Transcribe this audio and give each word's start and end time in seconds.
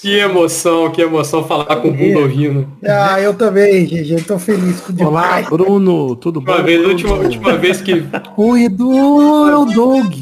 Que 0.00 0.16
emoção, 0.16 0.90
que 0.92 1.02
emoção 1.02 1.44
falar 1.44 1.74
com 1.76 1.88
o 1.88 1.92
Bundovino. 1.92 2.68
Ah, 2.86 3.20
eu 3.20 3.34
também, 3.34 3.84
GG. 3.84 4.22
Tô 4.24 4.38
feliz 4.38 4.80
com 4.80 4.92
o 4.92 5.06
Olá, 5.08 5.42
Bruno, 5.42 6.14
tudo 6.14 6.40
bom? 6.40 6.52
Uma 6.52 6.62
vez, 6.62 6.86
última, 6.86 7.14
última 7.14 7.56
vez 7.56 7.80
que 7.80 8.04
O 8.36 8.56
Edu 8.56 8.92
é 9.50 9.56
o 9.56 9.64
Doug. 9.64 10.14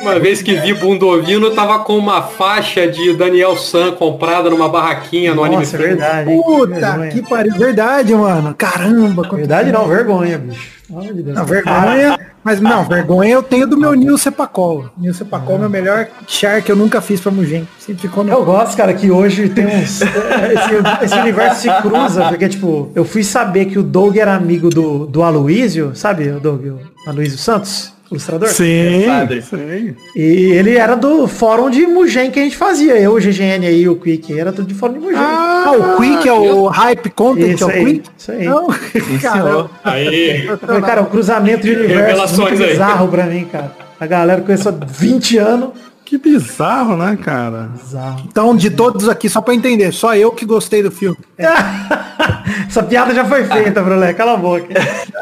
uma 0.00 0.18
vez 0.18 0.40
que 0.40 0.54
vi 0.54 0.72
Bundovino, 0.72 1.50
tava 1.50 1.80
com 1.80 1.98
uma 1.98 2.22
faixa 2.22 2.86
de 2.86 3.12
Daniel 3.12 3.56
San 3.58 3.92
comprada 3.92 4.48
numa 4.48 4.70
barraquinha 4.70 5.34
no 5.34 5.44
Anime 5.44 5.60
Nossa, 5.60 5.76
é 5.76 5.78
Friends. 5.78 5.98
verdade. 5.98 6.30
Puta 6.42 6.66
vergonha. 6.80 7.10
que 7.10 7.22
pariu. 7.22 7.54
Verdade, 7.56 8.14
mano. 8.14 8.54
Caramba. 8.56 9.28
Verdade 9.36 9.70
não, 9.70 9.86
vergonha, 9.86 10.38
bicho. 10.38 10.75
Não, 10.88 11.44
vergonha. 11.44 12.18
Mas 12.44 12.60
não, 12.60 12.84
vergonha 12.84 13.32
eu 13.32 13.42
tenho 13.42 13.66
do 13.66 13.76
meu 13.76 13.92
Nil 13.94 14.16
Sepacol. 14.16 14.88
Nil 14.96 15.12
Sepacol 15.12 15.56
é 15.56 15.58
meu 15.58 15.70
melhor 15.70 16.06
char 16.28 16.62
que 16.62 16.70
eu 16.70 16.76
nunca 16.76 17.00
fiz 17.00 17.20
pra 17.20 17.32
Mugen. 17.32 17.66
Sempre 17.78 18.02
ficou 18.02 18.22
no. 18.22 18.30
Eu 18.30 18.44
gosto, 18.44 18.76
cara, 18.76 18.94
que 18.94 19.10
hoje 19.10 19.48
tem 19.48 19.66
uns. 19.66 20.00
esse, 20.06 21.04
esse 21.04 21.18
universo 21.18 21.62
se 21.62 21.82
cruza, 21.82 22.28
porque, 22.28 22.48
tipo, 22.48 22.92
eu 22.94 23.04
fui 23.04 23.24
saber 23.24 23.64
que 23.64 23.78
o 23.78 23.82
Doug 23.82 24.16
era 24.16 24.34
amigo 24.34 24.70
do, 24.70 25.06
do 25.06 25.24
Aloysio, 25.24 25.90
sabe, 25.96 26.30
o 26.30 26.38
Doug? 26.38 26.64
O 26.66 27.10
Aloysio 27.10 27.38
Santos, 27.38 27.92
ilustrador? 28.10 28.48
Sim, 28.48 29.04
Padre. 29.06 29.42
sim. 29.42 29.94
E 30.14 30.22
ele 30.52 30.76
era 30.76 30.94
do 30.94 31.26
fórum 31.26 31.68
de 31.70 31.86
Mugen 31.86 32.30
que 32.30 32.38
a 32.38 32.42
gente 32.42 32.56
fazia. 32.56 32.96
Eu, 32.98 33.14
o 33.14 33.20
GGN 33.20 33.66
aí, 33.66 33.88
o 33.88 33.96
Quick, 33.96 34.38
era 34.38 34.52
tudo 34.52 34.68
de 34.68 34.74
fórum 34.74 34.94
de 34.94 34.98
Mugen. 35.00 35.18
Ah, 35.18 35.72
o 35.76 36.00
Quick 36.00 36.28
é 36.28 36.32
o 36.32 36.66
Hype 36.66 37.10
Content, 37.10 37.54
Isso 37.54 37.64
é 37.64 37.66
o 37.66 37.70
aí, 37.70 37.84
Quick? 37.84 38.10
isso 38.18 38.32
aí. 38.32 38.44
Não, 38.44 38.68
senhor. 39.20 39.70
Aí, 39.84 40.46
Eu 40.46 40.58
falei, 40.58 40.80
cara, 40.82 41.02
um 41.02 41.06
cruzamento 41.06 41.62
de 41.66 41.70
universo 41.74 42.00
Revelações 42.06 42.50
muito 42.50 42.62
aí. 42.62 42.70
bizarro 42.70 43.08
pra 43.08 43.24
mim, 43.26 43.44
cara. 43.50 43.72
A 43.98 44.06
galera 44.06 44.40
conheceu 44.42 44.72
há 44.72 44.84
20 44.86 45.38
anos. 45.38 45.70
Que 46.06 46.16
bizarro, 46.18 46.96
né, 46.96 47.18
cara? 47.20 47.68
Bizarro. 47.76 48.22
Então, 48.28 48.56
de 48.56 48.70
todos 48.70 49.08
aqui, 49.08 49.28
só 49.28 49.40
pra 49.40 49.52
entender, 49.54 49.90
só 49.92 50.14
eu 50.14 50.30
que 50.30 50.46
gostei 50.46 50.80
do 50.82 50.90
filme. 50.90 51.18
Essa 52.68 52.82
piada 52.82 53.12
já 53.12 53.24
foi 53.24 53.44
feita, 53.44 53.82
Brulé. 53.82 54.12
Cala 54.14 54.34
a 54.34 54.36
boca. 54.36 54.66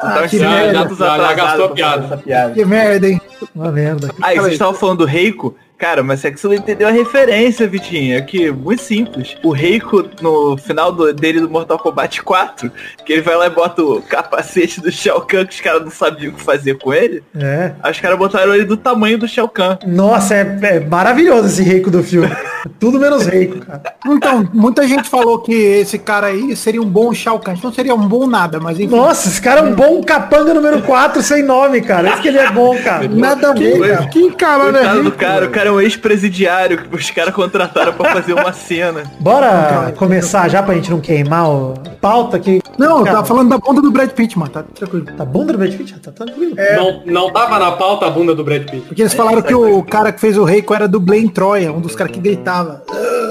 Ah, 0.02 0.26
que 0.28 0.38
já- 0.38 0.50
merda. 0.50 0.94
já- 0.94 1.16
já 1.16 1.32
gastou 1.32 1.64
a 1.64 1.68
piada. 1.70 2.16
piada. 2.18 2.52
Que 2.54 2.64
merda, 2.64 3.08
hein? 3.08 3.20
Uma 3.54 3.72
merda. 3.72 4.10
Ah, 4.20 4.34
e 4.34 4.38
vocês 4.38 4.52
estavam 4.54 4.74
falando 4.74 4.98
do 4.98 5.04
Reiko? 5.06 5.54
Cara, 5.76 6.02
mas 6.02 6.24
é 6.24 6.30
que 6.30 6.38
você 6.40 6.46
não 6.46 6.54
entendeu 6.54 6.86
a 6.88 6.90
referência, 6.92 7.66
Vitinho. 7.66 8.16
É 8.16 8.20
que, 8.20 8.50
muito 8.50 8.80
simples. 8.80 9.36
O 9.42 9.50
Reiko, 9.50 10.08
no 10.22 10.56
final 10.56 10.92
do- 10.92 11.12
dele 11.12 11.40
do 11.40 11.50
Mortal 11.50 11.78
Kombat 11.78 12.22
4, 12.22 12.70
que 13.04 13.12
ele 13.12 13.22
vai 13.22 13.34
lá 13.36 13.46
e 13.46 13.50
bota 13.50 13.82
o 13.82 14.00
capacete 14.00 14.80
do 14.80 14.90
Shao 14.90 15.20
Kahn, 15.22 15.44
que 15.44 15.54
os 15.56 15.60
caras 15.60 15.82
não 15.82 15.90
sabiam 15.90 16.32
o 16.32 16.36
que 16.36 16.42
fazer 16.42 16.78
com 16.78 16.94
ele. 16.94 17.22
É. 17.36 17.72
Aí 17.82 17.90
os 17.92 18.00
caras 18.00 18.16
botaram 18.18 18.54
ele 18.54 18.64
do 18.64 18.76
tamanho 18.76 19.18
do 19.18 19.26
Shao 19.28 19.48
Kahn. 19.48 19.76
Nossa, 19.86 20.34
é, 20.36 20.58
é 20.62 20.80
maravilhoso 20.80 21.48
esse 21.48 21.62
Reiko 21.62 21.90
do 21.90 22.02
filme. 22.02 22.30
Tudo 22.78 22.98
menos 22.98 23.26
Reiko, 23.26 23.64
cara. 23.64 23.82
Então, 24.06 24.48
muita 24.52 24.86
gente 24.86 25.08
falou 25.08 25.38
que 25.38 25.52
esse 25.52 25.98
cara 25.98 26.28
aí 26.28 26.54
seria 26.56 26.80
um 26.80 26.88
bom 26.88 27.12
Shao 27.12 27.38
Kahn. 27.38 27.54
Não 27.62 27.72
seria 27.72 27.94
um 27.94 28.06
bom 28.06 28.26
nada, 28.26 28.60
mas 28.60 28.78
enfim. 28.78 28.94
Nossa, 28.94 29.28
esse 29.28 29.40
cara 29.40 29.60
é 29.60 29.62
um 29.62 29.74
bom 29.74 30.02
capanga 30.02 30.54
número 30.54 30.82
4 30.82 31.22
sem 31.22 31.42
nome, 31.42 31.80
cara. 31.80 32.10
Esse 32.10 32.22
que 32.22 32.28
ele 32.28 32.38
é 32.38 32.50
bom, 32.50 32.76
cara. 32.82 33.08
Nada 33.08 33.50
a 33.50 33.52
ver, 33.54 33.80
cara. 33.80 34.06
Que 34.08 34.30
caralho 34.32 34.76
é 34.76 34.94
do 34.94 35.02
rico, 35.02 35.16
cara, 35.16 35.46
o 35.46 35.50
cara 35.50 35.68
é 35.68 35.72
um 35.72 35.80
ex-presidiário 35.80 36.78
que 36.78 36.94
os 36.94 37.10
caras 37.10 37.34
contrataram 37.34 37.92
pra 37.92 38.12
fazer 38.12 38.32
uma 38.32 38.52
cena. 38.52 39.04
Bora 39.20 39.92
começar 39.96 40.48
já 40.48 40.62
pra 40.62 40.74
gente 40.74 40.90
não 40.90 41.00
queimar 41.00 41.48
o 41.48 41.74
pauta 42.00 42.36
aqui. 42.36 42.60
Não, 42.76 42.98
eu 42.98 43.04
Cara, 43.04 43.16
tava 43.16 43.28
falando 43.28 43.48
da 43.48 43.58
bunda 43.58 43.80
do 43.80 43.90
Brad 43.90 44.10
Pitt, 44.10 44.38
mano. 44.38 44.50
Tá 44.50 44.62
tranquilo. 44.62 45.06
Tá 45.16 45.24
bom 45.24 45.46
do 45.46 45.56
Brad 45.56 45.72
Pitt? 45.74 45.98
Tá 46.00 46.10
tranquilo. 46.10 46.54
não, 46.76 47.02
não 47.06 47.32
tava 47.32 47.58
na 47.58 47.72
pauta 47.72 48.06
a 48.06 48.10
bunda 48.10 48.34
do 48.34 48.44
Brad 48.44 48.68
Pitt. 48.68 48.86
Porque 48.86 49.00
eles 49.00 49.14
falaram 49.14 49.40
que 49.40 49.54
o 49.54 49.82
cara 49.82 50.12
que 50.12 50.20
fez 50.20 50.36
o 50.36 50.44
Reiko 50.44 50.74
era 50.74 50.88
dublê 50.88 51.18
em 51.18 51.28
Troia, 51.28 51.72
um 51.72 51.80
dos 51.80 51.94
caras 51.94 52.12
que 52.12 52.20
gritava. 52.54 52.82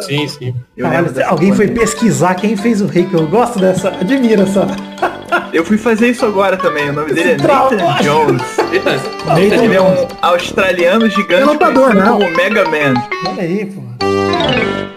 Sim, 0.01 0.27
sim. 0.27 0.55
Caralho, 0.77 1.11
alguém 1.27 1.53
foi 1.53 1.67
pesquisar 1.67 2.35
quem 2.35 2.57
fez 2.57 2.81
o 2.81 2.87
Reiko. 2.87 3.15
Eu 3.15 3.27
gosto 3.27 3.59
dessa. 3.59 3.89
Admira 3.89 4.43
essa. 4.43 4.67
Eu 5.53 5.63
fui 5.65 5.77
fazer 5.77 6.09
isso 6.09 6.25
agora 6.25 6.57
também. 6.57 6.89
O 6.89 6.93
nome 6.93 7.13
dele 7.13 7.31
é 7.31 7.35
trauma. 7.35 7.75
Nathan 7.75 8.03
Jones. 8.03 8.41
Nathan 9.25 9.39
Ele 9.39 9.75
é 9.75 9.81
um 9.81 10.07
australiano 10.21 11.09
gigante 11.09 11.43
lutador, 11.43 11.91
conhecido 11.91 12.03
né? 12.03 12.25
como 12.25 12.37
Mega 12.37 12.65
Man. 12.65 12.93
Olha 13.27 13.43
aí, 13.43 13.65
pô. 13.65 14.92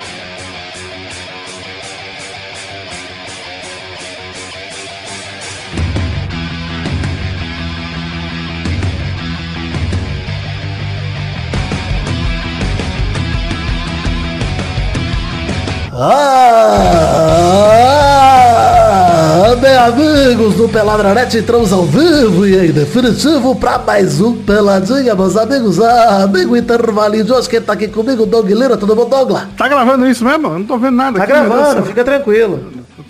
Ah, 19.39 19.57
bem 19.61 19.77
amigos 19.77 20.55
do 20.55 20.69
Peladranete, 20.69 21.39
entramos 21.39 21.73
ao 21.73 21.83
vivo 21.85 22.47
e 22.47 22.69
em 22.69 22.71
definitivo 22.71 23.57
para 23.57 23.77
mais 23.79 24.21
um 24.21 24.37
Peladinha, 24.37 25.17
meus 25.17 25.37
amigos. 25.37 25.81
Ah, 25.81 26.23
amigo 26.23 26.57
intervalinho 26.57 27.25
de 27.25 27.33
hoje, 27.33 27.49
quem 27.49 27.61
tá 27.61 27.73
aqui 27.73 27.89
comigo, 27.89 28.25
Doug 28.25 28.49
Lira, 28.49 28.77
tudo 28.77 28.95
bom, 28.95 29.09
Douglas? 29.09 29.49
Tá 29.57 29.67
gravando 29.67 30.07
isso 30.07 30.25
mesmo? 30.25 30.47
Eu 30.47 30.59
não 30.61 30.65
tô 30.65 30.79
vendo 30.79 30.95
nada. 30.97 31.19
Tá 31.19 31.25
aqui, 31.25 31.33
gravando, 31.33 31.83
fica 31.87 32.05
tranquilo. 32.05 32.61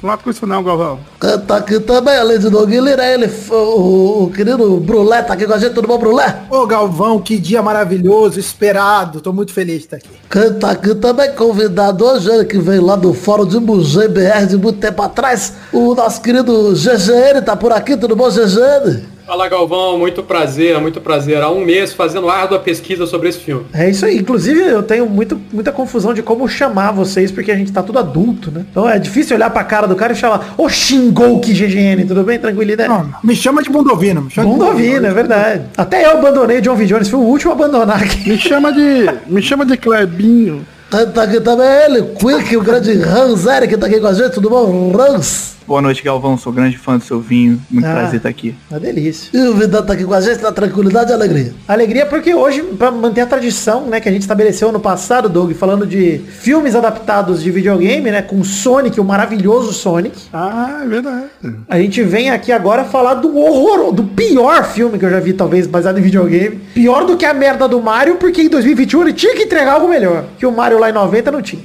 Não 0.06 0.12
lado 0.12 0.22
com 0.22 0.30
isso 0.30 0.46
não, 0.46 0.62
Galvão. 0.62 1.00
Quem 1.20 1.36
tá 1.40 1.56
aqui 1.56 1.80
também, 1.80 2.16
além 2.16 2.38
de 2.38 2.48
Doug 2.48 2.70
Lira, 2.70 3.04
é 3.04 3.14
ele, 3.14 3.28
o, 3.50 4.22
o 4.22 4.30
querido 4.30 4.78
Brulé, 4.78 5.20
tá 5.20 5.34
aqui 5.34 5.44
com 5.44 5.52
a 5.52 5.58
gente, 5.58 5.74
tudo 5.74 5.88
bom, 5.88 5.98
Brulé? 5.98 6.44
Ô 6.48 6.64
Galvão, 6.64 7.18
que 7.20 7.36
dia 7.36 7.60
maravilhoso, 7.60 8.38
esperado. 8.38 9.20
Tô 9.20 9.32
muito 9.32 9.52
feliz 9.52 9.78
de 9.78 9.84
estar 9.86 9.96
aqui. 9.96 10.08
Quem 10.30 10.52
tá 10.60 10.70
aqui 10.70 10.94
também 10.94 11.32
convidado 11.32 12.04
hoje, 12.04 12.30
ele 12.30 12.44
que 12.44 12.56
veio 12.56 12.86
lá 12.86 12.94
do 12.94 13.12
Fórum 13.12 13.44
de 13.44 13.58
Mugem 13.58 14.08
BR 14.08 14.46
de 14.48 14.56
muito 14.56 14.78
tempo 14.78 15.02
atrás, 15.02 15.54
o 15.72 15.92
nosso 15.92 16.22
querido 16.22 16.72
GGN 16.72 17.42
tá 17.44 17.56
por 17.56 17.72
aqui, 17.72 17.96
tudo 17.96 18.14
bom, 18.14 18.30
GGN? 18.30 19.15
Fala 19.26 19.48
Galvão, 19.48 19.98
muito 19.98 20.22
prazer, 20.22 20.80
muito 20.80 21.00
prazer. 21.00 21.42
Há 21.42 21.50
um 21.50 21.64
mês 21.64 21.92
fazendo 21.92 22.30
árdua 22.30 22.60
pesquisa 22.60 23.06
sobre 23.06 23.28
esse 23.28 23.40
filme. 23.40 23.66
É 23.74 23.90
isso 23.90 24.06
aí. 24.06 24.18
Inclusive, 24.18 24.60
eu 24.60 24.84
tenho 24.84 25.04
muito, 25.04 25.36
muita 25.52 25.72
confusão 25.72 26.14
de 26.14 26.22
como 26.22 26.46
chamar 26.48 26.92
vocês, 26.92 27.32
porque 27.32 27.50
a 27.50 27.56
gente 27.56 27.72
tá 27.72 27.82
tudo 27.82 27.98
adulto, 27.98 28.52
né? 28.52 28.64
Então 28.70 28.88
é 28.88 29.00
difícil 29.00 29.34
olhar 29.34 29.50
pra 29.50 29.64
cara 29.64 29.88
do 29.88 29.96
cara 29.96 30.12
e 30.12 30.16
falar, 30.16 30.54
ô 30.56 30.68
Shingouki 30.68 31.52
GGN, 31.52 32.04
tudo 32.06 32.22
bem? 32.22 32.38
Tranquilidade? 32.38 32.88
Não, 32.88 33.14
me 33.24 33.34
chama 33.34 33.64
de 33.64 33.68
Bundovino. 33.68 34.22
Me 34.22 34.30
chama 34.30 34.48
de 34.48 34.54
Bundovino, 34.54 35.06
é 35.06 35.12
verdade. 35.12 35.62
Até 35.76 36.04
eu 36.04 36.12
abandonei 36.12 36.60
John 36.60 36.76
V. 36.76 36.86
Jones, 36.86 37.08
fui 37.08 37.18
o 37.18 37.24
último 37.24 37.50
a 37.50 37.54
abandonar 37.54 38.04
aqui. 38.04 38.28
Me 38.30 38.38
chama 38.38 38.72
de. 38.72 39.10
me 39.26 39.42
chama 39.42 39.66
de 39.66 39.76
Clebinho. 39.76 40.64
Quem 40.88 41.04
tá 41.10 41.24
aqui 41.24 41.40
também 41.40 41.66
é 41.66 41.86
ele, 41.86 42.02
Quick, 42.14 42.56
o 42.56 42.62
grande 42.62 42.92
Hans 43.02 43.44
Eric 43.44 43.76
tá 43.76 43.88
aqui 43.88 43.98
com 43.98 44.06
a 44.06 44.14
gente, 44.14 44.34
tudo 44.34 44.48
bom, 44.48 44.94
Hans? 44.96 45.55
Boa 45.66 45.82
noite, 45.82 46.00
Galvão. 46.04 46.38
Sou 46.38 46.52
grande 46.52 46.78
fã 46.78 46.96
do 46.96 47.02
seu 47.02 47.20
vinho. 47.20 47.60
Muito 47.68 47.84
Ah. 47.86 47.92
prazer 47.92 48.18
estar 48.18 48.28
aqui. 48.28 48.54
Uma 48.70 48.78
delícia. 48.78 49.30
E 49.36 49.48
o 49.48 49.54
Vidal 49.54 49.82
tá 49.82 49.94
aqui 49.94 50.04
com 50.04 50.14
a 50.14 50.20
gente, 50.20 50.40
na 50.40 50.52
tranquilidade 50.52 51.10
e 51.10 51.14
alegria. 51.14 51.52
Alegria 51.66 52.06
porque 52.06 52.32
hoje, 52.32 52.62
pra 52.62 52.92
manter 52.92 53.22
a 53.22 53.26
tradição, 53.26 53.86
né, 53.86 53.98
que 53.98 54.08
a 54.08 54.12
gente 54.12 54.22
estabeleceu 54.22 54.68
ano 54.68 54.78
passado, 54.78 55.28
Doug, 55.28 55.52
falando 55.54 55.84
de 55.84 56.18
filmes 56.18 56.76
adaptados 56.76 57.42
de 57.42 57.50
videogame, 57.50 58.12
né, 58.12 58.22
com 58.22 58.44
Sonic, 58.44 59.00
o 59.00 59.04
maravilhoso 59.04 59.72
Sonic. 59.72 60.16
Ah, 60.32 60.82
é 60.84 60.86
verdade. 60.86 61.24
A 61.68 61.78
gente 61.80 62.00
vem 62.04 62.30
aqui 62.30 62.52
agora 62.52 62.84
falar 62.84 63.14
do 63.14 63.36
horror, 63.36 63.92
do 63.92 64.04
pior 64.04 64.62
filme 64.66 65.00
que 65.00 65.04
eu 65.04 65.10
já 65.10 65.18
vi, 65.18 65.32
talvez, 65.32 65.66
baseado 65.66 65.98
em 65.98 66.02
videogame. 66.02 66.60
Pior 66.74 67.04
do 67.04 67.16
que 67.16 67.24
a 67.24 67.34
merda 67.34 67.66
do 67.66 67.82
Mario, 67.82 68.16
porque 68.16 68.42
em 68.42 68.48
2021 68.48 69.02
ele 69.02 69.12
tinha 69.12 69.34
que 69.34 69.42
entregar 69.42 69.72
algo 69.72 69.88
melhor. 69.88 70.26
Que 70.38 70.46
o 70.46 70.52
Mario 70.52 70.78
lá 70.78 70.90
em 70.90 70.92
90 70.92 71.32
não 71.32 71.42
tinha. 71.42 71.62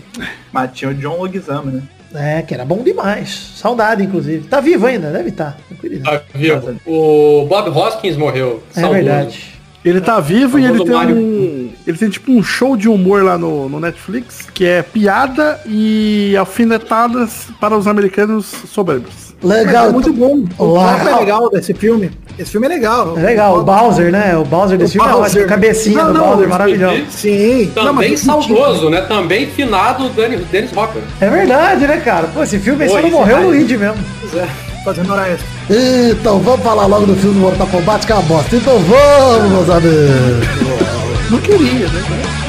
Mas 0.52 0.72
tinha 0.74 0.90
o 0.90 0.94
John 0.96 1.22
Leguizamo, 1.22 1.70
né? 1.70 1.82
É, 2.14 2.42
que 2.42 2.54
era 2.54 2.66
bom 2.66 2.84
demais. 2.84 3.54
Saudade, 3.56 4.04
inclusive. 4.04 4.48
Tá 4.48 4.60
vivo 4.60 4.86
ainda, 4.86 5.12
deve 5.12 5.30
estar. 5.30 5.58
Tá. 6.04 6.20
Tá 6.20 6.24
vivo. 6.34 6.80
O 6.86 7.46
Bob 7.48 7.70
Hoskins 7.70 8.18
morreu. 8.18 8.62
É 8.76 8.82
Saudoso. 8.82 9.04
verdade. 9.04 9.62
Ele 9.84 10.00
tá 10.00 10.20
vivo 10.20 10.60
e 10.60 10.66
ele 10.66 10.84
tem 10.84 10.94
Mario. 10.94 11.18
um. 11.18 11.72
Ele 11.88 11.98
tem 11.98 12.10
tipo 12.10 12.32
um 12.32 12.44
show 12.44 12.78
de 12.78 12.88
humor 12.88 13.24
lá 13.24 13.36
no, 13.38 13.68
no 13.68 13.80
Netflix, 13.80 14.48
que 14.54 14.64
é 14.64 14.84
piada 14.84 15.60
e 15.66 16.36
alfinetadas 16.38 17.48
para 17.60 17.76
os 17.76 17.88
americanos 17.88 18.46
soberbos. 18.46 19.31
Legal, 19.44 19.88
É 19.88 19.92
muito 19.92 20.14
bom. 20.14 20.44
O 20.58 20.76
papo 20.76 21.10
é 21.10 21.16
legal 21.16 21.50
desse 21.50 21.74
filme. 21.74 22.12
Esse 22.38 22.52
filme 22.52 22.68
é 22.68 22.70
legal. 22.70 23.18
É 23.18 23.22
legal, 23.22 23.58
o 23.60 23.64
Bowser, 23.64 24.12
né? 24.12 24.38
O 24.38 24.46
Bowser 24.46 24.78
desse 24.78 24.94
filme 24.94 25.08
é 25.08 25.12
Bowser. 25.12 25.28
ótimo. 25.30 25.44
A 25.46 25.48
cabecinha 25.48 26.04
Não, 26.04 26.14
do 26.14 26.20
não, 26.20 26.28
Bowser, 26.30 26.50
maravilhoso. 26.50 27.04
Sim. 27.10 27.72
Não, 27.76 27.86
Também 27.86 28.12
mas- 28.12 28.20
saudoso, 28.20 28.90
né? 28.90 29.02
Também 29.02 29.48
finado 29.48 30.10
Dennis, 30.10 30.42
Dennis 30.52 30.76
Hopper. 30.78 31.02
É 31.20 31.28
verdade, 31.30 31.88
né, 31.88 31.98
cara? 31.98 32.28
Pô, 32.28 32.44
esse 32.44 32.60
filme 32.60 32.86
Pô, 32.86 32.92
só 32.92 32.98
não 33.00 33.08
esse 33.08 33.18
morreu 33.18 33.42
no 33.42 33.48
Luigi 33.50 33.78
mesmo. 33.78 33.98
Pois 34.22 34.36
é, 34.44 34.48
fazendo 34.86 35.12
hora 35.12 35.28
extra. 35.28 35.48
então 36.12 36.40
vamos 36.40 36.62
falar 36.62 36.86
logo 36.86 37.06
do 37.08 37.16
filme 37.16 37.40
Mortal 37.40 37.68
Kombat, 37.68 38.06
que 38.06 38.12
é 38.12 38.16
uma 38.16 38.24
bosta. 38.24 38.56
Então 38.56 38.78
vamos, 38.80 39.52
meus 39.52 39.70
amigos. 39.70 41.32
Não 41.32 41.38
queria, 41.40 41.88
né? 41.88 42.41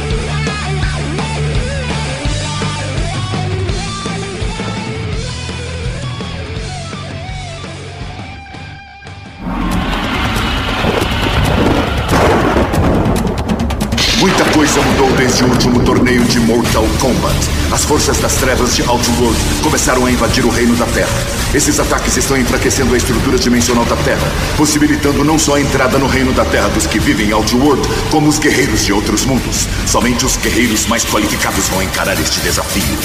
Neste 15.32 15.44
último 15.44 15.80
torneio 15.82 16.22
de 16.24 16.38
Mortal 16.40 16.86
Kombat, 17.00 17.34
as 17.72 17.86
forças 17.86 18.18
das 18.18 18.34
trevas 18.34 18.76
de 18.76 18.82
Outworld 18.82 19.34
começaram 19.62 20.04
a 20.04 20.10
invadir 20.10 20.44
o 20.44 20.50
reino 20.50 20.76
da 20.76 20.84
Terra. 20.84 21.08
Esses 21.54 21.80
ataques 21.80 22.18
estão 22.18 22.36
enfraquecendo 22.36 22.92
a 22.92 22.98
estrutura 22.98 23.38
dimensional 23.38 23.86
da 23.86 23.96
Terra, 23.96 24.30
possibilitando 24.58 25.24
não 25.24 25.38
só 25.38 25.54
a 25.54 25.60
entrada 25.62 25.98
no 25.98 26.06
reino 26.06 26.34
da 26.34 26.44
Terra 26.44 26.68
dos 26.68 26.86
que 26.86 26.98
vivem 26.98 27.28
em 27.28 27.32
Outworld, 27.32 27.80
como 28.10 28.28
os 28.28 28.38
guerreiros 28.38 28.84
de 28.84 28.92
outros 28.92 29.24
mundos. 29.24 29.66
Somente 29.86 30.26
os 30.26 30.36
guerreiros 30.36 30.84
mais 30.84 31.02
qualificados 31.02 31.66
vão 31.68 31.82
encarar 31.82 32.20
este 32.20 32.38
desafio. 32.40 32.98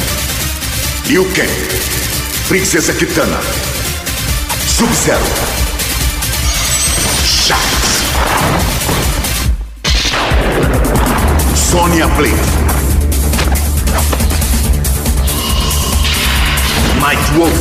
Liu 1.06 1.23
Kang, 1.33 1.80
Princesa 2.50 2.91
Kitana, 2.91 3.39
Sub-Zero, 4.68 5.23
Sharks, 7.23 7.76
Sonya 11.69 12.07
Blade, 12.07 12.33
Night 17.01 17.31
Wolf, 17.35 17.51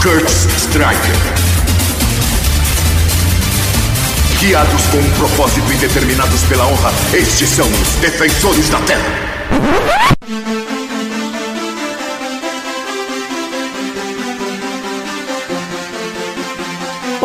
Kurt 0.00 0.28
Striker. 0.56 1.16
Guiados 4.38 4.86
com 4.86 4.98
um 4.98 5.10
propósito 5.18 5.72
e 5.72 5.76
determinados 5.78 6.42
pela 6.42 6.64
honra, 6.68 6.92
estes 7.12 7.48
são 7.48 7.66
os 7.66 7.88
Defensores 8.00 8.68
da 8.68 8.78
Terra. 8.82 9.26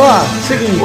Ó, 0.03 0.19
seguinte. 0.48 0.81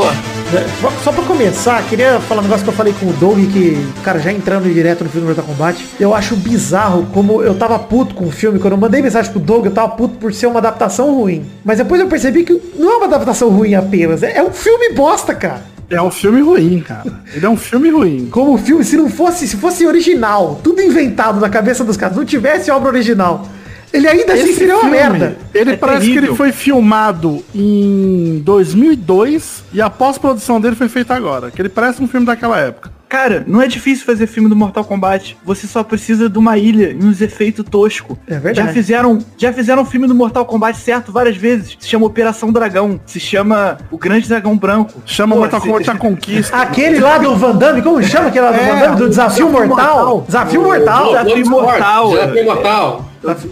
né, 0.52 0.66
Só 1.02 1.10
pra 1.10 1.24
começar, 1.24 1.82
queria 1.88 2.20
falar 2.20 2.40
um 2.40 2.44
negócio 2.44 2.64
que 2.64 2.68
eu 2.68 2.74
falei 2.74 2.94
com 3.00 3.06
o 3.06 3.12
Doug, 3.14 3.38
que, 3.50 3.74
cara, 4.04 4.18
já 4.18 4.30
entrando 4.30 4.70
direto 4.70 5.04
no 5.04 5.08
filme 5.08 5.26
do 5.26 5.34
Mortal 5.34 5.46
Kombat, 5.46 5.88
eu 5.98 6.14
acho 6.14 6.36
bizarro 6.36 7.06
como 7.14 7.42
eu 7.42 7.54
tava 7.54 7.78
puto 7.78 8.14
com 8.14 8.26
o 8.26 8.30
filme, 8.30 8.58
quando 8.58 8.74
eu 8.74 8.78
mandei 8.78 9.00
mensagem 9.00 9.32
pro 9.32 9.40
Doug, 9.40 9.64
eu 9.64 9.72
tava 9.72 9.88
puto 9.88 10.18
por 10.18 10.34
ser 10.34 10.48
uma 10.48 10.58
adaptação 10.58 11.14
ruim. 11.14 11.46
Mas 11.64 11.78
depois 11.78 11.98
eu 11.98 12.08
percebi 12.08 12.44
que 12.44 12.60
não 12.78 12.92
é 12.92 12.96
uma 12.96 13.06
adaptação 13.06 13.48
ruim 13.48 13.74
apenas, 13.74 14.22
é 14.22 14.36
é 14.36 14.42
um 14.42 14.50
filme 14.50 14.92
bosta, 14.92 15.34
cara. 15.34 15.62
É 15.88 16.02
um 16.02 16.10
filme 16.10 16.42
ruim, 16.42 16.80
cara. 16.80 17.10
Ele 17.34 17.46
é 17.46 17.48
um 17.48 17.56
filme 17.56 17.88
ruim. 17.88 18.28
Como 18.30 18.52
o 18.52 18.58
filme, 18.58 18.84
se 18.84 18.98
não 18.98 19.08
fosse, 19.08 19.48
se 19.48 19.56
fosse 19.56 19.86
original, 19.86 20.60
tudo 20.62 20.82
inventado 20.82 21.40
na 21.40 21.48
cabeça 21.48 21.82
dos 21.84 21.96
caras, 21.96 22.18
não 22.18 22.24
tivesse 22.24 22.70
obra 22.70 22.90
original, 22.90 23.48
ele 23.96 24.08
ainda 24.08 24.32
assim 24.34 24.42
Esse 24.44 24.54
seria 24.54 24.74
uma 24.74 24.82
filme, 24.82 24.96
merda. 24.96 25.36
Ele 25.54 25.70
É 25.72 25.76
parece 25.76 26.00
que 26.00 26.06
terrível. 26.06 26.28
ele 26.30 26.36
foi 26.36 26.52
filmado 26.52 27.42
em 27.54 28.40
2002 28.44 29.64
e 29.72 29.80
a 29.80 29.90
pós-produção 29.90 30.60
dele 30.60 30.76
foi 30.76 30.88
feita 30.88 31.14
agora. 31.14 31.50
Que 31.50 31.60
ele 31.62 31.68
parece 31.68 32.02
um 32.02 32.08
filme 32.08 32.26
daquela 32.26 32.58
época. 32.58 32.94
Cara, 33.08 33.44
não 33.46 33.62
é 33.62 33.68
difícil 33.68 34.04
fazer 34.04 34.26
filme 34.26 34.48
do 34.48 34.56
Mortal 34.56 34.82
Kombat. 34.84 35.36
Você 35.44 35.68
só 35.68 35.84
precisa 35.84 36.28
de 36.28 36.36
uma 36.40 36.58
ilha 36.58 36.90
e 36.90 36.96
uns 37.04 37.20
efeitos 37.20 37.64
toscos. 37.70 38.16
É 38.26 38.36
verdade. 38.36 38.66
Já 38.66 38.72
fizeram, 38.74 39.18
já 39.38 39.52
fizeram 39.52 39.82
um 39.82 39.84
filme 39.84 40.08
do 40.08 40.14
Mortal 40.14 40.44
Kombat 40.44 40.76
certo 40.78 41.12
várias 41.12 41.36
vezes. 41.36 41.76
Se 41.78 41.86
chama 41.88 42.04
Operação 42.04 42.50
Dragão. 42.52 42.98
Se 43.06 43.20
chama 43.20 43.78
O 43.92 43.96
Grande 43.96 44.28
Dragão 44.28 44.56
Branco. 44.58 45.00
Chama 45.06 45.36
Pô, 45.36 45.40
Mortal 45.42 45.60
se- 45.60 45.66
Kombat 45.68 45.88
a 45.90 45.94
Conquista. 45.96 46.56
Aquele 46.56 46.98
lá 46.98 47.18
do 47.18 47.36
Van 47.36 47.54
Damme, 47.54 47.80
como 47.80 48.02
chama 48.02 48.26
aquele 48.26 48.44
lá 48.44 48.50
do 48.50 48.58
É, 48.58 48.72
Van 48.72 48.80
Damme? 48.80 48.96
Do 48.96 49.08
Desafio, 49.08 49.46
Desafio 49.46 49.68
Mortal? 49.68 49.96
Mortal. 49.96 50.24
Desafio 50.26 50.62
Mortal. 50.62 51.06
Desafio 51.06 51.48
Mortal. 51.50 52.10
Desafio 52.10 52.44
Mortal. 52.44 53.04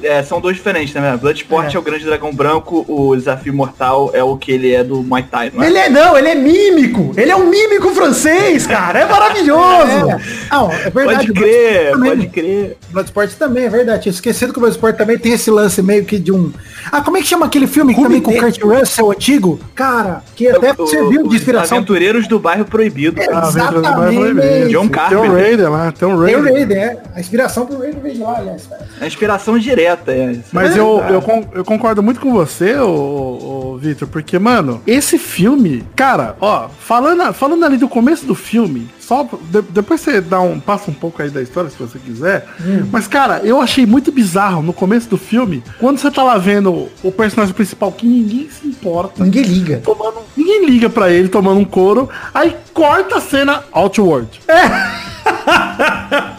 É, 0.02 0.22
são 0.22 0.40
dois 0.40 0.56
diferentes, 0.56 0.94
né? 0.94 1.16
Bloodsport 1.20 1.72
é. 1.72 1.76
É. 1.76 1.78
o 1.78 1.82
Grande 1.82 2.04
Dragão 2.04 2.32
Branco, 2.34 2.84
o 2.88 3.14
Desafio 3.16 3.52
Mortal 3.54 4.10
é 4.12 4.22
o 4.22 4.36
que 4.36 4.52
ele 4.52 4.72
é 4.72 4.82
do 4.84 5.02
Muay 5.02 5.22
Thai, 5.22 5.50
não 5.54 5.62
é? 5.62 5.66
Ele 5.66 5.78
é 5.78 5.88
não, 5.88 6.16
ele 6.16 6.28
é 6.28 6.34
mímico. 6.34 7.12
Ele 7.16 7.30
é 7.30 7.36
um 7.36 7.48
mímico 7.48 7.90
francês, 7.90 8.66
cara. 8.66 9.00
É 9.00 9.04
maravilhoso. 9.06 10.10
É. 10.10 10.18
Não, 10.50 10.70
é 10.70 10.90
verdade. 10.90 11.26
Pode 11.28 11.32
crer, 11.32 11.90
Também. 11.92 12.10
pode 12.10 12.26
crer. 12.28 12.76
Bloodsport 12.90 13.30
também, 13.34 13.64
é 13.64 13.68
verdade. 13.68 14.02
Tinha 14.04 14.12
esquecido 14.12 14.52
que 14.52 14.58
o 14.58 14.60
Bloodsport 14.62 14.96
também 14.96 15.18
tem 15.18 15.32
esse 15.32 15.50
lance 15.50 15.82
meio 15.82 16.04
que 16.04 16.18
de 16.18 16.32
um... 16.32 16.52
Ah, 16.92 17.00
como 17.00 17.16
é 17.16 17.20
que 17.20 17.26
chama 17.26 17.46
aquele 17.46 17.66
filme 17.66 17.94
também 17.94 18.20
com 18.20 18.30
o 18.30 18.38
Kurt 18.38 18.60
Russell 18.62 19.10
antigo? 19.10 19.58
Cara, 19.74 20.22
que 20.36 20.48
até 20.48 20.74
O- 20.76 20.86
serviu 20.86 21.26
de 21.28 21.36
inspiração. 21.36 21.78
Aventureiros 21.78 22.28
do 22.28 22.38
Bairro 22.38 22.64
Proibido. 22.64 23.20
É, 23.20 23.24
Ah, 23.32 23.40
vem 23.50 23.52
trazer 23.52 23.58
mais 23.70 23.74
Exatamente. 24.14 24.18
Raider. 24.40 24.68
John 24.68 24.70
Tem 24.70 24.76
um 24.78 24.88
Carpenter. 24.88 25.30
Raider 25.32 25.70
lá, 25.70 25.92
tem 25.92 26.08
um 26.08 26.24
Tem 26.24 26.36
o 26.36 26.42
Raider. 26.42 26.76
É. 26.76 26.96
A 27.14 27.20
inspiração 27.20 27.66
pro 27.66 27.78
Raiden 27.78 28.00
veio 28.00 28.14
de 28.14 28.20
lá, 28.22 28.36
aliás. 28.38 28.68
É 29.00 29.06
inspiração 29.06 29.58
direta, 29.64 30.12
é. 30.12 30.36
Mas 30.52 30.76
É, 30.76 30.80
eu, 30.80 31.02
eu, 31.08 31.48
eu 31.54 31.64
concordo 31.64 32.02
muito 32.02 32.20
com 32.20 32.32
você, 32.32 32.76
ô, 32.76 33.72
ô, 33.72 33.78
Victor, 33.78 34.06
porque, 34.08 34.38
mano, 34.38 34.82
esse 34.86 35.18
filme, 35.18 35.84
cara, 35.96 36.36
ó, 36.40 36.68
falando, 36.68 37.32
falando 37.32 37.64
ali 37.64 37.76
do 37.76 37.88
começo 37.88 38.26
do 38.26 38.34
filme, 38.34 38.88
só 39.06 39.28
de- 39.50 39.62
depois 39.62 40.00
você 40.00 40.20
dá 40.20 40.40
um, 40.40 40.58
passa 40.58 40.90
um 40.90 40.94
pouco 40.94 41.20
aí 41.22 41.30
da 41.30 41.42
história, 41.42 41.68
se 41.70 41.76
você 41.78 41.98
quiser. 41.98 42.46
Mas, 42.90 43.06
cara, 43.06 43.40
eu 43.44 43.60
achei 43.60 43.84
muito 43.86 44.10
bizarro 44.10 44.62
no 44.62 44.72
começo 44.72 45.08
do 45.08 45.16
filme, 45.18 45.62
quando 45.78 45.98
você 45.98 46.10
tá 46.10 46.22
lá 46.22 46.38
vendo 46.38 46.88
o 47.02 47.12
personagem 47.12 47.54
principal 47.54 47.92
que 47.92 48.06
ninguém 48.06 48.48
se 48.50 48.66
importa. 48.66 49.22
Ninguém 49.22 49.42
liga. 49.42 49.80
Tomando, 49.84 50.18
ninguém 50.36 50.64
liga 50.66 50.88
pra 50.88 51.10
ele 51.10 51.28
tomando 51.28 51.60
um 51.60 51.64
couro, 51.64 52.08
aí 52.32 52.56
corta 52.72 53.16
a 53.18 53.20
cena 53.20 53.62
Outward. 53.72 54.40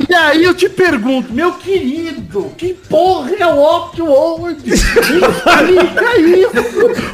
E 0.08 0.14
aí 0.14 0.44
eu 0.44 0.54
te 0.54 0.70
pergunto, 0.70 1.34
meu 1.34 1.54
querido, 1.54 2.52
que 2.58 2.74
porra 2.74 3.32
é 3.40 3.46
o 3.48 3.60
Outward? 3.60 4.62
Explica 4.70 6.18
isso. 6.20 6.52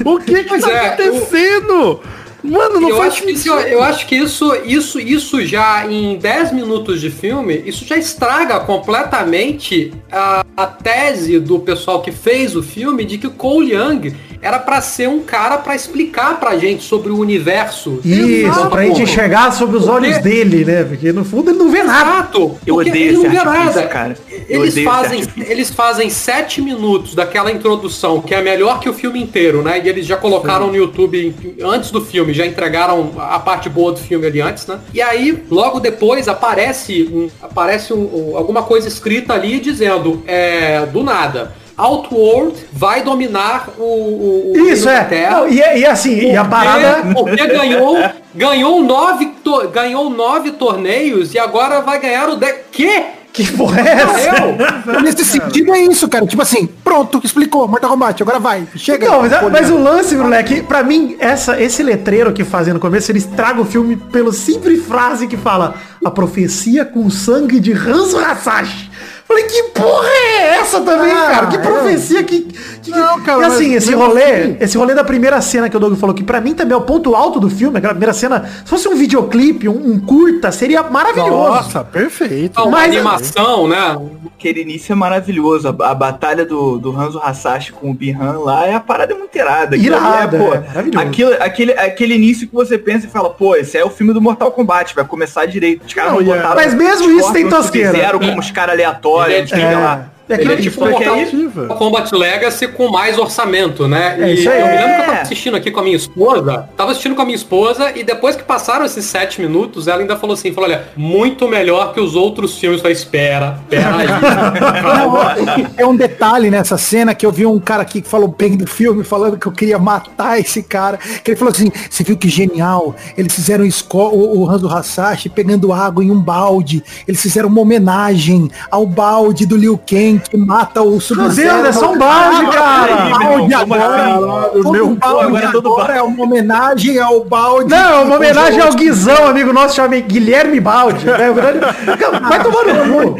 O 0.05 0.19
que 0.19 0.43
que 0.43 0.49
Pois 0.49 0.61
tá 0.61 0.69
é, 0.71 0.87
acontecendo? 0.89 1.99
Mano, 2.43 2.79
não 2.79 2.89
eu 2.89 2.97
faz 2.97 3.13
acho 3.13 3.23
que 3.23 3.31
isso, 3.31 3.49
eu 3.49 3.83
acho 3.83 4.07
que 4.07 4.15
isso, 4.15 4.55
isso, 4.65 4.99
isso 4.99 5.45
já 5.45 5.85
em 5.87 6.17
10 6.17 6.51
minutos 6.53 6.99
de 6.99 7.09
filme, 7.09 7.61
isso 7.65 7.85
já 7.85 7.97
estraga 7.97 8.59
completamente 8.61 9.93
a, 10.11 10.43
a 10.55 10.65
tese 10.67 11.39
do 11.39 11.59
pessoal 11.59 12.01
que 12.01 12.11
fez 12.11 12.55
o 12.55 12.63
filme 12.63 13.05
de 13.05 13.17
que 13.17 13.27
o 13.27 13.31
Cole 13.31 13.73
Young 13.73 14.13
era 14.41 14.57
pra 14.57 14.81
ser 14.81 15.07
um 15.07 15.19
cara 15.21 15.57
pra 15.59 15.75
explicar 15.75 16.39
pra 16.39 16.57
gente 16.57 16.83
sobre 16.83 17.11
o 17.11 17.17
universo. 17.19 17.99
Isso, 18.03 18.47
Exato, 18.47 18.69
pra 18.71 18.85
gente 18.85 19.03
enxergar 19.03 19.51
sobre 19.51 19.77
os 19.77 19.85
Porque- 19.85 20.07
olhos 20.07 20.17
dele, 20.17 20.65
né? 20.65 20.83
Porque 20.83 21.11
no 21.11 21.23
fundo 21.23 21.51
ele 21.51 21.59
não 21.59 21.69
vê 21.69 21.83
nada. 21.83 22.09
Exato. 22.09 22.57
Eu 22.65 22.73
porque 22.75 22.89
odeio 22.89 23.05
ele 23.09 23.17
não 23.17 23.29
vê 23.29 23.43
nada. 23.43 23.83
cara. 23.83 24.17
Eu 24.49 24.63
Eles 24.63 24.83
fazem, 24.83 25.23
eles 25.37 25.69
fazem 25.69 26.09
sete 26.09 26.59
minutos 26.59 27.13
daquela 27.13 27.51
introdução, 27.51 28.19
que 28.19 28.33
é 28.33 28.41
melhor 28.41 28.79
que 28.79 28.89
o 28.89 28.93
filme 28.93 29.21
inteiro, 29.21 29.61
né? 29.61 29.79
E 29.83 29.87
eles 29.87 30.07
já 30.07 30.17
colocaram 30.17 30.67
no 30.67 30.75
YouTube 30.75 31.35
antes 31.61 31.91
do 31.91 32.01
filme, 32.03 32.30
já 32.33 32.45
entregaram 32.45 33.11
a 33.17 33.39
parte 33.39 33.69
boa 33.69 33.91
do 33.91 33.99
filme 33.99 34.25
ali 34.27 34.41
antes, 34.41 34.65
né? 34.67 34.79
E 34.93 35.01
aí, 35.01 35.43
logo 35.49 35.79
depois, 35.79 36.27
aparece, 36.27 37.03
um- 37.11 37.29
aparece 37.41 37.93
um- 37.93 38.31
um- 38.31 38.37
alguma 38.37 38.63
coisa 38.63 38.87
escrita 38.87 39.33
ali 39.33 39.59
dizendo, 39.59 40.23
é, 40.27 40.85
do 40.85 41.03
nada. 41.03 41.53
Outworld 41.77 42.55
vai 42.71 43.01
dominar 43.01 43.69
o, 43.79 44.51
o, 44.51 44.53
Isso, 44.67 44.87
é. 44.87 45.03
Terra. 45.03 45.37
Não, 45.39 45.49
e, 45.49 45.59
é- 45.61 45.79
e 45.79 45.85
assim, 45.85 46.31
e 46.31 46.35
a 46.37 46.43
Porque- 46.43 46.49
parada... 46.65 47.13
Porque 47.13 47.47
ganhou, 47.47 47.97
ganhou, 48.35 48.81
nove, 48.83 49.31
ganhou 49.73 50.09
nove 50.09 50.51
torneios 50.51 51.33
e 51.33 51.39
agora 51.39 51.81
vai 51.81 51.99
ganhar 51.99 52.29
o 52.29 52.35
de... 52.35 52.53
Que? 52.71 53.03
Que 53.33 53.49
porra 53.53 53.81
é 53.81 53.91
essa? 53.93 54.91
Eu? 54.91 55.01
Nesse 55.01 55.23
sentido 55.23 55.73
é 55.73 55.81
isso, 55.81 56.07
cara. 56.09 56.25
Tipo 56.25 56.41
assim, 56.41 56.67
pronto, 56.83 57.21
explicou, 57.23 57.67
Mortal 57.67 57.91
Kombat, 57.91 58.21
agora 58.21 58.39
vai. 58.39 58.67
Chega. 58.75 59.07
Não, 59.07 59.21
mas, 59.21 59.51
mas 59.51 59.69
o 59.69 59.77
lance, 59.77 60.15
moleque, 60.15 60.61
pra 60.61 60.83
mim, 60.83 61.15
essa, 61.19 61.61
esse 61.61 61.81
letreiro 61.81 62.33
que 62.33 62.43
fazem 62.43 62.73
no 62.73 62.79
começo, 62.79 63.11
ele 63.11 63.19
estraga 63.19 63.61
o 63.61 63.65
filme 63.65 63.95
pelo 63.95 64.33
simples 64.33 64.85
frase 64.85 65.27
que 65.27 65.37
fala 65.37 65.75
a 66.03 66.11
profecia 66.11 66.83
com 66.83 67.09
sangue 67.09 67.59
de 67.59 67.71
Hanzo 67.71 68.17
Hasashi. 68.17 68.90
Falei, 69.31 69.43
que 69.45 69.63
porra 69.63 70.07
é 70.09 70.47
essa 70.59 70.81
também, 70.81 71.11
Ah, 71.11 71.29
cara? 71.31 71.47
Que 71.47 71.55
é. 71.55 71.59
profecia 71.59 72.23
que... 72.23 72.41
que 72.83 72.91
Não, 72.91 73.21
cara, 73.21 73.41
e 73.43 73.45
assim, 73.45 73.73
mas 73.73 73.83
esse 73.83 73.93
rolê, 73.93 74.23
assim- 74.23 74.57
esse 74.59 74.77
rolê 74.77 74.93
da 74.93 75.03
primeira 75.05 75.39
cena 75.41 75.69
que 75.69 75.77
o 75.77 75.79
Doug 75.79 75.97
falou, 75.97 76.13
que 76.13 76.23
pra 76.23 76.41
mim 76.41 76.53
também 76.53 76.73
é 76.73 76.77
o 76.77 76.81
ponto 76.81 77.15
alto 77.15 77.39
do 77.39 77.49
filme, 77.49 77.77
aquela 77.77 77.93
primeira 77.93 78.13
cena, 78.13 78.45
se 78.63 78.69
fosse 78.69 78.87
um 78.89 78.95
videoclipe, 78.95 79.69
um, 79.69 79.91
um 79.93 79.99
curta, 79.99 80.51
seria 80.51 80.83
maravilhoso. 80.83 81.31
Nossa, 81.31 81.83
perfeito. 81.83 82.61
Uma 82.61 82.71
Mas- 82.71 82.93
animação, 82.93 83.67
né? 83.67 83.97
Aquele 84.37 84.61
início 84.63 84.91
é 84.91 84.95
maravilhoso. 84.95 85.67
A, 85.67 85.91
a 85.91 85.93
batalha 85.93 86.43
do, 86.43 86.79
do 86.79 86.99
Hanzo 86.99 87.19
Hasashi 87.23 87.71
com 87.71 87.91
o 87.91 87.93
Bihan 87.93 88.39
lá 88.39 88.65
é 88.65 88.73
a 88.73 88.79
parada 88.79 89.13
muito 89.13 89.35
irada. 89.37 89.75
Ali 89.75 89.85
Irada, 89.85 90.35
é, 90.35 90.39
pô, 90.39 90.53
é, 90.55 91.01
aquilo, 91.03 91.31
aquele, 91.39 91.71
aquele 91.73 92.15
início 92.15 92.47
que 92.47 92.53
você 92.53 92.75
pensa 92.75 93.05
e 93.05 93.09
fala, 93.09 93.29
pô, 93.29 93.55
esse 93.55 93.77
é 93.77 93.85
o 93.85 93.89
filme 93.91 94.13
do 94.13 94.19
Mortal 94.19 94.51
Kombat, 94.51 94.95
vai 94.95 95.05
começar 95.05 95.45
direito. 95.45 95.85
Os 95.85 95.93
caras 95.93 96.13
Não, 96.13 96.21
não 96.21 96.25
e 96.27 96.31
é- 96.31 96.35
botaram 96.37 96.55
Mas 96.55 96.73
mesmo 96.73 97.11
isso 97.11 97.31
tem 97.31 97.47
tosqueira. 97.47 97.89
Sub-Zero 97.91 98.19
como 98.19 98.39
os 98.39 98.49
caras 98.49 98.73
aleatórios, 98.73 99.20
É, 99.29 99.41
o 99.41 99.45
que 99.45 99.55
lá. 99.55 100.09
É 100.33 100.37
que 100.37 100.43
Ele 100.43 100.53
é 100.53 100.57
tipo 100.57 100.79
só 100.79 100.85
que 100.85 100.91
Mortal 100.91 101.13
aí- 101.15 101.67
Kombat 101.77 102.15
Legacy 102.15 102.67
com 102.69 102.89
mais 102.89 103.17
orçamento, 103.17 103.87
né? 103.87 104.15
É 104.19 104.33
e 104.33 104.45
eu 104.45 104.51
me 104.51 104.57
lembro 104.61 104.77
que 104.77 104.83
eu 104.83 104.87
É. 104.89 105.05
tava 105.05 105.21
assistindo 105.21 105.57
aqui 105.57 105.71
com 105.71 105.79
a 105.79 105.83
minha 105.83 105.95
esposa. 105.95 106.69
Tava 106.77 106.91
assistindo 106.91 107.15
com 107.15 107.21
a 107.21 107.25
minha 107.25 107.35
esposa 107.35 107.91
e 107.95 108.03
depois 108.03 108.35
que 108.35 108.43
passaram 108.43 108.85
esses 108.85 109.05
sete 109.05 109.41
minutos, 109.41 109.87
ela 109.87 110.01
ainda 110.01 110.15
falou 110.17 110.33
assim, 110.33 110.53
falou, 110.53 110.69
olha, 110.69 110.83
muito 110.95 111.47
melhor 111.47 111.93
que 111.93 111.99
os 111.99 112.15
outros 112.15 112.57
filmes. 112.57 112.83
Eu 112.83 112.89
espera, 112.91 113.59
espera 113.69 113.95
aí. 113.95 114.07
Não, 114.81 115.67
é 115.77 115.85
um 115.85 115.95
detalhe 115.95 116.49
nessa 116.49 116.77
cena 116.77 117.13
que 117.13 117.25
eu 117.25 117.31
vi 117.31 117.45
um 117.45 117.59
cara 117.59 117.81
aqui 117.83 118.01
que 118.01 118.07
falou 118.07 118.27
bem 118.27 118.55
do 118.57 118.67
filme, 118.67 119.03
falando 119.03 119.37
que 119.37 119.45
eu 119.47 119.51
queria 119.51 119.77
matar 119.79 120.39
esse 120.39 120.63
cara. 120.63 120.97
Que 121.23 121.31
ele 121.31 121.37
falou 121.37 121.51
assim, 121.53 121.71
você 121.89 122.03
viu 122.03 122.17
que 122.17 122.29
genial? 122.29 122.95
Eles 123.17 123.33
fizeram 123.33 123.65
o, 123.65 124.39
o 124.39 124.49
Hanzo 124.49 124.67
Hasashi 124.67 125.29
pegando 125.29 125.71
água 125.73 126.03
em 126.03 126.11
um 126.11 126.19
balde. 126.19 126.83
Eles 127.07 127.21
fizeram 127.21 127.49
uma 127.49 127.61
homenagem 127.61 128.49
ao 128.69 128.85
balde 128.85 129.45
do 129.45 129.55
Liu 129.57 129.77
Kang 129.77 130.20
que 130.29 130.37
mata 130.37 130.81
o 130.81 130.91
Meu 130.91 130.99
Sub-Zero. 131.01 131.63
Deus, 131.63 131.67
é 131.67 131.71
só 131.71 131.91
um 131.91 131.97
balde, 131.97 132.45
cara. 132.51 132.93
Aí, 132.93 133.25
O 133.25 133.29
balde 133.37 133.53
agora, 133.53 134.03
assim? 134.05 134.61
todo 134.61 134.71
Meu 134.71 134.87
balde 134.95 135.45
agora 135.45 135.93
é 135.93 135.97
é 135.97 136.01
uma 136.03 136.23
homenagem 136.23 136.99
ao 136.99 137.23
balde. 137.23 137.69
Não, 137.69 137.77
é 137.77 138.03
uma 138.03 138.15
homenagem 138.15 138.59
ao 138.61 138.73
Guizão. 138.73 139.27
Amigo 139.27 139.53
nosso, 139.53 139.75
chama 139.75 139.95
Guilherme 139.99 140.59
Balde. 140.59 141.05
Né? 141.05 141.31
Vai 142.27 142.43
tomar 142.43 142.63
no 142.65 143.13
cu. 143.13 143.17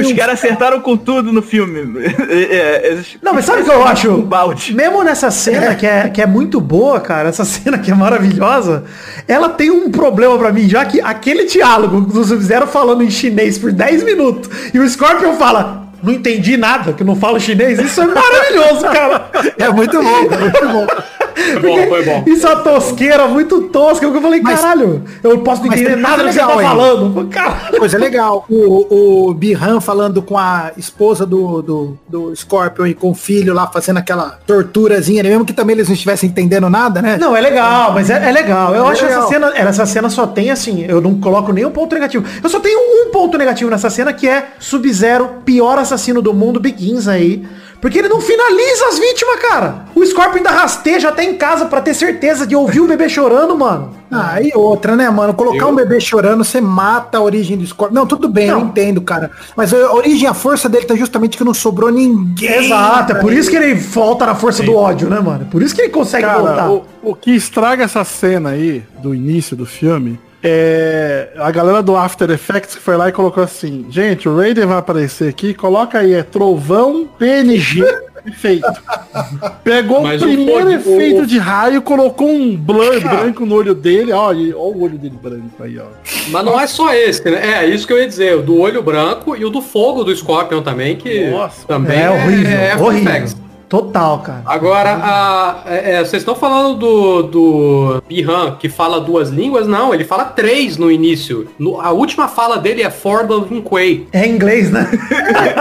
Os 0.00 0.12
caras 0.12 0.34
acertaram 0.38 0.80
com 0.80 0.96
tudo 0.96 1.32
no 1.32 1.42
filme. 1.42 1.74
É, 2.54 2.88
eles- 2.92 3.16
Não, 3.22 3.34
mas 3.34 3.44
sabe 3.44 3.62
o 3.62 3.64
que 3.64 3.70
eu 3.70 3.84
acho? 3.84 4.10
Um 4.10 4.22
balde. 4.22 4.74
Mesmo 4.74 5.02
nessa 5.04 5.30
cena 5.30 5.74
que 5.74 5.86
é, 5.86 6.08
que 6.08 6.20
é 6.22 6.26
muito 6.26 6.60
boa, 6.60 6.98
cara, 7.00 7.28
essa 7.28 7.44
cena 7.44 7.78
que 7.78 7.90
é 7.90 7.94
maravilhosa, 7.94 8.84
ela 9.28 9.48
tem 9.48 9.70
um 9.70 9.90
problema 9.90 10.38
pra 10.38 10.52
mim, 10.52 10.68
já 10.68 10.84
que 10.84 11.00
aquele 11.00 11.44
diálogo 11.44 12.00
do 12.00 12.24
Sub-Zero 12.24 12.66
falando 12.66 13.02
em 13.02 13.10
chinês 13.10 13.58
por 13.58 13.72
10 13.72 14.02
minutos 14.04 14.48
e 14.72 14.78
o 14.78 14.88
Scorpion 14.88 15.34
fala, 15.34 15.83
não 16.04 16.12
entendi 16.12 16.56
nada, 16.56 16.92
que 16.92 17.02
não 17.02 17.16
falo 17.16 17.40
chinês, 17.40 17.78
isso 17.78 18.00
é 18.02 18.06
maravilhoso, 18.06 18.82
cara. 18.82 19.30
É 19.58 19.68
muito 19.70 20.02
bom, 20.02 20.32
é 20.32 20.38
muito 20.38 20.68
bom. 20.68 20.86
Foi 21.34 21.60
bom, 21.60 21.86
foi 21.88 22.04
bom. 22.04 22.22
Isso 22.28 22.46
é 22.46 22.50
uma 22.54 22.62
tosqueira 22.62 23.26
muito 23.28 23.62
tosca, 23.68 24.08
que 24.10 24.16
eu 24.16 24.22
falei, 24.22 24.40
Mas- 24.40 24.60
caralho, 24.60 25.02
eu 25.22 25.36
não 25.36 25.42
posso 25.42 25.66
entender 25.66 25.96
nada 25.96 26.22
do 26.22 26.28
que 26.28 26.34
você 26.34 26.40
tá 26.40 26.48
falando. 26.48 27.28
Caralho. 27.28 27.78
Coisa 27.78 27.98
legal. 27.98 28.44
O, 28.48 29.28
o 29.30 29.34
Bihan 29.34 29.80
falando 29.80 30.22
com 30.22 30.38
a 30.38 30.72
esposa 30.76 31.24
do, 31.26 31.62
do, 31.62 31.98
do 32.08 32.36
Scorpion 32.36 32.86
e 32.86 32.94
com 32.94 33.10
o 33.10 33.14
filho 33.14 33.52
lá 33.54 33.66
fazendo 33.66 33.98
aquela 33.98 34.38
torturazinha, 34.46 35.22
né? 35.22 35.28
mesmo 35.30 35.44
que 35.44 35.52
também 35.52 35.74
eles 35.74 35.88
não 35.88 35.94
estivessem 35.94 36.28
entendendo 36.30 36.68
nada, 36.70 37.00
né? 37.02 37.16
Não, 37.18 37.36
é 37.36 37.40
legal, 37.40 37.92
mas 37.92 38.10
é, 38.10 38.28
é 38.28 38.32
legal. 38.32 38.74
Eu 38.74 38.86
É 38.86 38.92
acho 38.92 39.04
legal. 39.04 39.20
essa 39.22 39.28
cena, 39.28 39.52
essa 39.54 39.86
cena 39.86 40.08
só 40.08 40.26
tem 40.26 40.50
assim, 40.50 40.84
eu 40.86 41.00
não 41.00 41.14
coloco 41.20 41.52
nenhum 41.52 41.70
ponto 41.70 41.94
negativo. 41.94 42.24
Eu 42.42 42.48
só 42.48 42.60
tenho 42.60 42.78
um 42.78 43.10
ponto 43.10 43.36
negativo 43.38 43.70
nessa 43.70 43.90
cena 43.90 44.12
que 44.12 44.28
é 44.28 44.48
Sub-Zero, 44.58 45.28
pior 45.44 45.78
assassino 45.78 46.22
do 46.22 46.32
mundo, 46.32 46.60
Begins 46.60 47.08
aí. 47.08 47.44
Porque 47.84 47.98
ele 47.98 48.08
não 48.08 48.18
finaliza 48.18 48.86
as 48.86 48.98
vítimas, 48.98 49.38
cara. 49.42 49.84
O 49.94 50.02
Scorpion 50.06 50.38
ainda 50.38 50.48
rasteja 50.48 51.10
até 51.10 51.22
em 51.22 51.34
casa 51.36 51.66
pra 51.66 51.82
ter 51.82 51.92
certeza 51.92 52.46
de 52.46 52.56
ouvir 52.56 52.80
o 52.80 52.86
bebê 52.86 53.10
chorando, 53.10 53.54
mano. 53.58 53.90
Ah, 54.10 54.40
e 54.40 54.50
outra, 54.54 54.96
né, 54.96 55.10
mano? 55.10 55.34
Colocar 55.34 55.66
Eu- 55.66 55.68
um 55.68 55.74
bebê 55.74 56.00
chorando, 56.00 56.42
você 56.42 56.62
mata 56.62 57.18
a 57.18 57.20
origem 57.20 57.58
do 57.58 57.66
Scorpion. 57.66 57.94
Não, 57.94 58.06
tudo 58.06 58.26
bem, 58.26 58.46
eu 58.48 58.58
Não. 58.58 58.68
entendo, 58.68 59.02
cara. 59.02 59.30
Mas 59.54 59.74
a 59.74 59.92
origem, 59.92 60.26
a 60.26 60.32
força 60.32 60.66
dele 60.66 60.86
tá 60.86 60.94
justamente 60.96 61.36
que 61.36 61.44
não 61.44 61.52
sobrou 61.52 61.90
ninguém. 61.92 62.64
Exato, 62.64 63.12
é 63.12 63.16
por 63.16 63.30
isso 63.30 63.50
que 63.50 63.56
ele 63.56 63.74
volta 63.74 64.24
na 64.24 64.34
força 64.34 64.62
do 64.62 64.74
ódio, 64.74 65.10
né, 65.10 65.20
mano? 65.20 65.44
Por 65.50 65.60
isso 65.62 65.74
que 65.74 65.82
ele 65.82 65.90
consegue 65.90 66.26
voltar. 66.26 66.54
Cara, 66.56 66.70
o, 66.70 66.84
o 67.02 67.14
que 67.14 67.32
estraga 67.36 67.84
essa 67.84 68.02
cena 68.02 68.48
aí, 68.50 68.82
do 69.02 69.14
início 69.14 69.54
do 69.54 69.66
filme, 69.66 70.18
é 70.44 71.28
a 71.38 71.50
galera 71.50 71.82
do 71.82 71.96
After 71.96 72.30
Effects 72.30 72.74
que 72.74 72.80
foi 72.82 72.96
lá 72.96 73.08
e 73.08 73.12
colocou 73.12 73.42
assim, 73.42 73.86
gente, 73.88 74.28
o 74.28 74.36
Raiden 74.36 74.66
vai 74.66 74.78
aparecer 74.78 75.28
aqui, 75.28 75.54
coloca 75.54 75.98
aí, 75.98 76.12
é 76.12 76.22
trovão 76.22 77.08
PNG. 77.18 77.82
Efeito. 78.26 78.66
Pegou 79.62 80.00
Mas 80.02 80.22
o 80.22 80.24
o 80.24 80.28
primeiro 80.28 80.60
fone- 80.62 80.74
efeito 80.96 81.22
o- 81.22 81.26
de 81.26 81.38
raio, 81.38 81.82
colocou 81.82 82.26
um 82.26 82.56
blur 82.56 82.98
branco 83.04 83.44
no 83.44 83.54
olho 83.54 83.74
dele. 83.74 84.12
Ó, 84.12 84.32
e- 84.32 84.54
ó 84.54 84.60
o 84.68 84.82
olho 84.82 84.96
dele 84.96 85.14
branco 85.22 85.62
aí, 85.62 85.78
ó. 85.78 85.84
Mas 86.30 86.42
não 86.44 86.58
é 86.58 86.66
só 86.66 86.94
esse, 86.94 87.22
né? 87.30 87.60
É 87.62 87.66
isso 87.66 87.86
que 87.86 87.92
eu 87.92 87.98
ia 87.98 88.06
dizer. 88.08 88.34
O 88.36 88.42
do 88.42 88.58
olho 88.58 88.82
branco 88.82 89.36
e 89.36 89.44
o 89.44 89.50
do 89.50 89.60
fogo 89.60 90.04
do 90.04 90.16
Scorpion 90.16 90.62
também, 90.62 90.96
que 90.96 91.28
Nossa. 91.28 91.66
também 91.66 92.00
É 92.00 92.10
horrível, 92.10 92.50
é 92.50 92.76
horrível. 92.76 93.43
Total, 93.68 94.18
cara. 94.20 94.42
Agora, 94.46 94.90
a, 95.02 95.62
é, 95.66 95.94
é, 95.94 95.98
vocês 96.04 96.22
estão 96.22 96.34
falando 96.34 96.74
do, 96.76 97.22
do 97.22 98.02
Bihan, 98.08 98.56
que 98.58 98.68
fala 98.68 99.00
duas 99.00 99.30
línguas? 99.30 99.66
Não, 99.66 99.92
ele 99.92 100.04
fala 100.04 100.24
três 100.26 100.76
no 100.76 100.90
início. 100.90 101.48
No- 101.58 101.80
a 101.80 101.90
última 101.90 102.28
fala 102.28 102.58
dele 102.58 102.82
é 102.82 102.90
For 102.90 103.26
the 103.26 103.34
Quay. 103.68 104.06
É 104.12 104.26
inglês, 104.26 104.70
né? 104.70 104.88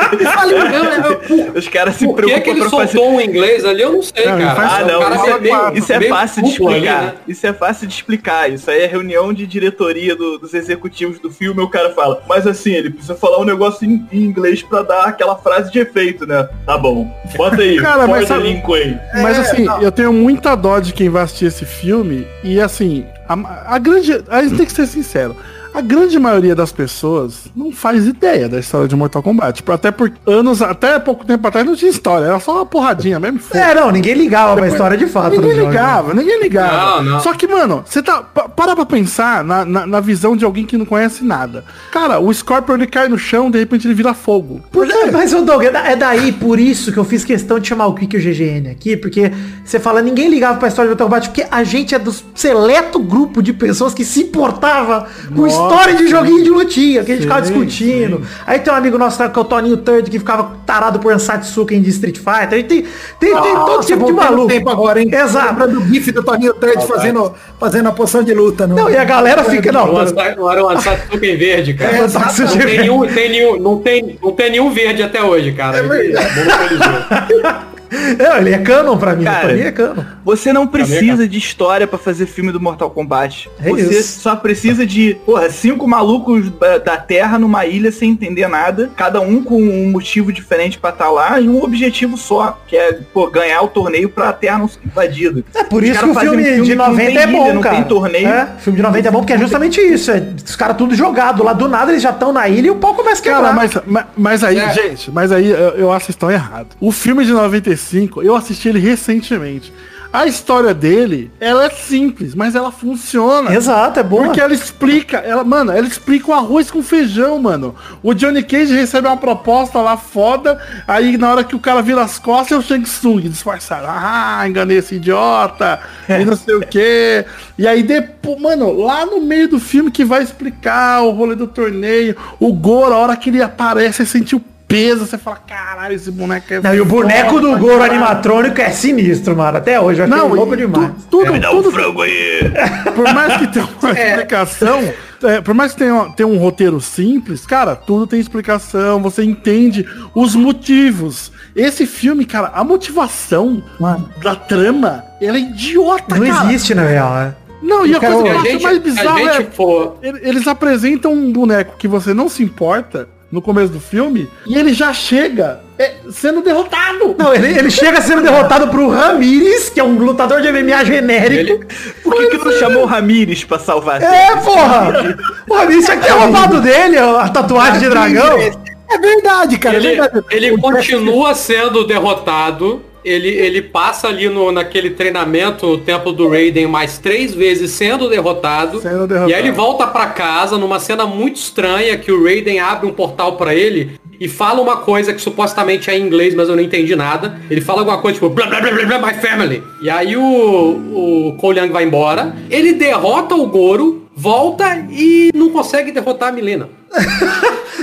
Os 1.55 1.67
caras 1.67 1.95
se 1.95 2.05
Por 2.05 2.15
que, 2.15 2.21
que 2.21 2.27
preocupam 2.41 2.51
ele 2.51 2.59
pra 2.61 2.69
fazer. 2.69 2.91
soltou 2.97 3.13
um 3.15 3.21
inglês 3.21 3.65
ali? 3.65 3.81
Eu 3.81 3.93
não 3.93 4.01
sei, 4.01 4.25
Não, 4.25 4.37
cara. 4.39 4.67
Ah, 4.75 4.85
não, 4.85 4.99
cara 4.99 5.15
isso 5.15 5.25
é, 5.29 5.39
meio- 5.39 5.73
isso 5.77 5.93
é 5.93 5.99
meio 5.99 6.13
fácil 6.13 6.43
de 6.43 6.51
duplo 6.51 6.67
ali, 6.69 6.75
explicar. 6.77 7.01
né? 7.03 7.13
Isso 7.27 7.47
é 7.47 7.53
fácil 7.53 7.87
de 7.87 7.93
explicar. 7.93 8.51
Isso 8.51 8.69
aí 8.71 8.81
é 8.81 8.85
reunião 8.85 9.33
de 9.33 9.45
diretoria 9.47 10.15
do- 10.15 10.37
dos 10.37 10.53
executivos 10.53 11.19
do 11.19 11.31
filme. 11.31 11.61
O 11.61 11.69
cara 11.69 11.91
fala, 11.91 12.21
mas 12.27 12.45
assim, 12.47 12.71
ele 12.73 12.89
precisa 12.89 13.15
falar 13.15 13.39
um 13.39 13.43
negócio 13.45 13.85
em, 13.85 14.05
em 14.11 14.23
inglês 14.23 14.61
pra 14.61 14.81
dar 14.81 15.03
aquela 15.05 15.35
frase 15.35 15.71
de 15.71 15.79
efeito, 15.79 16.25
né? 16.25 16.47
Tá 16.65 16.77
bom. 16.77 17.09
Bota 17.35 17.61
aí, 17.61 17.77
Cara, 17.97 18.07
mas 18.07 18.27
sabe- 18.27 18.43
Linquay. 18.43 18.97
Mas 19.13 19.37
É, 19.37 19.41
assim, 19.41 19.63
não. 19.65 19.81
eu 19.81 19.91
tenho 19.91 20.11
muita 20.13 20.55
dó 20.55 20.79
de 20.79 20.93
quem 20.93 21.09
vai 21.09 21.23
assistir 21.23 21.45
esse 21.45 21.65
filme. 21.65 22.27
E 22.43 22.59
assim, 22.59 23.05
a, 23.27 23.75
a 23.75 23.77
grande. 23.79 24.23
A 24.29 24.41
gente 24.43 24.55
tem 24.57 24.65
que 24.65 24.71
ser 24.71 24.87
sincero. 24.87 25.35
A 25.73 25.81
grande 25.81 26.19
maioria 26.19 26.55
das 26.55 26.71
pessoas 26.71 27.45
não 27.55 27.71
faz 27.71 28.05
ideia 28.05 28.47
da 28.47 28.59
história 28.59 28.87
de 28.87 28.95
Mortal 28.95 29.23
Kombat. 29.23 29.57
Tipo, 29.57 29.71
até 29.71 29.89
por 29.91 30.11
anos, 30.27 30.61
até 30.61 30.99
pouco 30.99 31.25
tempo 31.25 31.47
atrás 31.47 31.65
não 31.65 31.75
tinha 31.75 31.89
história. 31.89 32.25
Era 32.25 32.39
só 32.39 32.53
uma 32.57 32.65
porradinha 32.65 33.19
mesmo. 33.19 33.39
foda. 33.39 33.59
É, 33.59 33.73
não, 33.73 33.89
ninguém 33.91 34.13
ligava 34.13 34.55
pra 34.55 34.67
história 34.67 34.95
de 34.97 35.07
fato. 35.07 35.31
Ninguém 35.35 35.55
jogo. 35.55 35.69
ligava, 35.69 36.13
ninguém 36.13 36.39
ligava. 36.41 37.01
Não, 37.01 37.11
não. 37.13 37.19
Só 37.21 37.33
que, 37.33 37.47
mano, 37.47 37.83
você 37.85 38.03
tá. 38.03 38.21
pa- 38.21 38.47
Para 38.49 38.75
pra 38.75 38.85
pensar 38.85 39.43
na, 39.43 39.65
na, 39.65 39.87
na 39.87 39.99
visão 39.99 40.37
de 40.37 40.45
alguém 40.45 40.63
que 40.65 40.77
não 40.77 40.85
conhece 40.85 41.23
nada. 41.23 41.63
Cara, 41.91 42.19
o 42.19 42.31
Scorpion 42.31 42.75
ele 42.75 42.87
cai 42.87 43.07
no 43.07 43.17
chão, 43.17 43.49
de 43.49 43.57
repente 43.57 43.87
ele 43.87 43.95
vira 43.95 44.13
fogo. 44.13 44.61
Por 44.71 44.85
quê? 44.85 45.09
Mas, 45.11 45.33
ô 45.33 45.41
Doug, 45.41 45.63
é 45.63 45.71
da- 45.71 45.87
é 45.89 45.95
daí, 45.95 46.31
por 46.31 46.59
isso 46.59 46.91
que 46.91 46.97
eu 46.99 47.03
fiz 47.03 47.25
questão 47.25 47.59
de 47.59 47.67
chamar 47.67 47.87
o 47.87 47.95
Kik 47.95 48.15
e 48.15 48.19
o 48.19 48.21
GGN 48.21 48.69
aqui, 48.69 48.95
porque 48.95 49.31
você 49.65 49.79
fala, 49.79 50.01
ninguém 50.03 50.29
ligava 50.29 50.59
pra 50.59 50.67
história 50.67 50.87
de 50.89 50.91
Mortal 50.91 51.07
Kombat, 51.07 51.29
porque 51.29 51.47
a 51.49 51.63
gente 51.63 51.95
é 51.95 51.99
do 51.99 52.13
seleto 52.35 52.99
grupo 52.99 53.41
de 53.41 53.51
pessoas 53.53 53.93
que 53.93 54.05
se 54.05 54.21
importava 54.21 55.07
com 55.33 55.41
Nossa, 55.41 55.62
história 55.67 55.93
de 55.95 56.03
sim. 56.03 56.09
joguinho 56.09 56.43
de 56.43 56.49
lutinha, 56.49 57.03
que 57.03 57.11
a 57.11 57.15
gente 57.15 57.23
ficava 57.23 57.45
Sim, 57.45 57.53
discutindo. 57.53 58.21
Aí 58.45 58.59
tem 58.59 58.73
um 58.73 58.75
amigo 58.75 58.97
nosso 58.97 59.17
que 59.17 59.39
é 59.39 59.41
o 59.41 59.45
Toninho 59.45 59.77
Third, 59.77 60.09
que 60.09 60.19
ficava 60.19 60.57
tarado 60.65 60.99
por 60.99 61.13
Ansatsuken 61.13 61.81
de 61.81 61.89
Street 61.89 62.17
Fighter. 62.17 62.53
Aí 62.53 62.63
tem, 62.63 62.81
tem, 62.81 62.87
tem 63.19 63.31
todo 63.31 63.55
Nossa, 63.55 63.87
tipo 63.87 64.05
de 64.05 64.11
maluco. 64.11 64.47
tempo 64.47 64.69
agora, 64.69 65.01
hein? 65.01 65.09
Exato. 65.11 65.47
Lembrando 65.49 65.79
do 65.79 65.93
gif 65.93 66.11
do 66.11 66.23
Toninho 66.23 66.53
Third 66.53 66.85
fazendo, 66.87 67.33
fazendo 67.59 67.89
a 67.89 67.91
poção 67.91 68.23
de 68.23 68.33
luta. 68.33 68.67
No... 68.67 68.75
Não, 68.75 68.89
e 68.89 68.97
a 68.97 69.03
galera 69.03 69.43
fica, 69.43 69.71
não, 69.71 69.87
Não 69.87 70.51
era 70.51 70.63
o 70.63 70.67
um 70.67 70.69
Ansatsuken 70.69 71.37
verde, 71.37 71.73
cara. 71.73 71.97
É, 71.97 72.01
não, 72.01 72.57
tem 72.57 72.77
nenhum, 72.77 73.07
tem 73.07 73.29
nenhum, 73.29 73.59
não, 73.59 73.77
tem, 73.77 74.19
não 74.21 74.31
tem 74.31 74.51
nenhum 74.51 74.71
verde 74.71 75.03
até 75.03 75.23
hoje, 75.23 75.51
cara. 75.53 75.79
Ele 75.79 76.13
monopolizou. 76.13 77.63
É, 78.19 78.37
ele 78.39 78.53
é 78.53 78.57
canon 78.59 78.97
pra 78.97 79.15
mim, 79.15 79.23
Cara, 79.23 79.47
pra 79.47 79.53
mim 79.53 79.61
é 79.61 79.71
canon. 79.71 80.03
Você 80.25 80.51
não 80.53 80.65
precisa 80.67 81.27
de 81.27 81.37
história 81.37 81.85
pra 81.87 81.97
fazer 81.99 82.25
filme 82.25 82.51
do 82.51 82.59
Mortal 82.59 82.89
Kombat. 82.89 83.49
É 83.61 83.69
Você 83.69 83.99
isso. 83.99 84.19
só 84.21 84.35
precisa 84.35 84.85
de, 84.85 85.15
porra, 85.25 85.49
cinco 85.49 85.87
malucos 85.87 86.49
da, 86.51 86.77
da 86.77 86.97
Terra 86.97 87.37
numa 87.39 87.65
ilha 87.65 87.91
sem 87.91 88.09
entender 88.11 88.47
nada, 88.47 88.89
cada 88.95 89.21
um 89.21 89.43
com 89.43 89.61
um 89.61 89.91
motivo 89.91 90.31
diferente 90.31 90.77
pra 90.77 90.89
estar 90.91 91.09
lá 91.09 91.39
e 91.39 91.47
um 91.47 91.61
objetivo 91.63 92.17
só, 92.17 92.59
que 92.67 92.75
é, 92.75 92.99
pô, 93.13 93.27
ganhar 93.29 93.61
o 93.61 93.67
torneio 93.67 94.09
pra 94.09 94.31
Terra 94.33 94.59
não 94.59 94.67
ser 94.67 94.79
invadida. 94.85 95.43
É 95.53 95.63
por 95.63 95.83
Os 95.83 95.89
isso 95.89 95.99
que 95.99 96.09
o 96.09 96.15
filme, 96.19 96.41
um 96.41 96.45
filme 96.45 96.61
de 96.63 96.69
que 96.71 96.75
não 96.75 96.89
90 96.89 97.05
tem 97.05 97.17
é 97.17 97.23
ilha, 97.23 97.27
bom, 97.31 97.53
não 97.53 97.61
cara. 97.61 97.75
tem 97.75 97.83
torneio. 97.85 98.27
É, 98.27 98.47
o 98.57 98.61
filme 98.61 98.77
de 98.77 98.83
90 98.83 99.07
é 99.07 99.11
bom 99.11 99.19
porque 99.19 99.33
é 99.33 99.37
justamente 99.37 99.79
isso. 99.81 100.11
É, 100.11 100.23
os 100.45 100.55
caras 100.55 100.77
tudo 100.77 100.95
jogado 100.95 101.43
lá 101.43 101.53
do 101.53 101.67
nada, 101.67 101.91
eles 101.91 102.01
já 102.01 102.09
estão 102.11 102.31
na 102.33 102.47
ilha 102.47 102.67
e 102.67 102.71
o 102.71 102.75
pau 102.75 102.93
começa 102.95 103.21
a 103.21 103.23
quebrar. 103.23 103.41
Cara, 103.41 103.53
mas, 103.53 103.77
mas, 103.85 104.05
mas 104.15 104.43
aí, 104.43 104.57
É. 104.57 104.73
gente, 104.73 105.11
mas 105.11 105.31
aí 105.31 105.49
eu, 105.49 105.57
eu 105.75 105.91
acho 105.91 106.05
que 106.05 106.11
estão 106.11 106.31
errados. 106.31 106.75
O 106.79 106.91
filme 106.91 107.25
de 107.25 107.31
95, 107.31 107.82
eu 108.23 108.35
assisti 108.35 108.69
ele 108.69 108.79
recentemente. 108.79 109.73
A 110.13 110.27
história 110.27 110.75
dele, 110.75 111.31
ela 111.39 111.65
é 111.65 111.71
simples, 111.71 112.35
mas 112.35 112.53
ela 112.53 112.71
funciona. 112.71 113.51
Exato, 113.51 113.99
é 113.99 114.03
bom. 114.03 114.25
Porque 114.25 114.39
ela 114.39 114.53
explica, 114.53 115.17
ela, 115.17 115.43
mano, 115.43 115.71
ela 115.71 115.87
explica 115.87 116.29
o 116.29 116.33
arroz 116.35 116.69
com 116.69 116.83
feijão, 116.83 117.39
mano. 117.39 117.73
O 118.03 118.13
Johnny 118.13 118.43
Cage 118.43 118.75
recebe 118.75 119.07
uma 119.07 119.17
proposta 119.17 119.81
lá 119.81 119.97
foda, 119.97 120.61
aí 120.87 121.17
na 121.17 121.31
hora 121.31 121.43
que 121.43 121.55
o 121.55 121.59
cara 121.59 121.81
vira 121.81 122.03
as 122.03 122.19
costas 122.19 122.51
é 122.51 122.59
o 122.59 122.61
Shang 122.61 122.83
Tsung 122.83 123.21
disfarçado. 123.21 123.87
Ah, 123.89 124.47
enganei 124.47 124.77
esse 124.77 124.97
idiota, 124.97 125.79
e 126.07 126.23
não 126.23 126.35
sei 126.35 126.57
o 126.57 126.61
quê. 126.69 127.25
E 127.57 127.67
aí 127.67 127.81
depois, 127.81 128.39
mano, 128.39 128.71
lá 128.71 129.07
no 129.07 129.19
meio 129.19 129.47
do 129.47 129.59
filme 129.59 129.89
que 129.89 130.05
vai 130.05 130.21
explicar 130.21 131.01
o 131.01 131.09
rolê 131.09 131.33
do 131.33 131.47
torneio, 131.47 132.15
o 132.39 132.53
Goro, 132.53 132.93
a 132.93 132.97
hora 132.99 133.17
que 133.17 133.31
ele 133.31 133.41
aparece, 133.41 134.05
você 134.05 134.05
sentiu 134.05 134.39
peso, 134.73 135.05
você 135.05 135.17
fala, 135.17 135.37
caralho, 135.37 135.93
esse 135.95 136.09
boneco 136.11 136.53
é 136.53 136.59
Não, 136.61 136.73
e 136.75 136.81
o 136.81 136.85
boneco 136.85 137.39
do 137.39 137.57
Goro 137.57 137.79
caralho." 137.79 137.91
animatrônico 137.93 138.59
é 138.61 138.69
sinistro, 138.71 139.35
mano. 139.35 139.57
Até 139.57 139.79
hoje, 139.79 139.99
eu 140.01 140.05
achei 140.05 140.17
Não, 140.17 140.27
louco 140.33 140.55
demais. 140.57 140.91
tu- 141.09 141.19
tudo, 141.19 141.33
Me 141.33 141.39
dá 141.39 141.51
um 141.51 141.57
tudo, 141.61 141.71
frango 141.71 142.01
aí. 142.01 142.41
por 142.95 143.13
mais 143.13 143.37
que 143.37 143.47
tenha 143.47 143.67
uma 143.81 143.91
explicação, 143.99 144.93
é, 145.23 145.41
por 145.41 145.53
mais 145.53 145.71
que 145.73 145.79
tenha, 145.79 146.09
tenha 146.15 146.27
um 146.27 146.37
roteiro 146.37 146.81
simples, 146.81 147.45
cara, 147.45 147.75
tudo 147.75 148.07
tem 148.07 148.19
explicação, 148.19 149.01
você 149.01 149.23
entende 149.23 149.85
os 150.15 150.35
motivos. 150.35 151.31
Esse 151.55 151.85
filme, 151.85 152.25
cara, 152.25 152.51
a 152.53 152.63
motivação 152.63 153.63
Mano. 153.79 154.09
da 154.21 154.35
trama, 154.35 155.03
ela 155.21 155.37
é 155.37 155.41
idiota, 155.41 156.17
Não 156.17 156.25
cara. 156.27 156.45
existe, 156.49 156.73
na 156.73 156.83
real, 156.83 157.13
né? 157.13 157.35
Não, 157.61 157.85
e 157.85 157.95
a 157.95 157.99
coisa 157.99 158.23
que 158.23 158.27
eu 158.29 158.39
acho 158.39 158.61
mais 158.63 158.77
bizarra 158.79 159.21
é... 159.21 159.43
for... 159.45 159.97
ele- 160.03 160.19
Eles 160.21 160.47
apresentam 160.47 161.13
um 161.13 161.31
boneco 161.31 161.77
que 161.77 161.87
você 161.87 162.13
não 162.13 162.27
se 162.27 162.43
importa 162.43 163.07
no 163.33 163.41
começo 163.41 163.73
do 163.73 163.79
filme 163.79 164.29
e 164.45 164.55
ele 164.55 164.75
já 164.75 164.93
chega 164.93 165.61
é, 165.79 165.95
sendo 166.11 166.43
derrotado. 166.43 167.15
Não, 167.17 167.33
ele, 167.33 167.57
ele 167.57 167.71
chega 167.71 167.99
sendo 167.99 168.21
derrotado 168.21 168.67
pro 168.67 168.87
Ramires, 168.89 169.71
que 169.71 169.79
é 169.79 169.83
um 169.83 169.97
lutador 169.97 170.39
de 170.39 170.51
MMA 170.51 170.85
genérico. 170.85 171.53
Ele, 171.53 171.65
Por 172.03 172.15
que, 172.15 172.27
que 172.27 172.37
não 172.37 172.51
chamou 172.59 172.83
o 172.83 172.85
Ramires 172.85 173.43
pra 173.43 173.57
salvar 173.57 174.03
a 174.03 174.05
É, 174.05 174.35
porra! 174.35 175.17
O 175.49 175.55
Ramires 175.55 175.83
tinha 175.83 175.97
que 175.97 176.05
ter 176.05 176.11
roubado 176.11 176.61
dele 176.61 176.99
a 176.99 177.27
tatuagem 177.27 177.79
de 177.79 177.89
dragão. 177.89 178.37
É 178.39 178.99
verdade, 178.99 179.57
cara. 179.57 179.77
ele, 179.77 179.87
é 179.87 180.01
verdade. 180.01 180.25
ele 180.29 180.57
continua 180.59 181.33
sendo 181.33 181.87
derrotado. 181.87 182.83
Ele, 183.03 183.29
ele 183.29 183.61
passa 183.61 184.07
ali 184.07 184.29
no, 184.29 184.51
naquele 184.51 184.91
treinamento 184.91 185.67
no 185.67 185.77
templo 185.77 186.13
do 186.13 186.29
Raiden 186.29 186.67
mais 186.67 186.97
três 186.97 187.33
vezes 187.33 187.71
sendo 187.71 188.09
derrotado. 188.09 188.81
Sendo 188.81 189.07
derrotado. 189.07 189.31
E 189.31 189.33
aí 189.33 189.41
ele 189.41 189.51
volta 189.51 189.85
pra 189.87 190.07
casa 190.07 190.57
numa 190.57 190.79
cena 190.79 191.05
muito 191.05 191.35
estranha 191.35 191.97
que 191.97 192.11
o 192.11 192.23
Raiden 192.23 192.59
abre 192.59 192.87
um 192.87 192.93
portal 192.93 193.35
pra 193.35 193.53
ele 193.53 193.99
e 194.19 194.27
fala 194.27 194.61
uma 194.61 194.77
coisa 194.77 195.13
que 195.13 195.21
supostamente 195.21 195.89
é 195.89 195.97
em 195.97 196.01
inglês, 196.01 196.33
mas 196.33 196.47
eu 196.47 196.55
não 196.55 196.63
entendi 196.63 196.95
nada. 196.95 197.39
Ele 197.49 197.61
fala 197.61 197.81
alguma 197.81 197.97
coisa 197.97 198.15
tipo 198.15 198.29
blá 198.29 198.45
blá 198.45 198.61
blá 198.61 198.71
blá, 198.71 198.85
blá 198.85 199.11
my 199.11 199.13
family. 199.19 199.61
E 199.81 199.89
aí 199.89 200.15
o, 200.15 200.21
o 200.23 201.35
Cole 201.37 201.59
Young 201.59 201.71
vai 201.71 201.83
embora. 201.83 202.33
Ele 202.49 202.73
derrota 202.73 203.35
o 203.35 203.47
Goro, 203.47 204.07
volta 204.15 204.85
e 204.89 205.29
não 205.33 205.49
consegue 205.49 205.91
derrotar 205.91 206.29
a 206.29 206.31
Milena. 206.31 206.69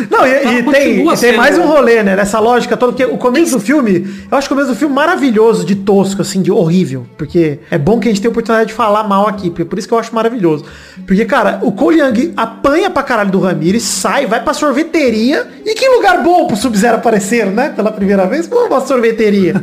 Não, 0.09 0.26
e, 0.26 0.31
e 0.31 0.33
Ela 0.33 0.73
tem, 0.73 1.07
e 1.09 1.17
tem 1.17 1.37
mais 1.37 1.59
um 1.59 1.67
rolê, 1.67 2.02
né? 2.02 2.17
Nessa 2.17 2.38
lógica 2.38 2.76
toda, 2.76 2.93
porque 2.93 3.05
o 3.05 3.19
começo 3.19 3.52
do 3.52 3.61
filme, 3.61 4.09
eu 4.31 4.38
acho 4.38 4.49
que 4.49 4.55
o 4.55 4.57
começo 4.57 4.73
do 4.73 4.79
filme 4.79 4.95
maravilhoso, 4.95 5.64
de 5.64 5.75
tosco, 5.75 6.23
assim, 6.23 6.40
de 6.40 6.50
horrível. 6.50 7.07
Porque 7.19 7.59
é 7.71 7.76
bom 7.76 7.99
que 7.99 8.09
a 8.09 8.11
gente 8.11 8.21
tenha 8.21 8.31
a 8.31 8.33
oportunidade 8.33 8.69
de 8.69 8.75
falar 8.75 9.05
mal 9.05 9.26
aqui, 9.26 9.50
porque 9.50 9.64
por 9.64 9.79
isso 9.79 9.88
que 9.88 9.93
eu 9.93 9.99
acho 9.99 10.14
maravilhoso. 10.14 10.64
Porque, 11.07 11.25
cara, 11.25 11.59
o 11.62 11.73
Cole 11.73 12.00
Young 12.00 12.33
apanha 12.37 12.88
pra 12.88 13.02
caralho 13.02 13.31
do 13.31 13.40
Ramirez, 13.40 13.83
sai, 13.83 14.26
vai 14.26 14.43
pra 14.43 14.55
sorveteria. 14.55 15.47
E 15.64 15.75
que 15.75 15.88
lugar 15.88 16.23
bom 16.23 16.47
pro 16.47 16.57
Sub-Zero 16.57 16.97
aparecer, 16.97 17.47
né? 17.47 17.73
Pela 17.75 17.90
primeira 17.90 18.26
vez, 18.26 18.47
pô, 18.47 18.67
uma 18.67 18.81
sorveteria. 18.81 19.62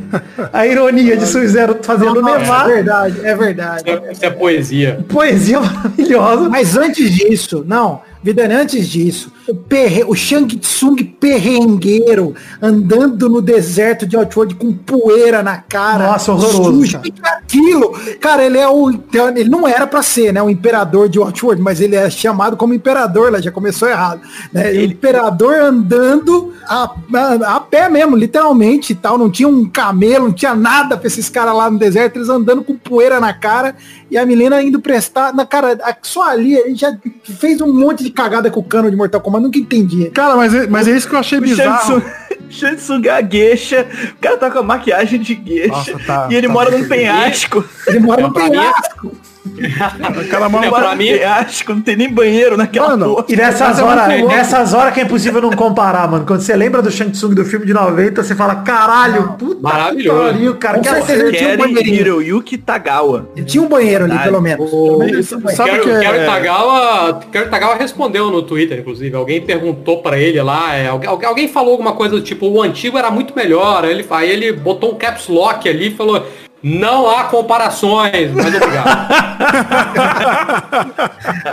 A 0.53 0.67
ironia 0.67 1.17
de 1.17 1.25
Sub-Zero 1.25 1.77
fazendo 1.81 2.21
Não, 2.21 2.29
é 2.29 2.39
nevar. 2.39 2.67
verdade, 2.67 3.19
é 3.23 3.35
verdade. 3.35 3.83
Isso 3.89 4.03
é, 4.05 4.11
isso 4.11 4.25
é 4.25 4.29
poesia. 4.29 5.05
Poesia 5.07 5.59
maravilhosa. 5.61 6.49
Mas 6.49 6.77
antes 6.77 7.09
disso, 7.11 7.63
não, 7.67 8.01
Vidani, 8.27 8.55
antes 8.55 8.89
disso, 8.89 9.31
o, 9.47 9.55
perre, 9.55 10.03
o 10.03 10.13
Shang 10.13 10.53
Tsung 10.57 11.01
perrengueiro 11.17 12.35
andando 12.61 13.29
no 13.29 13.41
deserto 13.41 14.05
de 14.05 14.17
Outworld 14.17 14.55
com 14.55 14.73
poeira 14.73 15.41
na 15.41 15.59
cara. 15.59 16.07
Nossa, 16.07 16.33
horroroso, 16.33 16.73
sujo, 16.73 16.99
cara. 17.21 17.37
aquilo. 17.37 17.97
Cara, 18.19 18.43
ele 18.43 18.57
é 18.57 18.67
o. 18.67 18.89
Ele 19.33 19.49
não 19.49 19.65
era 19.65 19.87
pra 19.87 20.01
ser, 20.01 20.33
né? 20.33 20.43
O 20.43 20.49
imperador 20.49 21.07
de 21.07 21.17
Outworld, 21.17 21.61
mas 21.61 21.79
ele 21.79 21.95
é 21.95 22.09
chamado 22.09 22.57
como 22.57 22.73
imperador, 22.73 23.31
lá 23.31 23.39
já 23.39 23.49
começou 23.49 23.87
errado. 23.87 24.19
Né? 24.51 24.71
O 24.71 24.83
imperador 24.83 25.55
andando 25.55 26.53
a, 26.67 26.91
a, 27.13 27.55
a 27.55 27.59
pé 27.61 27.87
mesmo, 27.87 28.17
literalmente 28.17 28.91
e 28.91 28.95
tal. 28.95 29.17
Não 29.17 29.31
tinha 29.31 29.47
um 29.47 29.65
camelo, 29.69 30.25
não 30.25 30.33
tinha 30.33 30.53
nada 30.53 30.97
pra 30.97 31.07
esses 31.07 31.29
caras 31.29 31.55
lá 31.55 31.71
no 31.71 31.79
deserto, 31.79 32.17
eles 32.17 32.27
andando 32.27 32.61
com 32.61 32.75
poeira 32.75 33.21
na 33.21 33.33
cara. 33.33 33.73
E 34.11 34.17
a 34.17 34.25
Milena 34.25 34.61
indo 34.61 34.81
prestar. 34.81 35.33
Na 35.33 35.45
cara, 35.45 35.77
só 36.01 36.29
ali, 36.29 36.55
ele 36.55 36.75
já 36.75 36.93
fez 37.23 37.61
um 37.61 37.71
monte 37.73 38.03
de 38.03 38.16
cagada 38.17 38.49
com 38.49 38.59
o 38.59 38.63
cano 38.63 38.89
de 38.89 38.95
Mortal 38.97 39.21
Kombat, 39.21 39.43
nunca 39.43 39.59
entendi. 39.59 40.09
Cara, 40.09 40.35
mas 40.35 40.53
é, 40.53 40.67
mas 40.67 40.87
é 40.87 40.91
isso 40.91 41.07
que 41.07 41.13
eu 41.15 41.19
achei 41.19 41.37
O 41.37 41.41
bizarro. 41.41 41.77
Shansung, 42.01 42.01
Shansung 42.49 43.01
é 43.05 43.09
a 43.11 43.21
gueixa, 43.21 43.85
o 44.13 44.19
cara 44.19 44.37
tá 44.37 44.49
com 44.49 44.59
a 44.59 44.63
maquiagem 44.63 45.19
de 45.21 45.35
gueixa 45.35 45.67
Nossa, 45.69 45.99
tá- 46.05 46.27
e 46.31 46.35
ele 46.35 46.47
tá 46.47 46.53
mora 46.53 46.71
num 46.71 46.87
penhasco. 46.87 47.63
Ele 47.87 47.99
mora 47.99 48.21
no 48.23 48.33
Pra 48.33 48.43
mim, 48.45 48.49
penhasco. 48.51 49.11
O 49.55 49.61
É, 49.61 50.35
Ele 50.37 50.49
mora 50.49 50.69
pra 50.71 50.95
mim- 50.95 51.11
penhasco, 51.13 51.73
não 51.73 51.81
tem 51.81 51.95
nem 51.95 52.09
banheiro 52.11 52.57
naquela 52.57 52.89
Mano, 52.89 53.15
porra. 53.15 53.25
E 53.29 53.35
nessas 53.35 53.79
é 53.79 53.83
horas, 53.83 54.19
louco. 54.19 54.35
nessas 54.35 54.73
horas 54.73 54.93
que 54.93 54.99
é 54.99 55.03
impossível 55.03 55.41
não 55.41 55.51
comparar, 55.51 56.07
mano. 56.09 56.25
Quando 56.25 56.41
você 56.41 56.55
lembra 56.55 56.81
do 56.81 56.91
Shang 56.91 57.11
Tsung 57.11 57.33
do 57.33 57.45
filme 57.45 57.65
de 57.65 57.73
90, 57.73 58.23
você 58.23 58.35
fala, 58.35 58.55
caralho, 58.57 59.35
puta 59.39 59.61
Maravilhoso. 59.61 60.19
que 60.19 60.31
pariu, 60.33 60.55
cara. 60.55 60.75
Com 60.77 60.81
Que 60.83 60.89
certeza. 60.89 61.15
tinha 61.15 61.25
um 61.27 61.31
Keren 61.31 61.57
banheirinho. 61.57 61.95
Hiroyuki 61.95 62.57
Tagawa. 62.57 63.29
Tinha 63.45 63.63
um 63.63 63.67
banheiro 63.67 64.05
ali, 64.05 64.17
pelo 64.19 64.41
menos. 64.41 64.69
Pelo 64.69 64.99
menos 64.99 65.27
tinha 65.27 65.39
banheiro. 65.39 65.57
Sabe 65.57 65.69
Quero, 65.71 65.83
que 65.83 65.89
é- 65.89 65.99
Quero 65.99 66.25
Tagawa, 66.25 67.19
Quero 67.31 67.49
Tagawa 67.49 67.75
respondeu 67.75 68.29
no 68.29 68.41
Twitter, 68.41 68.79
inclusive. 68.79 69.15
Alguém 69.15 69.41
perguntou 69.41 70.01
pra 70.01 70.17
ele 70.19 70.41
lá, 70.41 70.75
é, 70.75 70.87
alguém, 70.87 71.09
alguém 71.09 71.47
falou 71.47 71.71
alguma 71.71 71.93
coisa 71.93 72.15
do 72.15 72.21
tipo, 72.21 72.47
o 72.47 72.61
antigo 72.61 72.97
era 72.97 73.09
muito 73.11 73.35
melhor. 73.35 73.83
Aí 73.85 73.91
ele, 73.91 74.05
aí 74.09 74.29
ele 74.29 74.51
botou 74.51 74.91
um 74.93 74.95
caps 74.95 75.27
lock 75.27 75.67
ali 75.67 75.87
e 75.87 75.91
falou, 75.95 76.25
não 76.61 77.09
há 77.09 77.25
comparações, 77.25 78.31
mas 78.33 78.55
obrigado. 78.55 79.09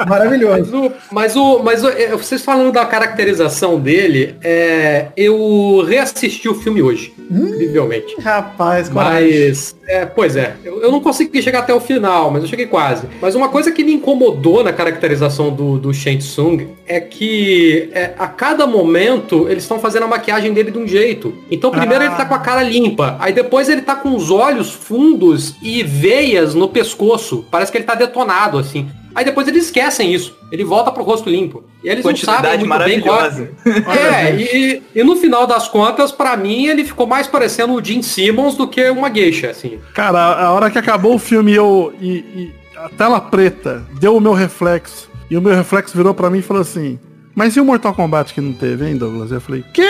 Maravilhoso. 0.08 0.92
Mas 1.10 1.36
o, 1.36 1.62
mas 1.62 1.84
o, 1.84 1.88
é, 1.88 2.08
vocês 2.08 2.42
falando 2.42 2.72
da 2.72 2.86
caracterização 2.86 3.78
dele, 3.78 4.36
é, 4.42 5.08
eu 5.16 5.84
reassisti 5.86 6.48
o 6.48 6.54
filme 6.54 6.82
hoje, 6.82 7.14
incrivelmente. 7.30 8.18
Rapaz. 8.20 8.88
Mas, 8.88 9.76
é, 9.86 10.06
pois 10.06 10.36
é, 10.36 10.56
eu, 10.64 10.82
eu 10.82 10.90
não 10.90 11.00
consegui 11.00 11.42
chegar 11.42 11.60
até 11.60 11.74
o 11.74 11.80
final, 11.80 12.30
mas 12.30 12.42
eu 12.42 12.48
cheguei 12.48 12.66
quase. 12.66 13.06
Mas 13.20 13.34
uma 13.34 13.48
coisa 13.48 13.70
que 13.70 13.84
me 13.84 13.92
incomodou 13.92 14.64
na 14.64 14.72
caracterização 14.72 15.50
do, 15.50 15.78
do 15.78 15.92
Shang 15.92 16.18
Tsung 16.18 16.68
é 16.86 17.00
que 17.00 17.90
é, 17.92 18.14
a 18.18 18.26
cada 18.26 18.66
momento 18.66 19.48
eles 19.48 19.64
estão 19.64 19.78
fazendo 19.78 20.04
a 20.04 20.08
maquiagem 20.08 20.52
dele 20.52 20.70
de 20.70 20.78
um 20.78 20.86
jeito. 20.86 21.34
Então 21.50 21.70
primeiro 21.70 22.04
ele 22.04 22.14
tá 22.14 22.24
com 22.24 22.34
a 22.34 22.38
cara 22.38 22.62
limpa, 22.62 23.16
aí 23.20 23.32
depois 23.32 23.68
ele 23.68 23.82
tá 23.82 23.94
com 23.94 24.14
os 24.14 24.30
olhos 24.30 24.72
fundos 24.72 25.54
e 25.62 25.82
veias 25.82 26.54
no 26.54 26.68
pescoço. 26.68 27.44
Parece 27.50 27.70
que 27.70 27.78
ele 27.78 27.84
tá 27.84 27.94
detonado, 27.94 28.58
assim. 28.58 28.88
Aí 29.14 29.24
depois 29.24 29.46
eles 29.46 29.66
esquecem 29.66 30.12
isso. 30.12 30.36
Ele 30.50 30.64
volta 30.64 30.90
pro 30.90 31.04
rosto 31.04 31.30
limpo. 31.30 31.64
E 31.82 31.88
eles 31.88 32.04
não 32.04 32.16
sabem 32.16 32.58
muito 32.58 32.78
bem 32.84 33.00
qual 33.00 33.20
maravilhosa. 33.20 33.50
é, 33.66 34.34
e, 34.40 34.82
e 34.94 35.04
no 35.04 35.16
final 35.16 35.46
das 35.46 35.68
contas, 35.68 36.10
pra 36.10 36.36
mim, 36.36 36.66
ele 36.66 36.84
ficou 36.84 37.06
mais 37.06 37.26
parecendo 37.26 37.74
o 37.74 37.84
Gene 37.84 38.02
Simmons 38.02 38.56
do 38.56 38.66
que 38.66 38.88
uma 38.90 39.12
geisha, 39.12 39.50
assim. 39.50 39.78
Cara, 39.94 40.18
a 40.18 40.52
hora 40.52 40.70
que 40.70 40.78
acabou 40.78 41.14
o 41.14 41.18
filme 41.18 41.52
eu, 41.52 41.94
e, 42.00 42.08
e 42.10 42.54
a 42.76 42.88
tela 42.88 43.20
preta 43.20 43.84
deu 44.00 44.16
o 44.16 44.20
meu 44.20 44.32
reflexo. 44.32 45.08
E 45.30 45.36
o 45.36 45.42
meu 45.42 45.54
reflexo 45.54 45.96
virou 45.96 46.12
pra 46.12 46.28
mim 46.28 46.38
e 46.38 46.42
falou 46.42 46.62
assim, 46.62 46.98
mas 47.34 47.56
e 47.56 47.60
o 47.60 47.64
Mortal 47.64 47.94
Kombat 47.94 48.32
que 48.32 48.40
não 48.40 48.52
teve, 48.52 48.86
hein, 48.86 48.96
Douglas? 48.96 49.32
Eu 49.32 49.40
falei, 49.40 49.64
que? 49.72 49.82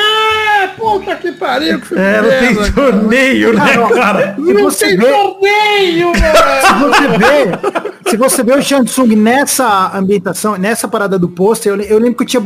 Puta 0.76 1.14
que 1.16 1.32
pariu, 1.32 1.80
que 1.80 1.88
filme 1.88 2.02
É, 2.02 2.22
não 2.22 2.28
tem 2.30 2.54
merda, 2.54 2.72
torneio, 2.72 3.52
né, 3.52 3.72
cara? 3.94 4.36
Você 4.38 4.96
vê, 4.96 5.06
torneio, 5.06 6.12
velho! 6.12 6.34
se 6.66 6.74
você 6.74 7.08
vê, 7.18 8.03
se 8.14 8.16
você 8.16 8.44
vê 8.44 8.52
o 8.54 8.62
Shang 8.62 8.84
Tsung 8.84 9.16
nessa 9.16 9.90
ambientação, 9.92 10.56
nessa 10.56 10.86
parada 10.86 11.18
do 11.18 11.28
pôster, 11.28 11.72
eu, 11.72 11.80
eu 11.80 11.98
lembro 11.98 12.14
que 12.14 12.22
eu 12.22 12.26
tinha 12.26 12.42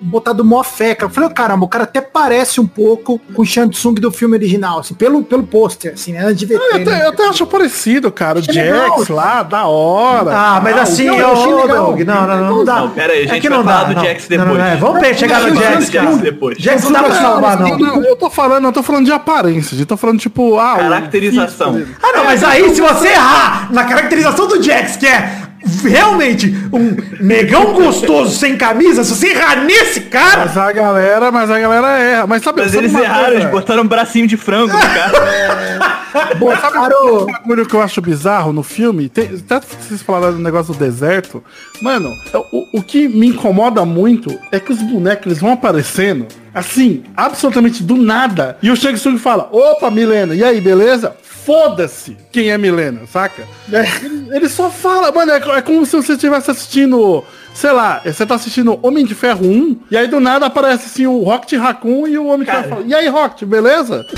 botado 0.00 0.44
mó 0.44 0.62
fé, 0.62 0.94
cara. 0.94 1.10
Eu 1.10 1.14
falei, 1.14 1.30
caramba, 1.30 1.64
o 1.64 1.68
cara 1.68 1.82
até 1.84 2.00
parece 2.00 2.60
um 2.60 2.66
pouco 2.66 3.18
com 3.34 3.42
o 3.42 3.44
Shang 3.44 3.68
Tsung 3.70 3.94
do 3.94 4.12
filme 4.12 4.36
original, 4.36 4.78
assim, 4.78 4.94
pelo, 4.94 5.22
pelo 5.24 5.42
pôster, 5.42 5.92
assim, 5.94 6.12
né? 6.12 6.20
Antes 6.24 6.36
de 6.38 6.46
ver 6.46 6.54
Eu 6.54 6.76
até, 6.76 7.04
eu 7.04 7.08
até 7.10 7.28
acho 7.28 7.46
parecido, 7.46 8.12
cara. 8.12 8.38
O 8.38 8.42
legal. 8.52 8.96
Jax 8.96 9.08
lá, 9.08 9.42
da 9.42 9.66
hora. 9.66 10.30
Ah, 10.32 10.60
mas 10.62 10.74
tal. 10.74 10.82
assim, 10.82 11.06
não, 11.06 11.18
eu 11.18 11.32
achei 11.32 11.52
ô, 11.52 11.62
legal. 11.62 11.86
Doug, 11.86 12.00
não, 12.02 12.26
não, 12.26 12.36
não, 12.38 12.56
não 12.58 12.64
dá. 12.64 12.76
Não, 12.76 12.90
pera 12.90 13.12
aí, 13.12 13.20
a 13.20 13.24
É 13.24 13.26
gente 13.28 13.40
que 13.40 13.48
vai 13.48 13.58
não 13.58 13.64
falar 13.64 13.80
dá, 13.82 13.88
do 13.88 13.94
não. 13.96 14.04
Jax 14.04 14.28
Não, 14.28 14.36
não, 14.38 14.44
depois. 14.46 14.60
é, 14.68 14.76
Vamos 14.76 15.00
pe- 15.00 15.14
chegar 15.14 15.40
no 15.40 15.48
Eu 15.48 15.54
Jax, 15.56 15.90
cara. 15.90 16.16
depois. 16.16 16.58
Jax 16.58 16.84
não 16.84 16.92
dá 16.92 17.02
pra 17.02 17.14
salvar, 17.14 17.58
não. 17.58 17.78
Não, 17.78 18.04
eu 18.04 18.14
tô 18.16 18.30
falando, 18.30 18.64
eu 18.66 18.72
tô 18.72 18.82
falando 18.82 19.04
de 19.04 19.12
aparência, 19.12 19.74
eu 19.76 19.86
tô 19.86 19.96
falando 19.96 20.18
tipo, 20.20 20.58
ah, 20.58 20.74
o 20.74 20.78
Caracterização. 20.78 21.82
Ah, 22.02 22.12
não, 22.16 22.24
mas 22.24 22.44
aí 22.44 22.72
se 22.74 22.80
você 22.80 23.08
errar 23.08 23.72
na 23.72 23.84
caracterização 23.84 24.46
do 24.46 24.62
Jax, 24.62 24.96
que 24.96 25.06
é 25.08 25.48
realmente 25.82 26.54
um 26.72 26.96
negão 27.20 27.74
gostoso 27.74 28.34
sem 28.36 28.56
camisa, 28.56 29.04
se 29.04 29.14
você 29.14 29.28
errar 29.28 29.64
nesse 29.64 30.02
cara, 30.02 30.46
Mas 30.46 30.56
a 30.56 30.72
galera, 30.72 31.30
mas 31.30 31.50
a 31.50 31.58
galera 31.58 31.98
erra. 31.98 32.26
Mas 32.26 32.42
sabe, 32.42 32.62
Mas 32.62 32.70
sabe 32.72 32.84
eles 32.84 32.94
erraram, 32.94 33.24
coisa? 33.24 33.40
eles 33.40 33.50
botaram 33.50 33.82
um 33.82 33.86
bracinho 33.86 34.26
de 34.26 34.36
frango 34.36 34.72
no 34.72 34.78
cara. 34.78 35.98
Botaram, 36.38 37.22
Um 37.22 37.26
bagulho 37.26 37.66
que 37.66 37.74
eu 37.74 37.82
acho 37.82 38.00
bizarro 38.00 38.52
no 38.52 38.62
filme, 38.62 39.08
tem, 39.08 39.26
até 39.26 39.60
vocês 39.60 40.00
falaram 40.02 40.34
do 40.34 40.42
negócio 40.42 40.72
do 40.72 40.78
deserto, 40.78 41.44
mano, 41.82 42.10
o, 42.50 42.78
o 42.78 42.82
que 42.82 43.06
me 43.06 43.28
incomoda 43.28 43.84
muito 43.84 44.36
é 44.50 44.58
que 44.58 44.72
os 44.72 44.78
bonecos 44.78 45.26
eles 45.26 45.38
vão 45.38 45.52
aparecendo, 45.52 46.26
assim, 46.54 47.04
absolutamente 47.14 47.82
do 47.82 47.96
nada, 47.96 48.56
e 48.62 48.70
o 48.70 48.76
Shang 48.76 48.98
Tsung 48.98 49.18
fala, 49.18 49.48
opa, 49.52 49.90
Milena, 49.90 50.34
e 50.34 50.42
aí, 50.42 50.60
beleza? 50.60 51.14
Foda-se 51.48 52.14
quem 52.30 52.50
é 52.50 52.58
Milena, 52.58 53.00
saca? 53.10 53.48
Ele, 53.72 54.28
ele 54.36 54.48
só 54.50 54.68
fala, 54.68 55.10
mano, 55.10 55.32
é, 55.32 55.36
é 55.38 55.62
como 55.62 55.86
se 55.86 55.96
você 55.96 56.12
estivesse 56.12 56.50
assistindo, 56.50 57.24
sei 57.54 57.72
lá, 57.72 58.02
você 58.04 58.26
tá 58.26 58.34
assistindo 58.34 58.78
Homem 58.82 59.02
de 59.02 59.14
Ferro 59.14 59.46
1, 59.46 59.80
e 59.90 59.96
aí 59.96 60.06
do 60.08 60.20
nada 60.20 60.44
aparece 60.44 60.84
assim 60.84 61.06
o 61.06 61.22
Rocket 61.22 61.58
Raccoon 61.58 62.06
e 62.06 62.18
o 62.18 62.26
Homem 62.26 62.44
de 62.44 62.52
Ferro 62.52 62.68
fala, 62.68 62.82
e 62.86 62.94
aí, 62.94 63.08
Rocket, 63.08 63.48
beleza? 63.48 64.04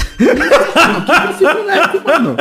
Que 1.39 1.45
boneco, 1.45 2.01
mano. 2.05 2.37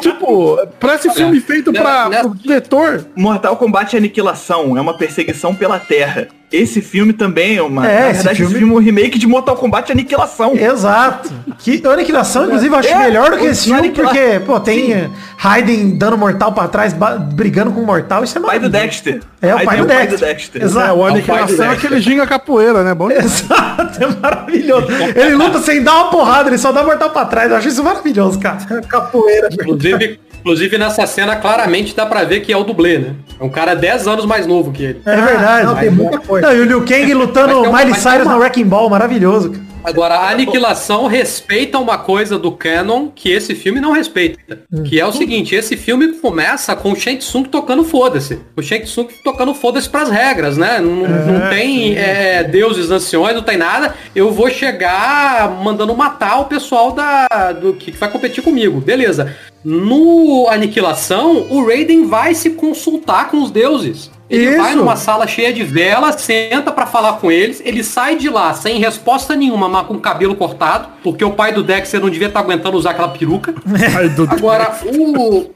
Tipo, 0.00 0.64
parece 0.78 1.10
filme 1.10 1.40
feito 1.40 1.72
pra, 1.72 2.08
Né- 2.08 2.20
pro 2.20 2.34
diretor. 2.34 3.04
Mortal 3.16 3.56
Kombat 3.56 3.96
Aniquilação 3.96 4.78
é 4.78 4.80
uma 4.80 4.96
perseguição 4.96 5.54
pela 5.56 5.80
Terra. 5.80 6.28
Esse 6.52 6.80
filme 6.82 7.12
também 7.12 7.56
é 7.56 7.62
uma. 7.62 7.86
É, 7.88 8.00
na 8.00 8.10
esse 8.10 8.14
verdade, 8.14 8.36
filme- 8.38 8.50
esse 8.52 8.58
filme 8.58 8.74
é 8.74 8.76
um 8.76 8.80
remake 8.82 9.18
de 9.18 9.26
Mortal 9.26 9.54
Kombat 9.56 9.92
Aniquilação. 9.92 10.52
Exato. 10.56 11.30
Que 11.60 11.80
Aniquilação, 11.86 12.46
inclusive, 12.46 12.74
eu 12.74 12.78
acho 12.78 12.88
É, 12.88 12.98
melhor 12.98 13.30
do 13.30 13.38
que 13.38 13.46
esse 13.46 13.64
filme, 13.64 13.78
Aniquila- 13.78 14.08
porque, 14.08 14.40
pô, 14.44 14.58
tem 14.58 14.92
eh, 14.92 15.08
Raiden 15.36 15.96
dando 15.96 16.18
mortal 16.18 16.52
pra 16.52 16.66
trás, 16.66 16.92
brigando 17.34 17.70
com 17.70 17.80
o 17.82 17.86
mortal, 17.86 18.24
isso 18.24 18.36
é 18.36 18.40
Pai 18.40 18.58
do. 18.58 18.68
Dexter. 18.68 19.20
É, 19.40 19.54
o 19.54 19.64
pai 19.64 19.76
tem 19.76 20.06
do 20.08 20.16
Dexter. 20.16 20.62
Exato. 20.62 20.88
É, 20.88 20.92
o 20.92 20.96
pai 20.98 21.10
do 21.10 21.14
Aniquilação 21.16 21.66
é 21.66 21.68
aquele 21.74 22.00
ginga 22.00 22.26
capoeira, 22.26 22.82
né? 22.82 22.94
Bom. 22.94 23.10
Exato, 23.10 24.02
é 24.02 24.06
maravilhoso. 24.20 24.86
Ele 25.14 25.34
luta 25.36 25.60
sem 25.60 25.82
dar 25.82 25.94
uma 26.02 26.10
porrada, 26.10 26.48
ele 26.48 26.58
só 26.58 26.72
dá 26.72 26.82
mortal 26.82 27.10
pra 27.10 27.26
trás. 27.26 27.50
Eu 27.50 27.56
acho 27.58 27.68
isso 27.68 27.84
maravilhoso, 27.84 28.38
cara. 28.40 28.58
Capoeira. 28.88 29.48
Inclusive, 29.52 30.18
inclusive 30.40 30.76
nessa 30.78 31.06
cena 31.06 31.36
claramente 31.36 31.94
dá 31.94 32.04
pra 32.06 32.24
ver 32.24 32.40
que 32.40 32.52
é 32.52 32.56
o 32.56 32.64
dublê, 32.64 32.98
né? 32.98 33.14
É 33.38 33.44
um 33.44 33.48
cara 33.50 33.74
10 33.74 34.06
anos 34.08 34.24
mais 34.26 34.46
novo 34.46 34.72
que 34.72 34.82
ele. 34.82 35.00
É 35.06 35.16
verdade. 35.16 35.66
Não, 35.66 35.76
tem 35.76 35.90
muita 35.90 36.18
coisa. 36.18 36.46
Não, 36.48 36.56
e 36.56 36.60
o 36.60 36.64
Liu 36.64 36.84
Kang 36.84 37.14
lutando 37.14 37.62
uma- 37.62 37.78
Miley 37.78 37.94
Cyrus 37.94 38.26
uma- 38.26 38.34
no 38.34 38.40
Wrecking 38.40 38.64
Ball, 38.64 38.88
maravilhoso. 38.90 39.50
cara. 39.50 39.70
Agora, 39.82 40.14
a 40.16 40.28
aniquilação 40.30 41.06
respeita 41.06 41.78
uma 41.78 41.96
coisa 41.96 42.38
do 42.38 42.52
canon 42.52 43.08
que 43.08 43.30
esse 43.32 43.54
filme 43.54 43.80
não 43.80 43.92
respeita. 43.92 44.58
Que 44.84 45.00
é 45.00 45.06
o 45.06 45.10
seguinte, 45.10 45.54
esse 45.54 45.74
filme 45.74 46.08
começa 46.18 46.76
com 46.76 46.92
o 46.92 46.94
Shang 46.96 47.16
Tsung 47.16 47.44
tocando 47.44 47.82
foda-se. 47.82 48.38
O 48.54 48.60
Shang 48.62 48.84
Tsung 48.84 49.08
tocando 49.24 49.54
foda-se 49.54 49.88
pras 49.88 50.10
regras, 50.10 50.58
né? 50.58 50.80
Não, 50.80 51.08
não 51.08 51.48
tem 51.48 51.96
é, 51.96 52.44
deuses 52.44 52.90
anciões, 52.90 53.34
não 53.34 53.42
tem 53.42 53.56
nada. 53.56 53.94
Eu 54.14 54.30
vou 54.30 54.50
chegar 54.50 55.50
mandando 55.64 55.96
matar 55.96 56.40
o 56.40 56.44
pessoal 56.44 56.92
da, 56.92 57.52
do 57.52 57.72
que 57.72 57.90
vai 57.92 58.10
competir 58.10 58.44
comigo. 58.44 58.82
Beleza. 58.82 59.34
No 59.64 60.48
Aniquilação, 60.48 61.46
o 61.50 61.66
Raiden 61.66 62.06
vai 62.06 62.34
se 62.34 62.50
consultar 62.50 63.30
com 63.30 63.42
os 63.42 63.50
deuses. 63.50 64.10
Ele 64.30 64.56
vai 64.56 64.70
Isso. 64.70 64.78
numa 64.78 64.94
sala 64.94 65.26
cheia 65.26 65.52
de 65.52 65.64
velas, 65.64 66.20
senta 66.22 66.70
pra 66.70 66.86
falar 66.86 67.14
com 67.14 67.32
eles, 67.32 67.60
ele 67.64 67.82
sai 67.82 68.14
de 68.14 68.28
lá 68.28 68.54
sem 68.54 68.78
resposta 68.78 69.34
nenhuma, 69.34 69.68
mas 69.68 69.88
com 69.88 69.94
o 69.94 70.00
cabelo 70.00 70.36
cortado, 70.36 70.88
porque 71.02 71.24
o 71.24 71.32
pai 71.32 71.52
do 71.52 71.64
Dexter 71.64 72.00
não 72.00 72.08
devia 72.08 72.28
estar 72.28 72.38
aguentando 72.38 72.76
usar 72.76 72.90
aquela 72.90 73.08
peruca. 73.08 73.52
Agora, 74.30 74.72
o. 74.84 75.50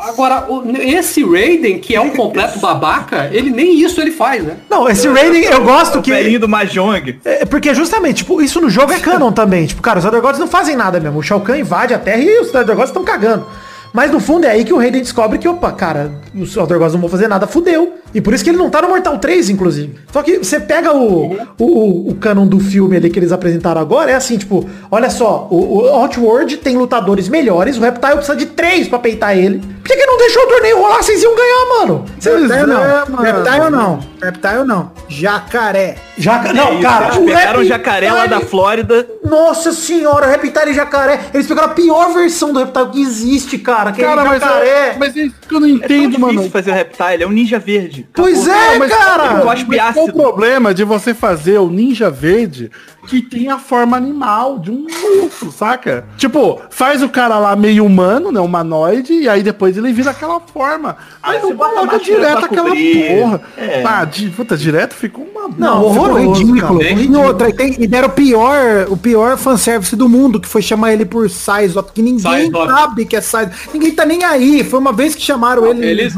Agora, 0.00 0.46
o- 0.48 0.62
esse 0.76 1.24
Raiden, 1.24 1.78
que 1.78 1.94
é 1.94 2.00
um 2.00 2.10
completo 2.10 2.58
babaca, 2.58 3.28
ele 3.32 3.50
nem 3.50 3.78
isso 3.80 4.00
ele 4.00 4.10
faz, 4.10 4.42
né? 4.42 4.56
Não, 4.70 4.88
esse 4.88 5.08
Raiden 5.08 5.44
eu 5.44 5.62
gosto 5.64 5.98
O 5.98 6.02
que... 6.02 6.10
velhinho 6.10 6.40
do 6.40 6.48
Mahjong. 6.48 7.18
É, 7.24 7.44
porque 7.44 7.74
justamente, 7.74 8.18
tipo, 8.18 8.40
isso 8.40 8.60
no 8.60 8.68
jogo 8.70 8.92
é 8.92 8.98
canon 8.98 9.32
também. 9.32 9.66
Tipo, 9.66 9.82
cara, 9.82 9.98
os 9.98 10.04
Elder 10.04 10.20
Gods 10.20 10.38
não 10.40 10.48
fazem 10.48 10.76
nada 10.76 10.98
mesmo. 11.00 11.18
O 11.18 11.22
Shao 11.22 11.40
Kahn 11.40 11.56
invade 11.58 11.94
a 11.94 11.98
Terra 11.98 12.18
e 12.22 12.40
os 12.40 12.54
Elder 12.54 12.74
Gods 12.76 12.90
estão 12.90 13.04
cagando. 13.04 13.46
Mas 13.92 14.10
no 14.10 14.20
fundo 14.20 14.44
é 14.46 14.50
aí 14.50 14.64
que 14.64 14.72
o 14.74 14.78
Raiden 14.78 15.00
descobre 15.00 15.38
que, 15.38 15.48
opa, 15.48 15.72
cara, 15.72 16.12
os 16.34 16.54
Elder 16.54 16.78
Gods 16.78 16.92
não 16.92 17.00
vão 17.00 17.08
fazer 17.08 17.28
nada, 17.28 17.46
fudeu. 17.46 17.94
E 18.16 18.20
por 18.22 18.32
isso 18.32 18.42
que 18.42 18.48
ele 18.48 18.56
não 18.56 18.70
tá 18.70 18.80
no 18.80 18.88
Mortal 18.88 19.18
3, 19.18 19.50
inclusive. 19.50 19.94
Só 20.10 20.22
que 20.22 20.38
você 20.38 20.58
pega 20.58 20.90
o, 20.94 21.34
o, 21.58 21.64
o, 21.64 22.08
o 22.12 22.14
canon 22.14 22.46
do 22.46 22.58
filme 22.58 22.96
ali 22.96 23.10
que 23.10 23.18
eles 23.18 23.30
apresentaram 23.30 23.78
agora, 23.78 24.10
é 24.10 24.14
assim, 24.14 24.38
tipo, 24.38 24.66
olha 24.90 25.10
só, 25.10 25.46
o, 25.50 25.82
o 25.82 25.88
Outworld 25.90 26.56
tem 26.56 26.78
lutadores 26.78 27.28
melhores, 27.28 27.76
o 27.76 27.80
Reptile 27.82 28.14
precisa 28.14 28.34
de 28.34 28.46
três 28.46 28.88
pra 28.88 28.98
peitar 28.98 29.36
ele. 29.36 29.58
Por 29.58 29.88
que, 29.92 29.96
que 29.96 30.06
não 30.06 30.16
deixou 30.16 30.42
o 30.44 30.46
torneio 30.48 30.78
rolar? 30.78 31.02
Vocês 31.02 31.22
iam 31.22 31.36
ganhar, 31.36 31.78
mano. 31.78 32.04
Vocês 32.18 32.40
Reptile 32.40 32.66
não. 32.66 32.82
é, 32.84 33.04
mano. 33.08 33.22
Reptile 33.22 33.70
não. 33.70 34.00
Reptile 34.22 34.64
não. 34.64 34.90
Jacaré. 35.08 35.96
Já, 36.18 36.42
não, 36.54 36.72
Isso, 36.72 36.82
cara, 36.82 37.06
eles 37.08 37.16
o 37.18 37.24
pegaram 37.26 37.60
o 37.60 37.64
jacaré 37.64 38.10
lá 38.12 38.26
da 38.26 38.40
Flórida. 38.40 39.06
Nossa 39.22 39.70
senhora, 39.72 40.26
Reptile 40.26 40.70
e 40.70 40.74
Jacaré. 40.74 41.20
Eles 41.34 41.46
pegaram 41.46 41.68
a 41.68 41.74
pior 41.74 42.14
versão 42.14 42.52
do 42.52 42.58
Reptile 42.58 42.86
que 42.90 43.02
existe, 43.02 43.58
cara. 43.58 43.92
Que 43.92 44.00
Cara, 44.02 44.22
é 44.22 44.24
mas, 44.24 44.40
Jacaré. 44.40 44.68
é, 44.68 44.96
mas 44.98 45.16
é 45.16 45.20
isso 45.20 45.34
que 45.46 45.54
eu 45.54 45.60
não 45.60 45.66
É 45.68 45.70
tão 45.72 45.76
entendo, 45.84 46.10
difícil 46.12 46.20
mano. 46.20 46.50
fazer 46.50 46.70
o 46.70 46.74
Reptile, 46.74 47.22
é 47.22 47.26
um 47.26 47.30
ninja 47.32 47.58
verde. 47.58 48.05
Pois 48.12 48.46
é, 48.46 48.88
cara. 48.88 49.40
Eu 49.42 49.50
acho 49.50 49.66
Mas 49.68 49.94
qual 49.94 50.06
o 50.06 50.12
problema 50.12 50.72
de 50.72 50.84
você 50.84 51.12
fazer 51.12 51.58
o 51.58 51.68
ninja 51.68 52.10
verde 52.10 52.70
que 53.06 53.22
tem 53.22 53.48
a 53.48 53.58
forma 53.58 53.96
animal 53.96 54.58
de 54.58 54.70
um 54.70 54.86
monstro, 55.20 55.50
saca? 55.52 56.04
Tipo, 56.16 56.60
faz 56.70 57.02
o 57.02 57.08
cara 57.08 57.38
lá 57.38 57.54
meio 57.56 57.84
humano, 57.84 58.30
né? 58.32 58.40
Humanoide, 58.40 59.12
e 59.12 59.28
aí 59.28 59.42
depois 59.42 59.76
ele 59.76 59.92
vira 59.92 60.10
aquela 60.10 60.40
forma. 60.40 60.96
Aí 61.22 61.40
não 61.40 61.54
bota 61.54 61.74
coloca 61.74 61.92
máscara 61.98 62.04
direto 62.04 62.44
aquela 62.44 62.68
cobrir. 62.68 63.08
porra. 63.20 63.40
É. 63.56 63.82
Ah, 63.86 64.04
de, 64.04 64.30
puta, 64.30 64.56
direto 64.56 64.94
ficou 64.94 65.24
uma. 65.24 65.48
Não, 65.56 65.90
ficou 65.92 66.06
horroroso, 66.08 66.44
ridículo. 66.44 66.80
cara, 66.80 66.90
E 66.92 67.16
outra, 67.16 67.48
e, 67.48 67.52
tem- 67.52 67.76
e 67.78 67.86
deram 67.86 68.08
o 68.08 68.12
pior, 68.12 68.86
o 68.88 68.96
pior 68.96 69.36
fanservice 69.36 69.94
do 69.94 70.08
mundo, 70.08 70.40
que 70.40 70.48
foi 70.48 70.60
chamar 70.62 70.92
ele 70.92 71.04
por 71.04 71.30
Sizot, 71.30 71.92
que 71.92 72.02
ninguém 72.02 72.50
sabe 72.50 73.04
que 73.06 73.14
é 73.16 73.20
Sizot. 73.20 73.52
Ninguém 73.72 73.92
tá 73.92 74.04
nem 74.04 74.24
aí. 74.24 74.64
Foi 74.64 74.78
uma 74.78 74.92
vez 74.92 75.14
que 75.14 75.22
chamaram 75.22 75.66
ele 75.66 75.86
Eles 75.86 76.14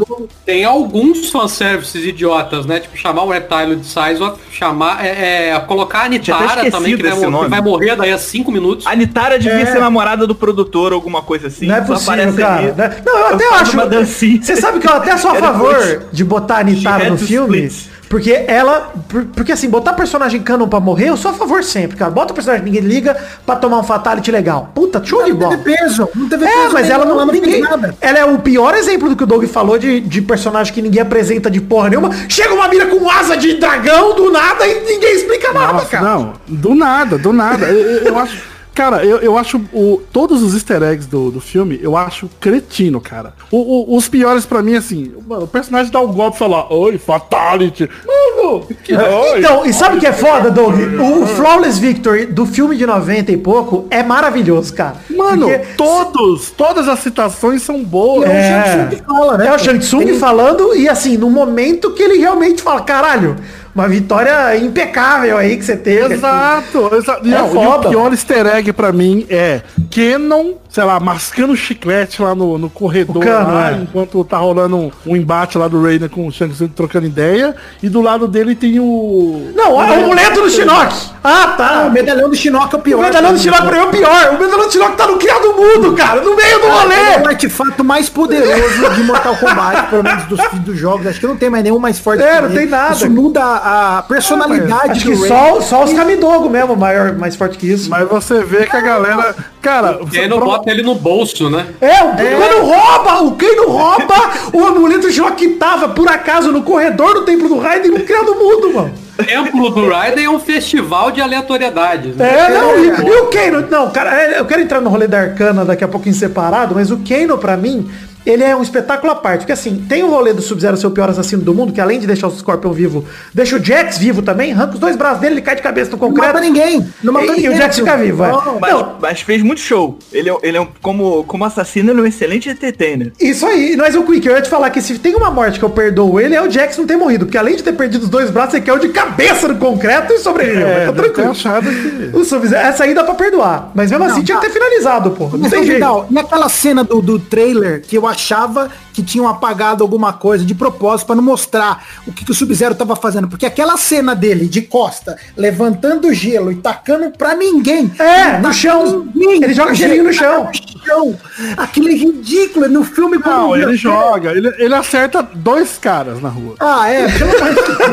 têm 0.47 0.65
alguns 0.65 1.31
fanservices 1.31 2.05
idiotas, 2.05 2.65
né? 2.67 2.81
Tipo, 2.81 2.97
chamar 2.97 3.25
o 3.25 3.31
Reptile 3.31 3.77
de 3.77 3.87
Sizot, 3.87 4.39
chamar, 4.51 5.05
é, 5.05 5.51
é, 5.51 5.61
colocar 5.61 6.03
a 6.05 6.09
Nitara 6.09 6.71
também, 6.79 6.97
que 6.97 7.03
vai, 7.03 7.43
que 7.45 7.49
vai 7.51 7.61
morrer 7.61 7.97
daí 7.97 8.13
a 8.13 8.19
5 8.19 8.51
minutos. 8.51 8.87
A 8.87 8.95
Nitara 8.95 9.39
devia 9.39 9.61
É. 9.61 9.67
ser 9.67 9.79
namorada 9.81 10.27
do 10.27 10.35
produtor, 10.35 10.93
alguma 10.93 11.23
coisa 11.23 11.49
assim. 11.49 11.67
Não 11.67 11.77
é 11.77 11.81
possível, 11.81 12.13
aparece 12.15 12.37
cara. 12.39 12.55
ali. 12.59 12.73
né? 12.73 12.97
Não, 13.05 13.19
eu 13.19 13.27
até 13.35 13.45
Faz 13.49 13.63
acho. 13.75 14.43
Você 14.43 14.57
sabe 14.57 14.79
que 14.81 14.89
eu 14.89 14.93
até 14.95 15.17
sou 15.17 15.31
a 15.31 15.35
favor 15.37 16.03
de 16.13 16.25
botar 16.25 16.59
a 16.59 16.63
Nitara 16.65 17.11
no 17.11 17.19
filme. 17.19 17.65
split. 17.67 17.98
Porque 18.09 18.33
ela. 18.49 18.93
por- 19.09 19.25
Porque 19.27 19.53
assim, 19.53 19.69
botar 19.69 19.93
personagem 19.93 20.41
canon 20.43 20.67
pra 20.69 20.81
morrer, 20.81 21.09
eu 21.11 21.17
sou 21.17 21.31
a 21.31 21.35
favor 21.35 21.63
sempre, 21.63 21.97
cara. 21.97 22.11
Bota 22.11 22.33
o 22.33 22.35
personagem 22.35 22.65
que 22.65 22.71
ninguém 22.71 22.89
liga 22.89 23.17
pra 23.45 23.55
tomar 23.57 23.79
um 23.79 23.83
fatality 23.83 24.31
legal. 24.31 24.71
Puta, 24.75 25.03
show 25.05 25.23
de 25.25 25.31
Não 25.31 25.39
bola. 25.39 25.57
teve 25.59 25.77
peso. 25.77 26.09
Não 26.15 26.29
teve 26.29 26.45
É, 26.45 26.49
peso. 26.49 26.73
mas 26.73 26.89
ela 26.89 27.05
não, 27.05 27.29
fez 27.29 27.41
ninguém, 27.43 27.61
nada. 27.61 27.95
ela 28.01 28.19
é 28.19 28.25
o 28.25 28.39
pior 28.39 28.75
exemplo 28.75 29.09
do 29.11 29.17
que 29.17 29.25
o 29.25 29.27
Doug 29.27 29.45
falou 29.45 29.79
de, 29.79 30.01
de 30.01 30.23
personagem 30.23 30.73
que 30.73 30.81
ninguém 30.81 31.03
apresenta 31.03 31.51
de 31.51 31.61
porra 31.61 31.91
nenhuma. 31.91 32.11
Chega 32.29 32.55
uma 32.55 32.67
mira 32.69 32.87
com 32.87 33.09
asa 33.11 33.37
de 33.37 33.55
dragão 33.55 34.15
do 34.15 34.31
nada 34.31 34.67
e 34.67 34.81
ninguém 34.85 35.15
explica 35.15 35.53
nada, 35.53 35.73
Nossa, 35.75 35.87
cara. 35.87 36.05
não, 36.05 36.33
do 36.47 36.75
nada, 36.75 37.19
do 37.19 37.33
nada. 37.33 37.67
Eu- 37.67 38.05
eu 38.07 38.19
acho. 38.19 38.58
Cara, 38.79 39.05
eu, 39.05 39.17
eu 39.19 39.37
acho 39.37 39.61
o, 39.73 40.01
todos 40.13 40.41
os 40.41 40.55
easter 40.55 40.81
eggs 40.85 41.09
do, 41.09 41.33
do 41.33 41.41
filme, 41.41 41.81
eu 41.83 41.97
acho 41.97 42.31
cretino, 42.39 43.01
cara. 43.01 43.33
O- 43.51 43.57
o- 43.93 43.97
os 43.97 44.09
piores 44.09 44.47
pra 44.47 44.63
mim, 44.63 44.77
assim, 44.77 45.11
mano, 45.27 45.43
o 45.43 45.49
personagem 45.49 45.91
dá 45.91 46.01
um 46.01 46.13
golpe 46.13 46.37
e 46.37 46.39
fala, 46.39 46.73
oi, 46.73 46.97
fatality. 46.97 47.91
Mano, 48.07 48.65
que 48.85 48.95
oi. 48.95 49.39
Então, 49.41 49.67
e 49.67 49.73
sabe 49.73 49.97
o 49.97 50.01
que 50.01 50.07
é 50.07 50.13
foda, 50.13 50.49
Doug? 50.49 50.77
O, 50.79 51.23
o 51.23 51.27
Flawless 51.27 51.81
Victory 51.81 52.27
do 52.27 52.47
filme 52.47 52.77
de 52.77 52.87
90 52.87 53.33
e 53.33 53.37
pouco 53.37 53.89
é 53.91 54.05
maravilhoso, 54.05 54.73
cara. 54.73 54.95
Mano, 55.11 55.49
Porque 55.49 55.59
todos, 55.77 56.51
todas 56.53 56.89
as 56.89 57.01
citações 57.01 57.63
são 57.63 57.83
boas. 57.83 58.31
É. 58.31 58.39
O 58.39 58.79
Shang 58.79 58.95
Tsung 58.97 59.05
fala, 59.05 59.39
né? 59.39 59.47
É 59.49 59.53
o 59.55 59.59
Shang 59.59 59.79
Tsung 59.81 60.15
falando 60.21 60.73
e 60.77 60.89
assim, 60.89 61.17
no 61.17 61.29
momento 61.29 61.91
que 61.95 62.03
ele 62.05 62.19
realmente 62.19 62.63
fala, 62.63 62.81
caralho, 62.83 63.37
uma 63.75 63.89
vitória 63.89 64.57
impecável 64.57 65.37
aí 65.37 65.57
que 65.57 65.65
você 65.65 65.77
teve. 65.77 66.15
Exato, 66.15 66.91
exato. 66.95 67.27
É 67.27 67.31
Não, 67.31 67.47
e 67.49 67.53
foda. 67.55 67.89
o 67.89 67.91
pior 67.91 68.13
easter 68.13 68.47
egg 68.47 68.73
pra 68.73 68.93
mim 68.93 69.27
é 69.31 69.63
Kenon, 69.91 70.55
sei 70.69 70.85
lá, 70.85 70.99
mascando 71.01 71.57
chiclete 71.57 72.21
lá 72.23 72.35
no, 72.35 72.59
no 72.59 72.69
corredor, 72.71 73.17
O 73.17 73.21
Cano, 73.21 73.55
lá, 73.55 73.71
é. 73.73 73.75
enquanto 73.75 74.23
tá 74.25 74.39
rolando 74.39 74.77
um, 74.77 74.91
um 75.07 75.17
embate 75.17 75.57
lá 75.59 75.69
do 75.69 75.83
Raiden 75.83 76.09
com 76.09 76.27
o 76.27 76.33
Shang 76.33 76.53
Tsung 76.53 76.69
trocando 76.69 77.07
ideia. 77.07 77.55
E 77.83 77.89
do 77.89 78.01
lado 78.01 78.27
dele 78.29 78.55
tem 78.55 78.79
o. 78.81 79.53
Não, 79.55 79.83
é 79.83 79.99
o 79.99 80.05
amuleto 80.05 80.41
do 80.43 80.51
Shinnok. 80.51 80.95
Ah, 81.23 81.55
tá. 81.57 81.85
o 81.87 81.91
medalhão 81.91 82.29
do 82.29 82.37
Shinnok 82.37 82.75
é 82.75 82.79
o 82.79 82.81
pior. 82.81 82.99
O 82.99 83.03
medalhão 83.03 83.33
do 83.33 83.39
Shinnok 83.39 83.63
pra 83.63 83.73
mim 83.73 83.79
é 83.79 83.85
o 83.85 83.91
pior. 83.91 84.29
O 84.35 84.39
medalhão 84.39 84.67
do 84.67 84.73
Shinnok 84.73 84.97
tá 84.97 85.07
no 85.07 85.17
criado 85.19 85.55
mudo, 85.55 85.93
cara, 85.95 86.21
no 86.21 86.35
meio 86.37 86.59
do 86.59 86.67
Ele 86.67 86.95
é 86.95 87.13
rolê. 87.15 87.23
o 87.25 87.29
artefato 87.29 87.85
mais 87.85 88.09
poderoso 88.09 88.95
de 88.95 89.03
Mortal 89.03 89.37
Kombat, 89.37 89.89
pelo 89.91 90.03
menos 90.03 90.25
dos, 90.25 90.41
dos 90.61 90.79
jogos. 90.79 91.07
Acho 91.07 91.21
que 91.21 91.27
não 91.27 91.37
tem 91.37 91.51
mais 91.51 91.63
nenhum 91.65 91.79
mais 91.79 91.99
forte. 91.99 92.23
É, 92.23 92.41
não 92.41 92.51
tem 92.51 92.67
nada. 92.67 92.95
Isso 92.95 93.11
muda 93.11 93.58
a 93.59 94.03
personalidade 94.03 94.93
Acho 94.93 95.11
que 95.11 95.17
só, 95.29 95.61
só 95.61 95.85
os 95.85 95.93
Kamidogo 95.93 96.49
mesmo, 96.49 96.77
maior, 96.77 97.13
mais 97.17 97.37
forte 97.37 97.59
que 97.59 97.67
isso. 97.71 97.91
Mas 97.91 98.09
você 98.09 98.43
vê 98.45 98.67
que 98.67 98.77
a 98.77 98.81
galera. 98.81 99.35
Cara, 99.61 99.99
aí 100.15 100.29
não 100.29 100.39
pro- 100.39 100.47
bota 100.47 100.71
ele 100.71 100.83
no 100.83 100.95
bolso, 100.95 101.51
né? 101.51 101.67
É, 101.81 102.03
o 102.03 102.17
Kano 102.17 102.65
rouba, 102.65 103.23
o 103.25 103.33
Kano 103.33 103.69
rouba 103.69 104.15
o 104.53 104.65
amuleto 104.67 105.03
do 105.03 105.11
Shinnok 105.13 105.37
que 105.37 105.49
tava, 105.55 105.89
por 105.89 106.09
acaso, 106.09 106.51
no 106.53 106.63
corredor 106.63 107.15
do 107.15 107.23
templo 107.25 107.49
do 107.49 107.59
Raiden 107.59 107.91
no 107.91 108.01
criado 108.01 108.35
mudo, 108.35 108.73
mano. 108.73 108.93
O 109.19 109.25
Templo 109.25 109.71
do 109.71 109.89
Raiden 109.89 110.27
é 110.27 110.31
um 110.31 110.39
festival 110.39 111.11
de 111.11 111.21
aleatoriedades. 111.21 112.15
né? 112.15 112.39
É, 112.39 112.51
não, 112.57 112.79
e, 112.79 112.87
e 112.87 113.21
o 113.21 113.27
Kano, 113.27 113.67
não, 113.69 113.91
cara, 113.91 114.15
é, 114.15 114.39
eu 114.39 114.45
quero 114.47 114.63
entrar 114.63 114.81
no 114.81 114.89
rolê 114.89 115.09
da 115.09 115.19
Arcana 115.19 115.65
daqui 115.65 115.83
a 115.83 115.89
pouquinho 115.89 116.15
separado, 116.15 116.73
mas 116.77 116.93
o 116.93 116.99
Kano, 116.99 117.37
pra 117.37 117.57
mim, 117.57 117.91
ele 118.31 118.45
é 118.45 118.55
um 118.55 118.63
espetáculo 118.63 119.13
à 119.13 119.15
parte. 119.15 119.41
Porque 119.41 119.53
assim, 119.53 119.85
tem 119.89 120.03
o 120.03 120.11
rolê 120.11 120.33
do 120.33 120.43
Sub-Zero 120.43 120.77
ser 120.77 120.87
o 120.87 120.91
pior 120.91 121.09
assassino 121.11 121.43
do 121.43 121.55
mundo, 121.55 121.73
que 121.73 121.81
além 121.81 121.99
de 121.99 122.07
deixar 122.07 122.29
o 122.29 122.31
Scorpion 122.31 122.73
vivo, 122.73 123.05
deixa 123.33 123.57
o 123.57 123.65
Jax 123.65 123.99
vivo 123.99 124.23
também, 124.23 124.53
arranca 124.53 124.75
os 124.75 124.81
dois 124.81 124.97
braços 124.97 125.21
dele, 125.21 125.35
ele 125.37 125.43
cai 125.43 125.57
de 125.57 125.63
cabeça 125.63 125.91
no 125.91 125.97
Não 125.97 126.09
concreto. 126.09 126.29
mata 126.35 126.41
ninguém. 126.41 126.87
Não 127.03 127.13
matou 127.13 127.31
E, 127.35 127.39
e 127.39 127.43
ninguém. 127.43 127.57
o 127.57 127.57
Jax 127.61 127.77
fica 127.77 127.97
vivo, 127.97 128.25
é. 128.25 128.29
Não, 128.31 128.59
Mas, 128.61 128.73
Não, 128.73 128.97
mas 129.01 129.21
fez 129.23 129.43
muito 129.43 129.61
show. 129.61 129.99
Ele 130.13 130.29
é, 130.31 130.37
ele 130.43 130.57
é 130.57 130.61
um, 130.61 130.69
como, 130.83 131.25
como 131.25 131.45
assassino, 131.45 131.91
ele 131.91 132.01
é 132.01 132.03
um 132.03 132.07
excelente 132.07 132.49
entertainer. 132.49 133.13
Isso 133.21 133.47
aí, 133.47 133.77
mas 133.77 133.95
o 133.95 134.03
Quick, 134.03 134.27
eu 134.27 134.35
ia 134.35 134.43
te 134.43 134.49
falar 134.49 134.71
que 134.71 134.81
se 134.81 134.99
tem 134.99 135.15
uma 135.15 135.31
morte 135.31 135.59
que 135.59 135.65
eu 135.65 135.71
perdoo 135.71 136.21
ele, 136.21 136.35
é 136.35 136.43
o 136.43 136.51
Jax 136.51 136.77
não 136.77 136.87
ter 136.87 136.97
morrido. 136.97 137.25
Porque 137.27 137.39
além 137.39 137.57
de 137.57 137.63
ter 137.63 137.73
perdido 137.73 138.03
os 138.05 138.09
dois 138.09 138.31
braços, 138.31 138.55
ele 138.55 138.65
caiu 138.67 138.79
de 138.79 138.89
cabeça 138.91 139.49
no 139.49 139.57
concreto 139.57 140.13
e 140.13 140.19
sobreviveu. 140.19 140.67
É, 140.67 140.87
tá 140.87 140.93
tranquilo. 140.93 141.31
achado 141.31 141.69
que... 141.71 142.11
O 142.17 142.25
Sub-Zero, 142.25 142.67
essa 142.67 142.85
aí 142.85 142.95
dá 142.95 143.05
pra 143.05 143.15
perdoar. 143.15 143.71
Mas 143.75 143.91
mesmo 143.91 144.05
assim 144.05 144.17
Não, 144.19 144.25
tinha 144.25 144.39
que 144.39 144.47
tá. 144.47 144.53
ter 144.53 144.59
finalizado, 144.59 145.11
pô. 145.13 145.29
Não 145.29 145.39
Mas, 145.39 145.51
tem 145.51 145.61
jeito. 145.65 145.75
Vidal, 145.75 146.07
e 146.11 146.19
aquela 146.19 146.49
cena 146.49 146.83
do, 146.85 147.01
do 147.01 147.19
trailer 147.19 147.83
que 147.83 147.97
eu 147.97 148.07
achava 148.19 148.69
que 148.93 149.01
tinham 149.03 149.29
apagado 149.29 149.85
alguma 149.85 150.13
coisa 150.13 150.45
de 150.45 150.55
propósito 150.55 151.07
pra 151.07 151.15
não 151.17 151.23
mostrar 151.23 151.85
o 152.05 152.13
que, 152.13 152.25
que 152.25 152.33
o 152.33 152.35
Sub-Zero 152.35 152.75
tava 152.75 152.97
fazendo. 152.97 153.29
Porque 153.29 153.47
aquela 153.47 153.77
cena 153.77 154.15
dele 154.15 154.49
de 154.49 154.61
costa, 154.63 155.17
levantando 155.37 156.13
gelo 156.13 156.51
e 156.51 156.57
tacando 156.57 157.11
pra 157.17 157.35
ninguém. 157.37 157.91
É, 157.99 158.39
no 158.39 158.53
chão. 158.53 159.09
ninguém, 159.15 159.45
Ele 159.45 159.55
joga 159.55 159.73
gelinho 159.73 160.05
no 160.05 160.13
chão. 160.13 160.45
no 160.47 160.85
chão. 160.85 161.19
Aquilo 161.57 161.89
é 161.89 161.93
ridículo. 161.93 162.69
No 162.69 162.83
filme... 162.83 163.19
Não, 163.19 163.55
ele 163.55 163.77
joga, 163.77 164.33
ele, 164.33 164.53
ele 164.59 164.75
acerta 164.75 165.23
dois 165.23 165.79
caras 165.79 166.21
na 166.21 166.29
rua. 166.29 166.57
Ah, 166.59 166.91
é. 166.91 167.07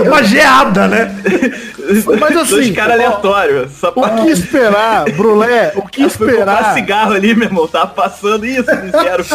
Uma 0.07 0.23
geada, 0.23 0.87
né? 0.87 1.15
Mas 2.19 2.37
assim, 2.37 2.55
Dois 2.55 2.71
caras 2.71 2.93
aleatórios. 2.93 3.71
O 3.83 4.23
que 4.23 4.29
esperar, 4.31 5.05
Brulé, 5.11 5.71
o 5.75 5.83
que 5.87 6.03
esperar, 6.03 6.73
cigarro 6.73 7.13
ali, 7.13 7.35
meu 7.35 7.47
irmão. 7.47 7.67
Tava 7.67 7.87
passando 7.87 8.45
isso, 8.45 8.65
sincero. 8.81 9.25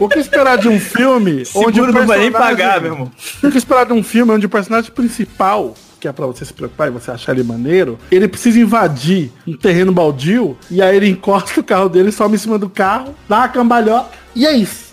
o 0.00 0.08
que 0.08 0.18
esperar 0.26 0.58
de 0.58 0.68
um 0.68 0.78
filme 0.80 1.42
onde 1.54 1.74
Seguro 1.74 1.90
o 1.90 1.94
não 1.94 2.06
vai 2.06 2.18
nem 2.18 2.30
personagem- 2.30 2.56
pagar, 2.56 2.80
meu 2.80 2.92
irmão. 2.92 3.10
O 3.42 3.50
que 3.50 3.58
esperar 3.58 3.86
de 3.86 3.92
um 3.92 4.02
filme 4.02 4.32
onde 4.32 4.46
o 4.46 4.48
personagem 4.48 4.90
principal, 4.92 5.74
que 6.00 6.06
é 6.08 6.12
pra 6.12 6.26
você 6.26 6.44
se 6.44 6.52
preocupar 6.52 6.88
e 6.88 6.90
você 6.90 7.10
achar 7.10 7.32
ele 7.32 7.42
maneiro, 7.42 7.98
ele 8.10 8.28
precisa 8.28 8.58
invadir 8.60 9.30
um 9.46 9.56
terreno 9.56 9.92
baldio 9.92 10.56
e 10.70 10.82
aí 10.82 10.96
ele 10.96 11.08
encosta 11.08 11.60
o 11.60 11.64
carro 11.64 11.88
dele, 11.88 12.12
sobe 12.12 12.34
em 12.34 12.38
cima 12.38 12.58
do 12.58 12.68
carro, 12.68 13.14
dá 13.28 13.38
uma 13.38 13.48
cambalhota 13.48 14.10
e 14.34 14.46
é 14.46 14.52
isso. 14.56 14.86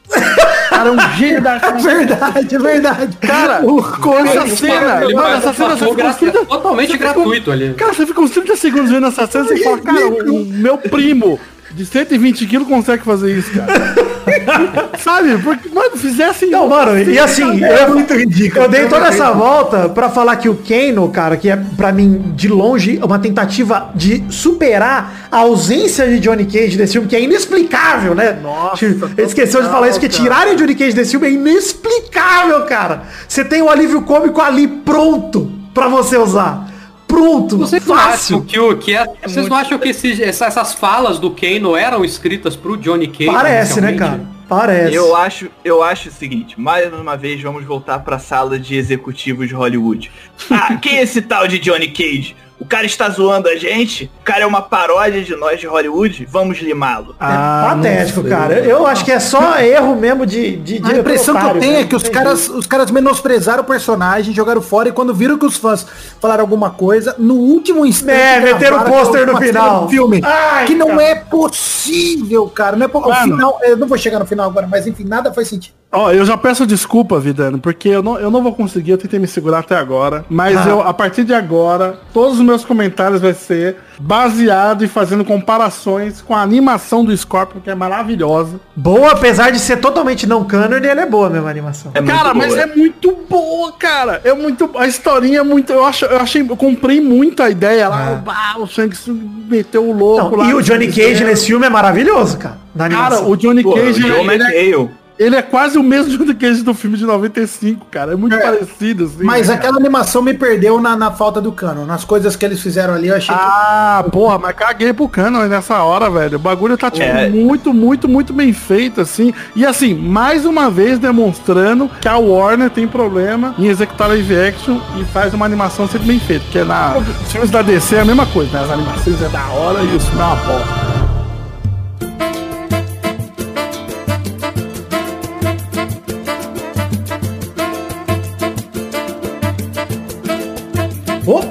Cara, 0.70 0.90
é 0.90 0.92
um 0.92 1.18
gênio 1.18 1.42
da 1.42 1.56
É 1.56 1.72
verdade, 1.82 2.56
é 2.56 2.60
verdade. 2.60 3.18
Cara, 3.18 3.62
o 3.66 3.82
com 3.82 4.20
essa 4.20 4.48
cena, 4.48 5.04
Ele 5.04 5.14
mano, 5.16 5.28
essa 5.36 5.54
cena 5.54 5.70
você 5.78 5.86
fica 5.88 5.92
uns 5.92 5.96
gra- 5.96 6.14
30 6.14 6.46
totalmente 6.46 6.98
gratuito 6.98 7.52
ali. 7.52 7.74
Cara, 7.74 7.94
você 7.94 8.06
fica 8.06 8.22
uns 8.22 8.32
30 8.32 8.56
segundos 8.58 8.92
vendo 8.92 9.08
essa 9.08 9.26
cena 9.28 9.54
e 9.54 9.64
fala, 9.64 9.78
cara, 9.80 10.08
o 10.08 10.46
meu 10.46 10.78
primo 10.78 11.40
de 11.76 11.86
120 11.86 12.46
quilos 12.46 12.68
consegue 12.68 13.04
fazer 13.04 13.38
isso, 13.38 13.52
cara. 13.52 14.14
Sabe? 15.00 15.38
Porque, 15.40 15.70
mano, 15.70 15.98
fizesse. 15.98 16.46
Não, 16.46 16.68
mano, 16.68 16.98
e 16.98 17.20
assim, 17.20 17.64
É 17.64 17.88
muito 17.88 18.14
ridículo. 18.14 18.64
eu 18.66 18.70
dei 18.70 18.88
toda 18.88 19.08
essa 19.08 19.32
volta 19.32 19.90
pra 19.90 20.10
falar 20.10 20.36
que 20.38 20.48
o 20.48 20.56
Kano, 20.56 21.10
cara, 21.10 21.36
que 21.36 21.50
é 21.50 21.58
pra 21.58 21.92
mim, 21.92 22.32
de 22.36 22.48
longe, 22.48 23.00
uma 23.04 23.20
tentativa 23.20 23.90
de 23.96 24.24
superar 24.30 25.28
a 25.32 25.40
ausência 25.40 26.08
de 26.08 26.20
Johnny 26.20 26.46
Cage 26.46 26.78
desse 26.78 26.94
filme, 26.94 27.08
que 27.08 27.16
é 27.16 27.22
inexplicável, 27.22 28.16
né? 28.16 28.40
Nossa, 28.42 28.86
Ele 28.86 28.98
esqueceu 29.18 29.62
de 29.62 29.70
falar 29.70 29.90
isso, 29.90 30.00
que 30.00 30.08
tirarem 30.08 30.56
Johnny 30.56 30.76
Cage 30.76 30.94
desse 30.94 31.12
filme 31.12 31.28
é 31.28 31.32
inexplicável, 31.32 32.62
cara. 32.66 33.04
Você 33.28 33.44
tem 33.44 33.62
o 33.62 33.70
alívio 33.70 34.02
cômico 34.04 34.42
ali 34.42 34.68
pronto 34.68 35.52
pra 35.74 35.88
você 35.88 36.18
usar. 36.18 36.68
Pronto, 37.14 37.58
Vocês 37.58 37.86
não 37.86 37.96
acham 37.96 38.12
fácil. 38.12 38.42
que 38.44 38.60
o 38.60 38.78
que 38.78 38.96
é, 38.96 39.06
vocês 39.26 39.48
não 39.48 39.56
acham 39.56 39.78
que 39.78 39.90
essas 39.90 40.74
falas 40.74 41.20
do 41.20 41.30
Kano 41.30 41.76
eram 41.76 42.04
escritas 42.04 42.56
pro 42.56 42.76
Johnny 42.76 43.08
Cage? 43.08 43.26
Parece, 43.32 43.80
né, 43.80 43.94
cara? 43.94 44.22
Parece. 44.50 44.96
Eu 44.96 45.16
acho, 45.16 45.50
eu 45.64 45.82
acho 45.82 46.10
o 46.10 46.12
seguinte, 46.12 46.60
mais 46.60 46.92
uma 46.94 47.16
vez 47.16 47.42
vamos 47.42 47.64
voltar 47.64 48.00
pra 48.00 48.20
sala 48.20 48.60
de 48.60 48.76
executivos 48.76 49.48
de 49.48 49.54
Hollywood. 49.54 50.12
Ah, 50.50 50.76
quem 50.78 50.98
é 50.98 51.04
esse 51.04 51.22
tal 51.22 51.48
de 51.48 51.60
Johnny 51.60 51.88
Cage? 51.90 52.36
O 52.60 52.66
cara 52.66 52.86
está 52.86 53.10
zoando 53.10 53.50
a 53.50 53.56
gente? 53.58 54.10
O 54.22 54.24
cara 54.24 54.44
é 54.44 54.46
uma 54.46 54.62
paródia 54.62 55.22
de 55.22 55.36
nós 55.36 55.60
de 55.60 55.68
Hollywood? 55.68 56.26
Vamos 56.32 56.60
limá-lo. 56.60 57.14
Ah, 57.20 57.72
É 57.72 57.76
patético, 57.76 58.24
cara. 58.24 58.54
Eu 58.60 58.88
acho 58.88 59.04
que 59.04 59.12
é 59.12 59.20
só 59.20 59.60
erro 59.60 59.96
mesmo 59.98 60.26
de, 60.26 60.56
de 60.58 60.82
A 60.84 60.98
impressão 60.98 61.36
que 61.36 61.46
eu 61.46 61.60
tenho 61.60 61.74
é 61.74 61.76
cara. 61.78 61.88
que 61.88 61.96
os 61.96 62.04
caras, 62.08 62.50
os 62.50 62.66
caras 62.66 62.90
menosprezaram 62.90 63.64
o 63.64 63.66
personagem, 63.66 64.34
jogaram 64.34 64.62
fora 64.62 64.88
e 64.90 64.92
quando 64.94 65.14
viram 65.14 65.38
que 65.38 65.46
os 65.46 65.58
fãs 65.58 65.86
falaram 66.22 66.42
alguma 66.42 66.70
coisa, 66.70 67.16
no 67.20 67.36
último 67.36 67.86
instante. 67.86 68.18
É, 68.20 68.40
meteram 68.40 68.80
o 68.82 68.86
pôster 68.86 69.26
no 69.28 69.38
final. 69.38 69.82
do 69.86 69.90
filme. 69.90 70.22
Ai, 70.24 70.66
que 70.66 70.76
não 70.76 70.88
cara. 70.90 71.04
é 71.04 71.16
possível, 71.16 72.48
cara. 72.48 72.76
Não 72.78 72.86
é 72.86 72.88
po- 72.90 73.00
o 73.00 73.10
Mano. 73.10 73.36
final, 73.36 73.60
eu 73.64 73.76
não 73.78 73.88
vou 73.88 73.98
chegar 73.98 74.20
no 74.20 74.26
final 74.26 74.50
agora, 74.50 74.68
mas 74.68 74.88
enfim, 74.88 75.04
nada 75.04 75.34
faz 75.34 75.48
sentido. 75.50 75.74
Ó, 75.94 76.12
eu 76.12 76.26
já 76.26 76.36
peço 76.36 76.66
desculpa, 76.66 77.20
Vidano, 77.20 77.60
porque 77.60 77.88
eu 77.90 78.02
não, 78.02 78.18
eu 78.20 78.32
não 78.32 78.42
vou 78.42 78.54
conseguir, 78.54 78.92
eu 78.92 78.98
tentei 78.98 79.20
me 79.20 79.28
segurar 79.28 79.60
até 79.60 79.76
agora, 79.78 80.26
mas 80.30 80.58
Ah. 80.58 80.70
eu, 80.70 80.82
a 80.82 80.94
partir 80.94 81.24
de 81.24 81.34
agora, 81.34 82.00
todos 82.12 82.40
os 82.40 82.44
meus 82.44 82.66
comentários 82.66 83.22
vai 83.22 83.34
ser 83.34 83.78
baseado 84.00 84.84
e 84.84 84.88
fazendo 84.88 85.24
comparações 85.24 86.22
com 86.22 86.36
a 86.36 86.42
animação 86.42 87.06
do 87.06 87.16
Scorpion, 87.16 87.60
que 87.62 87.70
é 87.70 87.76
maravilhosa. 87.76 88.60
Boa, 88.76 89.12
apesar 89.12 89.52
de 89.52 89.60
ser 89.60 89.78
totalmente 89.78 90.26
não 90.26 90.44
canon, 90.44 90.78
ele 90.78 90.88
é 90.88 91.06
boa 91.06 91.30
mesmo 91.30 91.48
a 91.48 91.52
animação. 91.52 91.92
É 91.94 92.02
muito 92.02 92.16
cara, 92.16 92.34
mas 92.34 92.48
boa. 92.54 92.62
é 92.62 92.66
muito 92.76 93.18
boa, 93.30 93.72
cara. 93.74 94.22
É 94.24 94.34
muito. 94.34 94.70
A 94.76 94.88
historinha 94.88 95.40
é 95.40 95.44
muito. 95.44 95.72
Eu, 95.72 95.86
acho, 95.86 96.06
eu 96.06 96.18
achei. 96.18 96.42
Eu 96.42 96.58
comprei 96.58 97.00
muito 97.02 97.44
a 97.44 97.50
ideia 97.50 97.88
lá. 97.88 98.24
Ah, 98.28 98.60
o 98.60 98.66
Shang 98.68 98.90
Tsung 98.96 99.20
meteu 99.48 99.84
o 99.88 99.94
louco 99.96 100.32
Não, 100.38 100.44
lá. 100.44 100.50
e 100.50 100.54
o 100.56 100.62
Johnny 100.62 100.88
Cage 100.88 101.14
Cara, 101.20 101.26
nesse 101.28 101.46
filme 101.46 101.66
é 101.66 101.70
maravilhoso, 101.70 102.38
cara. 102.38 102.58
Na 102.76 102.86
animação. 102.86 103.30
o 103.30 103.38
Johnny 103.38 103.62
Pô, 103.62 103.74
Cage. 103.74 104.04
o 104.04 104.08
Joe 104.08 104.20
ele, 104.28 104.44
é, 104.44 104.72
McHale. 104.72 104.90
Ele 105.24 105.36
é 105.36 105.42
quase 105.42 105.78
o 105.78 105.84
mesmo 105.84 106.12
Johnny 106.18 106.34
Cage 106.34 106.64
do 106.64 106.74
filme 106.74 106.98
de 106.98 107.06
95, 107.06 107.86
cara. 107.90 108.14
É 108.14 108.16
muito 108.16 108.38
parecido, 108.38 109.06
assim. 109.06 109.24
Mas 109.24 109.48
né, 109.48 109.56
aquela 109.56 109.78
animação 109.78 110.22
me 110.22 110.34
perdeu 110.34 110.80
na, 110.82 110.96
na 110.96 111.12
falta 111.12 111.40
do 111.40 111.52
cano. 111.52 111.86
Nas 111.86 112.04
coisas 112.04 112.36
que 112.36 112.46
eles 112.46 112.62
fizeram 112.62 112.94
ali, 112.94 113.08
eu 113.08 113.16
achei 113.16 113.34
que. 113.34 113.42
Ah, 113.42 114.06
porra, 114.12 114.38
mas 114.38 114.56
caguei 114.56 114.94
pro 114.94 115.08
cano 115.08 115.44
nessa 115.48 115.82
hora, 115.84 116.10
velho. 116.10 116.38
O 116.38 116.40
bagulho 116.40 116.78
tá, 116.78 116.92
tipo, 116.92 117.06
É. 117.06 117.30
muito, 117.30 117.74
muito, 117.74 118.08
muito 118.08 118.34
bem 118.34 118.54
feito, 118.54 119.02
assim. 119.02 119.34
E 119.56 119.66
assim, 119.66 119.94
mais 119.94 120.46
uma 120.46 120.70
vez 120.70 121.00
demonstrando 121.00 121.90
que 122.02 122.08
a 122.08 122.18
Warner 122.18 122.70
tem 122.70 122.88
problema 122.88 123.56
em 123.58 123.68
executar 123.68 124.08
live 124.10 124.36
action 124.38 124.80
e 125.00 125.06
faz 125.06 125.34
uma 125.34 125.46
animação 125.46 125.88
sempre 125.88 126.08
bem 126.08 126.20
feita. 126.20 126.44
Porque 126.46 126.64
na 126.64 126.98
os 126.98 127.32
filmes 127.32 127.50
da 127.50 127.62
DC 127.62 127.96
é 127.96 128.02
a 128.02 128.06
mesma 128.06 128.26
coisa, 128.26 128.52
né? 128.52 128.64
As 128.64 128.72
animações 128.72 129.22
é 129.22 129.30
da 129.30 129.46
hora 129.48 129.82
e 129.84 129.96
os 129.96 130.04
filmes 130.04 130.20
é 130.20 130.24
uma 130.24 130.36
bosta. 130.36 131.03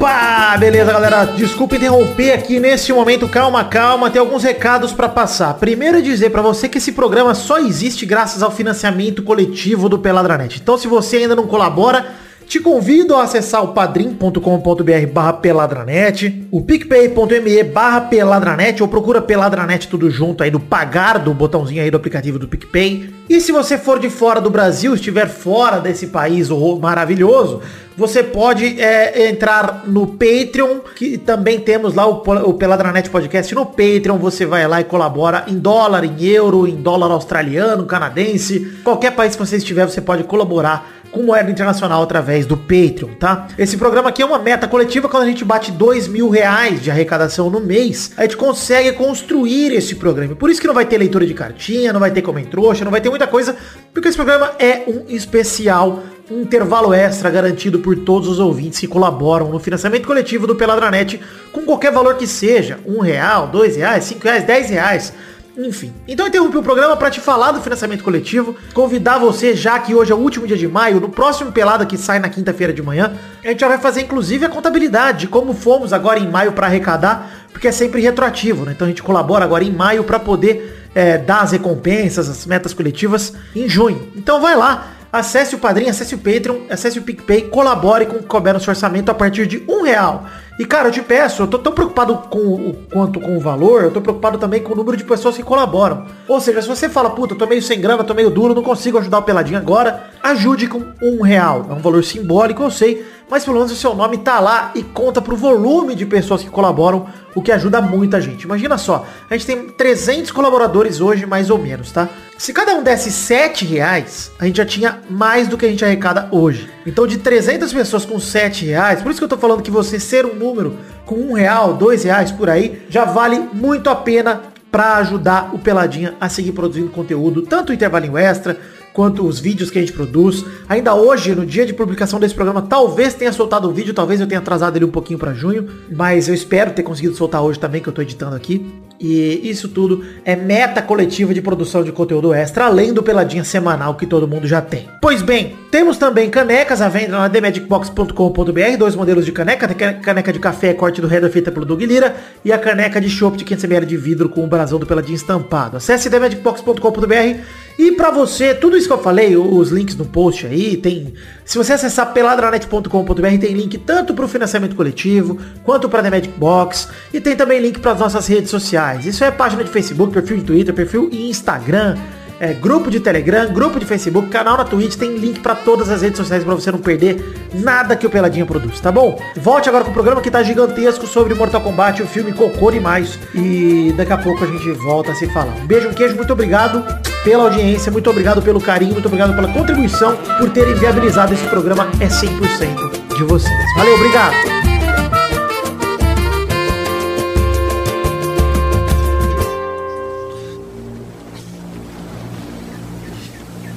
Opa, 0.03 0.57
beleza, 0.59 0.93
galera. 0.93 1.25
Desculpa 1.27 1.77
interromper 1.77 2.33
aqui 2.33 2.59
nesse 2.59 2.93
momento. 2.93 3.29
Calma, 3.29 3.65
calma. 3.65 4.11
Tem 4.11 4.19
alguns 4.19 4.43
recados 4.43 4.93
pra 4.93 5.09
passar. 5.09 5.55
Primeiro 5.55 5.99
é 5.99 6.01
dizer 6.01 6.31
pra 6.31 6.43
você 6.43 6.69
que 6.69 6.79
esse 6.79 6.91
programa 6.91 7.35
só 7.37 7.61
existe 7.61 8.05
graças 8.05 8.43
ao 8.43 8.51
financiamento 8.51 9.23
coletivo 9.23 9.88
do 9.88 10.01
Peladranet. 10.01 10.59
Então, 10.61 10.77
se 10.77 10.88
você 10.88 11.19
ainda 11.19 11.37
não 11.37 11.47
colabora, 11.47 12.05
te 12.49 12.59
convido 12.59 13.15
a 13.15 13.23
acessar 13.23 13.62
o 13.62 13.69
padrim.com.br 13.69 15.07
barra 15.12 15.35
peladranet, 15.35 16.49
o 16.51 16.61
picpay.me 16.61 17.62
barra 17.62 18.01
peladranet, 18.01 18.83
ou 18.83 18.88
procura 18.88 19.23
peladranet 19.23 19.87
tudo 19.87 20.11
junto 20.11 20.43
aí 20.43 20.51
do 20.51 20.59
pagar 20.59 21.19
do 21.21 21.33
botãozinho 21.33 21.81
aí 21.81 21.93
do 21.93 21.97
aplicativo 21.97 22.41
do 22.41 22.49
PicPay. 22.49 23.09
E 23.29 23.41
se 23.41 23.53
você 23.53 23.79
for 23.79 23.99
de 23.99 24.11
fora 24.11 24.41
do 24.41 24.51
Brasil, 24.51 24.95
estiver 24.95 25.29
fora 25.29 25.79
desse 25.79 26.09
país 26.09 26.49
maravilhoso, 26.81 27.63
você 27.97 28.23
pode 28.23 28.81
é, 28.81 29.29
entrar 29.29 29.85
no 29.87 30.07
Patreon, 30.07 30.81
que 30.97 31.19
também 31.19 31.61
temos 31.61 31.95
lá 31.95 32.07
o, 32.07 32.23
o 32.49 32.55
Peladranet 32.55 33.09
Podcast 33.11 33.55
no 33.55 33.67
Patreon. 33.67 34.19
Você 34.19 34.47
vai 34.47 34.67
lá 34.67 34.81
e 34.81 34.85
colabora 34.85 35.45
em 35.47 35.59
dólar, 35.59 36.05
em 36.05 36.25
euro, 36.25 36.67
em 36.67 36.77
dólar 36.77 37.11
australiano, 37.11 37.85
canadense. 37.85 38.79
Qualquer 38.83 39.13
país 39.13 39.37
que 39.37 39.47
você 39.47 39.57
estiver, 39.57 39.87
você 39.87 40.01
pode 40.01 40.25
colaborar 40.25 41.03
com 41.13 41.23
moeda 41.23 41.51
internacional 41.51 42.03
através 42.03 42.47
do 42.47 42.57
Patreon, 42.57 43.11
tá? 43.21 43.47
Esse 43.59 43.77
programa 43.77 44.09
aqui 44.09 44.23
é 44.23 44.25
uma 44.25 44.39
meta 44.39 44.67
coletiva, 44.67 45.11
quando 45.11 45.25
a 45.25 45.27
gente 45.27 45.45
bate 45.45 45.71
dois 45.71 46.09
mil 46.09 46.31
reais 46.31 46.83
de 46.83 46.91
arrecadação 46.91 47.51
no 47.51 47.61
mês, 47.61 48.13
a 48.17 48.23
gente 48.23 48.37
consegue 48.37 48.93
construir 48.93 49.73
esse 49.75 49.95
programa. 49.95 50.35
Por 50.35 50.49
isso 50.49 50.59
que 50.59 50.67
não 50.67 50.73
vai 50.73 50.87
ter 50.87 50.97
leitura 50.97 51.27
de 51.27 51.35
cartinha, 51.35 51.93
não 51.93 52.01
vai 52.01 52.11
ter 52.11 52.23
comentrouxa, 52.23 52.83
não 52.83 52.91
vai 52.91 53.03
ter 53.03 53.11
muita 53.12 53.27
coisa, 53.27 53.55
porque 53.92 54.09
esse 54.09 54.16
programa 54.16 54.53
é 54.59 54.85
um 54.88 55.05
especial, 55.14 56.03
um 56.31 56.40
intervalo 56.40 56.94
extra 56.94 57.29
garantido 57.29 57.79
por 57.79 57.94
todos 57.94 58.27
os 58.27 58.40
ouvintes 58.40 58.81
que 58.81 58.88
colaboram 58.88 59.51
no 59.51 59.59
financiamento 59.59 60.07
coletivo 60.07 60.46
do 60.46 60.57
Peladranet, 60.57 61.20
com 61.53 61.61
qualquer 61.61 61.92
valor 61.92 62.16
que 62.16 62.27
seja, 62.27 62.79
um 62.87 63.01
real, 63.01 63.48
dois 63.48 63.77
reais, 63.77 64.05
cinco 64.05 64.25
reais, 64.25 64.44
dez 64.44 64.70
reais, 64.70 65.12
enfim. 65.59 65.92
Então 66.09 66.25
eu 66.25 66.31
interrompi 66.31 66.57
o 66.57 66.62
programa 66.62 66.96
para 66.96 67.11
te 67.11 67.20
falar 67.20 67.53
do 67.53 67.61
financiamento 67.61 68.03
coletivo, 68.03 68.57
convidar 68.72 69.18
você, 69.18 69.55
já 69.55 69.79
que 69.79 69.94
hoje 69.94 70.11
é 70.11 70.14
o 70.14 70.18
último 70.18 70.46
dia 70.46 70.57
de 70.57 70.66
maio, 70.66 70.98
no 70.98 71.11
próximo 71.11 71.53
Pelada 71.53 71.85
que 71.85 71.98
sai 71.98 72.18
na 72.18 72.31
quinta-feira 72.31 72.72
de 72.72 72.83
manhã, 72.83 73.12
a 73.44 73.48
gente 73.48 73.61
já 73.61 73.68
vai 73.68 73.77
fazer 73.77 74.01
inclusive 74.01 74.46
a 74.46 74.48
contabilidade 74.48 75.18
de 75.20 75.29
como 75.29 75.53
fomos 75.53 75.92
agora 75.92 76.18
em 76.18 76.31
maio 76.31 76.53
para 76.53 76.66
arrecadar, 76.66 77.46
porque 77.53 77.68
é 77.68 77.72
sempre 77.72 78.01
retroativo, 78.01 78.64
né? 78.64 78.72
Então 78.75 78.87
a 78.87 78.88
gente 78.88 79.03
colabora 79.03 79.44
agora 79.44 79.62
em 79.62 79.70
maio 79.70 80.03
para 80.03 80.18
poder 80.18 80.82
é, 80.95 81.19
dar 81.19 81.43
as 81.43 81.53
recompensas, 81.53 82.29
as 82.29 82.47
metas 82.47 82.73
coletivas 82.73 83.33
em 83.55 83.69
junho. 83.69 84.11
Então 84.17 84.41
vai 84.41 84.57
lá, 84.57 84.93
acesse 85.13 85.55
o 85.55 85.59
Padrinho, 85.59 85.91
acesse 85.91 86.15
o 86.15 86.19
Patreon, 86.19 86.63
acesse 86.71 86.99
o 86.99 87.03
PicPay, 87.03 87.43
colabore 87.43 88.07
com 88.07 88.17
o 88.17 88.19
que 88.21 88.27
couber 88.27 88.55
no 88.55 88.61
seu 88.61 88.71
orçamento 88.71 89.11
a 89.11 89.15
partir 89.15 89.47
de 89.47 89.63
um 89.69 89.83
real. 89.83 90.27
E 90.59 90.65
cara, 90.65 90.89
eu 90.89 90.93
te 90.93 91.03
peço, 91.03 91.43
eu 91.43 91.47
tô 91.47 91.59
tão 91.59 91.73
preocupado 91.73 92.15
com 92.31 92.39
o 92.39 92.75
quanto 92.93 93.19
com 93.19 93.37
o 93.37 93.41
valor, 93.41 93.83
eu 93.83 93.91
tô 93.91 94.01
preocupado 94.01 94.39
também 94.39 94.63
com 94.63 94.73
o 94.73 94.77
número 94.77 94.97
de 94.97 95.05
pessoas 95.05 95.37
que 95.37 95.43
colaboram. 95.43 96.07
Ou 96.29 96.41
seja, 96.41 96.61
se 96.63 96.69
você 96.69 96.89
fala, 96.89 97.11
puta, 97.11 97.35
eu 97.35 97.39
tô 97.39 97.47
meio 97.47 97.63
sem 97.63 97.81
grana, 97.81 98.05
tô 98.05 98.15
meio 98.15 98.31
duro, 98.31 98.55
não 98.55 98.63
consigo 98.63 98.99
ajudar 98.99 99.19
o 99.19 99.23
Peladinho 99.23 99.59
agora, 99.59 100.11
ajude 100.23 100.67
com 100.67 100.83
um 101.03 101.23
real. 101.23 101.67
É 101.71 101.73
um 101.73 101.81
valor 101.81 102.05
simbólico, 102.05 102.63
eu 102.63 102.71
sei, 102.71 103.05
mas 103.33 103.47
pelo 103.47 103.57
menos 103.57 103.73
o 103.73 103.77
seu 103.77 103.95
nome 103.95 104.18
tá 104.18 104.38
lá 104.38 104.73
e 104.75 104.83
conta 104.83 105.23
pro 105.23 105.35
volume 105.35 105.95
de 105.95 106.05
pessoas 106.05 106.42
que 106.42 106.51
colaboram, 106.51 107.07
o 107.35 107.40
que 107.40 107.51
ajuda 107.51 107.81
muita 107.81 108.21
gente. 108.21 108.42
Imagina 108.42 108.77
só, 108.77 109.07
a 109.31 109.33
gente 109.33 109.47
tem 109.47 109.71
300 109.71 110.31
colaboradores 110.31 111.01
hoje, 111.01 111.25
mais 111.25 111.49
ou 111.49 111.57
menos, 111.57 111.90
tá? 111.90 112.11
Se 112.37 112.53
cada 112.53 112.75
um 112.75 112.83
desse 112.83 113.11
7 113.11 113.64
reais, 113.64 114.31
a 114.38 114.45
gente 114.45 114.59
já 114.59 114.66
tinha 114.66 115.01
mais 115.09 115.49
do 115.49 115.57
que 115.57 115.64
a 115.64 115.68
gente 115.71 115.83
arrecada 115.83 116.29
hoje. 116.31 116.68
Então 116.85 117.07
de 117.07 117.16
300 117.16 117.73
pessoas 117.73 118.05
com 118.05 118.21
7 118.21 118.66
reais, 118.66 119.01
por 119.01 119.11
isso 119.11 119.18
que 119.18 119.25
eu 119.25 119.29
tô 119.31 119.38
falando 119.38 119.62
que 119.62 119.71
você 119.71 119.99
ser 119.99 120.27
um 120.27 120.35
número 120.35 120.77
com 121.07 121.14
um 121.14 121.33
real, 121.33 121.73
dois 121.73 122.05
reais 122.05 122.31
por 122.31 122.51
aí, 122.51 122.83
já 122.90 123.07
vale 123.07 123.38
muito 123.55 123.88
a 123.88 123.97
pena 123.97 124.42
para 124.71 124.97
ajudar 124.97 125.55
o 125.55 125.59
Peladinha 125.59 126.14
a 126.21 126.29
seguir 126.29 126.53
produzindo 126.53 126.90
conteúdo, 126.90 127.40
tanto 127.40 127.73
intervalinho 127.73 128.18
extra, 128.18 128.59
quanto 128.93 129.27
os 129.27 129.41
vídeos 129.41 129.71
que 129.71 129.79
a 129.79 129.81
gente 129.81 129.93
produz. 129.93 130.45
Ainda 130.69 130.95
hoje, 130.95 131.35
no 131.35 131.47
dia 131.47 131.67
de 131.67 131.73
publicação 131.73 132.21
desse 132.21 132.35
programa, 132.35 132.63
talvez 132.63 133.15
tenha 133.15 133.33
soltado 133.33 133.69
o 133.69 133.73
vídeo, 133.73 133.95
talvez 133.95 134.21
eu 134.21 134.27
tenha 134.27 134.41
atrasado 134.41 134.77
ele 134.77 134.85
um 134.85 134.91
pouquinho 134.91 135.19
para 135.19 135.33
junho, 135.33 135.69
mas 135.91 136.29
eu 136.29 136.35
espero 136.35 136.73
ter 136.73 136.83
conseguido 136.83 137.15
soltar 137.15 137.43
hoje 137.43 137.59
também, 137.59 137.81
que 137.81 137.89
eu 137.89 137.93
tô 137.93 138.03
editando 138.03 138.37
aqui. 138.37 138.67
E 139.03 139.51
isso 139.51 139.69
tudo 139.69 140.05
é 140.25 140.37
meta 140.37 140.81
coletiva 140.81 141.35
de 141.35 141.43
produção 141.43 141.83
de 141.83 141.91
conteúdo 141.91 142.33
extra, 142.33 142.67
além 142.67 142.93
do 142.95 143.03
peladinha 143.03 143.43
semanal 143.43 143.97
que 143.97 144.07
todo 144.07 144.29
mundo 144.29 144.47
já 144.47 144.61
tem. 144.61 144.88
Pois 145.01 145.21
bem, 145.23 145.57
temos 145.73 145.97
também 145.97 146.31
canecas 146.31 146.81
à 146.81 146.88
venda 146.88 147.19
na 147.19 147.29
themagicbox.com.br, 147.29 148.77
dois 148.79 148.95
modelos 148.95 149.27
de 149.27 149.33
caneca, 149.33 149.67
tem 149.67 150.01
caneca 150.01 150.33
de 150.33 150.38
café 150.38 150.73
corte 150.73 151.01
do 151.01 151.12
Header 151.12 151.31
feita 151.31 151.51
pelo 151.51 151.67
Doug 151.67 151.83
Lira 151.83 152.15
e 152.45 152.53
a 152.53 152.59
caneca 152.59 153.01
de 153.01 153.11
chopp 153.11 153.37
de 153.37 153.45
500ml 153.45 153.85
de 153.85 153.97
vidro 153.97 154.29
com 154.29 154.45
o 154.45 154.47
brasão 154.47 154.79
do 154.79 154.87
peladinha 154.87 155.17
estampado. 155.17 155.77
Acesse 155.77 156.09
themagicbox.com.br 156.09 157.41
e 157.79 157.93
pra 157.93 158.11
você, 158.11 158.55
tudo 158.55 158.77
isso 158.77 158.87
que 158.87 158.93
eu 158.93 158.99
falei, 158.99 159.37
os 159.37 159.71
links 159.71 159.97
no 159.97 160.05
post 160.05 160.47
aí, 160.47 160.77
tem... 160.77 161.15
Se 161.45 161.59
você 161.59 161.73
acessar 161.73 162.13
peladranet.com.br, 162.13 163.39
tem 163.41 163.55
link 163.55 163.77
tanto 163.79 164.15
pro 164.15 164.29
financiamento 164.29 164.77
coletivo, 164.77 165.39
quanto 165.65 165.89
pra 165.89 166.03
The 166.03 166.11
Magic 166.11 166.35
Box, 166.39 166.89
e 167.13 167.21
tem 167.21 167.37
também 167.37 167.61
link 167.61 167.81
para 167.81 167.93
as 167.93 167.99
nossas 167.99 168.27
redes 168.27 168.51
sociais. 168.51 169.07
Isso 169.07 169.25
é 169.25 169.31
página 169.31 169.65
de 169.65 169.71
Facebook, 169.71 170.13
perfil 170.13 170.39
de 170.39 170.45
Twitter, 170.45 170.75
perfil 170.75 171.09
e 171.13 171.29
Instagram, 171.29 171.97
é, 172.43 172.53
grupo 172.53 172.91
de 172.91 172.99
Telegram, 172.99 173.53
grupo 173.53 173.79
de 173.79 173.87
Facebook, 173.87 174.29
canal 174.29 174.57
na 174.57 174.65
Twitch, 174.65 174.97
tem 174.97 175.17
link 175.17 175.39
pra 175.39 175.55
todas 175.55 175.89
as 175.89 176.03
redes 176.03 176.19
sociais 176.19 176.43
pra 176.43 176.57
você 176.57 176.73
não 176.73 176.81
perder 176.81 177.49
nada 177.55 177.95
que 177.95 178.05
o 178.05 178.11
Peladinha 178.11 178.45
produz, 178.45 178.81
tá 178.81 178.91
bom? 178.91 179.17
Volte 179.37 179.69
agora 179.69 179.85
com 179.85 179.91
o 179.91 179.95
programa 179.95 180.21
que 180.21 180.29
tá 180.29 180.43
gigantesco 180.43 181.07
sobre 181.07 181.35
Mortal 181.35 181.61
Kombat, 181.61 182.03
o 182.03 182.07
filme 182.07 182.33
Cocô 182.33 182.73
demais. 182.73 183.17
E 183.33 183.95
daqui 183.97 184.13
a 184.13 184.19
pouco 184.19 184.43
a 184.43 184.47
gente 184.49 184.73
volta 184.73 185.13
a 185.13 185.15
se 185.15 185.29
falar. 185.33 185.55
Um 185.63 185.67
beijo, 185.67 185.89
um 185.89 185.95
queijo, 185.95 186.17
muito 186.17 186.33
obrigado 186.33 186.85
pela 187.23 187.45
audiência, 187.45 187.93
muito 187.93 188.11
obrigado 188.11 188.43
pelo 188.43 188.61
carinho, 188.61 188.95
muito 188.95 189.07
obrigado 189.07 189.37
pela 189.37 189.47
contribuição, 189.53 190.17
por 190.41 190.51
terem 190.51 190.75
viabilizado 190.75 191.33
esse 191.33 191.47
programa. 191.47 191.89
É 192.01 192.09
100% 192.09 193.15
de 193.17 193.23
vocês. 193.23 193.75
Valeu, 193.77 193.95
obrigado! 193.95 194.72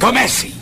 Comece! 0.05 0.53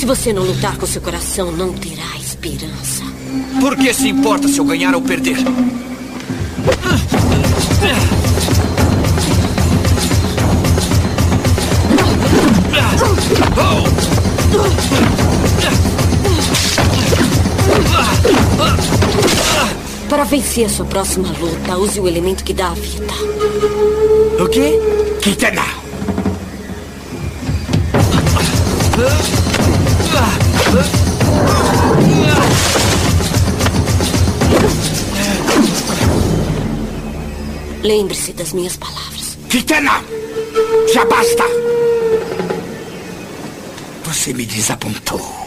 Se 0.00 0.04
você 0.04 0.32
não 0.32 0.42
lutar 0.42 0.76
com 0.76 0.86
seu 0.86 1.00
coração, 1.00 1.52
não 1.52 1.72
terá 1.72 2.16
esperança. 2.20 3.04
Por 3.60 3.76
que 3.76 3.94
se 3.94 4.08
importa 4.08 4.48
se 4.48 4.58
eu 4.58 4.64
ganhar 4.64 4.92
ou 4.92 5.00
perder? 5.00 5.36
Vencer 20.32 20.64
a 20.64 20.68
sua 20.70 20.86
próxima 20.86 21.28
luta, 21.38 21.76
use 21.76 22.00
o 22.00 22.08
elemento 22.08 22.42
que 22.42 22.54
dá 22.54 22.68
a 22.68 22.74
vida. 22.74 23.12
O 24.42 24.48
quê? 24.48 24.78
Kitana! 25.20 25.62
Lembre-se 37.82 38.32
das 38.32 38.54
minhas 38.54 38.78
palavras. 38.78 39.36
Kitana! 39.50 40.02
Já 40.94 41.04
basta! 41.04 41.44
Você 44.04 44.32
me 44.32 44.46
desapontou. 44.46 45.41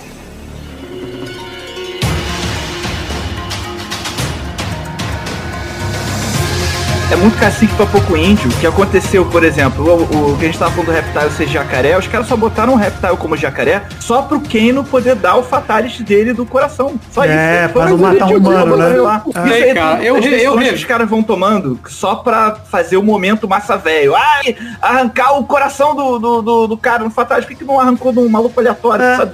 É 7.12 7.16
muito 7.16 7.38
cacique 7.38 7.74
pra 7.76 7.86
pouco 7.86 8.18
índio. 8.18 8.50
O 8.50 8.56
que 8.58 8.66
aconteceu, 8.66 9.26
por 9.28 9.44
exemplo, 9.44 9.86
o, 10.12 10.34
o 10.34 10.38
que 10.38 10.46
a 10.46 10.48
gente 10.48 10.58
tava 10.58 10.72
falando 10.72 10.88
do 10.88 10.92
Reptile 10.92 11.32
ser 11.32 11.48
jacaré, 11.48 11.96
os 11.98 12.08
caras 12.08 12.28
só 12.28 12.36
botaram 12.36 12.74
o 12.74 12.76
Reptile 12.76 13.16
como 13.18 13.38
jacaré 13.38 13.84
só 14.00 14.24
pro 14.24 14.40
Kano 14.42 14.84
poder 14.84 15.14
dar 15.16 15.36
o 15.36 15.44
fatality 15.44 16.04
dele 16.04 16.34
do 16.34 16.46
coração. 16.48 16.96
Só 17.12 17.24
É, 17.24 17.66
isso. 17.66 17.74
pra 17.74 17.86
não 17.90 17.98
matar 17.98 18.26
um 18.26 18.28
ridículo, 18.30 18.50
humano, 18.56 18.78
né? 18.78 18.88
lá. 18.98 19.24
Ah, 19.36 19.46
Isso 19.46 19.54
aí, 19.54 19.74
cara, 19.76 20.04
eu- 20.04 20.16
as 20.16 20.26
eu- 20.26 20.32
eu- 20.34 20.58
que 20.58 20.74
os 20.74 20.84
caras 20.84 21.08
vão 21.10 21.22
tomando 21.22 21.80
só 21.88 22.16
pra 22.16 22.56
fazer 22.70 22.98
o 22.98 23.04
momento 23.04 23.48
massa 23.48 23.78
velho. 23.78 24.16
Ai, 24.16 24.56
arrancar 24.82 25.38
o 25.38 25.44
coração 25.46 25.96
do, 25.96 26.18
do, 26.18 26.42
do, 26.42 26.68
do 26.68 26.78
cara 26.78 27.04
no 27.04 27.12
fatality. 27.12 27.46
Por 27.48 27.54
que, 27.54 27.64
que 27.64 27.66
não 27.72 27.80
arrancou 27.80 28.12
de 28.12 28.20
um 28.20 28.28
maluco 28.28 28.60
aleatório, 28.60 29.06
É. 29.06 29.16
sabe? 29.18 29.32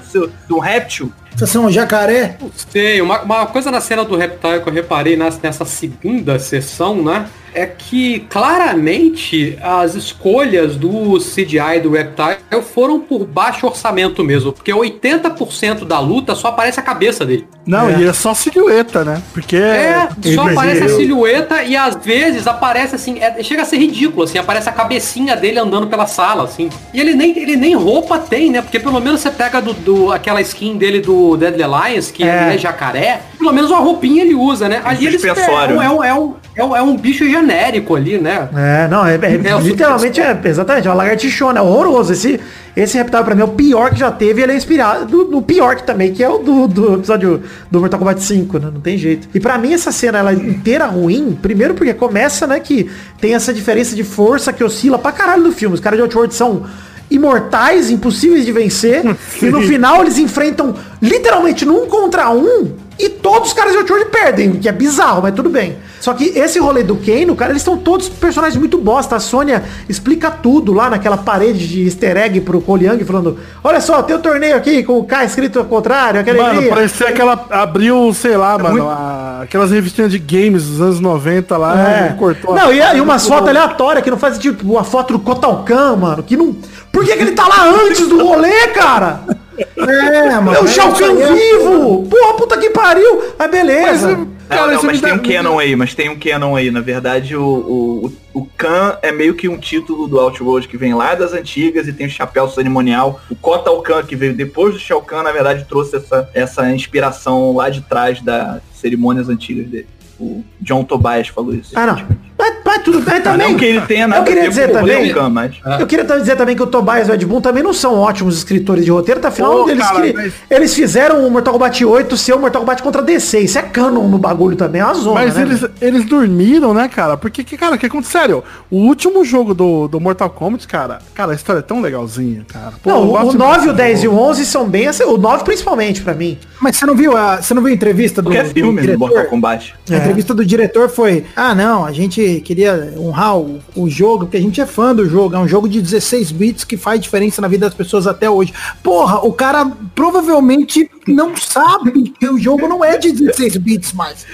Do, 0.47 0.57
um 0.57 0.59
réptil? 0.59 1.11
Você 1.35 1.57
é 1.57 1.59
um 1.59 1.71
jacaré? 1.71 2.37
Sei, 2.71 3.01
uma, 3.01 3.21
uma 3.21 3.45
coisa 3.47 3.71
na 3.71 3.81
cena 3.81 4.03
do 4.03 4.15
Reptile 4.15 4.61
que 4.61 4.69
eu 4.69 4.73
reparei 4.73 5.15
nessa, 5.15 5.65
segunda 5.65 6.37
sessão, 6.37 7.01
né? 7.01 7.27
É 7.53 7.65
que 7.65 8.21
claramente 8.29 9.57
as 9.61 9.93
escolhas 9.95 10.77
do 10.77 11.17
CGI 11.19 11.81
do 11.83 11.91
Reptile 11.91 12.37
foram 12.73 13.01
por 13.01 13.25
baixo 13.25 13.65
orçamento 13.67 14.23
mesmo. 14.23 14.53
Porque 14.53 14.71
80% 14.71 15.83
da 15.83 15.99
luta 15.99 16.33
só 16.33 16.47
aparece 16.47 16.79
a 16.79 16.83
cabeça 16.83 17.25
dele. 17.25 17.45
Não, 17.65 17.89
e 17.99 18.07
é 18.07 18.13
só 18.13 18.33
silhueta, 18.33 19.03
né? 19.03 19.21
Porque 19.33 19.57
É, 19.57 20.07
só 20.33 20.47
ele 20.47 20.51
aparece 20.53 20.83
a 20.83 20.89
silhueta 20.89 21.63
e 21.63 21.75
às 21.75 21.95
vezes 21.97 22.47
aparece 22.47 22.95
assim, 22.95 23.19
é- 23.19 23.43
chega 23.43 23.63
a 23.63 23.65
ser 23.65 23.77
ridículo, 23.77 24.23
assim, 24.23 24.37
aparece 24.37 24.69
a 24.69 24.71
cabecinha 24.71 25.35
dele 25.35 25.59
andando 25.59 25.87
pela 25.87 26.07
sala, 26.07 26.43
assim. 26.45 26.69
E 26.93 27.01
ele 27.01 27.13
nem, 27.13 27.37
ele 27.37 27.57
nem 27.57 27.75
roupa 27.75 28.17
tem, 28.17 28.49
né? 28.49 28.61
Porque 28.61 28.79
pelo 28.79 28.99
menos 29.01 29.19
você 29.19 29.29
pega 29.29 29.61
do, 29.61 29.73
do- 29.73 30.11
aquela 30.13 30.39
skin 30.41 30.77
dele 30.77 31.01
do 31.01 31.20
Deadly 31.37 31.63
Alliance, 31.63 32.11
que 32.11 32.23
É. 32.23 32.43
ele 32.47 32.55
é 32.55 32.57
jacaré, 32.57 33.21
pelo 33.37 33.51
menos 33.53 33.69
uma 33.71 33.79
roupinha 33.79 34.23
ele 34.23 34.33
usa, 34.35 34.67
né? 34.69 34.81
Ali 34.83 35.07
ele 35.07 35.17
é 35.17 35.89
um, 35.89 36.03
é, 36.03 36.13
um, 36.13 36.33
é, 36.55 36.63
um, 36.63 36.75
é 36.77 36.81
um 36.81 36.95
bicho 36.97 37.25
genérico 37.27 37.95
ali, 37.95 38.17
né? 38.17 38.49
É, 38.55 38.87
não, 38.89 39.05
é, 39.05 39.15
é- 39.15 39.17
É, 39.51 39.59
literalmente 39.61 40.19
é, 40.21 40.39
exatamente, 40.43 40.87
é 40.87 40.91
uma 40.91 40.97
lagartixona, 40.97 41.59
é 41.59 41.61
horroroso. 41.61 42.13
Esse, 42.13 42.39
esse 42.75 42.97
reptile 42.97 43.23
pra 43.23 43.35
mim 43.35 43.41
é 43.41 43.45
o 43.45 43.49
pior 43.49 43.91
que 43.91 43.99
já 43.99 44.11
teve, 44.11 44.41
ele 44.41 44.51
é 44.51 44.55
inspirado 44.55 45.25
no 45.25 45.41
pior 45.41 45.75
que 45.75 45.83
também, 45.83 46.11
que 46.13 46.23
é 46.23 46.29
o 46.29 46.37
do, 46.39 46.67
do 46.67 46.93
episódio 46.95 47.41
do 47.69 47.79
Mortal 47.79 47.99
Kombat 47.99 48.21
5, 48.21 48.59
né? 48.59 48.69
Não 48.73 48.81
tem 48.81 48.97
jeito. 48.97 49.27
E 49.33 49.39
pra 49.39 49.57
mim 49.57 49.73
essa 49.73 49.91
cena, 49.91 50.19
ela 50.19 50.31
é 50.31 50.35
inteira 50.35 50.85
ruim, 50.85 51.37
primeiro 51.41 51.73
porque 51.73 51.93
começa, 51.93 52.45
né, 52.47 52.59
que 52.59 52.89
tem 53.19 53.33
essa 53.33 53.53
diferença 53.53 53.95
de 53.95 54.03
força 54.03 54.51
que 54.53 54.63
oscila 54.63 54.97
pra 54.97 55.11
caralho 55.11 55.43
do 55.43 55.51
filme. 55.51 55.75
Os 55.75 55.81
caras 55.81 55.97
de 55.97 56.01
Outworld 56.03 56.33
são 56.33 56.63
imortais, 57.11 57.91
impossíveis 57.91 58.45
de 58.45 58.51
vencer, 58.51 59.03
e 59.41 59.45
no 59.45 59.61
final 59.61 60.01
eles 60.01 60.17
enfrentam 60.17 60.75
literalmente 61.01 61.65
num 61.65 61.85
contra 61.85 62.31
um, 62.31 62.73
e 63.05 63.09
todos 63.09 63.49
os 63.49 63.53
caras 63.53 63.71
de 63.71 63.77
Outworld 63.79 64.09
perdem, 64.11 64.49
o 64.51 64.59
que 64.59 64.67
é 64.69 64.71
bizarro, 64.71 65.21
mas 65.21 65.33
tudo 65.33 65.49
bem. 65.49 65.77
Só 65.99 66.13
que 66.13 66.25
esse 66.37 66.57
rolê 66.59 66.81
do 66.81 66.95
Kano, 66.95 67.35
cara, 67.35 67.51
eles 67.51 67.61
são 67.61 67.77
todos 67.77 68.09
personagens 68.09 68.57
muito 68.57 68.77
bosta. 68.79 69.15
A 69.15 69.19
Sônia 69.19 69.63
explica 69.87 70.31
tudo 70.31 70.73
lá 70.73 70.89
naquela 70.89 71.15
parede 71.17 71.67
de 71.67 71.83
easter 71.85 72.17
egg 72.17 72.41
pro 72.41 72.59
Cole 72.59 72.85
Young, 72.87 73.03
falando, 73.05 73.37
olha 73.63 73.79
só, 73.79 74.01
tem 74.01 74.15
o 74.15 74.19
torneio 74.19 74.55
aqui 74.55 74.81
com 74.83 74.97
o 74.97 75.03
K 75.03 75.25
escrito 75.25 75.59
ao 75.59 75.65
contrário, 75.65 76.19
aquela 76.19 76.37
Mano, 76.39 76.49
alegria." 76.51 76.69
parecia 76.73 77.11
que 77.11 77.21
ela 77.21 77.45
abriu, 77.51 78.11
sei 78.15 78.35
lá, 78.35 78.57
mano, 78.57 78.89
a- 78.89 79.41
aquelas 79.43 79.69
revistinhas 79.69 80.11
de 80.11 80.17
games 80.17 80.63
dos 80.65 80.81
anos 80.81 80.99
90 80.99 81.55
lá 81.57 82.07
É. 82.07 82.11
e 82.11 82.17
cortou. 82.17 82.55
Não, 82.55 82.69
a- 82.69 82.73
e, 82.73 82.97
e 82.97 83.01
umas 83.01 83.27
fotos 83.27 83.49
aleatórias 83.49 84.03
que 84.03 84.09
não 84.09 84.17
faz 84.17 84.39
tipo 84.39 84.77
a 84.79 84.83
foto 84.83 85.13
do 85.13 85.19
Kotalkan, 85.19 85.95
mano, 85.97 86.23
que 86.23 86.35
não... 86.35 86.55
Por 86.91 87.05
que, 87.05 87.15
que 87.15 87.21
ele 87.23 87.31
tá 87.31 87.47
lá 87.47 87.69
antes 87.85 88.07
do 88.07 88.21
rolê, 88.23 88.67
cara? 88.69 89.21
É, 89.57 90.29
mano. 90.39 90.55
É 90.55 90.61
o 90.61 90.67
Shao 90.67 90.93
Kahn 90.93 91.19
é- 91.19 91.33
vivo! 91.33 92.07
Porra, 92.09 92.33
puta 92.35 92.57
que 92.57 92.69
pariu! 92.69 93.21
Ah, 93.37 93.47
beleza. 93.47 94.15
Não, 94.49 94.67
não, 94.67 94.73
isso 94.73 94.85
mas 94.85 94.97
me 94.97 95.03
tem 95.07 95.15
dá- 95.15 95.15
um 95.15 95.19
canon 95.33 95.59
aí, 95.59 95.75
mas 95.75 95.95
tem 95.95 96.09
um 96.09 96.19
canon 96.19 96.55
aí. 96.55 96.71
Na 96.71 96.81
verdade, 96.81 97.35
o, 97.35 97.43
o, 97.43 98.05
o 98.07 98.11
o 98.41 98.45
Khan 98.57 98.97
é 99.01 99.11
meio 99.11 99.33
que 99.35 99.47
um 99.49 99.57
título 99.57 100.07
do 100.07 100.17
Outworld 100.19 100.67
que 100.67 100.77
vem 100.77 100.93
lá 100.93 101.15
das 101.15 101.33
antigas 101.33 101.87
e 101.87 101.93
tem 101.93 102.07
o 102.07 102.09
chapéu 102.09 102.47
cerimonial. 102.49 103.19
O 103.29 103.35
Kotal 103.35 103.81
Khan, 103.81 104.03
que 104.03 104.15
veio 104.15 104.33
depois 104.33 104.73
do 104.73 104.79
Shao 104.79 105.01
Kahn, 105.01 105.23
na 105.23 105.31
verdade, 105.31 105.65
trouxe 105.67 105.97
essa, 105.97 106.29
essa 106.33 106.71
inspiração 106.71 107.53
lá 107.55 107.69
de 107.69 107.81
trás 107.81 108.21
das 108.21 108.61
cerimônias 108.73 109.27
antigas 109.29 109.67
dele. 109.67 109.87
O 110.19 110.43
John 110.61 110.83
Tobias 110.83 111.27
falou 111.29 111.53
isso. 111.53 111.71
Ah, 111.77 111.85
não. 111.87 112.07
Mas, 112.41 112.55
mas 112.65 112.83
tudo 112.83 112.99
bem 113.01 113.21
também. 113.21 113.49
não 113.51 113.57
que 113.57 113.65
ele 113.65 113.81
tenha 113.81 114.07
nada 114.07 114.21
Eu 114.21 114.25
queria 114.25 114.41
a 114.41 114.45
ver 114.45 114.49
dizer 114.49 114.67
com 114.71 114.71
o 114.77 114.79
também. 114.79 115.13
Kahn, 115.13 115.29
mas... 115.29 115.51
Eu 115.79 115.85
queria 115.85 116.05
dizer 116.05 116.35
também 116.35 116.55
que 116.55 116.63
o 116.63 116.67
Tobias 116.67 117.07
e 117.07 117.11
o 117.11 117.13
Ed 117.13 117.25
Boon 117.25 117.39
também 117.41 117.61
não 117.61 117.73
são 117.73 117.95
ótimos 117.99 118.35
escritores 118.37 118.83
de 118.83 118.89
roteiro, 118.91 119.19
tá? 119.19 119.27
Afinal, 119.27 119.63
Pô, 119.63 119.69
eles, 119.69 119.85
cara, 119.87 120.01
cri- 120.01 120.13
mas- 120.13 120.33
eles 120.49 120.73
fizeram 120.73 121.25
o 121.27 121.29
Mortal 121.29 121.53
Kombat 121.53 121.85
8 121.85 122.17
ser 122.17 122.33
o 122.33 122.39
Mortal 122.39 122.61
Kombat 122.61 122.81
contra 122.81 123.01
DC. 123.01 123.39
Isso 123.41 123.59
é 123.59 123.61
canon 123.61 124.07
no 124.07 124.17
bagulho 124.17 124.55
também, 124.55 124.81
é 124.81 124.85
uma 124.85 124.93
zona, 124.95 125.21
Mas 125.21 125.35
né, 125.35 125.43
eles, 125.43 125.59
velho? 125.61 125.73
eles 125.79 126.05
dormiram, 126.05 126.73
né, 126.73 126.87
cara? 126.87 127.15
Porque, 127.17 127.43
que, 127.43 127.55
cara, 127.57 127.75
o 127.75 127.77
que 127.77 127.85
aconteceu? 127.85 128.19
Sério, 128.21 128.43
o 128.69 128.77
último 128.77 129.23
jogo 129.23 129.53
do, 129.53 129.87
do 129.87 129.99
Mortal 129.99 130.29
Kombat, 130.29 130.67
cara, 130.67 130.99
cara, 131.13 131.31
a 131.31 131.35
história 131.35 131.59
é 131.59 131.61
tão 131.61 131.79
legalzinha, 131.79 132.43
cara. 132.47 132.73
Pô, 132.83 132.89
Não, 132.89 133.13
o 133.13 133.31
de 133.31 133.37
9, 133.37 133.59
o 133.59 133.63
jogo. 133.65 133.73
10 133.77 134.03
e 134.03 134.07
o 134.07 134.13
11 134.17 134.45
são 134.45 134.67
bem... 134.67 134.87
assim, 134.87 135.03
O 135.03 135.17
9 135.17 135.43
principalmente, 135.43 136.01
pra 136.01 136.13
mim. 136.13 136.37
Mas 136.59 136.75
você 136.77 136.85
não 136.85 136.93
viu 136.95 137.15
a, 137.15 137.41
você 137.41 137.53
não 137.53 137.61
viu 137.61 137.71
a 137.71 137.75
entrevista 137.75 138.21
do, 138.21 138.29
do 138.29 138.35
filme 138.45 138.73
do 138.75 138.81
diretor? 138.81 138.99
Mortal 138.99 139.25
Kombat. 139.25 139.73
A 139.89 139.95
entrevista 139.95 140.33
do 140.33 140.45
diretor 140.45 140.89
foi: 140.89 141.25
Ah, 141.35 141.55
não, 141.55 141.83
a 141.85 141.91
gente 141.91 142.30
queria 142.39 142.93
honrar 142.97 143.37
o, 143.37 143.59
o 143.75 143.89
jogo, 143.89 144.25
porque 144.25 144.37
a 144.37 144.41
gente 144.41 144.61
é 144.61 144.65
fã 144.65 144.95
do 144.95 145.07
jogo. 145.09 145.35
É 145.35 145.39
um 145.39 145.47
jogo 145.47 145.67
de 145.67 145.81
16 145.81 146.31
bits 146.31 146.63
que 146.63 146.77
faz 146.77 147.01
diferença 147.01 147.41
na 147.41 147.47
vida 147.47 147.65
das 147.65 147.75
pessoas 147.75 148.07
até 148.07 148.29
hoje. 148.29 148.53
Porra, 148.81 149.19
o 149.25 149.33
cara 149.33 149.69
provavelmente 149.93 150.89
não 151.07 151.35
sabe 151.35 152.03
que 152.17 152.27
o 152.27 152.37
jogo 152.37 152.67
não 152.67 152.83
é 152.83 152.97
de 152.97 153.11
16 153.11 153.57
bits 153.57 153.93
mais. 153.93 154.25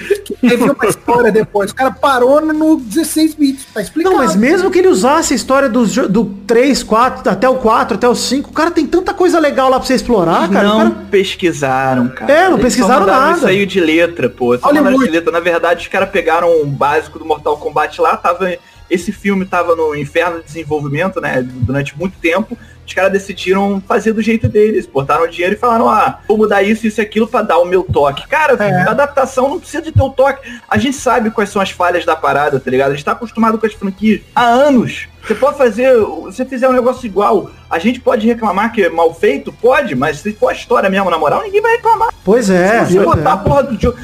Teve 0.41 0.63
uma 0.63 0.85
história 0.85 1.31
depois. 1.31 1.71
O 1.71 1.75
cara 1.75 1.91
parou 1.91 2.41
no 2.41 2.77
16 2.77 3.35
bits. 3.35 3.65
Tá 3.73 3.81
explicado. 3.81 4.15
Não, 4.15 4.23
mas 4.23 4.35
mesmo 4.35 4.69
que 4.71 4.79
ele 4.79 4.87
usasse 4.87 5.33
a 5.33 5.35
história 5.35 5.69
do, 5.69 5.85
do 6.09 6.25
3, 6.45 6.83
4, 6.83 7.31
até 7.31 7.47
o 7.47 7.55
4, 7.55 7.95
até 7.95 8.07
o 8.07 8.15
5, 8.15 8.49
o 8.49 8.53
cara 8.53 8.71
tem 8.71 8.85
tanta 8.85 9.13
coisa 9.13 9.39
legal 9.39 9.69
lá 9.69 9.77
pra 9.79 9.87
você 9.87 9.93
explorar, 9.95 10.49
cara. 10.49 10.67
o 10.67 10.69
não 10.69 10.91
cara- 10.91 11.05
pesquisaram, 11.09 12.07
cara. 12.09 12.31
É, 12.31 12.43
não 12.45 12.53
Eles 12.57 12.63
pesquisaram 12.65 13.05
nada. 13.05 13.37
Isso 13.37 13.47
aí 13.47 13.65
de 13.65 13.79
letra, 13.79 14.29
pô. 14.29 14.57
Só 14.57 14.67
Olha 14.67 14.81
muito. 14.81 15.03
de 15.05 15.09
letra. 15.11 15.31
Na 15.31 15.39
verdade, 15.39 15.81
os 15.83 15.87
caras 15.87 16.09
pegaram 16.09 16.61
um 16.61 16.67
básico 16.67 17.19
do 17.19 17.25
Mortal 17.25 17.57
Kombat 17.57 17.99
lá, 18.01 18.15
tava. 18.17 18.55
Esse 18.89 19.11
filme 19.11 19.45
tava 19.45 19.75
no 19.75 19.93
inferno 19.95 20.39
de 20.39 20.45
desenvolvimento, 20.45 21.19
né? 21.19 21.45
Durante 21.45 21.97
muito 21.97 22.17
tempo. 22.19 22.57
Os 22.87 22.93
caras 22.93 23.11
decidiram 23.11 23.83
fazer 23.85 24.13
do 24.13 24.21
jeito 24.21 24.47
deles. 24.47 24.87
Botaram 24.87 25.25
o 25.25 25.27
dinheiro 25.27 25.55
e 25.55 25.57
falaram, 25.57 25.89
ah, 25.89 26.19
vou 26.25 26.37
mudar 26.37 26.63
isso, 26.63 26.87
isso 26.87 27.01
e 27.01 27.03
aquilo 27.03 27.27
pra 27.27 27.41
dar 27.41 27.57
o 27.57 27.65
meu 27.65 27.83
toque. 27.83 28.25
Cara, 28.27 28.57
a 28.87 28.91
adaptação 28.91 29.49
não 29.49 29.59
precisa 29.59 29.83
de 29.83 29.91
ter 29.91 30.01
o 30.01 30.09
toque. 30.09 30.49
A 30.69 30.77
gente 30.77 30.95
sabe 30.95 31.29
quais 31.29 31.49
são 31.49 31.61
as 31.61 31.69
falhas 31.69 32.05
da 32.05 32.15
parada, 32.15 32.59
tá 32.59 32.71
ligado? 32.71 32.91
A 32.91 32.95
gente 32.95 33.03
tá 33.03 33.11
acostumado 33.11 33.57
com 33.57 33.65
as 33.65 33.73
franquias 33.73 34.21
há 34.33 34.45
anos. 34.45 35.07
Você 35.27 35.35
pode 35.35 35.57
fazer, 35.57 35.93
se 35.93 36.37
você 36.37 36.45
fizer 36.45 36.69
um 36.69 36.73
negócio 36.73 37.05
igual, 37.05 37.51
a 37.69 37.77
gente 37.77 37.99
pode 37.99 38.25
reclamar 38.25 38.71
que 38.71 38.83
é 38.83 38.89
mal 38.89 39.13
feito? 39.13 39.51
Pode, 39.51 39.93
mas 39.93 40.19
se 40.19 40.31
for 40.31 40.47
a 40.47 40.53
história 40.53 40.89
mesmo, 40.89 41.09
na 41.09 41.17
moral, 41.17 41.43
ninguém 41.43 41.61
vai 41.61 41.73
reclamar. 41.73 42.13
Pois 42.23 42.49
é. 42.49 42.85
Se 42.85 42.93
você 42.93 42.99
botar 43.01 43.31
é. 43.31 43.33
a 43.33 43.37
porra 43.37 43.63
do 43.63 43.81
jogo. 43.81 43.97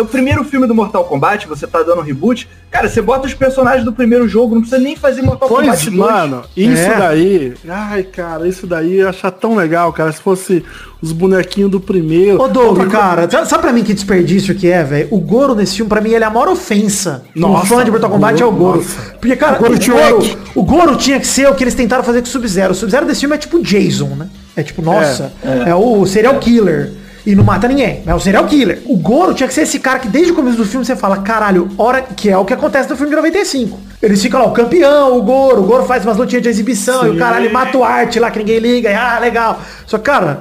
É 0.00 0.02
o 0.02 0.06
primeiro 0.06 0.42
filme 0.44 0.66
do 0.66 0.74
Mortal 0.74 1.04
Kombat, 1.04 1.46
você 1.46 1.66
tá 1.66 1.82
dando 1.82 1.98
um 2.00 2.02
reboot, 2.02 2.48
cara, 2.70 2.88
você 2.88 3.02
bota 3.02 3.26
os 3.26 3.34
personagens 3.34 3.84
do 3.84 3.92
primeiro 3.92 4.26
jogo, 4.26 4.54
não 4.54 4.62
precisa 4.62 4.80
nem 4.80 4.96
fazer 4.96 5.20
Mortal 5.20 5.46
Pois, 5.46 5.66
Kombat 5.66 5.84
2. 5.90 5.96
mano, 5.98 6.42
isso 6.56 6.82
É. 6.82 6.96
daí. 6.98 7.54
Ai, 7.68 8.02
cara, 8.04 8.48
isso 8.48 8.66
daí 8.66 8.94
eu 8.96 9.04
ia 9.04 9.08
achar 9.10 9.30
tão 9.30 9.54
legal, 9.54 9.92
cara. 9.92 10.10
Se 10.10 10.22
fosse 10.22 10.64
os 11.02 11.12
bonequinhos 11.12 11.70
do 11.70 11.78
primeiro. 11.80 12.40
Ô, 12.40 12.48
Doug, 12.48 12.68
Outra 12.78 12.86
cara, 12.86 13.30
sabe, 13.30 13.46
sabe 13.48 13.62
pra 13.62 13.72
mim 13.74 13.82
que 13.82 13.92
desperdício 13.92 14.54
que 14.54 14.68
é, 14.70 14.82
velho? 14.82 15.08
O 15.10 15.18
Goro 15.20 15.54
nesse 15.54 15.76
filme, 15.76 15.88
pra 15.88 16.00
mim, 16.00 16.10
ele 16.12 16.24
é 16.24 16.26
a 16.26 16.30
maior 16.30 16.48
ofensa. 16.48 17.22
Nossa, 17.34 17.62
um 17.62 17.66
fã 17.78 17.84
de 17.84 17.90
Mortal 17.90 18.08
Kombat 18.10 18.42
é 18.42 18.46
o 18.46 18.50
Goro. 18.52 18.78
nossa. 18.78 19.16
Porque, 19.20 19.36
cara, 19.36 19.56
o 19.56 19.58
Goro 19.58 19.72
Goro, 19.78 20.22
Shrek. 20.22 20.38
o 20.54 20.62
Goro 20.62 20.96
tinha 20.96 21.20
que 21.20 21.26
ser 21.26 21.46
o 21.48 21.54
que 21.54 21.62
eles 21.64 21.74
tentaram 21.74 22.02
fazer 22.02 22.20
com 22.22 22.26
o 22.26 22.30
Sub-Zero. 22.30 22.72
O 22.72 22.74
Sub-Zero 22.74 23.04
desse 23.04 23.20
filme 23.20 23.34
é 23.34 23.38
tipo 23.38 23.62
Jason, 23.62 24.08
né? 24.16 24.28
É 24.56 24.62
tipo, 24.62 24.80
nossa, 24.82 25.30
é, 25.66 25.74
o 25.74 26.06
serial 26.06 26.38
killer. 26.38 26.92
E 27.26 27.34
não 27.34 27.44
mata 27.44 27.68
ninguém, 27.68 28.02
é 28.06 28.14
o 28.14 28.20
serial 28.20 28.46
killer. 28.46 28.82
O 28.86 28.96
Goro 28.96 29.34
tinha 29.34 29.46
que 29.46 29.54
ser 29.54 29.62
esse 29.62 29.78
cara 29.78 29.98
que 29.98 30.08
desde 30.08 30.32
o 30.32 30.34
começo 30.34 30.56
do 30.56 30.64
filme 30.64 30.84
você 30.84 30.96
fala, 30.96 31.18
caralho, 31.18 31.68
hora 31.76 32.00
que 32.00 32.30
é 32.30 32.36
o 32.36 32.44
que 32.44 32.54
acontece 32.54 32.88
no 32.88 32.96
filme 32.96 33.10
de 33.10 33.16
95. 33.16 33.78
Eles 34.02 34.22
ficam 34.22 34.40
lá, 34.40 34.46
o 34.46 34.52
campeão, 34.52 35.18
o 35.18 35.22
Goro, 35.22 35.62
o 35.62 35.64
Goro 35.64 35.84
faz 35.84 36.04
umas 36.04 36.16
lutinhas 36.16 36.42
de 36.42 36.48
exibição, 36.48 37.06
e 37.06 37.10
o 37.10 37.18
caralho 37.18 37.52
mata 37.52 37.76
o 37.76 37.84
arte 37.84 38.18
lá 38.18 38.30
que 38.30 38.38
ninguém 38.38 38.58
liga, 38.58 38.90
e, 38.90 38.94
ah, 38.94 39.18
legal. 39.20 39.60
Só 39.86 39.98
que, 39.98 40.04
cara, 40.04 40.40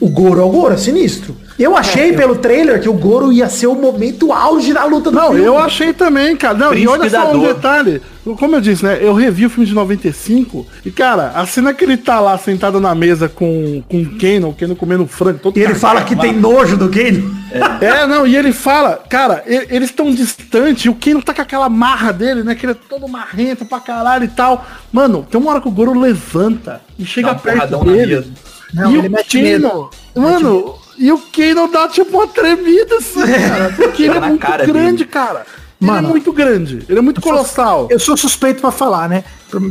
o 0.00 0.08
Goro 0.08 0.40
é 0.40 0.44
o 0.44 0.48
Goro, 0.48 0.74
é 0.74 0.76
sinistro. 0.76 1.36
Eu 1.62 1.76
achei 1.76 2.12
pelo 2.12 2.36
trailer 2.36 2.80
que 2.80 2.88
o 2.88 2.92
Goro 2.92 3.32
ia 3.32 3.48
ser 3.48 3.68
o 3.68 3.74
momento 3.74 4.32
auge 4.32 4.72
da 4.72 4.84
luta 4.84 5.10
do 5.10 5.16
Não, 5.16 5.28
filme. 5.30 5.44
eu 5.44 5.58
achei 5.58 5.92
também, 5.92 6.36
cara. 6.36 6.58
Não, 6.58 6.74
e 6.74 6.86
olha 6.88 7.08
só 7.08 7.30
um 7.30 7.38
dor. 7.38 7.54
detalhe. 7.54 8.02
Como 8.38 8.54
eu 8.56 8.60
disse, 8.60 8.84
né? 8.84 8.98
Eu 9.00 9.14
revi 9.14 9.46
o 9.46 9.50
filme 9.50 9.66
de 9.66 9.74
95 9.74 10.66
e, 10.84 10.90
cara, 10.90 11.32
a 11.34 11.44
cena 11.46 11.74
que 11.74 11.84
ele 11.84 11.96
tá 11.96 12.20
lá 12.20 12.38
sentado 12.38 12.80
na 12.80 12.94
mesa 12.94 13.28
com, 13.28 13.82
com 13.88 14.00
o 14.02 14.18
Kano, 14.18 14.50
o 14.50 14.54
Kano 14.54 14.76
comendo 14.76 15.06
frango, 15.06 15.38
todo 15.40 15.58
E 15.58 15.62
ele 15.62 15.74
fala 15.74 16.02
que 16.02 16.14
tem 16.14 16.32
nojo 16.32 16.76
do 16.76 16.88
Kano. 16.88 17.36
É, 17.80 18.06
não, 18.06 18.26
e 18.26 18.36
ele 18.36 18.52
fala, 18.52 19.02
cara, 19.08 19.42
eles 19.46 19.90
estão 19.90 20.12
distantes, 20.12 20.84
e 20.84 20.88
o 20.88 20.94
Kano 20.94 21.22
tá 21.22 21.34
com 21.34 21.42
aquela 21.42 21.68
marra 21.68 22.12
dele, 22.12 22.42
né? 22.42 22.54
Que 22.54 22.64
ele 22.66 22.72
é 22.72 22.76
todo 22.88 23.08
marrento 23.08 23.64
pra 23.64 23.80
caralho 23.80 24.24
e 24.24 24.28
tal. 24.28 24.64
Mano, 24.92 25.26
tem 25.30 25.40
uma 25.40 25.50
hora 25.50 25.60
que 25.60 25.68
o 25.68 25.72
Goro 25.72 25.98
levanta 25.98 26.80
e 26.98 27.04
chega 27.04 27.28
Dá 27.28 27.34
um 27.34 27.38
perto 27.38 27.84
dele. 27.84 28.32
Não, 28.72 28.90
e 28.90 28.98
ele 28.98 29.08
o 29.08 29.10
mete 29.10 29.42
medo. 29.42 29.68
Kano, 29.68 29.90
mano, 30.14 30.74
e 30.98 31.10
o 31.12 31.18
Kano 31.18 31.68
dá 31.68 31.88
tipo 31.88 32.16
uma 32.16 32.26
tremida 32.26 32.96
assim, 32.96 33.20
cara. 33.20 33.72
Porque 33.76 34.02
ele 34.04 34.16
é 34.16 34.20
muito 34.20 34.40
cara 34.40 34.66
grande, 34.66 34.98
dele. 34.98 35.04
cara. 35.10 35.46
Ele 35.80 35.90
Mano, 35.90 36.08
é 36.08 36.10
muito 36.12 36.32
grande, 36.32 36.84
ele 36.88 36.98
é 37.00 37.02
muito 37.02 37.20
colossal. 37.20 37.88
Eu 37.90 37.98
sou 37.98 38.16
suspeito 38.16 38.60
pra 38.60 38.70
falar, 38.70 39.08
né? 39.08 39.24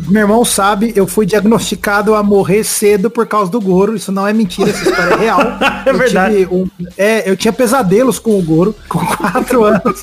Meu 0.09 0.23
irmão 0.23 0.43
sabe, 0.43 0.91
eu 0.93 1.07
fui 1.07 1.25
diagnosticado 1.25 2.13
a 2.13 2.21
morrer 2.21 2.65
cedo 2.65 3.09
por 3.09 3.25
causa 3.25 3.49
do 3.49 3.61
Goro. 3.61 3.95
Isso 3.95 4.11
não 4.11 4.27
é 4.27 4.33
mentira, 4.33 4.69
essa 4.71 4.83
história 4.89 5.13
é 5.13 5.17
real. 5.17 5.39
É 5.85 5.89
Eu 5.89 5.97
verdade. 5.97 6.47
um- 6.51 6.67
é, 6.97 7.29
eu 7.29 7.37
tinha 7.37 7.53
pesadelos 7.53 8.19
com 8.19 8.37
o 8.37 8.41
Goro, 8.41 8.75
com 8.89 8.99
quatro 8.99 9.63
anos. 9.63 10.01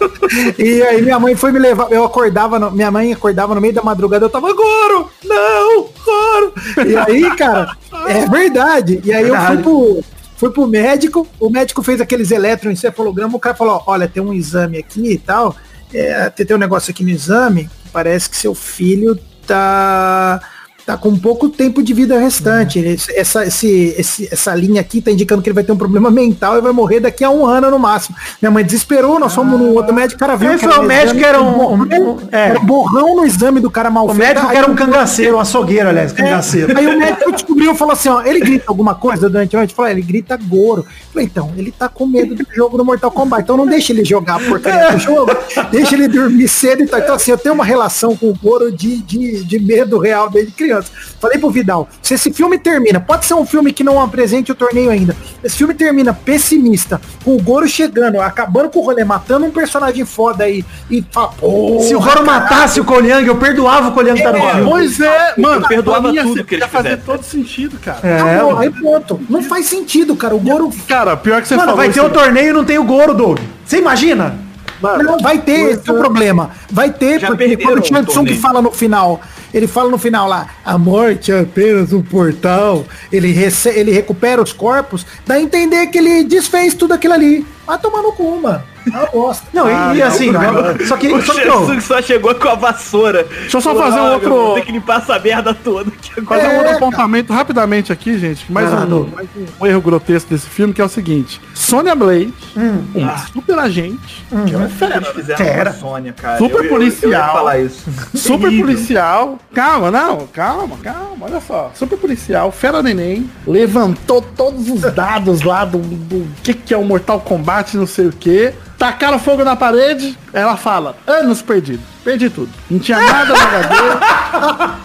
E 0.59 0.83
aí 0.83 1.03
minha 1.03 1.21
mãe 1.21 1.37
foi 1.37 1.53
me 1.53 1.59
levar. 1.59 1.93
Eu 1.93 2.03
acordava, 2.05 2.59
no- 2.59 2.71
minha 2.71 2.91
mãe 2.91 3.13
acordava 3.13 3.55
no 3.55 3.61
meio 3.61 3.75
da 3.75 3.83
madrugada, 3.83 4.25
eu 4.25 4.31
tava, 4.31 4.51
Goro! 4.55 5.11
Não, 5.27 5.87
Goro! 6.05 6.55
E 6.89 6.97
aí, 6.97 7.37
cara, 7.37 7.77
é 8.09 8.25
verdade. 8.31 8.99
E 9.05 9.13
aí 9.13 9.29
eu 9.29 9.37
fui 9.43 9.59
pro. 9.59 10.03
Fui 10.39 10.51
pro 10.51 10.69
médico, 10.69 11.27
o 11.41 11.51
médico 11.51 11.83
fez 11.83 12.01
aqueles 12.01 12.31
eletroencefalogramas, 12.31 13.35
o 13.35 13.41
cara 13.41 13.57
falou, 13.57 13.83
olha, 13.87 14.07
tem 14.07 14.23
um 14.23 14.33
exame 14.33 14.79
aqui 14.79 15.13
e 15.13 15.19
tal, 15.19 15.55
é, 15.93 16.31
tem, 16.31 16.47
tem 16.47 16.57
um 16.57 16.61
negócio 16.61 16.93
aqui 16.93 17.03
no 17.03 17.11
exame, 17.11 17.69
parece 17.93 18.31
que 18.31 18.37
seu 18.37 18.55
filho 18.55 19.19
tá 19.45 20.41
tá 20.89 20.97
com 20.97 21.15
pouco 21.19 21.51
tempo 21.51 21.83
de 21.83 21.93
vida 21.93 22.19
restante. 22.19 22.79
Ele- 22.79 22.99
Essa, 23.15 23.45
esse, 23.45 23.95
esse- 23.99 24.27
essa 24.33 24.55
linha 24.55 24.81
aqui 24.81 25.03
tá 25.03 25.11
indicando 25.11 25.43
que 25.43 25.49
ele 25.51 25.55
vai 25.55 25.63
ter 25.63 25.71
um 25.71 25.77
problema 25.77 26.11
mental 26.11 26.57
e 26.57 26.63
vai 26.63 26.73
morrer 26.73 26.99
daqui 26.99 27.23
a 27.23 27.29
um 27.29 27.45
ano 27.45 27.71
no 27.71 27.79
máximo. 27.79 28.17
Minha 28.41 28.51
mãe 28.51 28.65
desesperou, 28.65 29.21
nós 29.21 29.35
fomos 29.35 29.61
no 29.61 29.75
outro 29.75 29.93
médico, 29.95 30.17
o 30.17 30.19
cara 30.19 30.35
viu 30.35 30.57
que 30.57 30.67
foi 30.67 30.79
o 30.79 30.83
médico 30.85 31.23
era 31.23 31.43
um- 31.43 31.53
borrão, 31.53 31.77
um- 32.15 32.19
é. 32.33 32.49
era 32.49 32.59
um 32.61 32.65
borrão 32.65 33.17
no 33.17 33.27
exame 33.27 33.61
do 33.61 33.71
cara 33.71 33.91
mal 33.91 34.07
O 34.07 34.15
feito. 34.15 34.19
médico 34.21 34.51
era 34.51 34.71
um 34.71 34.75
cangaceiro, 34.75 35.37
um 35.37 35.41
açougueiro, 35.41 35.91
aliás, 35.91 36.11
cangaceiro. 36.11 36.79
Aí 36.79 36.87
o 36.87 36.99
médico 36.99 37.33
descobriu 37.33 37.73
e 37.73 37.77
falou 37.77 37.93
assim, 37.93 38.09
ó, 38.09 38.23
ele 38.23 38.41
grita 38.41 38.65
alguma 38.69 38.95
coisa 38.95 39.29
durante 39.29 39.55
a 39.57 39.59
noite? 39.59 39.75
Falei, 39.75 39.93
ele 39.93 40.01
grita 40.03 40.39
Goro. 40.39 40.87
Falei, 41.13 41.27
então, 41.31 41.53
ele 41.59 41.71
tá 41.71 41.87
com 41.91 42.07
medo 42.07 42.35
do 42.35 42.47
jogo 42.57 42.79
do 42.79 42.85
Mortal 42.85 43.11
Kombat, 43.11 43.43
então 43.43 43.59
não 43.59 43.67
deixa 43.67 43.93
ele 43.93 44.07
jogar 44.07 44.37
a 44.37 44.41
porcaria 44.41 44.93
do 44.93 44.99
jogo, 44.99 45.37
deixa 45.71 45.95
ele 45.95 46.09
dormir 46.09 46.49
cedo 46.49 46.83
e 46.83 46.87
tal. 46.87 46.99
Então 47.01 47.15
assim, 47.15 47.31
eu 47.31 47.37
tenho 47.37 47.55
uma 47.55 47.65
relação 47.65 48.17
com 48.17 48.31
o 48.31 48.35
Goro 48.43 48.73
de, 48.73 48.97
de, 49.03 49.45
de 49.45 49.59
medo 49.59 49.99
real 49.99 50.31
desde 50.31 50.53
criança. 50.53 50.78
Falei 51.21 51.39
pro 51.39 51.51
Vidal, 51.51 51.89
se 52.03 52.15
esse 52.15 52.33
filme 52.33 52.59
termina, 52.59 53.01
pode 53.01 53.25
ser 53.27 53.35
um 53.35 53.45
filme 53.47 53.73
que 53.73 53.83
não 53.85 54.01
apresente 54.01 54.51
o 54.53 54.55
torneio 54.55 54.91
ainda, 54.91 55.17
esse 55.43 55.57
filme 55.57 55.75
termina 55.75 56.13
pessimista, 56.15 57.01
com 57.25 57.35
o 57.37 57.43
Goro 57.43 57.67
chegando, 57.69 58.21
acabando 58.21 58.69
com 58.71 58.81
o 58.81 58.83
rolê, 58.85 59.05
matando 59.05 59.47
um 59.47 59.51
personagem 59.51 60.05
foda 60.05 60.45
aí, 60.45 60.65
e 60.91 61.05
fala, 61.11 61.33
Se 61.81 61.95
o 61.95 62.01
Goro 62.01 62.25
matasse 62.25 62.81
o 62.81 62.85
Koliang, 62.85 63.27
eu 63.27 63.37
perdoava 63.37 63.89
o 63.89 63.93
Koliang 63.93 64.23
tá 64.23 64.33
no 64.33 64.39
É, 64.39 64.51
filme. 64.55 64.71
Pois 64.71 65.01
é, 65.01 65.35
mano, 65.37 65.67
perdoava 65.69 66.01
pra 66.03 66.11
mim 66.11 66.17
ia 66.17 66.23
tudo 66.23 66.35
ser- 66.37 66.45
que 66.47 66.55
eles 66.55 66.65
ia 66.65 66.71
fazer 66.71 66.97
todo 66.99 67.23
sentido, 67.23 67.79
cara. 67.79 67.99
É, 68.03 68.21
acabou, 68.21 68.53
mano. 68.53 68.59
aí 68.61 68.71
ponto. 68.71 69.21
Não 69.29 69.43
faz 69.43 69.67
sentido, 69.67 70.15
cara. 70.17 70.35
O 70.35 70.39
Goro 70.41 70.71
Cara, 70.87 71.17
pior 71.17 71.41
que 71.43 71.49
você 71.49 71.55
Mano, 71.57 71.69
falou 71.71 71.77
vai 71.85 71.91
ter 71.93 72.01
o 72.01 72.11
torneio 72.11 72.51
e 72.51 72.53
não 72.53 72.65
tem 72.65 72.79
o 72.79 72.85
Goro, 72.85 73.13
Doug. 73.15 73.39
Você 73.65 73.79
imagina? 73.79 74.37
Não, 74.83 75.19
vai 75.19 75.39
ter, 75.39 75.73
esse 75.73 75.89
é 75.89 75.93
o 75.93 75.99
problema. 75.99 76.51
Vai 76.71 76.91
ter, 76.91 77.21
Já 77.21 77.29
porque 77.29 77.57
quando 77.57 77.79
o 77.79 77.83
Tsung 77.83 78.05
torneio. 78.05 78.41
fala 78.41 78.63
no 78.63 78.71
final, 78.73 79.21
ele 79.53 79.67
fala 79.67 79.91
no 79.91 79.99
final 79.99 80.29
lá, 80.29 80.49
a 80.65 80.79
morte 80.79 81.33
é 81.33 81.41
apenas 81.41 81.93
um 81.93 82.03
portal, 82.03 82.85
ele, 83.13 83.33
rece 83.33 83.71
ele 83.71 83.91
recupera 83.91 84.43
os 84.43 84.53
corpos, 84.53 85.05
dá 85.27 85.35
a 85.35 85.41
entender 85.41 85.87
que 85.89 85.99
ele 85.99 86.25
desfez 86.25 86.75
tudo 86.75 86.95
aquilo 86.95 87.15
ali. 87.15 87.47
Vai 87.69 87.79
tomar 87.79 88.03
no 88.03 88.13
cu, 88.13 88.41
mano. 88.41 88.63
É 88.87 88.91
uma 88.97 89.07
bosta. 89.07 89.47
Não, 89.53 89.69
e- 89.69 89.73
Ah, 89.75 89.93
e, 89.95 89.99
não, 89.99 90.07
assim, 90.07 90.33
cara. 90.33 90.87
só 90.87 90.97
que, 90.97 91.09
O 91.13 91.21
só 91.23 91.35
que 91.35 91.43
Shang 91.45 91.81
só 91.83 92.01
chegou 92.01 92.35
com 92.35 92.49
a 92.49 92.55
vassoura. 92.55 93.25
Deixa 93.25 93.59
eu 93.59 93.61
só 93.61 93.75
fazer 93.75 94.01
um 94.01 94.07
"Ah, 94.07 94.13
outro- 94.15 94.31
Vou 94.31 94.55
ter 94.55 94.63
que 94.65 94.73
limpar 94.73 95.03
essa 95.03 95.19
merda 95.19 95.53
toda. 95.53 95.91
aqui 95.91 96.11
agora." 96.17 96.41
Fazer 96.41 96.55
um 96.55 96.59
outro 96.59 96.77
apontamento 96.77 97.31
rapidamente 97.35 97.93
aqui, 97.93 98.19
gente. 98.19 98.51
Mais, 98.51 98.73
Ah, 98.73 98.77
um, 98.79 98.87
não. 98.87 99.09
mais 99.15 99.29
um 99.61 99.67
erro 99.67 99.83
grotesco 99.83 100.31
desse 100.31 100.47
filme, 100.49 100.73
que 100.73 100.81
é 100.81 100.85
o 100.85 100.89
seguinte. 100.89 101.39
Sônia 101.55 101.95
Blade, 101.95 102.33
Hum. 102.57 102.85
uma 102.95 103.19
super 103.19 103.59
agente, 103.59 104.25
que 104.47 104.55
ela 104.55 104.65
é 104.65 104.69
fera, 104.69 105.03
fizeram 105.03 105.45
Fera. 105.45 105.71
uma 105.71 105.79
Sônia, 105.79 106.13
cara. 106.15 106.39
Super 106.39 106.51
Eu- 106.55 106.59
eu- 106.61 106.65
Eu, 106.65 106.71
policial. 106.71 107.33
falar 107.35 107.59
isso. 107.59 107.85
super 108.17 108.49
Terrível. 108.49 108.67
policial. 108.67 109.39
Calma, 109.53 109.91
não, 109.91 110.27
calma, 110.29 110.79
calma, 110.83 111.27
olha 111.27 111.41
só. 111.47 111.71
Super 111.75 111.99
policial, 111.99 112.51
fera 112.51 112.83
neném, 112.83 113.29
levantou 113.47 114.23
todos 114.23 114.67
os 114.71 114.81
dados 114.95 115.43
lá 115.43 115.67
do, 115.67 115.77
do 115.79 116.27
que, 116.43 116.55
que 116.55 116.73
é 116.73 116.77
o 116.79 116.85
Mortal 116.85 117.21
Kombat, 117.21 117.58
não 117.77 117.87
sei 117.87 118.07
o 118.07 118.13
que. 118.13 118.53
Tacaram 118.79 119.19
fogo 119.19 119.43
na 119.43 119.57
parede, 119.57 120.17
ela 120.33 120.57
fala, 120.57 120.97
anos 121.07 121.43
perdidos. 121.43 121.85
Perdi 122.05 122.31
tudo. 122.31 122.49
Não 122.71 122.79
tinha 122.79 122.99
nada 123.01 123.35
no 123.35 123.41
HD. 123.41 123.75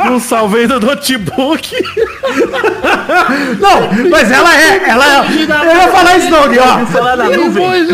não 0.09 0.19
salvei 0.19 0.65
do 0.67 0.79
notebook. 0.79 1.73
Não, 3.59 4.09
mas 4.09 4.31
ela 4.31 4.53
é, 4.55 4.89
ela 4.89 5.05
é. 5.05 5.19
Eu 5.19 5.75
ia 5.77 5.87
falar 5.89 6.17
isso 6.17 6.29
não, 6.29 6.47
Gui, 6.47 6.57
ó. 6.59 6.63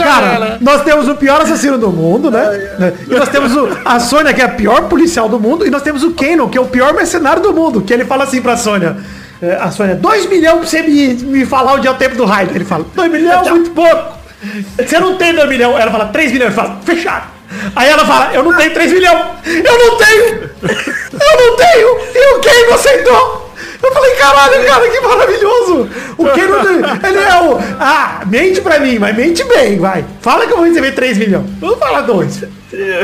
Cara, 0.03 0.57
nós 0.61 0.83
temos 0.83 1.07
o 1.07 1.15
pior 1.15 1.41
assassino 1.41 1.77
do 1.77 1.89
mundo, 1.89 2.31
né? 2.31 2.43
E 3.07 3.13
nós 3.13 3.29
temos 3.29 3.55
o, 3.55 3.67
a 3.85 3.99
Sônia, 3.99 4.33
que 4.33 4.41
é 4.41 4.45
a 4.45 4.49
pior 4.49 4.83
policial 4.83 5.27
do 5.29 5.39
mundo, 5.39 5.65
e 5.65 5.69
nós 5.69 5.81
temos 5.81 6.03
o 6.03 6.11
Kano, 6.11 6.49
que 6.49 6.57
é 6.57 6.61
o 6.61 6.65
pior 6.67 6.93
mercenário 6.93 7.41
do 7.41 7.53
mundo, 7.53 7.81
que 7.81 7.93
ele 7.93 8.05
fala 8.05 8.23
assim 8.23 8.41
pra 8.41 8.57
Sônia. 8.57 8.97
é, 9.41 9.55
A 9.61 9.69
Sônia, 9.71 9.95
2 9.95 10.27
milhões 10.27 10.59
pra 10.59 10.67
você 10.67 10.81
me, 10.81 11.13
me 11.15 11.45
falar 11.45 11.73
onde 11.73 11.87
é 11.87 11.91
o 11.91 11.95
tempo 11.95 12.15
do 12.15 12.25
raio. 12.25 12.49
Ele 12.53 12.65
fala, 12.65 12.85
2 12.95 13.11
milhões, 13.11 13.49
muito 13.49 13.71
pouco. 13.71 14.18
Você 14.77 14.99
não 14.99 15.17
tem 15.17 15.33
2 15.33 15.49
milhões. 15.49 15.79
Ela 15.79 15.91
fala, 15.91 16.05
3 16.07 16.31
milhões. 16.31 16.53
Ele 16.53 16.61
fala, 16.61 16.81
fechado. 16.85 17.27
Aí 17.75 17.89
ela 17.89 18.05
fala, 18.05 18.33
eu 18.33 18.43
não 18.43 18.55
tenho 18.55 18.73
3 18.73 18.93
milhões. 18.93 19.25
Eu 19.45 19.77
não 19.77 19.97
tenho. 19.97 20.49
Eu 21.11 21.37
não 21.37 21.55
tenho. 21.57 21.99
E 22.15 22.35
o 22.35 22.41
Kano 22.41 22.73
aceitou. 22.73 23.48
Eu 23.81 23.93
falei, 23.93 24.15
caralho, 24.15 24.65
cara, 24.65 24.89
que 24.89 24.99
maravilhoso. 24.99 25.89
O 26.17 26.25
Kano, 26.25 27.07
ele 27.07 27.17
é 27.17 27.41
o... 27.41 27.57
Ah, 27.79 28.21
mente 28.25 28.61
pra 28.61 28.79
mim, 28.79 28.99
mas 28.99 29.15
mente 29.15 29.43
bem, 29.45 29.79
vai. 29.79 30.03
Fala 30.21 30.45
que 30.45 30.51
eu 30.51 30.57
vou 30.57 30.65
receber 30.65 30.91
3 30.91 31.17
milhões. 31.17 31.45
Vamos 31.59 31.79
falar 31.79 32.01
2. 32.01 32.43
É, 32.71 33.01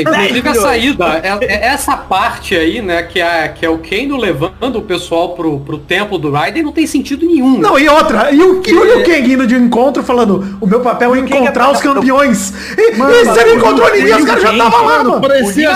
inclusive 0.00 0.48
a 0.48 0.54
saída, 0.54 1.20
é, 1.22 1.44
é 1.44 1.66
essa 1.66 1.96
parte 1.96 2.56
aí, 2.56 2.82
né, 2.82 3.04
que 3.04 3.20
é, 3.20 3.46
que 3.46 3.64
é 3.64 3.70
o 3.70 3.78
Kano 3.78 4.16
levando 4.16 4.76
o 4.76 4.82
pessoal 4.82 5.34
pro, 5.34 5.60
pro 5.60 5.78
templo 5.78 6.18
do 6.18 6.32
Raiden, 6.32 6.64
não 6.64 6.72
tem 6.72 6.88
sentido 6.88 7.24
nenhum. 7.24 7.58
Não, 7.58 7.78
e 7.78 7.88
outra, 7.88 8.32
e 8.32 8.42
o, 8.42 8.60
e 8.66 8.74
o 8.74 9.04
Kang 9.04 9.32
indo 9.32 9.46
de 9.46 9.54
encontro 9.54 10.02
falando, 10.02 10.58
o 10.60 10.66
meu 10.66 10.80
papel 10.80 11.14
é 11.14 11.18
encontrar 11.20 11.70
os 11.70 11.80
campeões. 11.80 12.52
E, 12.76 12.90
e 12.90 13.24
você 13.24 13.44
não 13.44 13.54
encontrou 13.54 13.92
ninguém, 13.92 14.16
os 14.16 14.24
caras 14.24 14.42
já 14.42 14.52
estavam 14.52 14.84
lá, 14.84 15.04
mano. 15.04 15.20
Parecia 15.20 15.70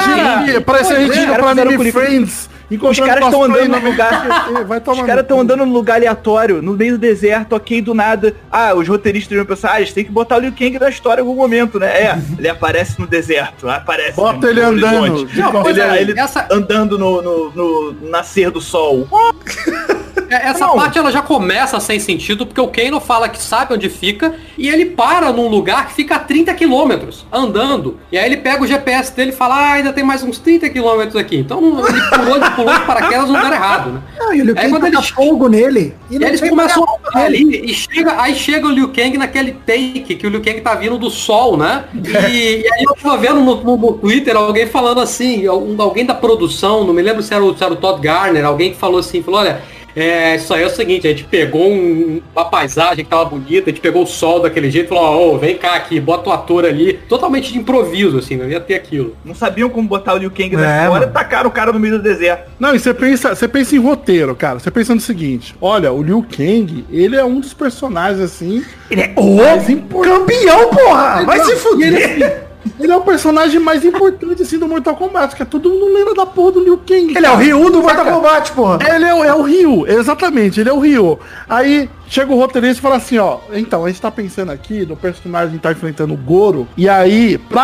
parecia 0.66 0.96
é, 0.96 1.00
gente 1.02 1.14
cara, 1.14 1.34
pra 1.34 1.48
fizeram 1.50 1.70
Anime 1.70 1.76
com 1.76 1.88
o 1.88 1.92
Friends. 1.92 2.49
Os 2.70 3.00
caras 3.00 3.24
estão 3.24 3.42
andando 3.44 3.68
no 3.68 3.80
num 3.80 3.90
lugar. 3.90 4.64
Vai 4.66 4.80
tomar 4.80 5.00
Os 5.00 5.06
caras 5.06 5.22
estão 5.22 5.40
andando 5.40 5.66
num 5.66 5.72
lugar 5.72 5.96
aleatório, 5.96 6.62
no 6.62 6.72
meio 6.72 6.92
do 6.92 6.98
deserto, 6.98 7.54
ok, 7.54 7.80
do 7.82 7.94
nada. 7.94 8.34
Ah, 8.50 8.74
os 8.74 8.86
roteiristas 8.86 9.36
iam 9.36 9.44
pensar, 9.44 9.72
ah, 9.72 9.80
eles 9.80 9.92
têm 9.92 10.04
que 10.04 10.10
botar 10.12 10.36
o 10.36 10.40
Liu 10.40 10.52
Kang 10.52 10.78
na 10.78 10.88
história 10.88 11.20
em 11.20 11.24
algum 11.24 11.36
momento, 11.36 11.78
né? 11.78 11.86
É, 11.88 12.18
ele 12.38 12.48
aparece 12.48 13.00
no 13.00 13.06
deserto, 13.06 13.68
aparece. 13.68 14.16
Bota 14.16 14.38
no 14.38 14.48
ele 14.48 14.60
andando. 14.60 15.28
Não, 15.34 15.62
pois 15.62 15.76
é, 15.76 16.00
Ele 16.00 16.18
essa- 16.18 16.46
andando 16.50 16.98
no, 16.98 17.20
no, 17.22 17.50
no 17.50 18.10
nascer 18.10 18.50
do 18.50 18.60
sol. 18.60 19.08
É, 20.30 20.48
Essa 20.50 20.66
Não. 20.66 20.76
parte 20.76 20.96
ela 20.98 21.10
já 21.10 21.20
começa 21.20 21.78
sem 21.80 21.98
sentido, 21.98 22.46
porque 22.46 22.60
o 22.60 22.68
Kano 22.68 23.00
fala 23.00 23.28
que 23.28 23.42
sabe 23.42 23.74
onde 23.74 23.88
fica 23.88 24.34
e 24.56 24.68
ele 24.68 24.86
para 24.86 25.32
num 25.32 25.48
lugar 25.48 25.88
que 25.88 25.94
fica 25.94 26.14
a 26.16 26.18
30 26.20 26.54
quilômetros, 26.54 27.26
andando. 27.32 27.98
E 28.12 28.16
aí 28.18 28.24
ele 28.26 28.36
pega 28.36 28.62
o 28.62 28.66
GPS 28.66 29.14
dele 29.14 29.30
e 29.30 29.34
fala, 29.34 29.56
ah, 29.56 29.72
ainda 29.72 29.92
tem 29.92 30.04
mais 30.04 30.22
uns 30.22 30.38
30 30.38 30.68
quilômetros 30.70 31.16
aqui. 31.16 31.36
Então 31.36 31.58
ele 31.88 32.00
pulou 32.10 32.38
de 32.40 32.50
pulou 32.52 32.72
de 32.74 32.84
paraquedas 32.86 33.26
no 33.28 33.34
lugar 33.34 33.52
errado, 33.52 33.90
né? 33.92 34.00
Ah, 34.20 34.34
e 34.34 34.40
o 34.40 34.44
Liu 34.44 34.54
Aí 34.56 34.62
Kang 34.62 34.70
quando 34.70 34.82
taca 34.84 34.96
eles- 34.96 35.08
fogo 35.10 35.48
nele. 35.48 35.94
E 36.10 36.18
não 36.18 36.28
eles 36.28 36.40
começam 36.40 36.84
a 37.14 37.18
ali 37.18 37.64
e 37.70 37.74
chega, 37.74 38.20
aí 38.22 38.34
chega 38.34 38.66
o 38.66 38.70
Liu 38.70 38.88
Kang 38.92 39.18
naquele 39.18 39.52
take 39.66 40.14
que 40.14 40.26
o 40.26 40.30
Liu 40.30 40.40
Kang 40.42 40.60
tá 40.60 40.74
vindo 40.76 40.96
do 40.96 41.10
sol, 41.10 41.56
né? 41.56 41.84
E, 41.94 42.62
e 42.62 42.72
aí 42.72 42.84
eu 42.88 42.94
tava 42.94 43.16
vendo 43.16 43.40
no, 43.40 43.56
no- 43.64 43.76
no 43.76 43.92
Twitter 43.94 44.36
alguém 44.36 44.66
falando 44.66 45.00
assim, 45.00 45.44
alguém 45.46 46.06
da 46.06 46.14
produção, 46.14 46.84
não 46.84 46.94
me 46.94 47.02
lembro 47.02 47.22
se 47.22 47.34
era, 47.34 47.42
o, 47.44 47.56
se 47.56 47.64
era 47.64 47.72
o 47.72 47.76
Todd 47.76 48.00
Garner, 48.00 48.44
alguém 48.44 48.70
que 48.72 48.76
falou 48.76 49.00
assim, 49.00 49.22
falou, 49.22 49.40
olha, 49.40 49.60
é, 49.94 50.36
isso 50.36 50.52
aí 50.54 50.62
é 50.62 50.66
o 50.66 50.70
seguinte, 50.70 51.06
a 51.06 51.10
gente 51.10 51.24
pegou 51.24 51.70
um- 51.70 52.20
uma 52.34 52.44
paisagem 52.44 53.04
que 53.04 53.10
tava 53.10 53.24
bonita, 53.24 53.70
a 53.70 53.72
gente 53.72 53.80
pegou 53.80 54.02
o 54.02 54.06
sol 54.06 54.40
daquele 54.40 54.70
jeito 54.70 54.86
e 54.86 54.88
falou, 54.88 55.04
ó, 55.04 55.34
ô, 55.34 55.38
vem 55.38 55.56
cá 55.56 55.74
aqui, 55.74 55.98
bota 56.00 56.28
o 56.30 56.32
ator 56.32 56.64
ali, 56.64 56.94
totalmente 57.08 57.52
de 57.52 57.58
improviso, 57.58 58.18
assim, 58.18 58.36
não 58.36 58.48
ia 58.48 58.60
ter 58.60 58.74
aquilo. 58.74 59.16
Não 59.24 59.34
sabiam 59.34 59.68
como 59.68 59.88
botar 59.88 60.14
o 60.14 60.18
Liu 60.18 60.30
Kang 60.30 60.56
na 60.56 60.62
É, 60.62 60.82
história, 60.84 61.00
mano. 61.06 61.12
tacaram 61.12 61.48
o 61.48 61.52
cara 61.52 61.72
no 61.72 61.80
meio 61.80 61.96
do 61.98 62.02
deserto. 62.02 62.50
Não, 62.58 62.74
e 62.74 62.78
você 62.78 62.92
pensa, 62.94 63.34
você 63.34 63.48
pensa 63.48 63.74
em 63.74 63.78
roteiro, 63.78 64.34
cara. 64.34 64.58
Você 64.58 64.70
pensa 64.70 64.94
no 64.94 65.00
seguinte: 65.00 65.54
olha, 65.60 65.92
o 65.92 66.02
Liu 66.02 66.24
Kang, 66.36 66.84
ele 66.90 67.16
é 67.16 67.24
um 67.24 67.40
dos 67.40 67.52
personagens 67.54 68.20
assim. 68.20 68.64
Ele 68.90 69.00
é 69.02 69.12
o 69.16 70.00
campeão, 70.02 70.70
porra! 70.70 71.24
Vai 71.24 71.38
Não, 71.38 71.44
se 71.44 71.50
e 71.50 71.54
Ele, 71.54 71.60
fuder! 71.60 72.49
Ele 72.78 72.92
é 72.92 72.96
o 72.96 73.00
personagem 73.02 73.58
mais 73.60 73.84
importante 73.84 74.42
assim 74.42 74.58
do 74.58 74.68
Mortal 74.68 74.96
Kombat, 74.96 75.34
que 75.36 75.42
é 75.42 75.44
todo 75.46 75.68
mundo 75.70 75.92
lembra 75.92 76.14
da 76.14 76.26
porra 76.26 76.52
do 76.52 76.60
Liu 76.64 76.78
Kang. 76.78 77.14
Ele 77.16 77.18
é 77.18 77.20
o 77.20 77.32
cara. 77.32 77.36
Ryu 77.36 77.70
do 77.70 77.82
Mortal? 77.82 78.04
Kombat, 78.06 78.52
porra! 78.52 78.78
Ele 78.94 79.04
é, 79.04 79.14
o- 79.14 79.24
é 79.24 79.34
o 79.34 79.42
Ryu, 79.42 79.86
exatamente, 79.86 80.60
ele 80.60 80.68
é 80.68 80.72
o 80.72 80.78
Ryu. 80.78 81.18
Aí 81.48 81.88
chega 82.08 82.32
o 82.32 82.36
roteirista 82.36 82.78
e 82.78 82.82
fala 82.82 82.96
assim, 82.96 83.18
ó, 83.18 83.38
então, 83.52 83.84
a 83.84 83.88
gente 83.88 84.00
tá 84.00 84.10
pensando 84.10 84.50
aqui 84.50 84.84
no 84.84 84.96
personagem 84.96 85.52
que 85.56 85.62
tá 85.62 85.70
enfrentando 85.70 86.12
o 86.12 86.16
Goro, 86.16 86.66
e 86.76 86.88
aí, 86.88 87.38
pra 87.38 87.62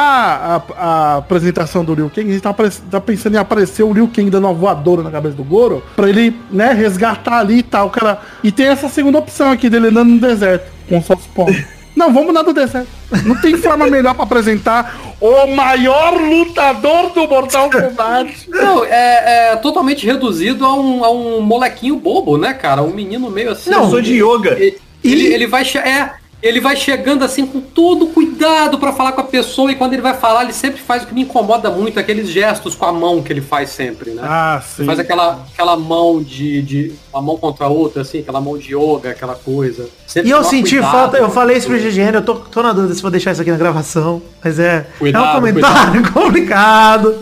a, 0.78 0.82
a 0.84 1.16
apresentação 1.16 1.84
do 1.84 1.94
Liu 1.94 2.10
Kang, 2.14 2.28
a 2.28 2.32
gente 2.32 2.42
tá, 2.42 2.54
tá 2.90 3.00
pensando 3.00 3.34
em 3.34 3.38
aparecer 3.38 3.82
o 3.82 3.92
Liu 3.92 4.08
Kang 4.14 4.30
dando 4.30 4.44
uma 4.44 4.54
voadora 4.54 5.02
na 5.02 5.10
cabeça 5.10 5.34
do 5.34 5.42
Goro, 5.44 5.82
pra 5.96 6.08
ele, 6.08 6.34
né, 6.50 6.72
resgatar 6.72 7.38
ali 7.40 7.58
e 7.58 7.62
tal, 7.62 7.90
cara. 7.90 8.20
E 8.44 8.52
tem 8.52 8.66
essa 8.66 8.88
segunda 8.88 9.18
opção 9.18 9.50
aqui 9.50 9.68
dele 9.68 9.88
andando 9.88 10.10
no 10.10 10.20
deserto, 10.20 10.70
com 10.88 11.02
só 11.02 11.14
os 11.14 11.26
pomos. 11.26 11.56
Não, 11.96 12.12
vamos 12.12 12.34
lá 12.34 12.42
do 12.42 12.52
deserto. 12.52 12.88
Não 13.24 13.40
tem 13.40 13.56
forma 13.56 13.86
melhor 13.86 14.14
pra 14.14 14.24
apresentar 14.24 15.16
o 15.18 15.46
maior 15.46 16.12
lutador 16.20 17.10
do 17.12 17.26
Mortal 17.26 17.70
Kombat. 17.70 18.50
Não, 18.50 18.84
é, 18.84 19.52
é 19.52 19.56
totalmente 19.56 20.04
reduzido 20.04 20.66
a 20.66 20.74
um, 20.74 21.02
a 21.02 21.10
um 21.10 21.40
molequinho 21.40 21.96
bobo, 21.96 22.36
né, 22.36 22.52
cara? 22.52 22.82
Um 22.82 22.92
menino 22.92 23.30
meio 23.30 23.52
assim. 23.52 23.70
Não, 23.70 23.84
eu 23.84 23.90
sou 23.90 24.02
de 24.02 24.22
yoga. 24.22 24.52
Ele, 24.52 24.78
ele, 25.02 25.26
ele 25.32 25.46
vai 25.46 25.62
é, 25.62 26.10
ele 26.42 26.60
vai 26.60 26.76
chegando 26.76 27.24
assim 27.24 27.46
com 27.46 27.60
todo 27.60 28.06
cuidado 28.08 28.78
pra 28.78 28.92
falar 28.92 29.12
com 29.12 29.20
a 29.20 29.24
pessoa 29.24 29.72
e 29.72 29.74
quando 29.74 29.94
ele 29.94 30.02
vai 30.02 30.14
falar, 30.14 30.44
ele 30.44 30.52
sempre 30.52 30.80
faz 30.80 31.02
o 31.02 31.06
que 31.06 31.14
me 31.14 31.22
incomoda 31.22 31.70
muito, 31.70 31.98
aqueles 31.98 32.28
gestos 32.28 32.74
com 32.74 32.84
a 32.84 32.92
mão 32.92 33.22
que 33.22 33.32
ele 33.32 33.40
faz 33.40 33.70
sempre, 33.70 34.10
né? 34.10 34.22
Ah, 34.24 34.62
sim. 34.64 34.84
Faz 34.84 34.98
aquela, 34.98 35.44
aquela 35.52 35.76
mão 35.76 36.22
de, 36.22 36.62
de. 36.62 36.92
Uma 37.12 37.22
mão 37.22 37.36
contra 37.38 37.64
a 37.64 37.68
outra, 37.68 38.02
assim, 38.02 38.20
aquela 38.20 38.40
mão 38.40 38.58
de 38.58 38.74
yoga, 38.76 39.10
aquela 39.10 39.34
coisa. 39.34 39.88
Sempre 40.06 40.28
E 40.28 40.32
eu 40.32 40.44
senti 40.44 40.76
cuidado. 40.76 40.92
falta, 40.92 41.16
eu 41.16 41.30
falei 41.30 41.56
isso 41.56 41.66
pro 41.66 41.78
GGN, 41.78 42.16
eu 42.16 42.22
tô, 42.22 42.34
tô 42.34 42.62
na 42.62 42.72
dúvida 42.72 42.94
se 42.94 43.00
vou 43.00 43.10
deixar 43.10 43.32
isso 43.32 43.40
aqui 43.40 43.50
na 43.50 43.56
gravação, 43.56 44.20
mas 44.44 44.58
é, 44.58 44.66
é 44.66 44.86
Cuidado, 44.98 45.30
um 45.30 45.34
comentário 45.40 46.12
complicado. 46.12 47.14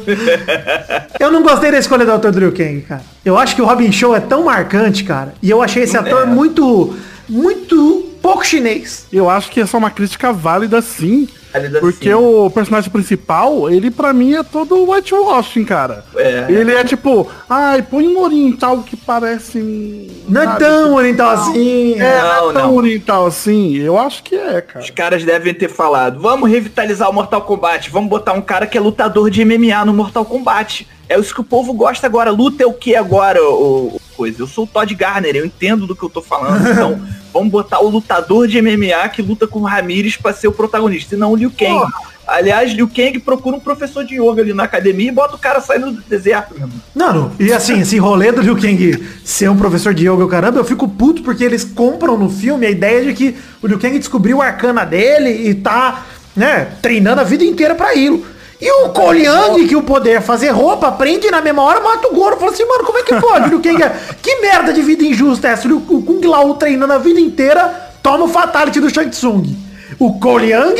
eu 1.20 1.30
não 1.30 1.42
gostei 1.42 1.70
da 1.70 1.78
escolha 1.78 2.04
do 2.04 2.12
autor 2.12 2.34
Liu 2.34 2.52
Kang, 2.52 2.80
cara. 2.82 3.02
Eu 3.24 3.38
acho 3.38 3.54
que 3.54 3.62
o 3.62 3.64
Robin 3.64 3.90
Show 3.92 4.14
é 4.14 4.20
tão 4.20 4.44
marcante, 4.44 5.04
cara, 5.04 5.34
e 5.42 5.48
eu 5.48 5.62
achei 5.62 5.84
esse 5.84 5.96
ator 5.96 6.26
muito, 6.26 6.94
muito 7.28 8.10
pouco 8.22 8.44
chinês. 8.44 9.06
Eu 9.12 9.28
acho 9.28 9.50
que 9.50 9.60
essa 9.60 9.76
é 9.76 9.78
uma 9.78 9.90
crítica 9.90 10.32
válida 10.32 10.80
sim. 10.80 11.28
Válida, 11.52 11.78
porque 11.78 12.08
sim. 12.08 12.14
o 12.14 12.50
personagem 12.50 12.90
principal, 12.90 13.70
ele 13.70 13.90
pra 13.90 14.12
mim 14.12 14.34
é 14.34 14.42
todo 14.42 14.90
whitewashing, 14.90 15.64
cara. 15.64 16.04
É. 16.16 16.46
Ele 16.48 16.72
é 16.72 16.82
tipo, 16.82 17.30
ai, 17.48 17.82
põe 17.82 18.08
um 18.08 18.18
oriental 18.20 18.82
que 18.82 18.96
parece 18.96 19.58
um. 19.58 20.08
Não 20.28 20.42
é 20.42 20.56
tão 20.56 20.94
oriental 20.94 21.30
assim. 21.30 21.94
É, 22.00 22.22
não, 22.22 22.28
Não, 22.28 22.50
é 22.50 22.52
tão 22.54 22.68
não. 22.68 22.76
oriental 22.76 23.26
assim. 23.26 23.76
Eu 23.76 23.98
acho 23.98 24.22
que 24.22 24.34
é, 24.34 24.60
cara. 24.62 24.84
Os 24.84 24.90
caras 24.90 25.22
devem 25.22 25.54
ter 25.54 25.68
falado, 25.68 26.18
vamos 26.18 26.50
revitalizar 26.50 27.08
o 27.08 27.12
Mortal 27.12 27.42
Kombat, 27.42 27.90
vamos 27.90 28.10
botar 28.10 28.32
um 28.32 28.42
cara 28.42 28.66
que 28.66 28.76
é 28.76 28.80
lutador 28.80 29.30
de 29.30 29.44
MMA 29.44 29.84
no 29.84 29.94
Mortal 29.94 30.24
Kombat. 30.24 30.88
É 31.09 31.18
isso 31.18 31.34
que 31.34 31.40
o 31.40 31.44
povo 31.44 31.72
gosta 31.72 32.07
agora. 32.07 32.30
Luta 32.30 32.62
é 32.62 32.66
o 32.66 32.72
que 32.72 32.94
agora, 32.96 33.42
o, 33.42 34.00
coisa? 34.16 34.42
Eu 34.42 34.46
sou 34.46 34.64
o 34.64 34.66
Todd 34.66 34.92
Garner, 34.94 35.36
eu 35.36 35.44
entendo 35.44 35.86
do 35.86 35.94
que 35.94 36.02
eu 36.02 36.11
tô 36.11 36.22
falando. 36.22 36.64
Então, 36.74 37.00
vamos 37.32 37.50
botar 37.50 37.80
o 37.80 37.88
lutador 37.88 38.48
de 38.48 38.61
MMA 38.61 39.09
que 39.11 39.22
luta 39.22 39.46
com 39.46 39.61
o 39.61 39.64
Ramirez 39.64 40.16
pra 40.16 40.32
ser 40.32 40.48
o 40.48 40.52
protagonista, 40.52 41.14
e 41.14 41.18
não 41.18 41.32
o 41.32 41.36
Liu 41.36 41.52
Kang. 41.57 41.92
Aliás, 42.26 42.72
Liu 42.72 42.88
Kang 42.88 43.18
procura 43.20 43.57
um 43.57 43.61
professor 43.61 44.05
de 44.05 44.14
yoga 44.14 44.42
ali 44.42 44.55
na 44.55 44.64
academia 44.64 45.09
e 45.09 45.12
bota 45.12 45.36
o 45.36 45.38
cara 45.38 45.61
saindo 45.61 45.92
do 45.92 46.02
deserto, 46.02 46.55
meu 46.55 46.66
irmão. 46.66 46.80
Não, 46.94 47.12
não. 47.12 47.32
E 47.38 47.52
assim, 47.52 47.80
esse 47.80 47.98
rolê 47.98 48.32
do 48.32 48.40
Liu 48.40 48.57
Kang 48.57 49.07
ser 49.24 49.48
um 49.50 49.57
professor 49.57 49.92
de 49.92 50.09
yoga, 50.09 50.26
caramba, 50.26 50.59
eu 50.59 50.64
fico 50.64 50.88
puto 50.88 51.22
porque 51.22 51.44
eles 51.44 51.64
compram 51.64 52.18
no 52.18 52.30
filme 52.30 52.66
a 52.66 52.70
ideia 52.70 53.05
de 53.05 53.14
que 53.14 53.36
o 53.62 53.66
Liu 53.66 53.78
Kang 53.78 53.98
descobriu 53.98 54.40
a 54.40 54.46
arcana 54.46 54.84
dele 54.84 55.48
e 55.48 55.55
tá, 55.55 56.07
né, 56.34 56.72
treinando 56.80 57.20
a 57.20 57.24
vida 57.24 57.44
inteira 57.44 57.74
pra 57.74 57.94
ir. 57.94 58.34
E 58.64 58.72
o 58.82 58.88
Koliang, 58.88 59.68
que 59.68 59.76
o 59.76 59.82
poder 59.82 60.12
é 60.12 60.20
fazer 60.22 60.48
roupa, 60.48 60.90
prende 60.90 61.30
na 61.30 61.42
mesma 61.42 61.62
hora 61.62 61.82
mata 61.82 62.08
o 62.08 62.14
Goro. 62.14 62.38
Fala 62.38 62.50
assim, 62.50 62.64
mano, 62.64 62.82
como 62.82 62.96
é 62.96 63.02
que 63.02 63.14
pode? 63.20 63.48
O 63.48 63.50
Liu 63.50 63.60
Kang 63.60 63.82
é... 63.82 63.94
Que 64.22 64.40
merda 64.40 64.72
de 64.72 64.80
vida 64.80 65.04
injusta 65.04 65.48
é 65.48 65.50
essa? 65.50 65.68
O 65.68 65.80
Kung 65.80 66.26
Lao 66.26 66.54
treinando 66.54 66.94
a 66.94 66.96
vida 66.96 67.20
inteira, 67.20 67.92
toma 68.02 68.24
o 68.24 68.28
Fatality 68.28 68.80
do 68.80 68.88
Shang 68.88 69.10
Tsung. 69.10 69.54
O 69.98 70.18
Koliang 70.18 70.74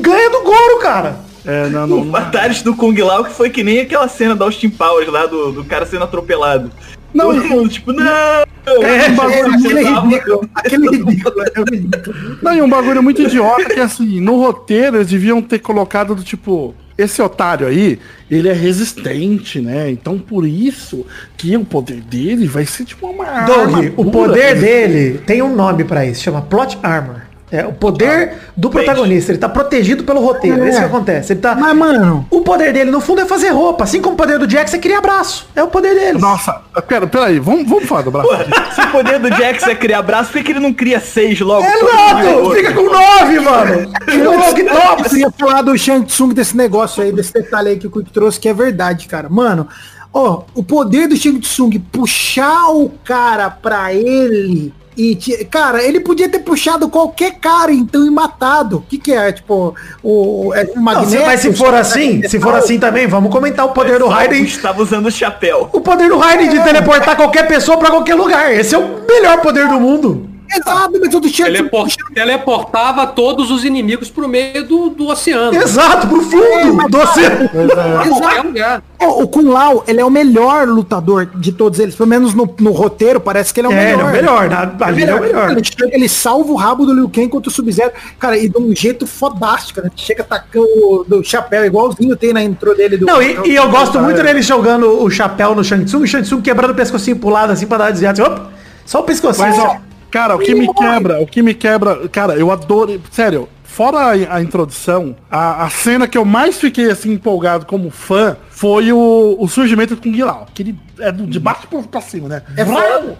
ganha 0.00 0.30
do 0.30 0.42
Goro, 0.42 0.78
cara. 0.80 1.16
É, 1.44 1.68
não, 1.68 1.86
não, 1.86 1.98
O 1.98 2.04
não. 2.06 2.12
Fatales 2.12 2.62
do 2.62 2.74
Kung 2.74 2.98
Lao 2.98 3.24
que 3.24 3.32
foi 3.32 3.50
que 3.50 3.62
nem 3.62 3.80
aquela 3.80 4.08
cena 4.08 4.34
da 4.34 4.46
Austin 4.46 4.70
Powers 4.70 5.08
lá 5.08 5.26
do, 5.26 5.52
do 5.52 5.62
cara 5.62 5.84
sendo 5.84 6.04
atropelado. 6.04 6.70
Não, 7.12 7.68
tipo, 7.68 7.92
não! 7.92 8.04
É, 8.04 9.10
um 9.10 9.14
bagulho 9.14 9.54
aquele 9.54 9.82
ridículo. 9.82 10.50
Aquele 10.54 10.88
ridículo. 10.88 11.34
É 11.42 11.76
ridículo. 11.76 12.38
Não, 12.40 12.54
e 12.54 12.62
um 12.62 12.68
bagulho 12.68 13.02
muito 13.02 13.20
idiota 13.20 13.64
que 13.64 13.80
assim, 13.80 14.20
no 14.20 14.38
roteiro 14.38 14.96
eles 14.96 15.08
deviam 15.08 15.42
ter 15.42 15.58
colocado 15.58 16.14
do 16.14 16.22
tipo, 16.22 16.74
esse 17.00 17.20
otário 17.22 17.66
aí, 17.66 17.98
ele 18.30 18.48
é 18.48 18.52
resistente, 18.52 19.60
né? 19.60 19.90
Então 19.90 20.18
por 20.18 20.46
isso 20.46 21.06
que 21.36 21.56
o 21.56 21.64
poder 21.64 22.00
dele 22.00 22.46
vai 22.46 22.66
ser 22.66 22.84
tipo 22.84 23.06
uma 23.08 23.42
Doug, 23.42 23.60
armadura. 23.60 23.92
o 23.96 24.10
poder 24.10 24.58
dele 24.60 25.18
tem 25.26 25.42
um 25.42 25.54
nome 25.54 25.84
pra 25.84 26.04
isso, 26.06 26.22
chama 26.22 26.42
Plot 26.42 26.78
Armor. 26.82 27.29
É 27.52 27.66
o 27.66 27.72
poder 27.72 28.34
do 28.56 28.70
protagonista. 28.70 29.32
Ele 29.32 29.38
tá 29.38 29.48
protegido 29.48 30.04
pelo 30.04 30.20
roteiro. 30.20 30.62
É 30.62 30.68
isso 30.68 30.78
que 30.78 30.84
acontece. 30.84 31.32
Ele 31.32 31.40
tá. 31.40 31.54
Mas, 31.56 31.76
mano, 31.76 32.26
O 32.30 32.42
poder 32.42 32.72
dele, 32.72 32.90
no 32.90 33.00
fundo, 33.00 33.20
é 33.20 33.26
fazer 33.26 33.48
roupa. 33.48 33.84
Assim 33.84 34.00
como 34.00 34.14
o 34.14 34.16
poder 34.16 34.38
do 34.38 34.48
Jax 34.48 34.72
é 34.72 34.78
criar 34.78 35.00
braço. 35.00 35.48
É 35.56 35.62
o 35.62 35.68
poder 35.68 35.94
dele. 35.94 36.18
Nossa, 36.18 36.60
pera, 36.86 37.06
peraí, 37.06 37.40
vamos, 37.40 37.68
vamos 37.68 37.86
falar 37.86 38.02
do 38.02 38.10
braço. 38.10 38.28
Se 38.74 38.80
o 38.80 38.90
poder 38.92 39.18
do 39.18 39.28
Jax 39.28 39.66
é 39.66 39.74
criar 39.74 40.02
braço, 40.02 40.30
por 40.30 40.38
que 40.38 40.44
que 40.44 40.52
ele 40.52 40.60
não 40.60 40.72
cria 40.72 41.00
seis 41.00 41.40
logo? 41.40 41.66
Exato! 41.66 42.50
Fica 42.54 42.72
com 42.72 42.84
nove, 42.84 43.40
mano! 43.40 43.92
eu, 44.06 44.54
que 44.54 44.62
eu 44.62 44.68
top! 44.68 45.08
queria 45.08 45.30
falar 45.32 45.62
do 45.62 45.76
Shang 45.76 46.06
Tsung 46.06 46.32
desse 46.32 46.56
negócio 46.56 47.02
aí, 47.02 47.10
desse 47.10 47.32
detalhe 47.32 47.70
aí 47.70 47.78
que 47.78 47.86
o 47.86 47.90
Quick 47.90 48.12
trouxe, 48.12 48.38
que 48.38 48.48
é 48.48 48.54
verdade, 48.54 49.08
cara. 49.08 49.28
Mano, 49.28 49.66
ó, 50.14 50.42
o 50.54 50.62
poder 50.62 51.08
do 51.08 51.16
Shang 51.16 51.40
Tsung 51.40 51.78
puxar 51.90 52.70
o 52.70 52.90
cara 53.04 53.50
pra 53.50 53.92
ele 53.92 54.72
e, 54.96 55.14
cara, 55.50 55.82
ele 55.82 56.00
podia 56.00 56.28
ter 56.28 56.40
puxado 56.40 56.88
qualquer 56.88 57.34
cara, 57.40 57.72
então, 57.72 58.06
e 58.06 58.10
matado. 58.10 58.78
O 58.78 58.82
que 58.82 58.98
que 58.98 59.12
é? 59.12 59.32
Tipo, 59.32 59.74
o, 60.02 60.52
é 60.54 60.64
um 60.72 60.76
Não, 60.76 60.82
magneto? 60.82 61.10
se- 61.10 61.18
mas 61.26 61.40
se 61.40 61.52
for 61.52 61.74
assim, 61.74 62.26
se 62.28 62.38
for 62.40 62.54
assim 62.54 62.78
também, 62.78 63.06
vamos 63.06 63.30
comentar 63.32 63.66
o 63.66 63.70
poder 63.70 63.98
do 63.98 64.06
Raiden. 64.08 64.42
Estava 64.44 64.82
usando 64.82 65.06
o 65.06 65.10
chapéu. 65.10 65.68
O 65.72 65.80
poder 65.80 66.08
do 66.08 66.18
Raiden 66.18 66.48
de 66.48 66.60
teleportar 66.62 67.16
qualquer 67.16 67.46
pessoa 67.48 67.78
pra 67.78 67.90
qualquer 67.90 68.14
lugar. 68.14 68.52
Esse 68.52 68.74
é 68.74 68.78
o 68.78 69.00
melhor 69.08 69.40
poder 69.40 69.68
do 69.68 69.80
mundo. 69.80 70.29
Exato, 70.52 70.92
mas 71.00 71.14
o 71.14 71.20
do 71.20 71.28
Shang 71.28 71.50
Tsung 71.50 71.56
Telepor- 71.56 71.88
teleportava 72.14 73.06
todos 73.06 73.50
os 73.50 73.64
inimigos 73.64 74.10
pro 74.10 74.28
meio 74.28 74.66
do, 74.66 74.90
do 74.90 75.08
oceano. 75.08 75.54
Exato, 75.56 76.06
pro 76.08 76.22
fundo 76.22 76.88
do 76.88 76.98
oceano. 76.98 77.48
Qualquer 77.48 78.42
lugar. 78.44 78.82
O, 78.98 79.22
o 79.22 79.28
Kung 79.28 79.48
Lao, 79.48 79.82
ele 79.86 80.00
é 80.00 80.04
o 80.04 80.10
melhor 80.10 80.66
lutador 80.68 81.26
de 81.34 81.52
todos 81.52 81.78
eles. 81.78 81.94
Pelo 81.94 82.08
menos 82.08 82.34
no, 82.34 82.52
no 82.60 82.72
roteiro, 82.72 83.20
parece 83.20 83.52
que 83.54 83.60
ele 83.60 83.68
é 83.68 83.70
o 83.70 83.72
É, 83.72 83.92
ele 83.92 84.02
é 84.02 84.04
melhor. 84.04 84.08
o 84.10 84.12
melhor. 84.12 84.50
Na, 84.50 84.86
ali 84.86 85.02
ele 85.02 85.10
é 85.10 85.14
o 85.14 85.20
melhor. 85.20 85.50
Ele, 85.50 85.62
ele 85.92 86.08
salva 86.08 86.52
o 86.52 86.56
rabo 86.56 86.84
do 86.84 86.92
Liu 86.92 87.08
Kang 87.08 87.28
contra 87.28 87.48
o 87.48 87.52
Sub-Zero. 87.52 87.92
Cara, 88.18 88.36
e 88.36 88.48
de 88.48 88.58
um 88.58 88.74
jeito 88.74 89.06
fodástico, 89.06 89.80
né? 89.80 89.90
Chega 89.96 90.22
atacando 90.22 90.66
o 90.66 91.04
do 91.06 91.24
chapéu, 91.24 91.64
igualzinho 91.64 92.14
tem 92.16 92.32
na 92.32 92.42
intro 92.42 92.74
dele. 92.76 92.96
Do, 92.98 93.06
Não, 93.06 93.22
e, 93.22 93.38
e 93.50 93.54
eu 93.56 93.68
gosto 93.70 93.98
muito 94.00 94.16
dele. 94.16 94.28
dele 94.28 94.42
jogando 94.42 95.02
o 95.02 95.10
chapéu 95.10 95.54
no 95.54 95.64
Shang 95.64 95.84
Tsung, 95.84 96.02
o 96.02 96.06
Shang 96.06 96.24
Tsung 96.24 96.42
quebrando 96.42 96.72
o 96.72 96.74
pescocinho 96.74 97.16
pro 97.16 97.30
lado 97.30 97.52
assim 97.52 97.66
pra 97.66 97.78
dar 97.78 97.90
desviado. 97.90 98.20
Assim, 98.20 98.32
opa, 98.32 98.50
só 98.84 99.00
o 99.00 99.04
pescocinho. 99.04 99.48
Mas 99.48 99.58
ó, 99.58 99.76
cara, 100.10 100.34
o 100.36 100.38
que 100.38 100.54
me 100.54 100.72
quebra, 100.74 101.20
o 101.20 101.26
que 101.26 101.42
me 101.42 101.54
quebra, 101.54 102.08
cara, 102.08 102.34
eu 102.34 102.50
adoro, 102.50 103.00
sério, 103.10 103.48
fora 103.64 103.98
a, 103.98 104.36
a 104.36 104.42
introdução, 104.42 105.14
a, 105.30 105.64
a 105.64 105.70
cena 105.70 106.08
que 106.08 106.18
eu 106.18 106.24
mais 106.24 106.58
fiquei 106.58 106.90
assim 106.90 107.12
empolgado 107.12 107.64
como 107.66 107.90
fã 107.90 108.36
foi 108.50 108.92
o, 108.92 109.36
o 109.38 109.48
surgimento 109.48 109.94
do 109.94 110.02
Kung 110.02 110.16
Lao, 110.22 110.46
que 110.52 110.62
ele 110.62 110.78
é 110.98 111.10
do, 111.10 111.26
de 111.26 111.38
baixo 111.40 111.66
pra- 111.90 112.00
cima, 112.02 112.28
né? 112.28 112.42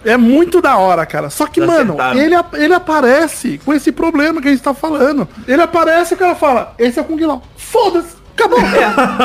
É, 0.05 0.17
muito 0.17 0.61
da 0.61 0.77
hora, 0.77 1.05
cara. 1.05 1.29
Só 1.31 1.47
que, 1.47 1.59
mano, 1.61 1.93
Acertaram. 1.93 2.19
ele, 2.19 2.35
ap- 2.35 2.53
ele 2.55 2.73
aparece 2.73 3.59
com 3.65 3.73
esse 3.73 3.91
problema 3.91 4.41
que 4.41 4.49
a 4.49 4.51
gente 4.51 4.61
tá 4.61 4.73
falando. 4.73 5.27
Ele 5.47 5.61
aparece 5.61 6.13
e 6.13 6.15
o 6.15 6.17
cara 6.19 6.35
fala, 6.35 6.75
esse 6.77 6.99
é 6.99 7.01
o 7.01 7.05
Kung 7.05 7.19
Lao. 7.25 7.41
Foda-se, 7.57 8.15
acabou. 8.35 8.59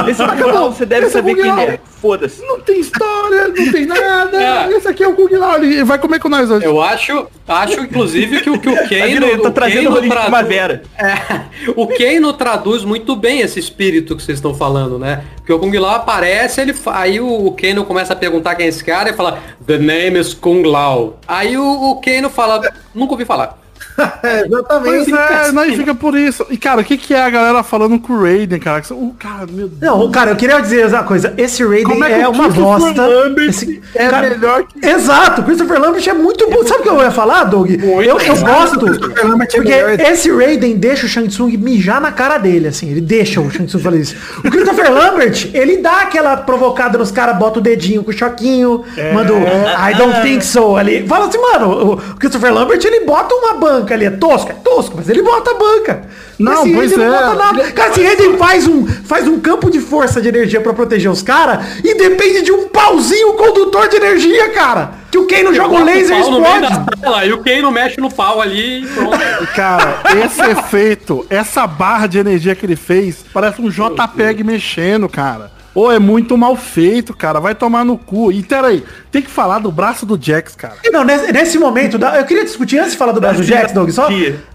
Esse 0.08 0.22
Kung 0.22 0.30
Acabou. 0.30 0.72
Você 0.72 0.86
deve 0.86 1.06
Esse 1.06 1.16
é 1.18 1.20
saber 1.20 1.34
quem 1.34 1.50
é. 1.50 1.80
Foda-se. 2.00 2.42
Não 2.46 2.60
tem 2.60 2.78
história, 2.80 3.48
não 3.48 3.72
tem 3.72 3.86
nada. 3.86 4.42
É. 4.42 4.72
Esse 4.72 4.86
aqui 4.88 5.02
é 5.02 5.08
o 5.08 5.14
Kung 5.14 5.34
Lao, 5.34 5.56
ele 5.56 5.82
vai 5.84 5.98
comer 5.98 6.18
com 6.20 6.28
nós 6.28 6.50
hoje. 6.50 6.64
Eu 6.66 6.80
acho, 6.80 7.26
acho 7.48 7.80
inclusive 7.80 8.40
que 8.42 8.50
o 8.50 8.58
que 8.58 8.68
o? 8.68 8.76
Ele 8.92 9.38
tá 9.38 9.48
o 9.48 9.52
trazendo 9.52 9.84
Kano 9.94 9.96
o 9.96 10.08
tradu- 10.08 10.22
primavera. 10.22 10.82
É, 10.98 11.40
o 11.74 11.86
Kano 11.86 12.32
traduz 12.32 12.84
muito 12.84 13.16
bem 13.16 13.40
esse 13.40 13.58
espírito 13.58 14.14
que 14.16 14.22
vocês 14.22 14.38
estão 14.38 14.54
falando, 14.54 14.98
né? 14.98 15.24
Porque 15.36 15.52
o 15.52 15.58
Kung 15.58 15.76
Lao 15.78 15.94
aparece, 15.96 16.60
ele 16.60 16.74
aí 16.86 17.18
o, 17.20 17.46
o 17.46 17.52
Kano 17.52 17.84
começa 17.84 18.12
a 18.12 18.16
perguntar 18.16 18.54
quem 18.56 18.66
é 18.66 18.68
esse 18.68 18.84
cara 18.84 19.08
e 19.10 19.14
fala 19.14 19.38
The 19.66 19.78
name 19.78 20.18
is 20.18 20.34
Kung 20.34 20.62
Lao. 20.62 21.18
Aí 21.26 21.56
o, 21.56 21.64
o 21.92 22.00
Kano 22.00 22.28
fala, 22.28 22.60
nunca 22.94 23.12
ouvi 23.12 23.24
falar. 23.24 23.58
É, 24.22 24.44
exatamente. 24.44 25.10
Pois 25.10 25.48
é, 25.48 25.52
não, 25.52 25.64
e 25.64 25.76
fica 25.76 25.94
por 25.94 26.16
isso. 26.16 26.46
E, 26.50 26.56
cara, 26.56 26.80
o 26.80 26.84
que, 26.84 26.96
que 26.96 27.14
é 27.14 27.22
a 27.22 27.30
galera 27.30 27.62
falando 27.62 27.98
com 27.98 28.12
o 28.14 28.22
Raiden, 28.22 28.58
cara? 28.58 28.82
O 28.90 29.14
cara, 29.18 29.46
meu 29.48 29.68
Deus. 29.68 29.80
Não, 29.80 30.10
cara, 30.10 30.30
eu 30.32 30.36
queria 30.36 30.60
dizer 30.60 30.86
uma 30.86 31.02
coisa. 31.04 31.32
Esse 31.36 31.64
Raiden 31.64 32.02
é 32.04 32.20
é, 32.22 32.28
uma 32.28 32.48
bosta. 32.48 33.06
Esse 33.48 33.80
é 33.94 34.10
melhor 34.20 34.64
que- 34.64 34.86
Exato, 34.86 35.42
Christopher 35.42 35.80
Lambert 35.80 36.06
é 36.08 36.12
muito 36.12 36.48
bom. 36.50 36.64
Sabe 36.66 36.80
o 36.80 36.82
que 36.82 36.88
eu 36.88 37.00
ia 37.00 37.10
falar, 37.10 37.44
Doug? 37.44 37.70
eu 37.70 38.00
eu 38.02 38.16
gosto. 38.18 38.86
É 38.86 39.56
Porque 39.56 40.02
esse 40.02 40.30
Raiden 40.30 40.76
deixa 40.76 41.06
o 41.06 41.08
Shang 41.08 41.28
Tsung 41.28 41.56
mijar 41.56 42.00
na 42.00 42.10
cara 42.12 42.38
dele, 42.38 42.68
assim. 42.68 42.90
Ele 42.90 43.00
deixa 43.00 43.40
o 43.40 43.50
Shang 43.50 43.66
Tsung 43.66 43.82
fazer 43.82 44.00
isso. 44.00 44.16
O 44.44 44.50
Christopher 44.50 44.92
Lambert, 44.92 45.50
ele 45.54 45.78
dá 45.78 46.00
aquela 46.02 46.36
provocada 46.36 46.98
nos 46.98 47.10
caras, 47.10 47.36
bota 47.36 47.58
o 47.58 47.62
dedinho 47.62 48.02
com 48.02 48.10
o 48.10 48.14
choquinho, 48.14 48.84
manda 49.14 49.32
o 49.32 49.38
I 49.38 49.94
don't 49.96 50.22
think 50.22 50.44
so 50.44 50.76
ali. 50.76 51.06
Fala 51.06 51.26
assim, 51.26 51.38
mano, 51.38 51.92
o 51.92 51.96
Christopher 52.18 52.52
Lambert, 52.52 52.84
ele 52.84 53.04
bota 53.04 53.34
uma 53.34 53.54
banca 53.54 53.85
ali. 53.94 54.04
É 54.06 54.10
tosco, 54.10 54.50
é 54.50 54.54
tosco, 54.54 54.94
mas 54.96 55.08
ele 55.08 55.22
bota 55.22 55.50
a 55.50 55.54
banca. 55.54 56.02
Não, 56.38 56.64
Esse 56.66 56.74
pois 56.74 56.90
Raiden 56.90 57.06
é. 57.06 57.18
bota 57.18 57.34
nada. 57.34 57.72
Cara, 57.72 57.90
esse 57.90 58.02
Raiden 58.02 58.36
faz 58.36 58.66
um, 58.66 58.86
faz 58.86 59.26
um 59.26 59.40
campo 59.40 59.70
de 59.70 59.80
força 59.80 60.20
de 60.20 60.28
energia 60.28 60.60
pra 60.60 60.72
proteger 60.74 61.10
os 61.10 61.22
caras 61.22 61.78
e 61.82 61.94
depende 61.94 62.42
de 62.42 62.52
um 62.52 62.68
pauzinho 62.68 63.32
condutor 63.34 63.88
de 63.88 63.96
energia, 63.96 64.50
cara. 64.50 64.90
Que 65.10 65.18
o 65.18 65.26
Kano 65.26 65.54
joga 65.54 65.76
o 65.76 65.84
laser 65.84 66.18
e 66.18 66.20
Pau 66.20 66.30
no 66.30 66.40
meio 66.40 66.54
explode. 66.62 66.84
da 66.84 66.96
sala, 67.00 67.24
e 67.24 67.32
o 67.32 67.42
Kano 67.42 67.70
mexe 67.70 68.00
no 68.00 68.12
pau 68.12 68.40
ali 68.40 68.82
e 68.82 68.86
pronto. 68.86 69.18
Cara, 69.54 70.02
esse 70.24 70.42
efeito, 70.42 71.24
essa 71.30 71.66
barra 71.66 72.06
de 72.06 72.18
energia 72.18 72.54
que 72.54 72.66
ele 72.66 72.76
fez, 72.76 73.24
parece 73.32 73.62
um 73.62 73.70
JPEG 73.70 74.44
mexendo, 74.44 75.08
cara. 75.08 75.50
Ou 75.74 75.92
é 75.92 75.98
muito 75.98 76.38
mal 76.38 76.56
feito, 76.56 77.14
cara. 77.14 77.38
Vai 77.38 77.54
tomar 77.54 77.84
no 77.84 77.98
cu. 77.98 78.32
E 78.32 78.42
peraí, 78.42 78.82
tem 79.16 79.22
que 79.22 79.30
falar 79.30 79.58
do 79.60 79.72
braço 79.72 80.04
do 80.04 80.18
Jax, 80.20 80.54
cara. 80.54 80.74
Não, 80.92 81.02
nesse, 81.02 81.32
nesse 81.32 81.58
momento, 81.58 81.96
da- 81.96 82.18
eu 82.18 82.24
queria 82.26 82.44
discutir 82.44 82.78
antes 82.78 82.92
de 82.92 82.98
falar 82.98 83.12
do 83.12 83.20
braço 83.20 83.38
do 83.38 83.42
Jax, 83.42 83.72
Doug, 83.72 83.88
só 83.90 84.08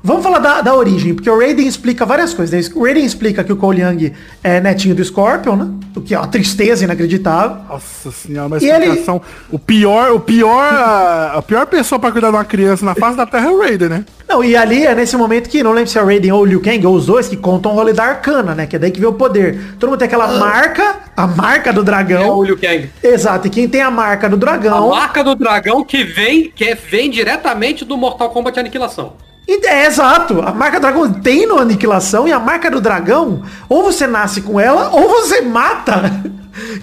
vamos 0.04 0.22
falar 0.24 0.38
da, 0.40 0.62
da 0.62 0.76
origem, 0.76 1.16
porque 1.16 1.30
o 1.30 1.38
Raiden 1.40 1.68
explica 1.68 2.06
várias 2.06 2.32
coisas. 2.34 2.68
né? 2.70 2.74
O 2.76 2.84
Raiden 2.84 3.04
explica 3.04 3.44
que 3.44 3.52
o 3.52 3.56
Cole 3.56 3.82
Young 3.82 4.14
é 4.44 4.60
netinho 4.60 4.94
do 4.94 5.04
Scorpion, 5.04 5.56
né? 5.56 5.68
O 5.96 6.02
que 6.02 6.14
é 6.14 6.18
uma 6.20 6.28
tristeza 6.28 6.84
inacreditável. 6.84 7.58
Nossa 7.68 8.12
senhora, 8.12 8.48
uma 8.48 8.58
E 8.60 8.70
ele- 8.70 8.86
explicação. 8.86 9.22
O 9.50 9.58
pior, 9.58 10.12
o 10.12 10.20
pior, 10.20 10.64
a, 10.74 11.34
a 11.38 11.42
pior 11.42 11.66
pessoa 11.66 11.98
pra 11.98 12.12
cuidar 12.12 12.30
de 12.30 12.36
uma 12.36 12.46
criança 12.46 12.86
na 12.86 12.94
face 12.94 13.18
da 13.18 13.26
Terra 13.26 13.48
é 13.48 13.52
o 13.52 13.60
Raiden, 13.60 13.90
né? 13.90 14.06
Não, 14.30 14.44
e 14.44 14.56
ali 14.56 14.86
é 14.86 14.94
nesse 14.96 15.18
momento 15.18 15.50
que, 15.50 15.62
não 15.64 15.74
lembro 15.74 15.90
se 15.90 15.98
é 15.98 16.02
o 16.02 16.06
Raiden 16.06 16.32
ou 16.32 16.42
o 16.42 16.46
Liu 16.46 16.62
Kang, 16.62 16.86
ou 16.86 16.96
os 16.96 17.08
dois, 17.08 17.28
que 17.28 17.36
contam 17.36 17.72
o 17.74 17.76
rolê 17.76 17.92
da 17.94 18.04
Arcana, 18.06 18.54
né? 18.56 18.66
Que 18.68 18.76
é 18.78 18.80
daí 18.80 18.92
que 18.92 19.00
vê 19.00 19.06
o 19.08 19.14
poder. 19.14 19.60
Todo 19.80 19.90
mundo 19.90 20.00
tem 20.00 20.06
aquela 20.08 20.28
marca, 20.40 20.96
a 21.22 21.28
marca 21.28 21.72
do 21.72 21.80
É 21.80 21.82
o 21.82 21.86
dragão. 21.86 22.44
Liu 22.44 22.58
Kang. 22.58 22.90
Exato, 23.04 23.48
e 23.48 23.50
quem 23.50 23.68
tem 23.68 23.82
a 23.82 23.92
marca 23.92 24.28
do 24.28 24.36
A 24.36 24.40
dragão... 24.40 24.90
marca 24.90 25.24
do 25.24 25.36
dragão 25.36 25.84
que 25.84 26.04
vem, 26.04 26.52
que 26.56 26.74
vem 26.76 27.10
diretamente 27.10 27.86
do 27.86 27.96
Mortal 27.98 28.30
Kombat 28.30 28.60
Aniquilação. 28.60 29.14
É, 29.48 29.86
exato. 29.86 30.42
A 30.42 30.54
marca 30.54 30.80
do 30.80 30.82
dragão 30.82 31.12
tem 31.14 31.46
no 31.46 31.60
Aniquilação 31.60 32.28
e 32.28 32.32
a 32.32 32.40
marca 32.40 32.72
do 32.72 32.80
dragão, 32.80 33.44
ou 33.68 33.84
você 33.84 34.08
nasce 34.08 34.42
com 34.42 34.60
ela, 34.60 34.90
ou 34.92 35.10
você 35.10 35.42
mata 35.42 36.24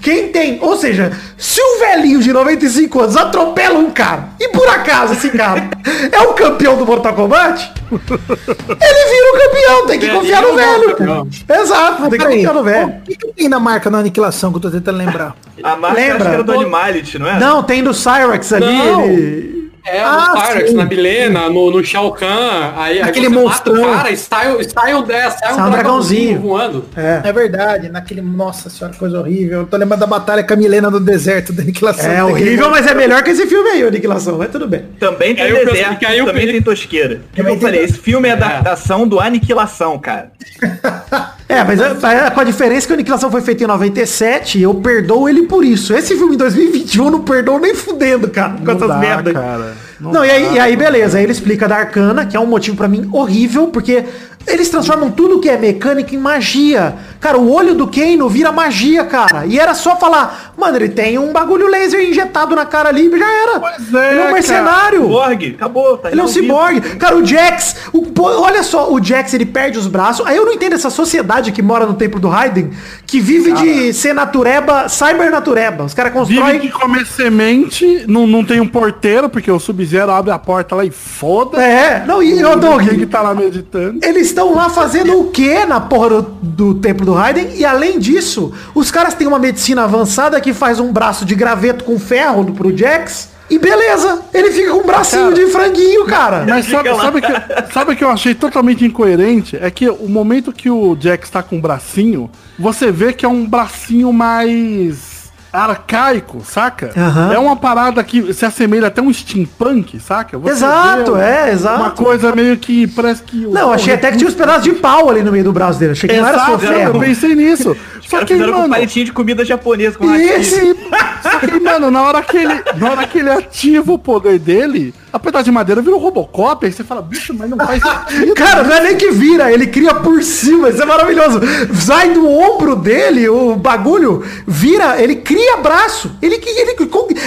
quem 0.02 0.28
tem. 0.28 0.58
Ou 0.60 0.76
seja, 0.76 1.12
se 1.36 1.60
o 1.60 1.78
velhinho 1.80 2.20
de 2.20 2.32
95 2.32 3.00
anos 3.00 3.16
atropela 3.16 3.78
um 3.78 3.90
cara, 3.90 4.28
e 4.40 4.48
por 4.48 4.68
acaso 4.68 5.12
esse 5.12 5.30
cara 5.30 5.68
é 6.10 6.20
o 6.22 6.34
campeão 6.34 6.76
do 6.76 6.86
Mortal 6.86 7.14
Kombat, 7.14 7.72
ele 7.90 7.98
vira 7.98 9.32
o 9.32 9.38
campeão, 9.38 9.86
tem 9.86 9.98
que 9.98 10.08
confiar 10.08 10.42
no 10.42 10.48
é 10.48 10.56
velho. 10.56 10.96
campeão. 10.96 11.28
Exato, 11.60 12.10
tem 12.10 12.18
que 12.18 12.26
confiar 12.26 12.54
no 12.54 12.62
velho. 12.62 12.88
o 12.88 13.02
que, 13.02 13.16
que 13.16 13.32
tem 13.32 13.48
na 13.48 13.60
marca 13.60 13.90
na 13.90 13.98
aniquilação 13.98 14.50
que 14.50 14.56
eu 14.56 14.62
tô 14.62 14.70
tentando 14.70 14.98
lembrar? 14.98 15.34
A 15.62 15.76
marca 15.76 15.96
Lembra? 16.00 16.16
acho 16.16 16.24
que 16.24 16.34
era 16.34 16.44
do 16.44 16.52
Animality, 16.52 17.18
não 17.18 17.28
é? 17.28 17.38
Não, 17.40 17.62
tem 17.62 17.82
do 17.82 17.92
Cyrex 17.92 18.52
ali, 18.52 18.66
Não. 18.66 19.04
ele... 19.04 19.57
É, 19.84 20.00
Ah, 20.00 20.32
no 20.34 20.42
Pyrex, 20.42 20.72
na 20.74 20.84
Milena, 20.84 21.48
no, 21.48 21.70
no 21.70 21.82
Shao 21.84 22.12
Kahn, 22.12 22.72
aí, 22.76 23.00
aí 23.00 23.02
Aquele 23.02 23.28
você 23.28 23.34
mata 23.34 23.70
monstrão. 23.70 23.94
cara 23.94 24.10
e 24.10 24.16
sai, 24.16 24.64
sai, 24.64 24.94
um- 24.94 25.10
é, 25.10 25.30
sai 25.30 25.52
um 25.52 25.54
Sai 25.56 25.66
um 25.66 25.70
dragãozinho 25.70 25.70
dragãozinho. 25.70 26.40
voando. 26.40 26.84
É 27.24 27.32
verdade, 27.32 27.88
naquele. 27.88 28.20
Nossa 28.20 28.68
senhora, 28.68 28.94
coisa 28.96 29.18
horrível. 29.20 29.60
Eu 29.60 29.66
tô 29.66 29.76
lembrando 29.76 30.00
da 30.00 30.06
batalha 30.06 30.42
com 30.42 30.52
a 30.52 30.56
Milena 30.56 30.90
no 30.90 31.00
deserto 31.00 31.52
da 31.52 31.62
aniquilação. 31.62 32.10
É 32.10 32.22
horrível, 32.22 32.70
mas 32.70 32.86
é 32.86 32.94
melhor 32.94 33.22
que 33.22 33.30
esse 33.30 33.46
filme 33.46 33.68
aí, 33.70 33.82
Aniquilação, 33.82 34.36
mas 34.36 34.50
tudo 34.50 34.66
bem. 34.68 34.84
Também 35.00 35.34
tem 35.34 35.44
Aí 35.44 35.50
eu 35.50 35.64
deserto, 35.64 36.06
aí 36.06 36.18
eu 36.18 36.26
também 36.26 36.40
pensei- 36.42 36.52
tem 36.54 36.62
tosqueira. 36.62 37.20
Também 37.34 37.54
eu 37.54 37.60
falei? 37.60 37.82
Esse 37.84 37.98
filme 37.98 38.28
é 38.28 38.32
adaptação 38.32 39.06
do 39.08 39.18
Aniquilação, 39.20 39.98
cara. 39.98 40.32
É, 41.48 41.64
mas 41.64 41.80
é, 41.80 42.26
é 42.26 42.30
com 42.30 42.40
a 42.40 42.44
diferença 42.44 42.86
que 42.86 42.92
a 42.92 42.96
Aniquilação 42.96 43.30
foi 43.30 43.40
feita 43.40 43.64
em 43.64 43.66
97 43.66 44.60
eu 44.60 44.74
perdoo 44.74 45.28
ele 45.28 45.42
por 45.42 45.64
isso. 45.64 45.94
Esse 45.94 46.14
filme 46.14 46.34
em 46.34 46.38
2021 46.38 47.04
eu 47.06 47.10
não 47.10 47.20
perdoo 47.20 47.58
nem 47.58 47.74
fudendo, 47.74 48.28
cara, 48.28 48.52
com 48.52 48.64
Não 48.64 48.74
essas 48.74 48.88
dá, 48.88 48.98
merdas. 48.98 49.32
cara. 49.32 49.74
Não, 49.98 50.24
e, 50.24 50.30
aí, 50.30 50.54
e 50.54 50.58
aí 50.58 50.76
beleza, 50.76 51.16
aí 51.18 51.24
ele 51.24 51.32
explica 51.32 51.66
da 51.66 51.76
Arcana, 51.76 52.26
que 52.26 52.36
é 52.36 52.40
um 52.40 52.46
motivo 52.46 52.76
pra 52.76 52.86
mim 52.86 53.08
horrível, 53.12 53.68
porque 53.68 54.04
Eles 54.48 54.68
transformam 54.68 55.10
tudo 55.10 55.40
que 55.40 55.48
é 55.48 55.56
mecânica 55.56 56.14
em 56.14 56.18
magia. 56.18 56.96
Cara, 57.20 57.38
o 57.38 57.52
olho 57.52 57.74
do 57.74 57.86
Kano 57.86 58.28
vira 58.28 58.50
magia, 58.50 59.04
cara. 59.04 59.44
E 59.46 59.58
era 59.58 59.74
só 59.74 59.96
falar, 59.96 60.52
mano, 60.56 60.76
ele 60.76 60.88
tem 60.88 61.18
um 61.18 61.32
bagulho 61.32 61.68
laser 61.68 62.00
injetado 62.08 62.54
na 62.54 62.64
cara 62.64 62.88
ali 62.88 63.06
e 63.12 63.18
já 63.18 63.30
era. 63.30 63.60
Pois 63.60 63.94
é, 63.94 64.10
ele 64.10 64.18
é 64.18 64.20
um 64.20 64.22
cara. 64.22 64.32
mercenário. 64.32 65.08
Borg, 65.08 65.54
acabou. 65.54 65.98
Tá 65.98 66.10
Ele 66.10 66.20
é 66.20 66.22
um 66.22 66.26
resolvido. 66.26 66.52
ciborgue. 66.52 66.80
Cara, 66.96 67.16
o 67.16 67.24
Jax, 67.24 67.76
o, 67.92 68.04
olha 68.20 68.62
só, 68.62 68.92
o 68.92 69.02
Jax, 69.02 69.34
ele 69.34 69.46
perde 69.46 69.78
os 69.78 69.86
braços. 69.86 70.26
Aí 70.26 70.36
eu 70.36 70.44
não 70.44 70.52
entendo 70.52 70.74
essa 70.74 70.90
sociedade 70.90 71.52
que 71.52 71.62
mora 71.62 71.86
no 71.86 71.94
templo 71.94 72.20
do 72.20 72.28
Raiden, 72.28 72.70
que 73.06 73.20
vive 73.20 73.52
de 73.52 73.92
ser 73.92 74.14
natureba, 74.14 74.88
cyber 74.88 75.30
natureba. 75.30 75.84
Os 75.84 75.94
caras 75.94 76.12
Vive 76.26 76.40
constroem... 76.40 76.60
que 76.60 76.68
comer 76.70 77.06
semente, 77.06 78.04
não, 78.06 78.26
não 78.26 78.44
tem 78.44 78.60
um 78.60 78.68
porteiro, 78.68 79.28
porque 79.28 79.50
o 79.50 79.58
Sub-Zero 79.58 80.10
abre 80.10 80.30
a 80.30 80.38
porta 80.38 80.74
lá 80.74 80.84
e 80.84 80.90
foda. 80.90 81.60
É, 81.62 82.04
não, 82.06 82.22
e 82.22 82.44
ô 82.44 82.56
Doug, 82.56 82.88
que 82.88 83.06
tá 83.06 83.20
lá 83.20 83.34
meditando. 83.34 84.00
eles 84.02 84.32
estão 84.38 84.54
lá 84.54 84.70
fazendo 84.70 85.18
o 85.18 85.30
que 85.30 85.64
na 85.66 85.80
porra 85.80 86.22
do, 86.22 86.22
do 86.40 86.74
templo 86.74 87.04
do 87.04 87.12
Raiden? 87.12 87.56
E 87.56 87.64
além 87.64 87.98
disso, 87.98 88.52
os 88.72 88.88
caras 88.88 89.14
têm 89.14 89.26
uma 89.26 89.38
medicina 89.38 89.82
avançada 89.82 90.40
que 90.40 90.52
faz 90.52 90.78
um 90.78 90.92
braço 90.92 91.24
de 91.24 91.34
graveto 91.34 91.82
com 91.82 91.98
ferro 91.98 92.44
pro 92.52 92.76
Jax. 92.76 93.30
E 93.50 93.58
beleza, 93.58 94.20
ele 94.32 94.52
fica 94.52 94.70
com 94.70 94.80
um 94.80 94.86
bracinho 94.86 95.32
de 95.32 95.46
franguinho, 95.46 96.04
cara. 96.04 96.44
Mas 96.46 96.66
sabe, 96.66 96.94
sabe, 96.94 97.20
que, 97.22 97.72
sabe 97.72 97.96
que 97.96 98.04
eu 98.04 98.10
achei 98.10 98.34
totalmente 98.34 98.84
incoerente? 98.84 99.56
É 99.56 99.70
que 99.70 99.88
o 99.88 100.06
momento 100.06 100.52
que 100.52 100.70
o 100.70 100.96
Jax 101.00 101.30
tá 101.30 101.42
com 101.42 101.56
o 101.56 101.60
bracinho, 101.60 102.30
você 102.58 102.92
vê 102.92 103.12
que 103.12 103.24
é 103.24 103.28
um 103.28 103.48
bracinho 103.48 104.12
mais 104.12 105.07
arcaico, 105.52 106.42
saca? 106.44 106.90
Aham. 106.96 107.32
É 107.32 107.38
uma 107.38 107.56
parada 107.56 108.02
que 108.04 108.32
se 108.32 108.44
assemelha 108.44 108.88
até 108.88 109.00
um 109.00 109.12
steampunk, 109.12 109.98
saca? 110.00 110.38
Você 110.38 110.52
Exato, 110.52 111.14
vê 111.14 111.22
é, 111.22 111.50
exato. 111.52 111.80
Uma 111.80 111.90
coisa 111.90 112.34
meio 112.34 112.56
que 112.56 112.86
parece 112.86 113.22
que... 113.22 113.46
Não, 113.46 113.72
achei 113.72 113.94
até 113.94 114.10
que 114.10 114.18
tinha 114.18 114.28
uns 114.28 114.34
pedaços 114.34 114.64
de 114.64 114.72
pau 114.72 115.10
ali 115.10 115.22
no 115.22 115.32
meio 115.32 115.44
do 115.44 115.52
braço 115.52 115.78
dele. 115.78 115.92
Achei 115.92 116.08
que 116.08 116.16
não 116.16 116.26
era 116.28 116.38
só 116.38 116.54
Exato, 116.54 116.64
eu 116.64 116.72
ferro. 116.74 117.00
pensei 117.00 117.34
nisso. 117.34 117.76
Só 118.08 118.24
que, 118.24 118.34
mano... 118.34 118.68
palitinho 118.68 119.04
de 119.04 119.12
comida 119.12 119.44
japonesa 119.44 119.98
com 119.98 120.14
esse, 120.14 120.74
só 121.22 121.38
que, 121.40 121.60
mano, 121.60 121.90
na 121.90 122.02
hora 122.02 122.22
que 122.22 122.38
ele, 122.38 122.62
na 122.76 122.90
hora 122.90 123.06
que 123.06 123.18
ele 123.18 123.30
ativa 123.30 123.92
o 123.92 123.98
poder 123.98 124.38
dele, 124.38 124.94
a 125.12 125.18
pedaço 125.18 125.44
de 125.44 125.50
madeira 125.50 125.82
vira 125.82 125.94
um 125.94 125.98
Robocop, 125.98 126.64
aí 126.64 126.72
você 126.72 126.82
fala, 126.82 127.02
bicho, 127.02 127.34
mas 127.36 127.50
não 127.50 127.58
faz 127.58 127.82
sentido. 127.82 128.34
Cara, 128.34 128.62
não 128.62 128.74
é 128.74 128.80
nem 128.82 128.96
que 128.96 129.10
vira, 129.10 129.52
ele 129.52 129.66
cria 129.66 129.94
por 129.94 130.22
cima, 130.22 130.70
isso 130.70 130.82
é 130.82 130.86
maravilhoso. 130.86 131.38
Sai 131.74 132.10
do 132.14 132.26
ombro 132.26 132.74
dele, 132.74 133.28
o 133.28 133.56
bagulho, 133.56 134.24
vira, 134.46 134.98
ele 135.02 135.16
cria 135.16 135.37
braço. 135.62 136.10
Ele, 136.22 136.36
ele, 136.36 136.76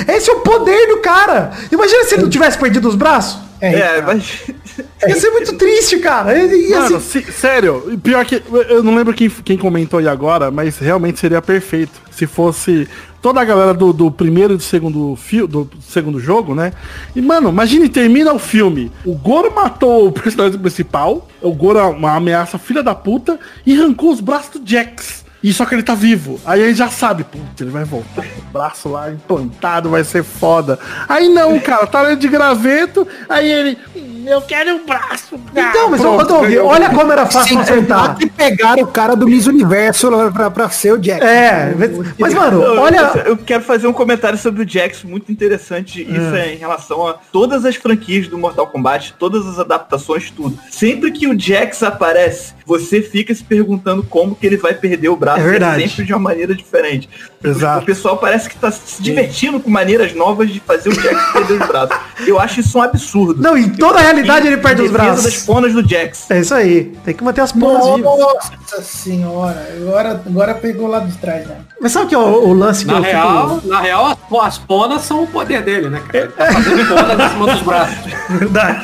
esse 0.07 0.29
é 0.29 0.33
o 0.33 0.39
poder 0.39 0.87
do 0.87 0.97
cara. 0.97 1.51
Imagina 1.71 2.03
se 2.05 2.15
ele 2.15 2.23
não 2.23 2.29
tivesse 2.29 2.57
perdido 2.57 2.87
os 2.87 2.95
braços. 2.95 3.39
É, 3.59 4.01
mas... 4.01 4.41
Ia 5.07 5.15
ser 5.19 5.29
muito 5.31 5.53
triste, 5.53 5.97
cara. 5.99 6.35
Ia 6.37 6.79
Mano, 6.81 6.99
ser- 7.01 7.21
se- 7.23 7.31
sério, 7.31 7.99
pior 8.03 8.23
que. 8.25 8.41
Eu 8.69 8.81
não 8.83 8.95
lembro 8.95 9.13
quem, 9.13 9.29
quem 9.29 9.57
comentou 9.57 9.99
aí 9.99 10.07
agora, 10.07 10.49
mas 10.49 10.77
realmente 10.79 11.19
seria 11.19 11.41
perfeito. 11.41 11.91
Se 12.11 12.25
fosse 12.25 12.87
toda 13.21 13.39
a 13.41 13.45
galera 13.45 13.73
do, 13.73 13.91
do 13.93 14.09
primeiro 14.11 14.53
e 14.53 14.57
do 14.57 14.63
segundo 14.63 15.15
fio, 15.15 15.47
do 15.47 15.69
segundo 15.87 16.19
jogo, 16.19 16.55
né? 16.55 16.71
E, 17.15 17.21
mano, 17.21 17.49
imagine, 17.49 17.89
termina 17.89 18.33
o 18.33 18.39
filme. 18.39 18.91
O 19.05 19.13
Goro 19.13 19.51
matou 19.53 20.07
o 20.07 20.11
personagem 20.11 20.57
principal. 20.59 21.27
O 21.41 21.51
Goro 21.53 21.77
é 21.79 21.83
uma 21.83 22.15
ameaça 22.15 22.57
filha 22.57 22.81
da 22.81 22.95
puta 22.95 23.39
e 23.65 23.73
arrancou 23.79 24.11
os 24.11 24.21
braços 24.21 24.59
do 24.59 24.67
Jax. 24.67 25.20
E 25.43 25.51
só 25.53 25.65
que 25.65 25.75
ele 25.75 25.83
tá 25.83 25.95
vivo. 25.95 26.39
Aí 26.45 26.61
ele 26.61 26.75
já 26.75 26.89
sabe, 26.89 27.23
putz, 27.23 27.59
ele 27.59 27.71
vai 27.71 27.83
voltar 27.83 28.25
braço 28.51 28.89
lá 28.89 29.11
implantado, 29.11 29.89
vai 29.89 30.03
ser 30.03 30.23
foda. 30.23 30.77
Aí 31.07 31.29
não, 31.29 31.59
cara, 31.59 31.87
tá 31.87 32.01
ali 32.01 32.15
de 32.15 32.27
graveto, 32.27 33.07
aí 33.29 33.49
ele. 33.49 33.77
"Hum, 33.95 34.11
Eu 34.23 34.39
quero 34.39 34.75
um 34.75 34.85
braço. 34.85 35.33
Então, 35.51 35.89
mas 35.89 35.99
Pronto, 35.99 36.25
Doug, 36.27 36.43
ganhou. 36.45 36.67
olha 36.67 36.91
como 36.91 37.11
era 37.11 37.25
fácil 37.25 37.47
Sem 37.49 37.59
acertar. 37.59 37.99
contar 38.09 38.15
que 38.19 38.27
pegaram 38.29 38.83
o 38.83 38.87
cara 38.87 39.15
do 39.15 39.27
Miss 39.27 39.47
Universo 39.47 40.11
pra, 40.31 40.51
pra 40.51 40.69
ser 40.69 40.93
o 40.93 40.99
Jack. 40.99 41.23
É, 41.23 41.73
mas 42.19 42.31
mano, 42.31 42.61
Eu- 42.61 42.79
olha. 42.81 42.99
Eu, 43.15 43.21
eu 43.31 43.37
quero 43.37 43.63
fazer 43.63 43.87
um 43.87 43.93
comentário 43.93 44.37
sobre 44.37 44.61
o 44.63 44.69
Jax 44.69 45.03
muito 45.03 45.31
interessante. 45.31 46.03
Isso 46.03 46.35
é 46.35 46.53
em 46.53 46.57
relação 46.57 47.07
a 47.07 47.13
todas 47.31 47.65
as 47.65 47.75
franquias 47.75 48.27
do 48.27 48.37
Mortal 48.37 48.67
Kombat, 48.67 49.15
todas 49.17 49.43
as 49.47 49.57
adaptações, 49.57 50.29
tudo. 50.29 50.55
Sempre 50.69 51.11
que 51.11 51.25
o 51.27 51.37
Jax 51.37 51.81
aparece, 51.81 52.53
você 52.63 53.01
fica 53.01 53.33
se 53.33 53.43
perguntando 53.43 54.03
como 54.03 54.35
que 54.35 54.45
ele 54.45 54.57
vai 54.57 54.75
perder 54.75 55.09
o 55.09 55.15
braço. 55.15 55.41
É 55.41 55.43
verdade. 55.49 55.89
sempre 55.89 56.05
de 56.05 56.13
uma 56.13 56.19
maneira 56.19 56.53
diferente. 56.53 57.09
Exato. 57.43 57.81
O 57.81 57.85
pessoal 57.87 58.17
parece 58.17 58.40
que 58.49 58.55
tá 58.57 58.71
se 58.71 59.01
divertindo 59.01 59.59
com 59.59 59.69
maneiras 59.69 60.13
novas 60.13 60.49
de 60.51 60.59
fazer 60.59 60.89
o 60.89 60.93
Jax 60.95 61.21
perder 61.33 61.61
os 61.61 61.67
braços. 61.67 61.97
Eu 62.25 62.39
acho 62.39 62.59
isso 62.59 62.77
um 62.77 62.81
absurdo. 62.81 63.41
Não, 63.41 63.57
em 63.57 63.69
toda 63.69 63.99
a 63.99 64.01
realidade 64.01 64.47
ele 64.47 64.57
perde 64.57 64.81
os 64.83 64.91
braços. 64.91 65.23
das 65.23 65.37
ponas 65.43 65.73
do 65.73 65.87
Jax. 65.87 66.29
É 66.29 66.39
isso 66.39 66.53
aí. 66.53 66.85
Tem 67.03 67.13
que 67.13 67.23
manter 67.23 67.41
as 67.41 67.51
porras 67.51 67.85
vivas. 67.95 68.03
Nossa 68.19 68.81
senhora, 68.83 69.67
agora, 69.81 70.21
agora 70.25 70.53
pegou 70.55 70.87
lá 70.87 70.99
de 70.99 71.17
trás, 71.17 71.47
né? 71.47 71.57
Mas 71.79 71.91
sabe 71.91 72.05
o 72.05 72.09
que 72.09 72.15
é 72.15 72.17
o, 72.17 72.47
o 72.49 72.53
lance 72.53 72.85
que 72.85 72.91
Na 72.91 72.99
eu 72.99 73.03
fico- 73.03 73.15
real, 73.15 73.59
na 73.65 73.81
real, 73.81 74.05
as, 74.05 74.17
as 74.47 74.57
ponas 74.57 75.01
são 75.01 75.23
o 75.23 75.27
poder 75.27 75.61
dele, 75.63 75.89
né, 75.89 76.01
cara? 76.07 76.25
Ele 76.25 76.31
tá 76.33 76.51
fazendo 76.53 76.87
ponas 76.87 77.19
em 77.19 77.29
cima 77.29 77.47
dos 77.53 77.61
braços. 77.61 77.97
Verdade. 78.29 78.81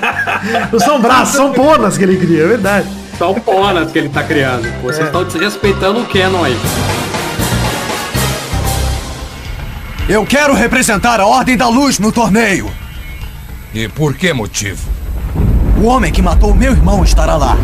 Não 0.72 0.80
são 0.80 1.00
braços, 1.02 1.36
são 1.36 1.54
ponas 1.54 1.98
que 1.98 2.04
ele 2.04 2.18
cria, 2.18 2.44
é 2.44 2.48
verdade. 2.48 2.88
São 3.18 3.34
ponas 3.36 3.92
que 3.92 3.98
ele 3.98 4.10
tá 4.10 4.24
criando. 4.24 4.68
Vocês 4.84 5.06
estão 5.08 5.24
desrespeitando 5.24 6.02
o 6.02 6.06
Canon 6.06 6.44
aí. 6.44 6.56
Eu 10.10 10.26
quero 10.26 10.54
representar 10.54 11.20
a 11.20 11.26
Ordem 11.26 11.58
da 11.58 11.68
Luz 11.68 12.00
no 12.00 12.14
torneio. 12.14 12.72
E 13.74 13.90
por 13.90 14.16
que 14.16 14.32
motivo? 14.32 14.90
O 15.82 15.84
homem 15.86 16.14
que 16.14 16.22
matou 16.22 16.56
meu 16.56 16.72
irmão 16.72 17.04
estará 17.04 17.36
lá. 17.36 17.58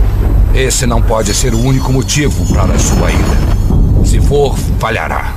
Esse 0.54 0.86
não 0.86 1.02
pode 1.02 1.34
ser 1.34 1.54
o 1.54 1.60
único 1.60 1.94
motivo 1.94 2.46
para 2.54 2.74
a 2.74 2.80
sua 2.80 3.10
ira. 3.12 4.06
Se 4.06 4.20
for, 4.20 4.58
falhará. 4.78 5.36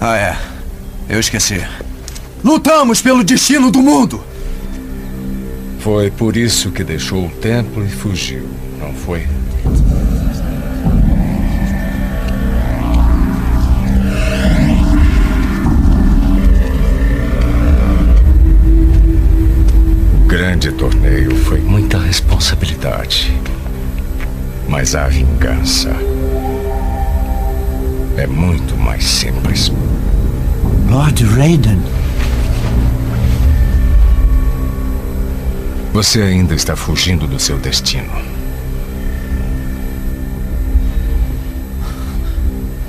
Ah, 0.00 0.16
é. 0.16 0.36
Eu 1.08 1.18
esqueci. 1.18 1.60
Lutamos 2.44 3.02
pelo 3.02 3.24
destino 3.24 3.68
do 3.72 3.82
mundo. 3.82 4.22
Foi 5.80 6.08
por 6.08 6.36
isso 6.36 6.70
que 6.70 6.84
deixou 6.84 7.26
o 7.26 7.30
templo 7.30 7.84
e 7.84 7.88
fugiu, 7.88 8.48
não 8.78 8.94
foi? 8.94 9.26
Grande 20.28 20.70
torneio 20.72 21.34
foi 21.34 21.58
muita 21.58 21.98
responsabilidade. 21.98 23.32
Mas 24.68 24.94
a 24.94 25.08
vingança 25.08 25.88
é 28.14 28.26
muito 28.26 28.76
mais 28.76 29.04
simples. 29.04 29.72
Lord 30.86 31.24
Raiden. 31.24 31.82
Você 35.94 36.20
ainda 36.20 36.54
está 36.54 36.76
fugindo 36.76 37.26
do 37.26 37.40
seu 37.40 37.58
destino. 37.58 38.12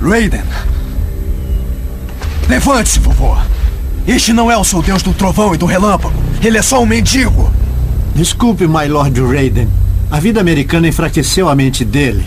Raiden. 0.02 0.44
Levante-se, 2.50 3.00
vovô. 3.00 3.38
Este 4.10 4.34
não 4.34 4.50
é 4.50 4.58
o 4.58 4.64
seu 4.64 4.82
deus 4.82 5.04
do 5.04 5.14
trovão 5.14 5.54
e 5.54 5.58
do 5.58 5.68
relâmpago. 5.68 6.20
Ele 6.44 6.58
é 6.58 6.64
só 6.64 6.82
um 6.82 6.86
mendigo. 6.88 7.54
Desculpe, 8.16 8.68
my 8.68 8.88
Lord 8.88 9.22
Raiden. 9.22 9.70
A 10.10 10.20
vida 10.20 10.42
americana 10.42 10.88
enfraqueceu 10.88 11.48
a 11.48 11.54
mente 11.54 11.86
dele. 11.86 12.26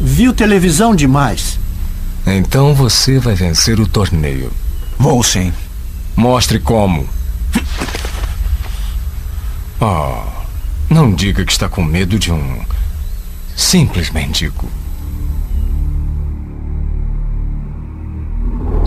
Viu 0.00 0.32
televisão 0.32 0.96
demais. 0.96 1.60
Então 2.26 2.74
você 2.74 3.18
vai 3.18 3.34
vencer 3.34 3.78
o 3.78 3.86
torneio. 3.86 4.50
Vou 4.98 5.22
sim. 5.22 5.52
Mostre 6.16 6.58
como. 6.58 7.06
Oh, 9.78 10.22
não 10.88 11.14
diga 11.14 11.44
que 11.44 11.52
está 11.52 11.68
com 11.68 11.84
medo 11.84 12.18
de 12.18 12.32
um 12.32 12.60
simples 13.54 14.10
mendigo. 14.10 14.70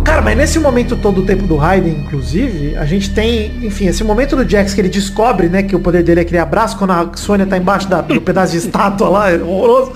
Cara, 0.04 0.22
mas 0.22 0.38
nesse 0.38 0.60
momento 0.60 0.98
todo 0.98 1.22
o 1.22 1.26
tempo 1.26 1.48
do 1.48 1.56
Raiden, 1.56 1.94
inclusive, 2.06 2.76
a 2.76 2.86
gente 2.86 3.14
tem, 3.14 3.66
enfim, 3.66 3.88
esse 3.88 4.04
momento 4.04 4.36
do 4.36 4.48
Jax 4.48 4.74
que 4.74 4.82
ele 4.82 4.90
descobre, 4.90 5.48
né, 5.48 5.64
que 5.64 5.76
o 5.76 5.80
poder 5.80 6.04
dele 6.04 6.20
é 6.20 6.26
criar 6.26 6.46
braço 6.46 6.78
quando 6.78 6.92
a 6.92 7.12
Sônia 7.16 7.46
tá 7.46 7.58
embaixo 7.58 7.88
da, 7.88 8.02
do 8.02 8.22
pedaço 8.22 8.52
de 8.52 8.58
estátua 8.60 9.10
lá, 9.10 9.32
é 9.32 9.38
horroroso. 9.38 9.94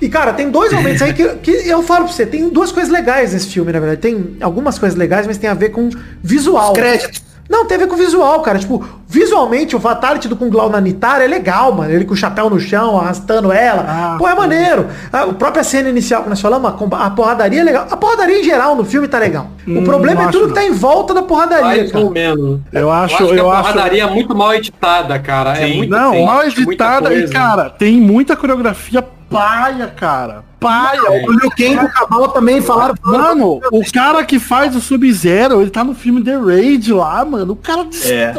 E, 0.00 0.08
cara, 0.08 0.32
tem 0.32 0.50
dois 0.50 0.72
momentos 0.72 1.02
aí 1.02 1.12
que, 1.12 1.26
que 1.36 1.50
eu 1.50 1.82
falo 1.82 2.04
pra 2.04 2.12
você, 2.12 2.24
tem 2.24 2.48
duas 2.48 2.70
coisas 2.70 2.92
legais 2.92 3.32
nesse 3.32 3.48
filme, 3.48 3.72
na 3.72 3.80
verdade. 3.80 4.00
Tem 4.00 4.36
algumas 4.40 4.78
coisas 4.78 4.96
legais, 4.96 5.26
mas 5.26 5.38
tem 5.38 5.50
a 5.50 5.54
ver 5.54 5.70
com 5.70 5.90
visual. 6.22 6.72
Crédito. 6.72 7.20
Não, 7.48 7.66
tem 7.66 7.76
a 7.76 7.80
ver 7.80 7.88
com 7.88 7.96
visual, 7.96 8.40
cara. 8.42 8.58
Tipo, 8.58 8.84
visualmente, 9.08 9.74
o 9.74 9.80
Fatality 9.80 10.28
do 10.28 10.36
Kung 10.36 10.50
Lao 10.54 10.68
na 10.68 10.80
Nitara 10.80 11.24
é 11.24 11.26
legal, 11.26 11.72
mano. 11.72 11.90
Ele 11.90 12.04
com 12.04 12.12
o 12.12 12.16
chapéu 12.16 12.50
no 12.50 12.60
chão, 12.60 12.98
arrastando 12.98 13.50
ela. 13.50 14.16
Pô, 14.18 14.28
é 14.28 14.34
maneiro. 14.34 14.86
A, 15.10 15.22
a 15.22 15.32
própria 15.32 15.64
cena 15.64 15.88
inicial 15.88 16.22
que 16.22 16.28
nós 16.28 16.40
falamos, 16.40 16.70
a, 16.70 17.06
a 17.06 17.10
porradaria 17.10 17.60
é 17.60 17.64
legal. 17.64 17.86
A 17.90 17.96
porradaria 17.96 18.38
em 18.38 18.44
geral 18.44 18.76
no 18.76 18.84
filme 18.84 19.08
tá 19.08 19.18
legal. 19.18 19.48
O 19.66 19.82
problema 19.82 20.22
não 20.22 20.28
é 20.28 20.32
tudo 20.32 20.44
acho, 20.44 20.54
que 20.54 20.60
tá 20.60 20.66
em 20.66 20.72
volta 20.72 21.14
da 21.14 21.22
porradaria, 21.22 21.90
Mais 21.92 22.10
menos. 22.10 22.60
Eu 22.72 22.90
acho, 22.90 23.16
que 23.16 23.22
eu 23.22 23.50
a 23.50 23.60
acho. 23.60 23.72
porradaria 23.72 24.02
é 24.02 24.06
muito 24.10 24.36
mal 24.36 24.54
editada, 24.54 25.18
cara. 25.18 25.58
É 25.58 25.66
muito 25.66 25.90
Não, 25.90 26.24
mal 26.24 26.42
muita 26.42 26.60
editada 26.60 27.14
e, 27.14 27.28
cara, 27.28 27.70
tem 27.70 27.98
muita 27.98 28.36
coreografia 28.36 29.02
paia, 29.30 29.86
cara. 29.88 30.44
Paia. 30.58 31.10
O 31.10 31.32
Liu 31.32 31.50
Kang 31.50 31.74
e 31.74 31.78
o 31.78 31.92
Cabal 31.92 32.28
também 32.28 32.60
falaram. 32.60 32.94
Mano, 33.04 33.60
o 33.70 33.92
cara 33.92 34.24
que 34.24 34.38
faz 34.38 34.74
o 34.74 34.80
Sub-Zero, 34.80 35.60
ele 35.60 35.70
tá 35.70 35.84
no 35.84 35.94
filme 35.94 36.22
The 36.22 36.36
Raid 36.36 36.92
lá, 36.92 37.24
mano. 37.24 37.52
O 37.52 37.56
cara 37.56 37.84
destrói 37.84 38.32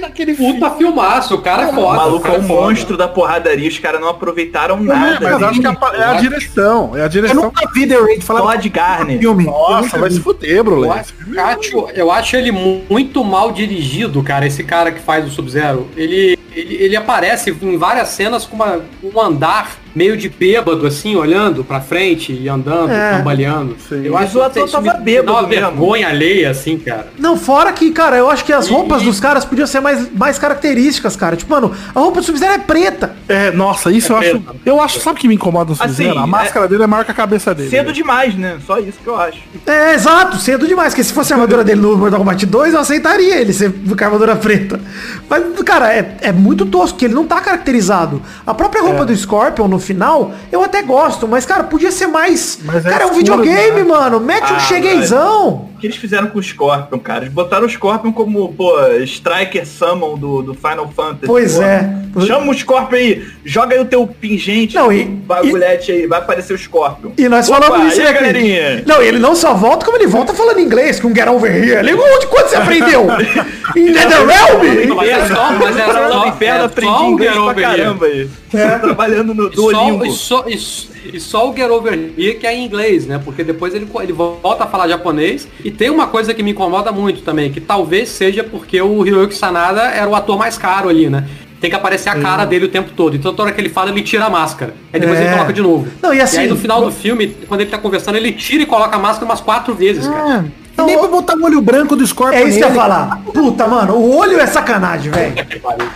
naquele 0.00 0.34
filme. 0.34 0.54
Puta 0.54 0.70
filmaço, 0.72 1.34
o 1.34 1.40
cara 1.42 1.64
é 1.64 1.66
O 1.68 1.74
foda. 1.74 1.96
maluco 1.96 2.20
cara 2.24 2.36
é 2.36 2.38
um 2.40 2.42
foda. 2.46 2.60
monstro 2.62 2.96
da 2.96 3.08
porradaria, 3.08 3.68
os 3.68 3.78
caras 3.78 4.00
não 4.00 4.08
aproveitaram 4.08 4.80
nada. 4.82 5.18
Mas 5.38 5.42
acho 5.42 5.60
que 5.60 5.66
é 5.66 6.04
a 6.04 6.14
direção. 6.14 6.96
É 6.96 7.00
a 7.00 7.04
Eu 7.04 7.08
direção. 7.08 7.42
nunca 7.44 7.70
vi 7.72 7.86
The 7.86 7.96
Raid 7.96 8.24
falar 8.24 8.52
Todd 8.52 8.68
Garner. 8.68 9.18
filme. 9.18 9.44
Nossa, 9.44 9.98
vai 9.98 10.10
se 10.10 10.20
fuder, 10.20 10.50
Eu 10.56 10.64
bro. 10.64 10.90
acho, 10.92 11.88
eu 11.94 12.10
acho 12.10 12.36
ele 12.36 12.50
mu- 12.52 12.82
muito 12.88 13.22
mal 13.24 13.52
dirigido, 13.52 14.22
cara, 14.22 14.46
esse 14.46 14.62
cara 14.64 14.90
que 14.92 15.00
faz 15.00 15.26
o 15.26 15.30
Sub-Zero. 15.30 15.88
Ele, 15.96 16.38
ele, 16.52 16.74
ele 16.76 16.96
aparece 16.96 17.50
em 17.62 17.76
várias 17.76 18.08
cenas 18.08 18.44
com 18.44 18.56
uma- 18.56 18.80
um 19.02 19.20
andar 19.20 19.76
meio 19.94 20.16
de 20.16 20.28
bêbado, 20.28 20.86
assim, 20.86 21.14
olhando 21.16 21.62
pra 21.64 21.80
frente 21.80 22.32
e 22.32 22.48
andando, 22.48 22.90
É. 22.90 23.18
cambaleando. 23.18 23.76
Eu 23.90 24.12
Mas 24.12 24.28
acho 24.30 24.38
o 24.38 24.42
ator 24.42 24.64
que 24.66 24.72
tava 24.72 24.84
dá 24.86 24.94
bêbado 24.94 25.32
uma 25.32 25.46
mesmo. 25.48 25.66
vergonha 25.66 26.08
alheia, 26.08 26.50
assim, 26.50 26.78
cara. 26.78 27.06
Não, 27.18 27.36
fora 27.36 27.72
que, 27.72 27.90
cara, 27.92 28.16
eu 28.16 28.28
acho 28.30 28.44
que 28.44 28.52
as 28.52 28.68
roupas 28.68 29.02
dos 29.02 29.20
caras 29.20 29.44
podiam 29.44 29.66
ser 29.66 29.80
mais, 29.80 30.10
mais 30.12 30.38
características, 30.38 31.14
cara. 31.16 31.36
Tipo, 31.36 31.52
mano, 31.52 31.72
a 31.94 32.00
roupa 32.00 32.20
do 32.20 32.26
Sub-Zero 32.26 32.54
é 32.54 32.58
preta. 32.58 33.14
É, 33.28 33.50
nossa, 33.52 33.90
isso 33.90 34.12
eu 34.12 34.16
acho. 34.16 34.42
Eu 34.66 34.80
acho, 34.82 35.00
sabe 35.00 35.18
o 35.18 35.20
que 35.20 35.28
me 35.28 35.34
incomoda 35.34 35.70
no 35.70 35.76
Sub-Zero? 35.76 36.10
Assim, 36.10 36.18
a 36.18 36.26
máscara 36.26 36.66
dele 36.68 36.82
é 36.82 36.86
marca 36.86 37.12
a 37.12 37.14
cabeça 37.14 37.54
dele. 37.54 37.70
Cedo 37.70 37.92
demais, 37.92 38.34
né? 38.34 38.58
Só 38.66 38.78
isso 38.78 38.98
que 39.02 39.06
eu 39.08 39.16
acho. 39.16 39.38
É, 39.66 39.94
exato, 39.94 40.36
cedo 40.38 40.66
demais. 40.66 40.92
Porque 40.92 41.04
se 41.04 41.12
fosse 41.12 41.32
a 41.32 41.36
armadura 41.36 41.62
dele 41.62 41.80
no 41.80 41.96
Mortal 41.96 42.18
Kombat 42.18 42.44
2, 42.46 42.74
eu 42.74 42.80
aceitaria 42.80 43.36
ele 43.40 43.52
ser 43.52 43.72
com 43.72 43.94
a 44.02 44.06
armadura 44.06 44.36
preta. 44.36 44.80
Mas, 45.28 45.42
cara, 45.64 45.92
é, 45.94 46.16
é 46.20 46.32
muito 46.32 46.66
tosco, 46.66 46.98
que 46.98 47.04
ele 47.04 47.14
não 47.14 47.24
tá 47.26 47.40
caracterizado. 47.40 48.20
A 48.46 48.52
própria 48.54 48.82
roupa 48.82 49.04
do 49.04 49.14
Scorpion 49.16 49.68
no 49.68 49.78
final, 49.84 50.32
eu 50.50 50.62
até 50.62 50.82
gosto, 50.82 51.28
mas, 51.28 51.44
cara, 51.46 51.64
podia 51.64 51.92
ser 51.92 52.06
mais. 52.08 52.58
Mas 52.64 52.84
é 52.84 52.90
cara, 52.90 53.04
é 53.04 53.06
um 53.06 53.10
escuro, 53.10 53.42
videogame, 53.42 53.82
né? 53.82 53.84
mano. 53.84 54.18
Mete 54.20 54.52
um 54.52 54.56
Ah, 54.56 54.60
chegueizão. 54.60 55.68
O 55.74 55.78
que 55.78 55.86
eles 55.86 55.96
fizeram 55.96 56.28
com 56.28 56.38
o 56.38 56.42
Scorpion, 56.42 56.98
cara? 56.98 57.24
Eles 57.24 57.32
botaram 57.34 57.66
o 57.66 57.68
Scorpion 57.68 58.10
como, 58.12 58.52
pô, 58.54 58.72
Striker 59.04 59.66
Summon 59.66 60.16
do, 60.16 60.42
do 60.42 60.54
Final 60.54 60.88
Fantasy. 60.94 61.26
Pois 61.26 61.56
pô. 61.56 61.62
é. 61.62 62.00
Chama 62.26 62.52
o 62.52 62.54
Scorpion 62.54 62.96
aí, 62.96 63.26
joga 63.44 63.74
aí 63.74 63.80
o 63.80 63.84
teu 63.84 64.06
pingente, 64.06 64.76
Não, 64.76 64.92
e- 64.92 65.04
bagulhete 65.04 65.90
aí, 65.90 66.06
vai 66.06 66.20
aparecer 66.20 66.54
o 66.54 66.58
Scorpion. 66.58 67.10
E 67.18 67.28
nós 67.28 67.48
Opa, 67.48 67.60
falamos 67.60 67.92
isso, 67.92 68.00
e 68.00 68.04
né, 68.04 68.12
galerinha? 68.12 68.84
Não, 68.86 69.02
e 69.02 69.06
ele 69.08 69.18
não 69.18 69.34
só 69.34 69.52
volta, 69.52 69.84
como 69.84 69.96
ele 69.98 70.06
volta 70.06 70.32
falando 70.32 70.60
inglês, 70.60 71.00
com 71.00 71.12
Get 71.14 71.26
Over 71.26 71.52
Here. 71.52 71.78
Ele, 71.86 71.94
onde, 71.94 72.26
quando 72.28 72.46
você 72.46 72.56
aprendeu? 72.56 73.06
em 73.76 73.90
NetherRealm? 73.90 74.94
Mas 74.96 75.08
é 75.08 75.26
só, 75.34 75.52
mas 75.52 75.76
é 75.76 75.84
só, 75.84 76.18
no 76.20 76.26
inferno, 76.28 76.62
é 76.62 76.64
aprendi 76.66 77.02
inglês 77.04 77.34
pra 77.36 77.54
caramba 77.54 78.06
aí. 78.06 78.28
Tô 78.54 78.86
trabalhando 78.86 79.34
no 79.34 79.48
E 79.48 79.54
só, 79.56 79.62
Duolingo. 79.62 80.06
e, 80.06 80.12
só, 80.12 80.44
e, 80.46 80.54
s- 80.54 80.88
e 81.12 81.20
só 81.20 81.50
o 81.50 81.54
Get 81.56 81.70
Over 81.70 81.92
Here 82.16 82.34
que 82.34 82.46
é 82.46 82.54
em 82.54 82.64
inglês, 82.64 83.06
né? 83.06 83.20
Porque 83.24 83.42
depois 83.44 83.74
ele, 83.74 83.86
ele 84.02 84.12
volta 84.12 84.64
a 84.64 84.66
falar 84.66 84.88
japonês. 84.88 85.46
E 85.64 85.70
tem 85.70 85.90
uma 85.90 86.06
coisa 86.06 86.32
que 86.34 86.42
me 86.42 86.52
incomoda 86.52 86.90
muito 86.92 87.22
também, 87.22 87.50
que 87.52 87.60
talvez 87.60 88.08
seja 88.08 88.42
porque 88.44 88.80
o 88.80 89.06
Hiroyuki 89.06 89.34
Sanada 89.34 89.82
era 89.82 90.08
o 90.08 90.14
ator 90.14 90.38
mais 90.38 90.56
caro 90.58 90.88
ali, 90.88 91.08
né? 91.10 91.26
Tem 91.60 91.70
que 91.70 91.76
aparecer 91.76 92.10
a 92.10 92.16
cara 92.20 92.44
dele 92.44 92.66
o 92.66 92.68
tempo 92.68 92.90
todo. 92.94 93.16
Então 93.16 93.32
toda 93.32 93.44
hora 93.44 93.52
que 93.52 93.60
ele 93.60 93.70
fala, 93.70 93.90
ele 93.90 94.02
tira 94.02 94.26
a 94.26 94.30
máscara. 94.30 94.74
Aí 94.92 95.00
depois 95.00 95.18
É. 95.18 95.22
ele 95.24 95.32
coloca 95.32 95.52
de 95.52 95.62
novo. 95.62 95.88
Não, 96.02 96.12
e 96.12 96.20
assim- 96.20 96.40
aí 96.40 96.48
no 96.48 96.56
final 96.56 96.84
do 96.84 96.90
filme, 96.90 97.28
quando 97.48 97.62
ele 97.62 97.70
tá 97.70 97.78
conversando, 97.78 98.16
ele 98.16 98.32
tira 98.32 98.62
e 98.62 98.66
coloca 98.66 98.94
a 98.94 98.98
máscara 98.98 99.24
umas 99.24 99.40
quatro 99.40 99.74
vezes, 99.74 100.06
cara. 100.06 100.44
E 100.76 100.82
nem 100.82 100.98
pra 100.98 101.08
botar 101.08 101.36
o 101.36 101.44
olho 101.44 101.60
branco 101.60 101.94
do 101.94 102.06
Scorpion 102.06 102.38
É 102.38 102.44
isso 102.44 102.58
que 102.58 102.64
eu 102.64 102.68
ia 102.68 102.74
falar. 102.74 103.20
Puta, 103.32 103.66
mano, 103.66 103.94
o 103.94 104.16
olho 104.16 104.40
é 104.40 104.46
sacanagem, 104.46 105.10
velho. 105.12 105.34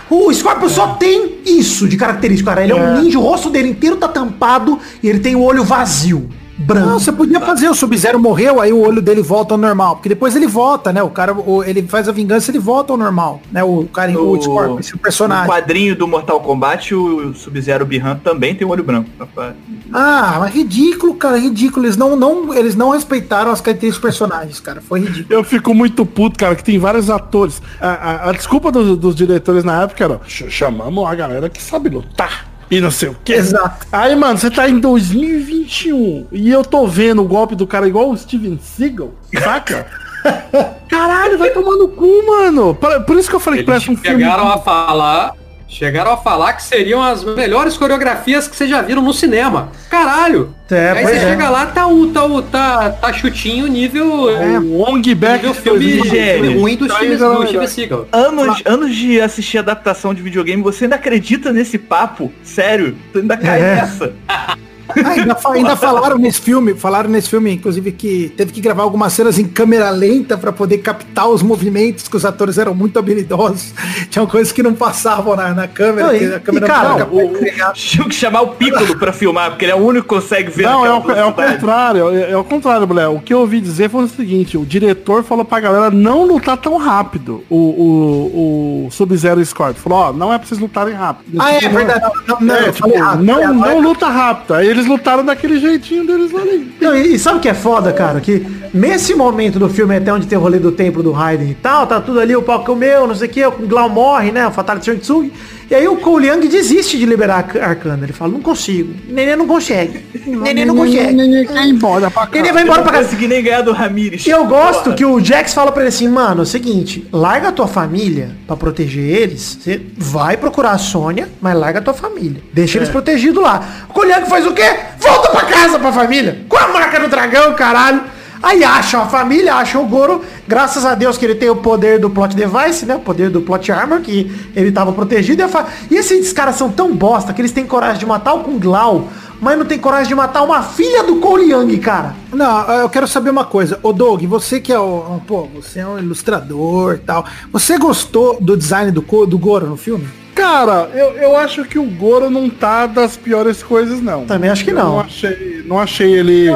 O 0.09 0.33
Scorpion 0.33 0.69
só 0.69 0.87
tem 0.95 1.39
isso 1.45 1.87
de 1.87 1.97
característica, 1.97 2.49
cara. 2.49 2.63
Ele 2.63 2.71
é, 2.71 2.75
um 2.75 3.01
ninja, 3.01 3.19
o 3.19 3.21
rosto 3.21 3.49
dele 3.49 3.69
inteiro 3.69 3.97
tá 3.97 4.07
tampado 4.07 4.79
e 5.03 5.09
ele 5.09 5.19
tem 5.19 5.35
o 5.35 5.41
olho 5.41 5.63
vazio, 5.63 6.29
branco. 6.59 6.87
Não, 6.89 6.99
você 6.99 7.11
podia 7.11 7.39
fazer, 7.39 7.69
o 7.69 7.73
Sub-Zero 7.73 8.19
morreu, 8.19 8.59
aí 8.61 8.71
o 8.73 8.79
olho 8.81 9.01
dele 9.01 9.21
volta 9.21 9.53
ao 9.53 9.57
normal. 9.57 9.95
Porque 9.95 10.09
depois 10.09 10.35
ele 10.35 10.47
volta, 10.47 10.91
né? 10.93 11.01
O 11.01 11.09
cara, 11.09 11.33
o- 11.33 11.63
ele 11.63 11.81
faz 11.83 12.07
a 12.07 12.11
vingança, 12.11 12.51
ele 12.51 12.59
volta 12.59 12.93
ao 12.93 12.97
normal. 12.97 13.41
Né? 13.51 13.63
O 13.63 13.85
cara, 13.85 14.11
o, 14.19 14.35
No- 14.35 14.41
Scorpion, 14.41 14.79
esse 14.79 14.93
No 14.93 14.99
personagem. 14.99 15.47
quadrinho 15.47 15.95
do 15.95 16.07
Mortal 16.07 16.39
Kombat, 16.41 16.93
o 16.93 17.33
Sub-Zero 17.33 17.85
Bihan 17.85 18.15
também 18.23 18.53
tem 18.55 18.67
um 18.67 18.71
olho 18.71 18.83
branco. 18.83 19.09
rapaz. 19.19 19.55
Ah, 19.91 20.37
mas 20.41 20.53
ridículo, 20.53 21.15
cara, 21.15 21.37
ridículo. 21.39 21.85
Eles 21.85 21.97
não, 21.97 22.15
não, 22.15 22.53
eles 22.53 22.75
não 22.75 22.89
respeitaram 22.91 23.51
as 23.51 23.59
características 23.61 23.89
dos 24.13 24.19
personagens, 24.19 24.59
cara. 24.59 24.81
Foi 24.81 24.99
ridículo. 24.99 25.25
Eu 25.29 25.43
fico 25.43 25.73
muito 25.73 26.05
puto, 26.05 26.37
cara, 26.37 26.55
que 26.55 26.63
tem 26.63 26.77
vários 26.77 27.09
atores. 27.09 27.61
A, 27.81 27.87
a- 27.89 28.29
a 28.29 28.31
desculpa 28.33 28.71
dos, 28.71 28.97
dos 28.97 29.15
diretores 29.15 29.63
na 29.63 29.83
época 29.83 30.03
era, 30.03 30.21
"Ch- 30.27 30.45
chamamos 30.49 31.07
a 31.07 31.15
galera 31.15 31.49
que 31.49 31.61
sabe 31.61 31.89
lutar. 31.89 32.48
E 32.69 32.79
não 32.79 32.91
sei 32.91 33.09
o 33.09 33.17
que. 33.23 33.33
Exato. 33.33 33.87
Aí, 33.91 34.15
mano, 34.15 34.37
você 34.37 34.51
tá 34.51 34.69
em 34.69 34.79
2021 34.79 36.27
e 36.31 36.49
eu 36.49 36.63
tô 36.63 36.85
vendo 36.87 37.21
o 37.21 37.25
golpe 37.27 37.55
do 37.55 37.65
cara 37.65 37.87
igual 37.87 38.09
o 38.11 38.17
Steven 38.17 38.59
Seagal, 38.61 39.11
saca? 39.43 39.87
Caralho, 40.87 41.37
vai 41.37 41.49
tomar 41.51 41.75
no 41.77 41.87
cu, 41.87 42.25
mano. 42.27 42.75
Por, 42.75 43.17
isso 43.17 43.29
que 43.29 43.35
eu 43.35 43.39
falei 43.39 43.63
que 43.63 43.69
Eles 43.69 43.83
parece 43.83 43.91
um 43.91 43.97
filme. 43.97 44.23
chegaram 44.23 44.47
a 44.47 44.57
falar. 44.57 45.33
Chegaram 45.69 46.11
a 46.11 46.17
falar 46.17 46.53
que 46.53 46.63
seriam 46.63 47.01
as 47.01 47.23
melhores 47.23 47.77
coreografias 47.77 48.47
que 48.47 48.55
vocês 48.55 48.67
já 48.69 48.81
viram 48.81 49.03
no 49.03 49.13
cinema. 49.13 49.71
Caralho! 49.89 50.53
É, 50.69 50.89
Aí 50.91 51.03
você 51.05 51.13
é. 51.13 51.19
chega 51.19 51.49
lá, 51.49 51.67
tá, 51.67 51.87
o- 51.87 52.07
tá, 52.07 52.25
o- 52.25 52.41
tá, 52.41 52.89
tá 52.89 53.13
chutinho 53.13 53.67
nível. 53.67 54.29
É, 54.29 54.59
Wong 54.59 55.15
Back 55.15 55.37
nível 55.45 55.53
filme, 55.53 56.03
Gênio. 56.09 56.43
filme 56.43 56.59
ruim 56.59 56.75
do 56.75 56.87
Tá 56.87 56.95
galera. 56.95 57.17
do 57.17 57.47
Steven 57.47 57.67
Seagal. 57.67 58.07
Anos, 58.11 58.61
anos 58.65 58.95
de 58.95 59.21
assistir 59.21 59.59
adaptação 59.59 60.13
de 60.13 60.21
videogame, 60.23 60.61
você 60.63 60.85
ainda 60.85 60.95
acredita 60.95 61.53
nesse 61.53 61.77
papo? 61.77 62.31
Sério? 62.43 62.95
Tu 63.13 63.19
ainda 63.19 63.37
cai 63.37 63.61
É. 63.61 63.75
nessa? 63.75 64.13
Ah, 65.03 65.09
ainda, 65.09 65.35
fa- 65.35 65.53
ainda 65.53 65.75
falaram 65.75 66.17
nesse 66.17 66.41
filme, 66.41 66.73
falaram 66.73 67.09
nesse 67.09 67.29
filme, 67.29 67.51
inclusive, 67.53 67.91
que 67.91 68.33
teve 68.35 68.51
que 68.51 68.59
gravar 68.61 68.83
algumas 68.83 69.13
cenas 69.13 69.37
em 69.39 69.45
câmera 69.45 69.89
lenta 69.89 70.37
pra 70.37 70.51
poder 70.51 70.79
captar 70.79 71.27
os 71.29 71.41
movimentos, 71.41 72.07
que 72.07 72.15
os 72.17 72.25
atores 72.25 72.57
eram 72.57 72.73
muito 72.73 72.97
habilidosos. 72.99 73.73
Tinham 74.09 74.25
coisas 74.27 74.51
que 74.51 74.63
não 74.63 74.73
passavam 74.73 75.35
na, 75.35 75.53
na 75.53 75.67
câmera, 75.67 76.07
Não, 76.07 76.15
e- 76.15 76.33
a 76.35 76.39
câmera 76.39 76.65
e, 76.65 76.69
cara, 76.69 76.89
não. 77.05 77.73
Tinha 77.73 78.05
que 78.07 78.15
chamar 78.15 78.41
o 78.41 78.47
Piccolo 78.49 78.97
pra 78.97 79.13
filmar, 79.13 79.51
porque 79.51 79.65
ele 79.65 79.71
é 79.71 79.75
o 79.75 79.79
único 79.85 80.07
que 80.07 80.15
consegue 80.15 80.49
ver 80.49 80.63
Não, 80.63 80.85
é 80.85 80.89
o, 80.91 81.11
é 81.11 81.25
o 81.25 81.33
contrário, 81.33 82.09
é, 82.15 82.31
é 82.31 82.37
o 82.37 82.43
contrário, 82.43 82.87
mulher. 82.87 83.07
O 83.07 83.19
que 83.19 83.33
eu 83.33 83.39
ouvi 83.39 83.61
dizer 83.61 83.89
foi 83.89 84.03
o 84.03 84.07
seguinte, 84.07 84.57
o 84.57 84.65
diretor 84.65 85.23
falou 85.23 85.45
pra 85.45 85.59
galera 85.59 85.89
não 85.91 86.25
lutar 86.25 86.57
tão 86.57 86.77
rápido. 86.77 87.43
O, 87.49 87.55
o, 87.55 88.85
o 88.87 88.91
Sub-Zero 88.91 89.43
Scorpion. 89.45 89.81
Falou, 89.81 89.99
ó, 89.99 90.13
não 90.13 90.33
é 90.33 90.37
pra 90.37 90.47
vocês 90.47 90.59
lutarem 90.59 90.93
rápido. 90.93 91.37
Ah, 91.39 91.53
é 91.53 91.59
Tipo, 91.59 91.75
verdade. 91.75 92.01
Não, 92.27 92.39
não, 92.41 92.55
É, 92.55 92.71
tipo, 92.71 92.87
não, 93.19 93.53
não 93.53 93.79
luta 93.81 94.07
rápido. 94.07 94.53
Aí 94.53 94.67
eles 94.79 94.89
lutaram 94.89 95.23
daquele 95.23 95.59
jeitinho 95.59 96.05
deles 96.05 96.33
ali. 96.33 96.71
Não, 96.79 96.95
e, 96.95 97.15
e 97.15 97.19
sabe 97.19 97.37
o 97.37 97.41
que 97.41 97.49
é 97.49 97.53
foda, 97.53 97.91
cara? 97.91 98.19
Que 98.19 98.45
nesse 98.73 99.13
momento 99.13 99.59
do 99.59 99.69
filme, 99.69 99.95
até 99.95 100.11
onde 100.13 100.27
tem 100.27 100.37
o 100.37 100.41
rolê 100.41 100.59
do 100.59 100.71
templo 100.71 101.03
do 101.03 101.11
Raiden 101.11 101.51
e 101.51 101.55
tal, 101.55 101.85
tá 101.85 101.99
tudo 101.99 102.19
ali, 102.19 102.35
o 102.35 102.41
palco 102.41 102.75
meu, 102.75 103.07
não 103.07 103.15
sei 103.15 103.27
o 103.27 103.31
que, 103.31 103.45
o 103.45 103.51
Glau 103.67 103.89
morre, 103.89 104.31
né? 104.31 104.47
O 104.47 104.51
Fatality 104.51 104.85
Shang 104.85 104.99
Tsung. 104.99 105.31
E 105.69 105.75
aí 105.75 105.87
o 105.87 105.97
Cole 105.97 106.27
Young 106.27 106.47
desiste 106.47 106.97
de 106.97 107.05
liberar 107.05 107.47
a 107.61 107.65
Arcana. 107.67 108.03
Ele 108.03 108.11
fala, 108.13 108.31
não 108.31 108.41
consigo. 108.41 108.93
Nenê 109.07 109.35
não 109.35 109.45
consegue. 109.45 110.03
Nenê 110.25 110.65
não 110.65 110.75
consegue. 110.75 111.13
Nenê 111.13 111.43
ir 111.43 111.69
embora 111.69 112.09
pra 112.09 112.27
Nenê 112.31 112.47
cá. 112.47 112.53
vai 112.53 112.63
embora 112.63 112.81
pra 112.81 112.91
não 112.91 112.97
casa. 112.99 113.09
consegui 113.09 113.27
nem 113.27 113.43
ganhar 113.43 113.61
do 113.61 113.71
Ramirez. 113.71 114.25
E 114.25 114.29
eu 114.31 114.45
gosto 114.45 114.93
que 114.95 115.05
o 115.05 115.19
Jax 115.23 115.53
fala 115.53 115.71
pra 115.71 115.83
ele 115.83 115.89
assim, 115.89 116.07
mano, 116.07 116.41
é 116.41 116.43
o 116.43 116.45
seguinte, 116.45 117.07
larga 117.13 117.49
a 117.49 117.51
tua 117.51 117.67
família 117.67 118.31
pra 118.47 118.55
proteger 118.57 119.03
eles, 119.03 119.59
você 119.61 119.79
vai 119.95 120.37
procurar 120.37 120.71
a 120.71 120.77
Sônia, 120.79 121.29
mas 121.39 121.55
larga 121.55 121.79
a 121.79 121.81
tua 121.83 121.93
família. 121.93 122.41
Deixa 122.51 122.79
eles 122.79 122.89
protegidos 122.89 123.41
lá. 123.43 123.85
O 123.89 123.93
Coliaco 123.93 124.27
faz 124.27 124.47
o 124.47 124.53
quê? 124.53 124.75
Volta 124.99 125.29
pra 125.29 125.41
casa 125.45 125.77
pra 125.77 125.91
família. 125.91 126.39
Com 126.49 126.57
a 126.57 126.67
marca 126.69 126.99
do 126.99 127.07
dragão, 127.07 127.53
caralho. 127.53 128.01
Aí 128.41 128.63
acham 128.63 129.01
a 129.01 129.05
família, 129.05 129.55
acham 129.55 129.83
o 129.83 129.87
Goro, 129.87 130.21
graças 130.47 130.85
a 130.85 130.95
Deus 130.95 131.17
que 131.17 131.25
ele 131.25 131.35
tem 131.35 131.49
o 131.49 131.57
poder 131.57 131.99
do 131.99 132.09
plot 132.09 132.35
device, 132.35 132.85
né? 132.85 132.95
O 132.95 132.99
poder 132.99 133.29
do 133.29 133.41
plot 133.41 133.69
armor, 133.71 133.99
que 133.99 134.31
ele 134.55 134.71
tava 134.71 134.93
protegido. 134.93 135.43
E, 135.43 135.47
fa- 135.49 135.65
e 135.91 135.95
esses 135.95 136.31
caras 136.31 136.55
são 136.55 136.71
tão 136.71 136.95
bosta 136.95 137.33
que 137.33 137.41
eles 137.41 137.51
têm 137.51 137.65
coragem 137.65 137.99
de 137.99 138.05
matar 138.05 138.33
o 138.33 138.39
Kung 138.39 138.59
Lao, 138.65 139.09
mas 139.41 139.57
não 139.57 139.65
tem 139.65 139.77
coragem 139.77 140.07
de 140.07 140.15
matar 140.15 140.41
uma 140.43 140.61
filha 140.63 141.03
do 141.03 141.17
Cole 141.17 141.51
Young, 141.51 141.77
cara. 141.79 142.15
Não, 142.31 142.61
eu 142.75 142.89
quero 142.89 143.07
saber 143.07 143.29
uma 143.29 143.43
coisa. 143.43 143.77
Ô 143.83 143.91
Doug, 143.91 144.23
você 144.23 144.59
que 144.61 144.71
é 144.71 144.79
o. 144.79 145.15
um, 145.15 145.19
Pô, 145.19 145.47
você 145.53 145.79
é 145.79 145.87
um 145.87 145.99
ilustrador 145.99 146.95
e 146.95 146.99
tal. 146.99 147.25
Você 147.51 147.77
gostou 147.77 148.37
do 148.39 148.55
design 148.55 148.89
do, 148.91 149.01
do 149.25 149.37
Goro 149.37 149.67
no 149.67 149.75
filme? 149.77 150.07
Cara, 150.33 150.89
eu, 150.93 151.09
eu 151.17 151.35
acho 151.37 151.65
que 151.65 151.77
o 151.77 151.83
Goro 151.83 152.29
não 152.29 152.49
tá 152.49 152.87
das 152.87 153.17
piores 153.17 153.61
coisas, 153.61 154.01
não. 154.01 154.25
Também 154.25 154.49
acho 154.49 154.63
que 154.63 154.71
Eu 154.71 154.75
não. 154.75 154.91
não 154.93 154.99
achei, 155.01 155.63
não 155.67 155.77
achei 155.79 156.13
ele... 156.13 156.47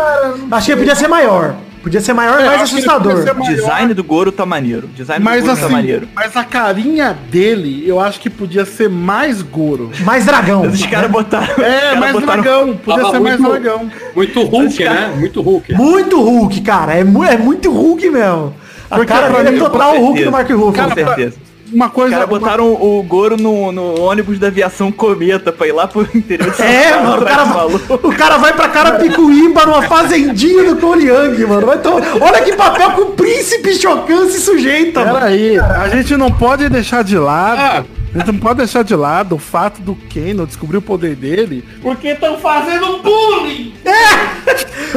Achei 0.49 0.73
que 0.75 0.79
podia 0.79 0.95
ser 0.95 1.09
maior. 1.09 1.55
Podia 1.83 1.99
ser 1.99 2.13
maior 2.13 2.39
e 2.39 2.43
É, 2.43 2.47
mais 2.47 2.61
assustador. 2.61 3.13
O 3.19 3.43
design 3.43 3.93
do 3.93 4.03
Goro 4.05 4.31
tá 4.31 4.45
maneiro. 4.45 4.87
Design 4.95 5.23
Mas 5.23 5.43
do 5.43 5.47
Goro 5.47 5.59
tá 5.59 5.65
assim, 5.65 5.73
maneiro. 5.75 6.07
mas 6.15 6.35
a 6.37 6.43
carinha 6.45 7.15
dele, 7.29 7.83
eu 7.85 7.99
acho 7.99 8.21
que 8.21 8.29
podia 8.29 8.63
ser 8.65 8.89
mais 8.89 9.41
Goro. 9.41 9.91
Mais 10.05 10.25
dragão. 10.25 10.61
Os 10.61 10.85
caras 10.85 11.11
botaram. 11.11 11.61
É, 11.61 11.93
mais 11.95 12.13
botaram- 12.13 12.41
dragão. 12.41 12.77
Podia 12.77 13.01
Tava 13.01 13.11
ser 13.15 13.19
mais 13.19 13.37
muito- 13.39 13.51
dragão. 13.51 13.91
Muito 14.15 14.43
Hulk, 14.43 14.83
né? 14.85 15.13
Muito 15.17 15.41
Hulk. 15.41 15.73
Muito 15.75 16.21
Hulk, 16.21 16.61
cara. 16.61 16.93
É, 16.95 17.03
mu- 17.03 17.23
é 17.23 17.37
muito 17.37 17.69
Hulk 17.69 18.09
mesmo. 18.09 18.55
A 18.89 18.95
Porque 18.95 19.11
cara 19.11 19.27
pra 19.27 19.43
dele 19.43 19.57
mim, 19.57 19.57
é 19.57 19.69
total 19.69 19.97
Hulk 19.99 20.23
do 20.23 20.31
Mark 20.31 20.49
Ruffalo. 20.49 20.65
Com 20.67 20.71
Cara, 20.73 20.95
pra- 20.95 21.05
certeza. 21.15 21.35
Uma 21.73 21.87
Os 21.87 21.91
coisa. 21.93 22.11
caras 22.11 22.29
uma- 22.29 22.39
botaram 22.39 22.71
o 22.73 23.03
Goro 23.03 23.35
no, 23.37 23.71
no 23.71 23.99
ônibus 24.01 24.37
da 24.39 24.47
aviação 24.47 24.91
Cometa 24.91 25.51
pra 25.51 25.67
ir 25.67 25.71
lá 25.71 25.87
pro 25.87 26.07
interior 26.15 26.51
de 26.51 26.57
São 26.57 26.65
É, 26.65 26.91
Paulo 26.91 27.07
mano, 27.07 27.21
o 27.21 27.25
cara, 27.25 27.45
maluco. 27.45 28.07
o 28.07 28.15
cara 28.15 28.37
vai 28.37 28.53
pra 28.53 28.67
Carapicuíba 28.69 29.65
numa 29.65 29.81
fazendinha 29.83 30.73
do 30.75 30.95
Young, 30.95 31.45
mano. 31.47 31.65
Vai 31.65 31.77
to- 31.79 32.01
Olha 32.21 32.41
que 32.41 32.53
papel 32.53 32.91
que 32.91 33.01
o 33.01 33.05
príncipe 33.07 33.73
Chocan 33.75 34.29
se 34.29 34.39
sujeita, 34.39 34.99
mano. 35.03 35.13
Peraí, 35.19 35.57
a 35.59 35.87
gente 35.89 36.15
não 36.15 36.31
pode 36.31 36.67
deixar 36.69 37.03
de 37.03 37.17
lado. 37.17 37.59
Ah. 37.59 37.83
Gente 38.15 38.27
não 38.31 38.39
pode 38.39 38.57
deixar 38.59 38.83
de 38.83 38.95
lado 38.95 39.35
o 39.35 39.39
fato 39.39 39.81
do 39.81 39.95
Kano 40.13 40.45
descobrir 40.45 40.77
o 40.77 40.81
poder 40.81 41.15
dele. 41.15 41.63
Porque 41.81 42.09
estão 42.09 42.37
fazendo 42.37 42.99
bullying! 43.01 43.73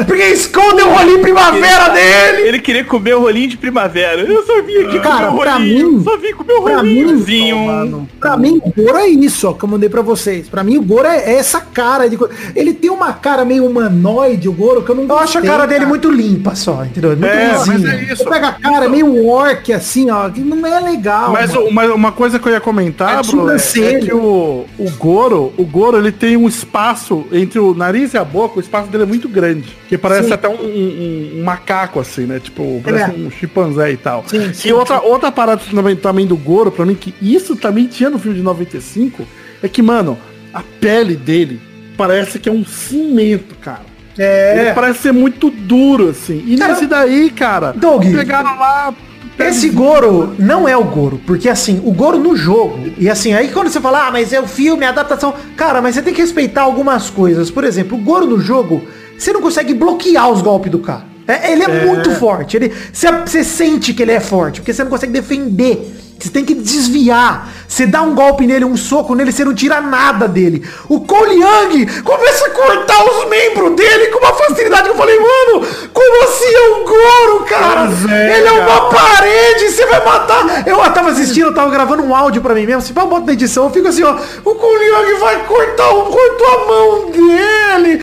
Porque 0.06 0.24
esconde 0.24 0.82
o 0.82 0.90
rolinho 0.90 1.20
primavera 1.20 1.88
dele. 1.88 2.48
Ele 2.48 2.58
queria 2.58 2.84
comer 2.84 3.14
o 3.14 3.20
rolinho 3.20 3.48
de 3.48 3.56
primavera. 3.56 4.20
Eu 4.22 4.44
só 4.44 4.60
vim 4.62 4.76
aqui 4.84 5.00
Cara, 5.00 5.28
comer 5.28 5.34
o 5.36 5.40
pra 5.40 5.52
rolinho. 5.54 5.92
mim- 5.92 6.04
só 6.04 6.16
vim 6.18 6.32
comer 6.34 6.52
o 6.52 6.62
pra 6.62 6.82
mim- 6.82 7.02
rolinhozinho. 7.04 8.08
Pra 8.20 8.36
mim, 8.36 8.60
o 8.62 8.70
Goro 8.82 8.98
é 8.98 9.08
isso, 9.08 9.48
ó, 9.48 9.52
que 9.54 9.64
eu 9.64 9.68
mandei 9.68 9.88
pra 9.88 10.02
vocês. 10.02 10.48
Pra 10.48 10.62
mim, 10.62 10.76
o 10.76 10.82
Goro 10.82 11.06
é 11.08 11.34
essa 11.36 11.60
cara 11.60 12.08
de. 12.10 12.18
Ele 12.54 12.74
tem 12.74 12.90
uma 12.90 13.12
cara 13.14 13.44
meio 13.44 13.64
humanoide, 13.64 14.48
o 14.48 14.52
Goro, 14.52 14.82
que 14.82 14.90
eu 14.90 14.94
não 14.94 15.04
Eu 15.08 15.18
acho 15.18 15.38
a 15.38 15.42
cara 15.42 15.64
dele 15.66 15.86
muito 15.86 16.10
limpa 16.10 16.54
só, 16.54 16.84
entendeu? 16.84 17.12
É 17.12 17.16
muito 17.16 17.32
É, 17.32 17.52
mas 17.56 17.66
lisinha. 17.68 17.92
é 17.94 18.02
isso. 18.12 18.16
Você 18.24 18.28
pega 18.28 18.48
a 18.48 18.52
cara 18.52 18.88
meio 18.88 19.26
orc, 19.26 19.72
assim, 19.72 20.10
ó, 20.10 20.28
que 20.28 20.40
não 20.40 20.66
é 20.66 20.78
legal. 20.80 21.32
Mas 21.32 21.54
uma, 21.54 21.84
uma 21.94 22.12
coisa 22.12 22.38
que 22.38 22.46
eu 22.46 22.52
ia 22.52 22.60
comentar, 22.60 23.05
É 23.12 23.22
Bruno, 23.22 23.50
é, 23.50 23.54
é 23.54 23.58
sobrancelha. 23.58 24.00
que 24.00 24.14
o, 24.14 24.64
o 24.78 24.90
Goro, 24.98 25.52
o 25.56 25.64
Goro, 25.64 25.96
ele 25.98 26.12
tem 26.12 26.36
um 26.36 26.46
espaço 26.48 27.24
entre 27.32 27.58
o 27.58 27.74
nariz 27.74 28.14
e 28.14 28.18
a 28.18 28.24
boca, 28.24 28.58
o 28.58 28.60
espaço 28.60 28.88
dele 28.88 29.04
é 29.04 29.06
muito 29.06 29.28
grande. 29.28 29.68
Que 29.88 29.96
parece 29.98 30.28
Sim. 30.28 30.32
até 30.34 30.48
um, 30.48 30.54
um- 30.54 31.32
um 31.40 31.44
macaco, 31.44 32.00
assim, 32.00 32.24
né? 32.26 32.38
Tipo, 32.40 32.80
parece 32.84 33.10
é. 33.10 33.14
um 33.14 33.30
chimpanzé 33.30 33.92
e 33.92 33.96
tal. 33.96 34.24
Sim, 34.26 34.50
e 34.50 34.54
sim, 34.54 34.72
outra, 34.72 35.00
outra 35.00 35.30
parada 35.32 35.60
também, 35.70 35.96
também 35.96 36.26
do 36.26 36.36
Goro, 36.36 36.70
pra 36.70 36.84
mim, 36.86 36.94
que 36.94 37.14
isso 37.20 37.56
também 37.56 37.86
tinha 37.86 38.10
no 38.10 38.18
filme 38.18 38.36
de 38.36 38.42
95, 38.42 39.26
é 39.62 39.68
que, 39.68 39.82
mano, 39.82 40.18
a 40.52 40.62
pele 40.80 41.16
dele 41.16 41.60
parece 41.96 42.38
que 42.38 42.48
é 42.48 42.52
um 42.52 42.64
cimento, 42.64 43.54
cara. 43.60 43.80
Ele 44.18 44.68
É. 44.68 44.72
parece 44.72 45.00
ser 45.00 45.12
muito 45.12 45.50
duro, 45.50 46.08
assim. 46.08 46.42
E 46.46 46.56
Cara, 46.56 46.72
nesse 46.72 46.86
daí, 46.86 47.28
cara, 47.30 47.72
Doug, 47.72 48.02
pegaram 48.02 48.58
lá. 48.58 48.94
Esse 49.38 49.68
Goro 49.68 50.34
não 50.38 50.66
é 50.66 50.76
o 50.76 50.84
Goro, 50.84 51.20
porque 51.26 51.48
assim, 51.48 51.80
o 51.84 51.92
Goro 51.92 52.18
no 52.18 52.34
jogo, 52.34 52.78
e 52.96 53.08
assim, 53.08 53.34
aí 53.34 53.48
quando 53.48 53.68
você 53.68 53.80
fala, 53.80 54.08
ah, 54.08 54.10
mas 54.10 54.32
é 54.32 54.40
o 54.40 54.46
filme, 54.46 54.84
é 54.84 54.86
a 54.86 54.90
adaptação, 54.90 55.34
cara, 55.56 55.82
mas 55.82 55.94
você 55.94 56.02
tem 56.02 56.14
que 56.14 56.22
respeitar 56.22 56.62
algumas 56.62 57.10
coisas. 57.10 57.50
Por 57.50 57.62
exemplo, 57.62 57.98
o 57.98 58.00
Goro 58.00 58.26
no 58.26 58.40
jogo, 58.40 58.82
você 59.16 59.32
não 59.32 59.42
consegue 59.42 59.74
bloquear 59.74 60.30
os 60.30 60.40
golpes 60.40 60.72
do 60.72 60.78
cara. 60.78 61.04
É, 61.28 61.52
ele 61.52 61.64
é, 61.64 61.84
muito 61.84 62.10
forte, 62.12 62.56
ele, 62.56 62.72
você, 62.92 63.10
você 63.10 63.44
sente 63.44 63.92
que 63.92 64.02
ele 64.02 64.12
é 64.12 64.20
forte, 64.20 64.60
porque 64.60 64.72
você 64.72 64.84
não 64.84 64.90
consegue 64.90 65.12
defender. 65.12 65.94
Você 66.18 66.30
tem 66.30 66.44
que 66.44 66.54
desviar. 66.54 67.48
Você 67.68 67.86
dá 67.86 68.00
um 68.02 68.14
golpe 68.14 68.46
nele, 68.46 68.64
um 68.64 68.76
soco 68.76 69.14
nele, 69.14 69.30
você 69.32 69.44
não 69.44 69.54
tira 69.54 69.80
nada 69.80 70.26
dele. 70.26 70.66
O 70.88 71.00
Cole 71.00 71.34
Young 71.34 72.02
começa 72.02 72.46
a 72.46 72.50
cortar 72.50 73.04
os 73.04 73.28
membros 73.28 73.76
dele 73.76 74.06
com 74.06 74.18
uma 74.20 74.32
facilidade 74.32 74.84
que 74.84 74.88
eu 74.90 74.96
falei, 74.96 75.18
mano, 75.18 75.66
como 75.92 76.24
assim 76.24 76.54
é 76.54 76.70
um 76.70 76.84
Goro, 76.84 77.44
cara? 77.44 77.88
É, 78.10 78.38
ele 78.38 78.48
é 78.48 78.52
uma 78.52 78.88
parede, 78.88 79.70
você 79.70 79.84
vai 79.86 80.02
matar. 80.04 80.66
Eu 80.66 80.78
tava 80.92 81.10
assistindo, 81.10 81.46
eu 81.48 81.54
tava 81.54 81.70
gravando 81.70 82.02
um 82.02 82.14
áudio 82.14 82.40
pra 82.40 82.54
mim 82.54 82.64
mesmo. 82.64 82.80
Se 82.82 82.96
eu 82.96 83.06
boto 83.06 83.26
na 83.26 83.32
edição, 83.34 83.64
eu 83.64 83.70
fico 83.70 83.88
assim, 83.88 84.02
ó. 84.02 84.16
O 84.44 84.54
Cole 84.54 84.84
Young 84.86 85.18
vai 85.20 85.44
cortar, 85.44 85.90
o- 85.94 86.04
cortou 86.06 86.46
a 86.46 86.66
mão 86.66 87.10
dele. 87.10 88.00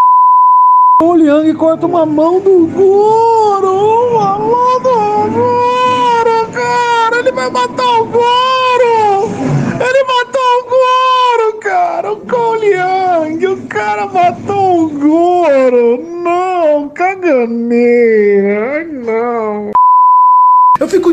O 1.01 1.05
Cole 1.05 1.25
Young 1.27 1.53
corta 1.55 1.85
uma 1.87 2.05
mão 2.05 2.39
do 2.39 2.67
Goro. 2.67 4.11
Uma 4.11 4.37
mão 4.37 4.79
do 4.81 5.31
Goro, 5.31 6.47
cara. 6.53 7.15
Ele 7.19 7.31
vai 7.31 7.49
matar 7.49 7.99
o 7.99 8.05
Goro. 8.05 9.31
Ele 9.79 10.03
matou 10.03 10.41
o 10.41 10.63
Goro, 10.69 11.59
cara. 11.59 12.11
O 12.13 12.17
Cole 12.17 12.67
Young. 12.67 13.45
O 13.47 13.67
cara 13.67 14.05
matou 14.05 14.83
o 14.85 14.89
Goro. 14.89 16.03
Não, 16.23 16.89
caganeira. 17.83 18.85
Não. 18.85 19.71
Eu 20.79 20.87
fico 20.87 21.11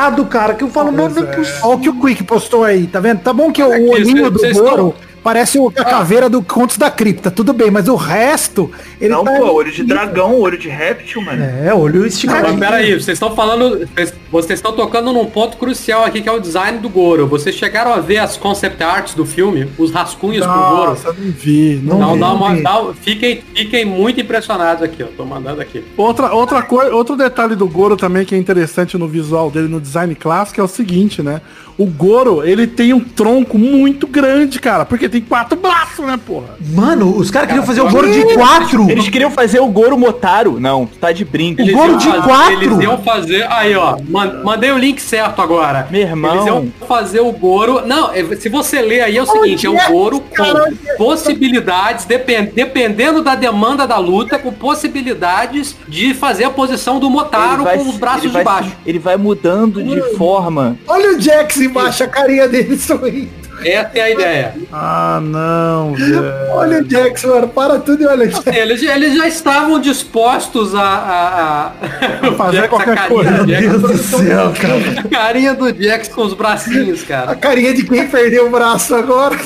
desesperado, 0.00 0.24
cara, 0.26 0.54
que 0.54 0.64
eu 0.64 0.68
falo, 0.68 0.90
não, 0.90 1.08
não 1.08 1.22
é 1.22 1.26
possível. 1.26 1.60
Olha 1.62 1.76
o 1.76 1.80
que 1.80 1.88
o 1.88 2.00
Quick 2.00 2.24
postou 2.24 2.64
aí, 2.64 2.86
tá 2.86 3.00
vendo? 3.00 3.20
Tá 3.20 3.32
bom 3.32 3.52
que 3.52 3.62
o 3.62 3.72
Aqui, 3.72 3.82
olhinho 3.88 4.24
cê- 4.24 4.30
do 4.30 4.38
cês 4.38 4.56
Goro 4.58 4.94
parece 5.22 5.58
o- 5.58 5.70
a 5.76 5.84
caveira 5.84 6.30
do 6.30 6.42
Contos 6.42 6.78
da 6.78 6.90
Cripta, 6.90 7.30
tudo 7.30 7.52
bem, 7.52 7.70
mas 7.70 7.88
o 7.88 7.94
resto, 7.94 8.70
ele 9.00 9.12
Não, 9.12 9.22
tá... 9.24 9.32
pô, 9.32 9.52
olho 9.52 9.70
de 9.70 9.84
dragão, 9.84 10.40
olho 10.40 10.56
de 10.56 10.68
réptil, 10.68 11.20
mano. 11.22 11.44
É, 11.44 11.74
olho 11.74 12.00
Mas 12.00 12.14
esticadinho. 12.14 12.58
peraí, 12.58 12.92
vocês 12.94 13.08
estão 13.16 13.34
falando. 13.36 13.86
vocês- 13.94 14.14
Vocês 14.30 14.58
estão 14.60 14.72
tocando 14.72 15.12
num 15.12 15.26
ponto 15.26 15.56
crucial 15.56 16.04
aqui, 16.04 16.20
que 16.22 16.28
é 16.28 16.32
o 16.32 16.38
design 16.38 16.78
do 16.78 16.88
Goro. 16.88 17.26
Vocês 17.26 17.54
chegaram 17.56 17.92
a 17.92 17.98
ver 17.98 18.18
as 18.18 18.36
concept 18.36 18.80
arts 18.82 19.12
do 19.14 19.26
filme? 19.26 19.68
Os 19.76 19.90
rascunhos 19.90 20.46
pro 20.46 20.54
Goro? 20.54 20.90
Nossa, 20.90 21.08
eu 21.08 21.14
não 21.14 21.32
vi. 21.32 21.80
Não 21.82 21.98
Não, 21.98 22.14
vi. 22.14 22.20
dá 22.20 22.32
uma, 22.32 22.54
vi. 22.54 22.62
dá- 22.62 22.84
fiquem, 23.00 23.42
fiquem 23.54 23.84
muito 23.84 24.20
impressionados 24.20 24.82
aqui, 24.84 25.02
ó. 25.02 25.06
Tô 25.16 25.24
mandando 25.24 25.60
aqui. 25.60 25.82
Outra, 25.96 26.32
outra 26.32 26.62
coisa, 26.62 26.94
outro 26.94 27.16
detalhe 27.16 27.56
do 27.56 27.66
Goro 27.66 27.96
também 27.96 28.24
que 28.24 28.34
é 28.34 28.38
interessante 28.38 28.96
no 28.96 29.08
visual 29.08 29.50
dele, 29.50 29.66
no 29.66 29.80
design 29.80 30.14
clássico, 30.14 30.60
é 30.60 30.64
o 30.64 30.68
seguinte, 30.68 31.22
né? 31.22 31.40
O 31.76 31.86
Goro, 31.86 32.44
ele 32.46 32.66
tem 32.66 32.92
um 32.92 33.00
tronco 33.00 33.58
muito 33.58 34.06
grande, 34.06 34.60
cara, 34.60 34.84
porque 34.84 35.08
tem 35.08 35.22
quatro 35.22 35.58
braços, 35.58 36.06
né, 36.06 36.20
porra? 36.24 36.56
Mano, 36.74 37.16
os 37.16 37.30
caras 37.30 37.48
queriam 37.48 37.64
fazer 37.66 37.80
o 37.80 37.88
Goro 37.88 38.12
de 38.12 38.22
quatro. 38.34 38.88
Eles 38.90 39.08
queriam 39.08 39.30
fazer 39.30 39.60
o 39.60 39.66
Goro 39.68 39.96
Motaro. 39.98 40.60
Não, 40.60 40.84
tá 40.86 41.10
de 41.10 41.24
brinco. 41.24 41.62
O 41.62 41.66
Goro 41.72 41.92
iam 41.92 41.96
de 41.98 42.04
fazer- 42.06 42.22
quatro? 42.22 42.52
Eles 42.52 42.78
iam 42.80 42.98
fazer. 42.98 43.46
Aí, 43.50 43.74
ó. 43.74 43.96
Man- 44.26 44.42
mandei 44.44 44.70
o 44.70 44.78
link 44.78 45.00
certo 45.00 45.40
agora. 45.42 45.86
Meu 45.90 46.00
irmão. 46.02 46.34
Eles 46.34 46.46
iam 46.46 46.72
fazer 46.86 47.20
o 47.20 47.32
Goro. 47.32 47.86
Não, 47.86 48.12
é- 48.12 48.24
se 48.36 48.48
você 48.48 48.80
ler 48.80 49.02
aí 49.02 49.16
é 49.16 49.22
o 49.22 49.26
seguinte: 49.26 49.66
é 49.66 49.70
o 49.70 49.76
Goro 49.90 50.20
com 50.20 50.96
possibilidades, 50.96 52.04
depen- 52.04 52.52
dependendo 52.54 53.22
da 53.22 53.34
demanda 53.34 53.86
da 53.86 53.98
luta, 53.98 54.38
com 54.38 54.52
possibilidades 54.52 55.76
de 55.88 56.14
fazer 56.14 56.44
a 56.44 56.50
posição 56.50 56.98
do 56.98 57.08
Motaro 57.10 57.64
com 57.64 57.88
os 57.88 57.96
braços 57.96 58.22
de 58.22 58.28
vai 58.28 58.44
baixo. 58.44 58.72
ele 58.86 58.98
vai 58.98 59.16
mudando 59.16 59.82
de 59.82 60.00
forma. 60.16 60.76
Olha 60.86 61.16
o 61.16 61.20
Jax 61.20 61.56
embaixo, 61.58 62.04
a 62.04 62.06
carinha 62.06 62.48
dele 62.48 62.76
sorrindo. 62.78 63.39
Essa 63.64 63.90
é 63.98 64.00
a 64.00 64.10
ideia. 64.10 64.54
Ah, 64.72 65.20
não, 65.22 65.94
velho. 65.94 66.22
Olha 66.52 66.82
o 66.82 66.90
Jax, 66.90 67.24
mano, 67.24 67.48
para 67.48 67.78
tudo 67.78 68.02
e 68.02 68.06
olha 68.06 68.26
aqui. 68.26 68.48
Eles, 68.48 68.82
eles 68.82 69.16
já 69.16 69.26
estavam 69.28 69.80
dispostos 69.80 70.74
a, 70.74 70.80
a, 70.82 71.66
a- 71.66 72.32
Fazer 72.36 72.64
a 72.64 72.68
qualquer 72.68 72.94
carinha 72.96 73.08
coisa. 73.08 73.30
Meu 73.46 73.78
Deus 73.78 73.82
do 73.82 73.98
céu, 73.98 74.52
cara. 74.60 75.00
A 75.00 75.08
carinha 75.08 75.54
do 75.54 75.82
Jax 75.82 76.08
com 76.08 76.22
os 76.22 76.34
bracinhos, 76.34 77.02
A 77.02 77.06
cara. 77.06 77.34
carinha 77.36 77.74
de 77.74 77.84
quem 77.84 78.06
perdeu 78.08 78.46
o 78.46 78.50
braço 78.50 78.94
agora. 78.94 79.36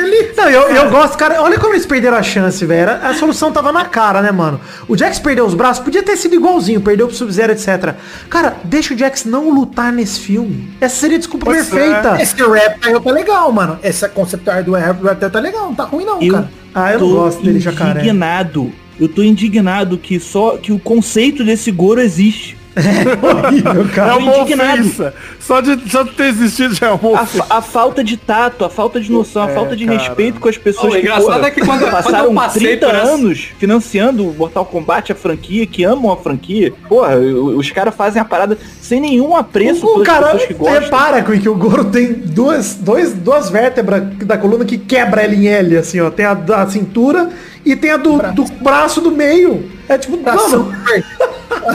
Feliz. 0.00 0.36
Não, 0.36 0.48
eu, 0.48 0.62
eu 0.68 0.90
gosto, 0.90 1.16
cara. 1.16 1.42
Olha 1.42 1.58
como 1.58 1.74
eles 1.74 1.86
perderam 1.86 2.16
a 2.16 2.22
chance, 2.22 2.64
velho. 2.64 2.90
A 3.02 3.14
solução 3.14 3.50
tava 3.50 3.72
na 3.72 3.84
cara, 3.84 4.22
né, 4.22 4.30
mano? 4.30 4.60
O 4.86 4.96
Jax 4.96 5.18
perdeu 5.18 5.44
os 5.44 5.54
braços, 5.54 5.82
podia 5.82 6.02
ter 6.02 6.16
sido 6.16 6.34
igualzinho, 6.34 6.80
perdeu 6.80 7.06
pro 7.06 7.16
Sub-Zero, 7.16 7.52
etc. 7.52 7.94
Cara, 8.28 8.56
deixa 8.64 8.94
o 8.94 8.98
Jax 8.98 9.24
não 9.24 9.50
lutar 9.50 9.92
nesse 9.92 10.20
filme. 10.20 10.68
Essa 10.80 10.96
seria 10.96 11.16
a 11.16 11.18
desculpa 11.18 11.46
perfeita. 11.46 12.18
Esse 12.20 12.34
Reptile 12.36 13.00
tá 13.00 13.10
legal, 13.10 13.50
mano. 13.52 13.78
Essa 13.82 14.08
concept 14.08 14.48
art 14.48 14.64
do 14.64 14.72
Reptile 14.74 15.30
tá 15.30 15.40
legal, 15.40 15.66
não 15.66 15.74
tá 15.74 15.84
ruim 15.84 16.04
não, 16.04 16.20
Eu 16.22 16.34
cara. 16.34 16.50
Ah, 16.74 16.92
eu 16.92 17.00
não 17.00 17.10
gosto 17.10 17.42
dele, 17.42 17.60
jacaré. 17.60 18.00
indignado. 18.00 18.72
Eu 19.00 19.08
tô 19.08 19.22
indignado 19.22 19.96
que 19.96 20.18
só 20.18 20.56
que 20.56 20.72
o 20.72 20.78
conceito 20.78 21.44
desse 21.44 21.70
Goro 21.70 22.00
existe. 22.00 22.57
Horrível, 22.78 23.82
É 23.90 23.94
cara. 23.94 24.16
uma 24.16 24.36
indignado. 24.38 24.80
ofensa. 24.80 25.14
Só 25.40 25.60
de, 25.60 25.90
só 25.90 26.02
de 26.02 26.10
ter 26.12 26.24
existido 26.26 26.74
já 26.74 26.88
é 26.88 26.90
uma 26.92 27.18
A, 27.18 27.22
ofensa. 27.22 27.44
fa- 27.44 27.56
a 27.58 27.62
falta 27.62 28.04
de 28.04 28.16
tato, 28.16 28.64
a 28.64 28.70
falta 28.70 29.00
de 29.00 29.10
noção, 29.10 29.42
a 29.42 29.48
falta 29.48 29.74
de 29.76 29.86
cara. 29.86 29.98
respeito 29.98 30.40
com 30.40 30.48
as 30.48 30.56
pessoas 30.58 30.92
Oh, 30.92 30.96
o 30.96 30.98
engraçado 30.98 31.44
é 31.46 31.50
que 31.50 31.60
quando- 31.60 31.80
quando 31.80 31.90
passaram 31.90 32.24
eu 32.26 32.34
passei 32.34 32.62
30 32.62 32.86
por 32.86 32.94
essa- 32.94 33.10
anos 33.10 33.48
financiando 33.58 34.28
o 34.28 34.34
Mortal 34.34 34.64
Kombat, 34.64 35.12
a 35.12 35.14
franquia, 35.14 35.66
que 35.66 35.84
amam 35.84 36.12
a 36.12 36.16
franquia. 36.16 36.72
Porra, 36.88 37.16
os 37.16 37.70
caras 37.70 37.94
fazem 37.94 38.20
a 38.20 38.24
parada 38.24 38.58
sem 38.80 39.00
nenhum 39.00 39.34
apreço 39.36 39.86
O 39.86 39.92
pelas 39.94 40.06
cara, 40.06 40.24
pessoas 40.26 40.46
que 40.46 40.54
gostam. 40.54 40.80
repara 40.80 41.22
que 41.22 41.48
o 41.48 41.54
Goro 41.54 41.84
tem 41.86 42.12
duas, 42.12 42.74
dois, 42.74 43.12
duas 43.12 43.50
vértebras 43.50 44.02
da 44.24 44.36
coluna 44.38 44.64
que 44.64 44.78
quebra 44.78 45.22
ela 45.22 45.34
em 45.34 45.46
L, 45.46 45.76
assim, 45.76 46.00
ó. 46.00 46.10
Tem 46.10 46.24
a 46.26 46.34
da 46.34 46.66
cintura 46.68 47.30
e 47.64 47.74
tem 47.76 47.90
a 47.90 47.96
do, 47.96 48.18
do 48.32 48.44
braço 48.62 49.00
do 49.00 49.10
meio. 49.10 49.68
É 49.88 49.96
tipo, 49.96 50.16
mano, 50.22 50.74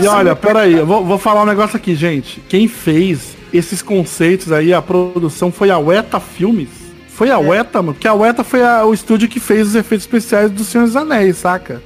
E 0.02 0.08
olha, 0.08 0.36
peraí, 0.36 0.74
eu 0.74 0.86
vou, 0.86 1.04
vou 1.06 1.18
falar 1.18 1.44
um 1.44 1.46
negócio 1.46 1.76
aqui, 1.78 1.96
gente. 1.96 2.42
Quem 2.50 2.68
fez 2.68 3.36
esses 3.54 3.82
conceitos 3.82 4.52
aí, 4.52 4.74
a 4.74 4.82
produção 4.82 5.52
foi 5.52 5.70
a 5.70 5.78
Weta 5.78 6.20
Filmes. 6.20 6.70
Foi 7.10 7.30
a 7.30 7.38
Weta, 7.38 7.80
mano? 7.82 7.94
Porque 7.94 8.08
a 8.08 8.14
Weta 8.14 8.44
foi 8.44 8.64
a- 8.64 8.84
o 8.86 8.94
estúdio 8.94 9.30
que 9.30 9.40
fez 9.40 9.68
os 9.68 9.76
efeitos 9.76 10.06
especiais 10.06 10.50
do 10.50 10.64
Senhor 10.64 10.86
dos 10.86 10.96
Anéis, 10.96 11.38
saca? 11.38 11.82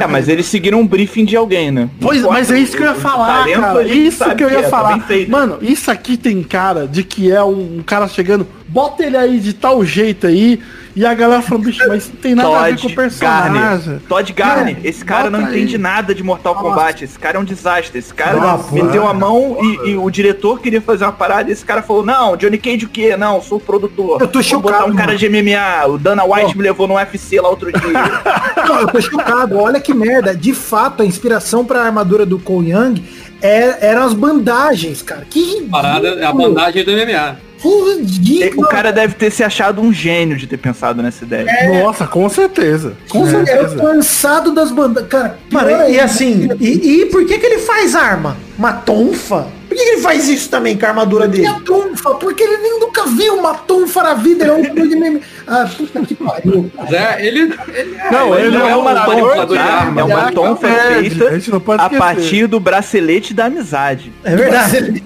É, 0.00 0.06
mas 0.06 0.28
eles 0.28 0.46
seguiram 0.46 0.80
um 0.80 0.86
briefing 0.86 1.24
de 1.26 1.36
alguém, 1.36 1.70
né? 1.70 1.90
Pois, 2.00 2.22
Não 2.22 2.30
mas 2.30 2.50
é 2.50 2.58
isso 2.58 2.74
que 2.76 2.82
eu 2.82 2.86
ia 2.86 2.94
falar, 2.94 3.40
talento, 3.40 3.60
cara. 3.60 3.82
Isso 3.82 4.34
que 4.36 4.44
eu 4.44 4.50
ia 4.50 4.58
é, 4.60 4.62
tá 4.62 4.68
falar. 4.70 5.00
feito. 5.00 5.30
Mano, 5.30 5.58
isso 5.60 5.90
aqui 5.90 6.16
tem 6.16 6.42
cara 6.42 6.86
de 6.86 7.02
que 7.02 7.30
é 7.30 7.42
um, 7.44 7.78
um 7.78 7.82
cara 7.84 8.08
chegando, 8.08 8.46
bota 8.68 9.04
ele 9.04 9.16
aí 9.16 9.38
de 9.40 9.52
tal 9.52 9.84
jeito 9.84 10.26
aí, 10.26 10.58
e 10.98 11.06
a 11.06 11.14
galera 11.14 11.40
falando, 11.42 11.64
bicho, 11.64 11.86
mas 11.88 12.08
não 12.08 12.16
tem 12.16 12.34
nada 12.34 12.48
a 12.48 12.62
ver 12.64 12.70
com 12.70 12.74
o 12.78 12.80
Todd 12.82 12.94
personagem. 12.96 13.52
Garner. 13.52 14.00
Todd 14.08 14.32
Garner. 14.32 14.76
É, 14.82 14.88
esse 14.88 15.04
cara 15.04 15.30
não 15.30 15.38
aí. 15.40 15.44
entende 15.46 15.78
nada 15.78 16.14
de 16.14 16.22
Mortal 16.22 16.56
Kombat. 16.56 17.04
Esse 17.04 17.18
cara 17.18 17.36
é 17.38 17.40
um 17.40 17.44
desastre. 17.44 17.98
Esse 17.98 18.12
cara 18.12 18.36
Nossa, 18.36 18.72
meteu 18.72 19.02
porra. 19.02 19.10
a 19.10 19.14
mão 19.14 19.58
e, 19.62 19.90
e 19.90 19.96
o 19.96 20.10
diretor 20.10 20.60
queria 20.60 20.80
fazer 20.82 21.04
uma 21.04 21.12
parada 21.12 21.48
e 21.48 21.52
esse 21.52 21.64
cara 21.64 21.82
falou, 21.82 22.04
não, 22.04 22.36
Johnny 22.36 22.58
Cage 22.58 22.84
o 22.84 22.88
quê? 22.88 23.16
Não, 23.16 23.40
sou 23.40 23.58
o 23.58 23.60
produtor. 23.60 24.20
Eu 24.20 24.26
tô 24.28 24.40
Vou 24.42 24.60
botar 24.60 24.78
chocado, 24.78 24.92
um 24.92 24.96
cara 24.96 25.06
mano. 25.12 25.18
de 25.18 25.28
MMA. 25.28 25.86
O 25.86 25.98
Dana 25.98 26.24
White 26.24 26.56
me 26.56 26.62
levou 26.64 26.88
no 26.88 26.94
UFC 26.94 27.40
lá 27.40 27.48
outro 27.48 27.70
dia. 27.72 27.80
Não, 28.66 28.80
eu 28.80 28.88
tô 28.88 29.00
chocado. 29.00 29.56
Olha 29.58 29.80
que 29.80 29.94
merda. 29.94 30.34
De 30.34 30.52
fato, 30.52 31.02
a 31.02 31.06
inspiração 31.06 31.64
pra 31.64 31.82
armadura 31.84 32.26
do 32.26 32.38
Cole 32.38 32.70
Young 32.72 33.02
é- 33.40 33.86
eram 33.88 34.02
as 34.02 34.12
bandagens, 34.14 35.00
cara. 35.02 35.24
Que 35.30 35.40
ridículo. 35.40 35.70
Parada 35.70 36.08
é 36.08 36.24
a 36.24 36.32
bandagem 36.32 36.84
do 36.84 36.90
MMA. 36.90 37.47
Que 37.58 38.00
ridículo. 38.00 38.66
o 38.66 38.68
cara 38.68 38.92
deve 38.92 39.14
ter 39.14 39.30
se 39.30 39.42
achado 39.42 39.80
um 39.80 39.92
gênio 39.92 40.36
de 40.36 40.46
ter 40.46 40.56
pensado 40.56 41.02
nessa 41.02 41.24
ideia. 41.24 41.46
Nossa, 41.82 42.06
com 42.06 42.28
certeza. 42.28 42.96
Com 43.08 43.22
o 43.22 43.26
certeza. 43.26 43.76
cansado 43.76 44.52
das 44.52 44.70
bandagens. 44.70 45.10
Cara, 45.50 45.88
e 45.88 45.98
assim, 45.98 46.48
e, 46.60 47.02
e 47.02 47.06
por 47.06 47.26
que 47.26 47.38
que 47.38 47.46
ele 47.46 47.58
faz 47.58 47.94
arma? 47.94 48.36
Uma 48.58 48.72
tonfa? 48.72 49.46
Por 49.68 49.76
que, 49.76 49.84
que 49.84 49.90
ele 49.90 50.00
faz 50.00 50.28
isso 50.28 50.48
também 50.48 50.78
com 50.78 50.86
a 50.86 50.88
armadura 50.88 51.28
dele? 51.28 51.46
a 51.46 51.60
tonfa, 51.60 52.14
porque 52.14 52.42
ele 52.42 52.56
nem 52.58 52.80
nunca 52.80 53.04
viu 53.06 53.34
uma 53.34 53.54
tonfa 53.54 54.02
na 54.02 54.14
vida, 54.14 54.44
ele 54.44 54.50
é 54.50 54.82
um 54.82 54.88
de 54.88 54.96
meme. 54.96 55.20
Ah, 55.46 55.68
puta 55.76 56.00
que 56.00 56.14
pariu. 56.14 56.70
É, 56.90 57.26
ele, 57.26 57.40
ele 57.74 57.96
é, 57.96 58.10
Não, 58.10 58.38
ele 58.38 58.56
não 58.56 58.66
é 58.66 58.70
é 58.70 58.76
uma 58.76 59.04
tonfa, 59.04 59.46
de 59.46 59.58
arma. 59.58 60.00
É 60.00 60.04
uma 60.04 60.32
tonfa 60.32 60.68
É, 60.68 61.10
feita 61.10 61.56
a 61.78 61.84
a 61.84 61.90
partir 61.90 62.46
do 62.46 62.58
bracelete 62.58 63.34
da 63.34 63.44
amizade. 63.46 64.12
É 64.24 64.34
verdade. 64.34 65.04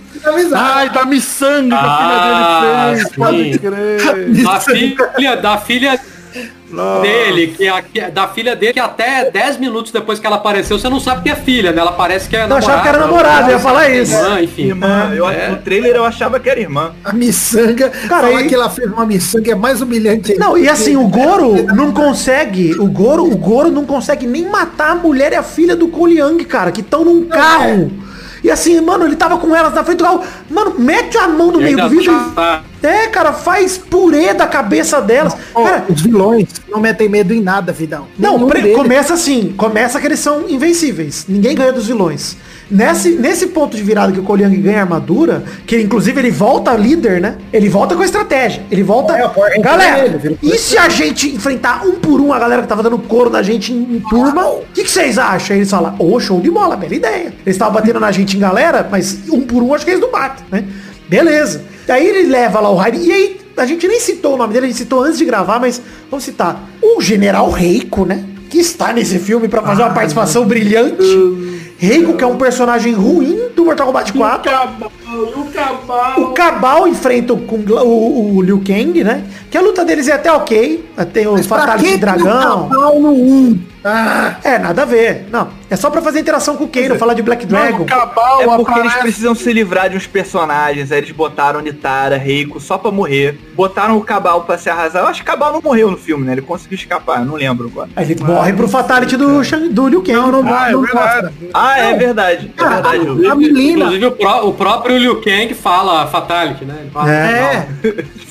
Ai, 0.55 0.91
da 0.91 1.05
miçanga 1.05 1.77
que 1.77 1.85
a 1.85 1.89
Ah, 1.89 1.99
filha 1.99 2.91
dele 2.93 2.95
fez, 2.95 3.09
sim. 3.09 3.15
pode 3.17 3.59
crer. 3.59 4.43
Da 4.43 4.61
filha, 4.61 5.37
da 5.37 5.59
filha 5.59 6.01
dele, 7.03 7.49
que, 7.49 7.69
a, 7.69 7.83
que- 7.83 8.01
da 8.11 8.27
filha 8.29 8.57
dele, 8.57 8.73
que 8.73 8.81
até 8.81 9.31
10 9.31 9.59
minutos 9.59 9.93
depois 9.93 10.19
que 10.19 10.27
ela 10.27 10.37
apareceu, 10.37 10.79
você 10.79 10.89
não 10.89 10.99
sabe 10.99 11.23
que 11.25 11.29
é 11.31 11.35
filha, 11.37 11.71
né? 11.73 11.81
Ela 11.83 11.93
parece 11.93 12.27
que 12.29 12.35
é 12.37 12.47
Eu 12.49 12.57
achava 12.57 12.81
que 12.81 12.89
era 12.89 12.99
namorada, 12.99 13.49
eu 13.49 13.57
ia 13.57 13.59
falar 13.59 13.91
isso. 13.91 14.15
Irmã, 14.15 14.41
enfim. 14.41 14.63
Irmã, 14.69 15.13
eu, 15.15 15.29
É. 15.29 15.49
no 15.51 15.57
trailer 15.59 15.95
eu 15.97 16.05
achava 16.05 16.41
que 16.41 16.49
era 16.49 16.59
irmã. 16.59 16.93
A 17.05 17.13
miçanga, 17.13 17.91
Cara, 18.09 18.29
falar 18.29 18.43
e- 18.43 18.47
que 18.49 18.55
ela 18.55 18.71
fez 18.71 18.91
uma 18.91 19.05
miçanga 19.05 19.53
é 19.53 19.55
mais 19.55 19.83
humilhante. 19.83 20.35
Não, 20.39 20.57
e 20.57 20.67
assim, 20.69 20.97
o 20.97 21.07
Goro 21.09 21.63
não 21.75 21.93
consegue, 21.93 22.75
o 22.79 22.87
Goro, 22.87 23.25
o 23.31 23.37
Goro 23.37 23.71
não 23.71 23.85
consegue 23.85 24.27
nem 24.27 24.49
matar 24.49 24.93
a 24.93 24.95
mulher 24.95 25.33
e 25.33 25.37
a 25.37 25.43
filha 25.43 25.77
do 25.77 25.89
Cole 25.89 26.19
Young, 26.19 26.43
cara, 26.45 26.73
que 26.73 26.81
estão 26.81 27.05
num 27.05 27.27
carro. 27.27 27.93
E 28.43 28.51
assim, 28.51 28.81
mano, 28.81 29.05
ele 29.05 29.17
tava 29.17 29.39
com 29.39 29.55
elas 29.55 29.73
na 29.73 29.85
frente 29.85 29.99
do 29.99 30.05
carro. 30.05 30.23
Mano, 30.51 30.75
mete 30.79 31.17
a 31.19 31.29
mão 31.29 31.53
no 31.53 31.61
E 31.61 31.65
meio 31.65 31.77
do 31.77 31.89
vidro. 31.89 32.13
tá- 32.35 32.63
e- 32.69 32.72
É, 32.83 33.07
cara, 33.07 33.33
faz 33.33 33.79
purê 33.79 34.35
da 34.35 34.47
cabeça 34.47 35.01
delas. 35.01 35.37
Ó, 35.55 35.65
Cara, 35.65 35.85
os 35.89 36.03
vilões 36.03 36.49
não 36.69 36.81
metem 36.81 37.09
medo 37.09 37.33
em 37.33 37.41
nada, 37.41 37.73
Vidal. 37.73 38.09
Não, 38.19 38.39
Nenhum 38.39 38.75
começa 38.75 39.15
assim, 39.15 39.55
começa 39.57 40.01
que 40.01 40.07
eles 40.07 40.19
são 40.19 40.49
invencíveis. 40.49 41.27
Ninguém 41.29 41.55
ganha 41.55 41.73
dos 41.73 41.87
vilões. 41.87 42.37
Nesse, 42.71 43.11
nesse 43.11 43.49
ponto 43.49 43.77
de 43.77 43.83
virada 43.83 44.13
que 44.13 44.19
o 44.19 44.37
Young 44.37 44.57
ganha 44.63 44.81
armadura, 44.81 45.45
que 45.67 45.79
inclusive 45.79 46.19
ele 46.19 46.31
volta 46.31 46.73
líder, 46.73 47.21
né? 47.21 47.37
Ele 47.53 47.69
volta 47.69 47.95
com 47.95 48.01
a 48.01 48.05
estratégia. 48.05 48.63
Ele 48.71 48.83
volta. 48.83 49.15
É, 49.15 49.59
galera, 49.61 50.07
ele, 50.07 50.39
e 50.43 50.57
se 50.57 50.79
a 50.79 50.89
gente 50.89 51.29
enfrentar 51.29 51.85
um 51.85 51.97
por 51.97 52.19
um 52.19 52.33
a 52.33 52.39
galera 52.39 52.63
que 52.63 52.69
tava 52.69 52.83
dando 52.83 52.99
couro 52.99 53.29
na 53.29 53.43
gente 53.43 53.75
em, 53.75 53.97
em 53.97 54.01
turma? 54.01 54.47
O 54.47 54.65
que, 54.73 54.85
que 54.85 54.91
vocês 54.91 55.19
acham? 55.19 55.53
Aí 55.53 55.61
eles 55.61 55.71
falam, 55.71 55.95
ô, 55.99 56.19
show 56.19 56.41
de 56.41 56.51
bola, 56.51 56.75
bela 56.75 56.95
ideia. 56.95 57.27
Eles 57.45 57.57
estavam 57.57 57.75
batendo 57.75 58.01
na 58.01 58.11
gente 58.11 58.39
em 58.39 58.41
galera, 58.41 58.89
mas 58.91 59.19
um 59.29 59.43
por 59.43 59.63
um 59.63 59.75
acho 59.75 59.85
que 59.85 59.91
eles 59.91 60.01
não 60.01 60.11
batem, 60.11 60.45
né? 60.51 60.65
Beleza. 61.17 61.63
Daí 61.87 62.07
ele 62.07 62.29
leva 62.29 62.61
lá 62.61 62.71
o 62.71 62.75
Raiden. 62.77 63.03
E 63.05 63.13
aí, 63.13 63.41
a 63.57 63.67
gente 63.67 63.87
nem 63.89 64.01
citou 64.01 64.35
o 64.35 64.37
nome 64.37 64.53
dele, 64.53 64.67
a 64.67 64.69
gente 64.69 64.79
citou 64.79 65.03
antes 65.03 65.19
de 65.19 65.25
gravar, 65.25 65.61
mas 65.61 65.81
vamos 66.11 66.25
citar. 66.25 66.69
O 66.81 67.01
General 67.01 67.51
Reiko, 67.51 68.05
né? 68.05 68.25
Que 68.49 68.59
está 68.59 68.93
nesse 68.93 69.19
filme 69.19 69.49
pra 69.49 69.63
fazer 69.63 69.83
uma 69.83 69.93
participação 69.95 70.45
brilhante. 70.45 71.03
Reiko, 71.79 72.15
que 72.17 72.23
é 72.23 72.27
um 72.27 72.37
personagem 72.37 72.93
ruim 72.93 73.49
do 73.57 73.65
Mortal 73.65 73.87
Kombat 73.89 74.13
4. 74.13 74.53
O 76.19 76.27
Cabal 76.33 76.87
enfrenta 76.87 77.33
o, 77.35 77.39
Kung- 77.39 77.65
o, 77.73 78.37
o 78.37 78.43
Liu 78.43 78.63
Kang, 78.65 79.03
né? 79.03 79.25
Que 79.51 79.59
a 79.59 79.61
luta 79.61 79.85
deles 79.85 80.07
é 80.09 80.13
até 80.13 80.31
ok. 80.33 80.85
Tem 81.13 81.27
o 81.27 81.35
pra 81.35 81.43
Fatality 81.43 81.93
que 81.93 81.97
Dragão. 81.99 82.69
Dragão 82.69 83.01
no 83.01 83.11
1? 83.13 83.59
Ah, 83.85 84.37
É, 84.45 84.59
nada 84.59 84.83
a 84.83 84.85
ver. 84.85 85.27
Não, 85.31 85.49
é 85.69 85.75
só 85.77 85.91
pra 85.91 86.01
fazer 86.01 86.21
interação 86.21 86.57
com 86.57 86.65
o 86.65 86.69
Kano, 86.69 86.97
falar 86.97 87.15
de 87.15 87.23
Black 87.23 87.45
Dragon. 87.47 87.85
Cabal 87.85 88.41
É 88.43 88.47
porque 88.57 88.79
eles 88.79 88.95
precisam 88.95 89.35
se 89.35 89.53
livrar 89.53 89.91
de 89.91 89.97
uns 89.97 90.07
personagens, 90.07 90.93
aí 90.93 90.99
eles 90.99 91.11
botaram 91.11 91.61
Nitara, 91.61 92.17
Reiko, 92.17 92.61
só 92.61 92.79
pra 92.79 92.91
morrer. 92.91 93.39
Botaram 93.55 93.97
o 93.97 94.01
Cabal 94.03 94.43
pra 94.45 94.57
se 94.57 94.71
arrasar. 94.71 95.03
Eu 95.03 95.09
acho 95.09 95.23
que 95.23 95.29
o 95.29 95.33
Cabal 95.33 95.53
não 95.53 95.61
morreu 95.61 95.91
no 95.91 95.97
filme, 95.97 96.25
né? 96.25 96.33
Ele 96.33 96.43
conseguiu 96.43 96.77
escapar, 96.77 97.19
eu 97.21 97.25
não 97.27 97.35
lembro 97.35 97.69
agora. 97.69 97.89
Aí 97.97 98.11
ele 98.11 98.23
morre 98.23 98.53
pro 98.53 98.69
Fatality 98.69 99.17
do, 99.17 99.43
Shang- 99.43 99.69
do 99.71 99.89
Liu 99.89 100.01
Kang. 100.03 100.13
não, 100.13 100.43
não, 100.43 100.55
Ah, 100.55 100.69
é 100.69 100.73
não 100.73 100.83
verdade. 100.83 101.23
mostra. 101.25 101.33
Ah, 101.55 101.79
é 101.79 101.95
verdade. 101.95 102.53
É 102.57 102.65
verdade. 102.69 103.27
A 103.27 103.35
menina, 103.35 103.85
Inclusive 103.87 104.07
o, 104.07 104.13
pró- 104.13 104.43
o 104.47 104.53
próprio 104.55 104.97
Liu 104.99 105.21
Kang 105.21 105.53
fala 105.55 106.07
Fatality, 106.07 106.65
né? 106.65 106.87
Fala, 106.93 107.13
é. 107.13 107.69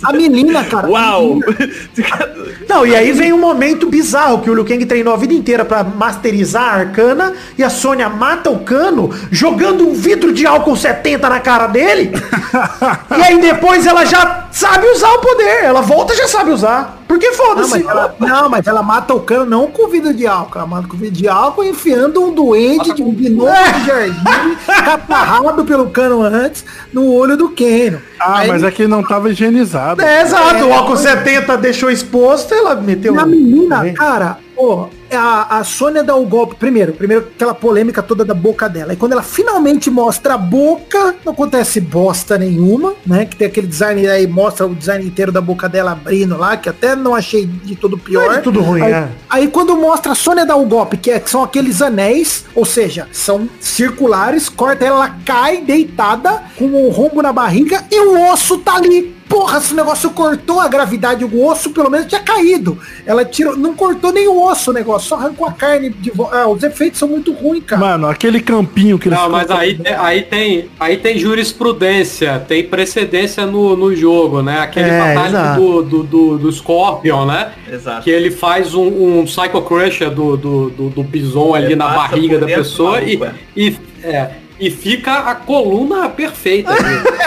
A 0.04 0.14
menina, 0.14 0.64
cara. 0.64 0.88
Uau! 0.90 1.40
Não, 2.68 2.86
e 2.86 2.96
aí 2.96 3.12
vem 3.12 3.34
um 3.34 3.40
momento 3.40 3.90
bizarro 3.90 4.40
que 4.42 4.50
o 4.50 4.54
Liu 4.54 4.66
Kang 4.66 4.86
treinou 4.86 5.14
a 5.14 5.18
vida 5.18 5.34
inteira 5.42 5.66
pra 5.66 5.84
masterizar 5.84 6.64
a 6.64 6.74
arcana 6.80 7.34
e 7.58 7.64
a 7.64 7.70
Sônia 7.70 8.08
mata 8.08 8.50
o 8.50 8.60
cano 8.60 9.10
jogando 9.32 9.88
um 9.88 9.94
vidro 9.94 10.32
de 10.32 10.46
álcool 10.46 10.76
70 10.78 11.28
na 11.30 11.40
cara 11.40 11.68
dele. 11.68 12.12
e 13.18 13.22
aí 13.22 13.42
depois 13.42 13.86
ela 13.86 14.06
já 14.06 14.48
sabe 14.52 14.88
usar 14.88 15.10
o 15.14 15.20
poder. 15.20 15.64
Ela 15.64 15.82
volta 15.82 16.14
e 16.14 16.18
já 16.18 16.28
sabe 16.28 16.52
usar. 16.52 17.00
Porque 17.08 17.28
Não 17.28 17.34
foda-se. 17.36 17.86
ela, 17.86 18.16
não, 18.20 18.50
mas 18.50 18.66
ela 18.68 18.82
mata 18.82 19.14
o 19.14 19.20
cano 19.20 19.46
não 19.46 19.68
com 19.68 19.90
vidro 19.90 20.14
de 20.14 20.26
álcool. 20.26 20.60
Ela 20.60 20.68
mata 20.68 20.88
com 20.88 20.96
vidro 20.96 21.16
de 21.18 21.28
álcool 21.28 21.64
enfiando 21.66 22.24
um 22.24 22.34
doente 22.34 22.94
de 22.94 23.04
um 23.04 23.12
gnomo 23.12 23.52
de 23.80 23.86
jardim, 23.86 24.58
caparrado 24.66 25.66
pelo 25.66 25.90
cano 25.90 26.22
antes, 26.22 26.64
no 26.94 27.12
olho 27.14 27.36
do 27.36 27.50
Keno. 27.50 28.02
Ah, 28.18 28.40
Aí- 28.40 28.48
mas 28.48 28.64
é 28.64 28.72
que 28.72 28.88
não 28.88 29.04
tava 29.04 29.30
higienizado. 29.30 30.02
É, 30.02 30.22
exato. 30.22 30.66
O 30.66 30.74
álcool 30.74 30.96
70 30.96 31.58
deixou 31.58 31.90
exposto, 31.92 32.54
ela 32.54 32.76
meteu. 32.76 33.16
E 33.16 33.20
a 33.20 33.26
menina, 33.26 33.92
cara, 33.94 34.38
pô, 34.56 34.88
a, 35.16 35.60
a 35.60 35.64
Sônia 35.64 36.04
dá 36.04 36.16
o 36.16 36.26
golpe. 36.26 36.56
Primeiro, 36.56 36.94
primeiro 36.94 37.28
aquela 37.36 37.54
polêmica 37.54 38.02
toda 38.02 38.24
da 38.24 38.34
boca 38.34 38.70
dela. 38.70 38.94
E 38.94 38.96
quando 38.96 39.14
ela 39.14 39.24
finalmente 39.24 39.90
mostra 39.90 40.36
a 40.36 40.38
boca, 40.38 41.16
não 41.26 41.34
acontece 41.34 41.82
bosta 41.82 42.38
nenhuma, 42.38 42.94
né? 43.06 43.26
Que 43.26 43.36
tem 43.36 43.48
aquele 43.48 43.68
design 43.68 44.08
aí, 44.08 44.28
mostra 44.28 44.66
o 44.66 44.76
design 44.76 45.06
inteiro 45.06 45.32
da 45.32 45.42
boca 45.42 45.68
dela 45.68 45.92
abrindo 45.92 46.38
lá, 46.38 46.56
que 46.56 46.70
até 46.70 46.96
não 46.96 47.14
achei 47.14 47.46
de 47.46 47.76
todo 47.76 47.98
pior. 47.98 48.34
É 48.34 48.38
de 48.38 48.44
tudo 48.44 48.62
ruim, 48.62 48.82
aí, 48.82 48.94
é. 48.94 49.10
aí 49.30 49.48
quando 49.48 49.76
mostra 49.76 50.14
a 50.14 50.16
Sônia 50.16 50.46
dar 50.46 50.56
o 50.56 50.66
golpe, 50.66 50.98
que, 50.98 51.12
é, 51.12 51.20
que 51.20 51.30
são 51.30 51.44
aqueles 51.44 51.82
anéis, 51.82 52.46
ou 52.56 52.66
seja, 52.66 53.08
são 53.12 53.50
circulares, 53.60 54.48
corta 54.48 54.86
ela, 54.86 55.02
ela 55.02 55.16
cai 55.26 55.62
deitada, 55.62 56.44
com 56.58 56.66
um 56.66 56.90
rombo 56.90 57.22
na 57.22 57.34
barriga, 57.34 57.84
e 57.90 58.00
o 58.00 58.32
osso 58.32 58.60
tá 58.60 58.76
ali. 58.76 59.16
Porra, 59.32 59.60
esse 59.60 59.74
negócio 59.74 60.10
cortou 60.10 60.60
a 60.60 60.68
gravidade, 60.68 61.24
o 61.24 61.46
osso 61.46 61.70
pelo 61.70 61.90
menos 61.90 62.08
tinha 62.08 62.22
caído. 62.22 62.78
Ela 63.06 63.24
tirou, 63.24 63.56
não 63.56 63.74
cortou 63.74 64.12
nem 64.12 64.28
o 64.28 64.44
osso 64.44 64.72
o 64.72 64.74
negócio, 64.74 65.01
só 65.02 65.16
arrancou 65.16 65.48
a 65.48 65.52
carne 65.52 65.90
de 65.90 66.12
volta. 66.12 66.38
Ah, 66.38 66.48
os 66.48 66.64
efeitos 66.64 67.00
são 67.00 67.08
muito 67.08 67.32
ruins, 67.34 67.64
cara. 67.66 67.82
Mano, 67.82 68.08
aquele 68.08 68.40
campinho 68.40 68.98
que 68.98 69.08
eles 69.10 69.18
Não, 69.20 69.30
mas 69.30 69.50
aí, 69.52 69.76
te- 69.78 69.88
aí, 69.90 70.22
tem, 70.22 70.70
aí 70.80 70.98
tem 70.98 71.18
jurisprudência, 71.18 72.40
tem 72.48 72.64
precedência 72.64 73.46
no, 73.46 73.76
no 73.76 73.96
jogo, 73.96 74.42
né? 74.42 74.60
Aquele 74.60 74.90
É, 74.90 75.56
do, 75.56 75.82
do, 75.84 76.04
do, 76.04 76.38
do 76.38 76.52
Scorpion, 76.52 77.26
né? 77.26 77.52
Exato. 77.72 78.04
Que 78.04 78.10
ele 78.10 78.32
faz 78.32 78.74
um, 78.74 79.20
um 79.20 79.26
Psycho 79.26 79.62
Crusher 79.62 80.10
do, 80.10 80.36
do, 80.38 80.70
do, 80.70 80.90
do 80.90 81.04
bison 81.04 81.54
ali 81.54 81.66
Ele 81.68 81.76
na 81.76 81.90
barriga 81.90 82.38
da 82.40 82.46
pessoa 82.48 83.02
e, 83.02 83.20
e, 83.56 83.76
é, 84.04 84.32
e 84.60 84.70
fica 84.70 85.14
a 85.20 85.36
coluna 85.36 86.10
perfeita. 86.10 86.72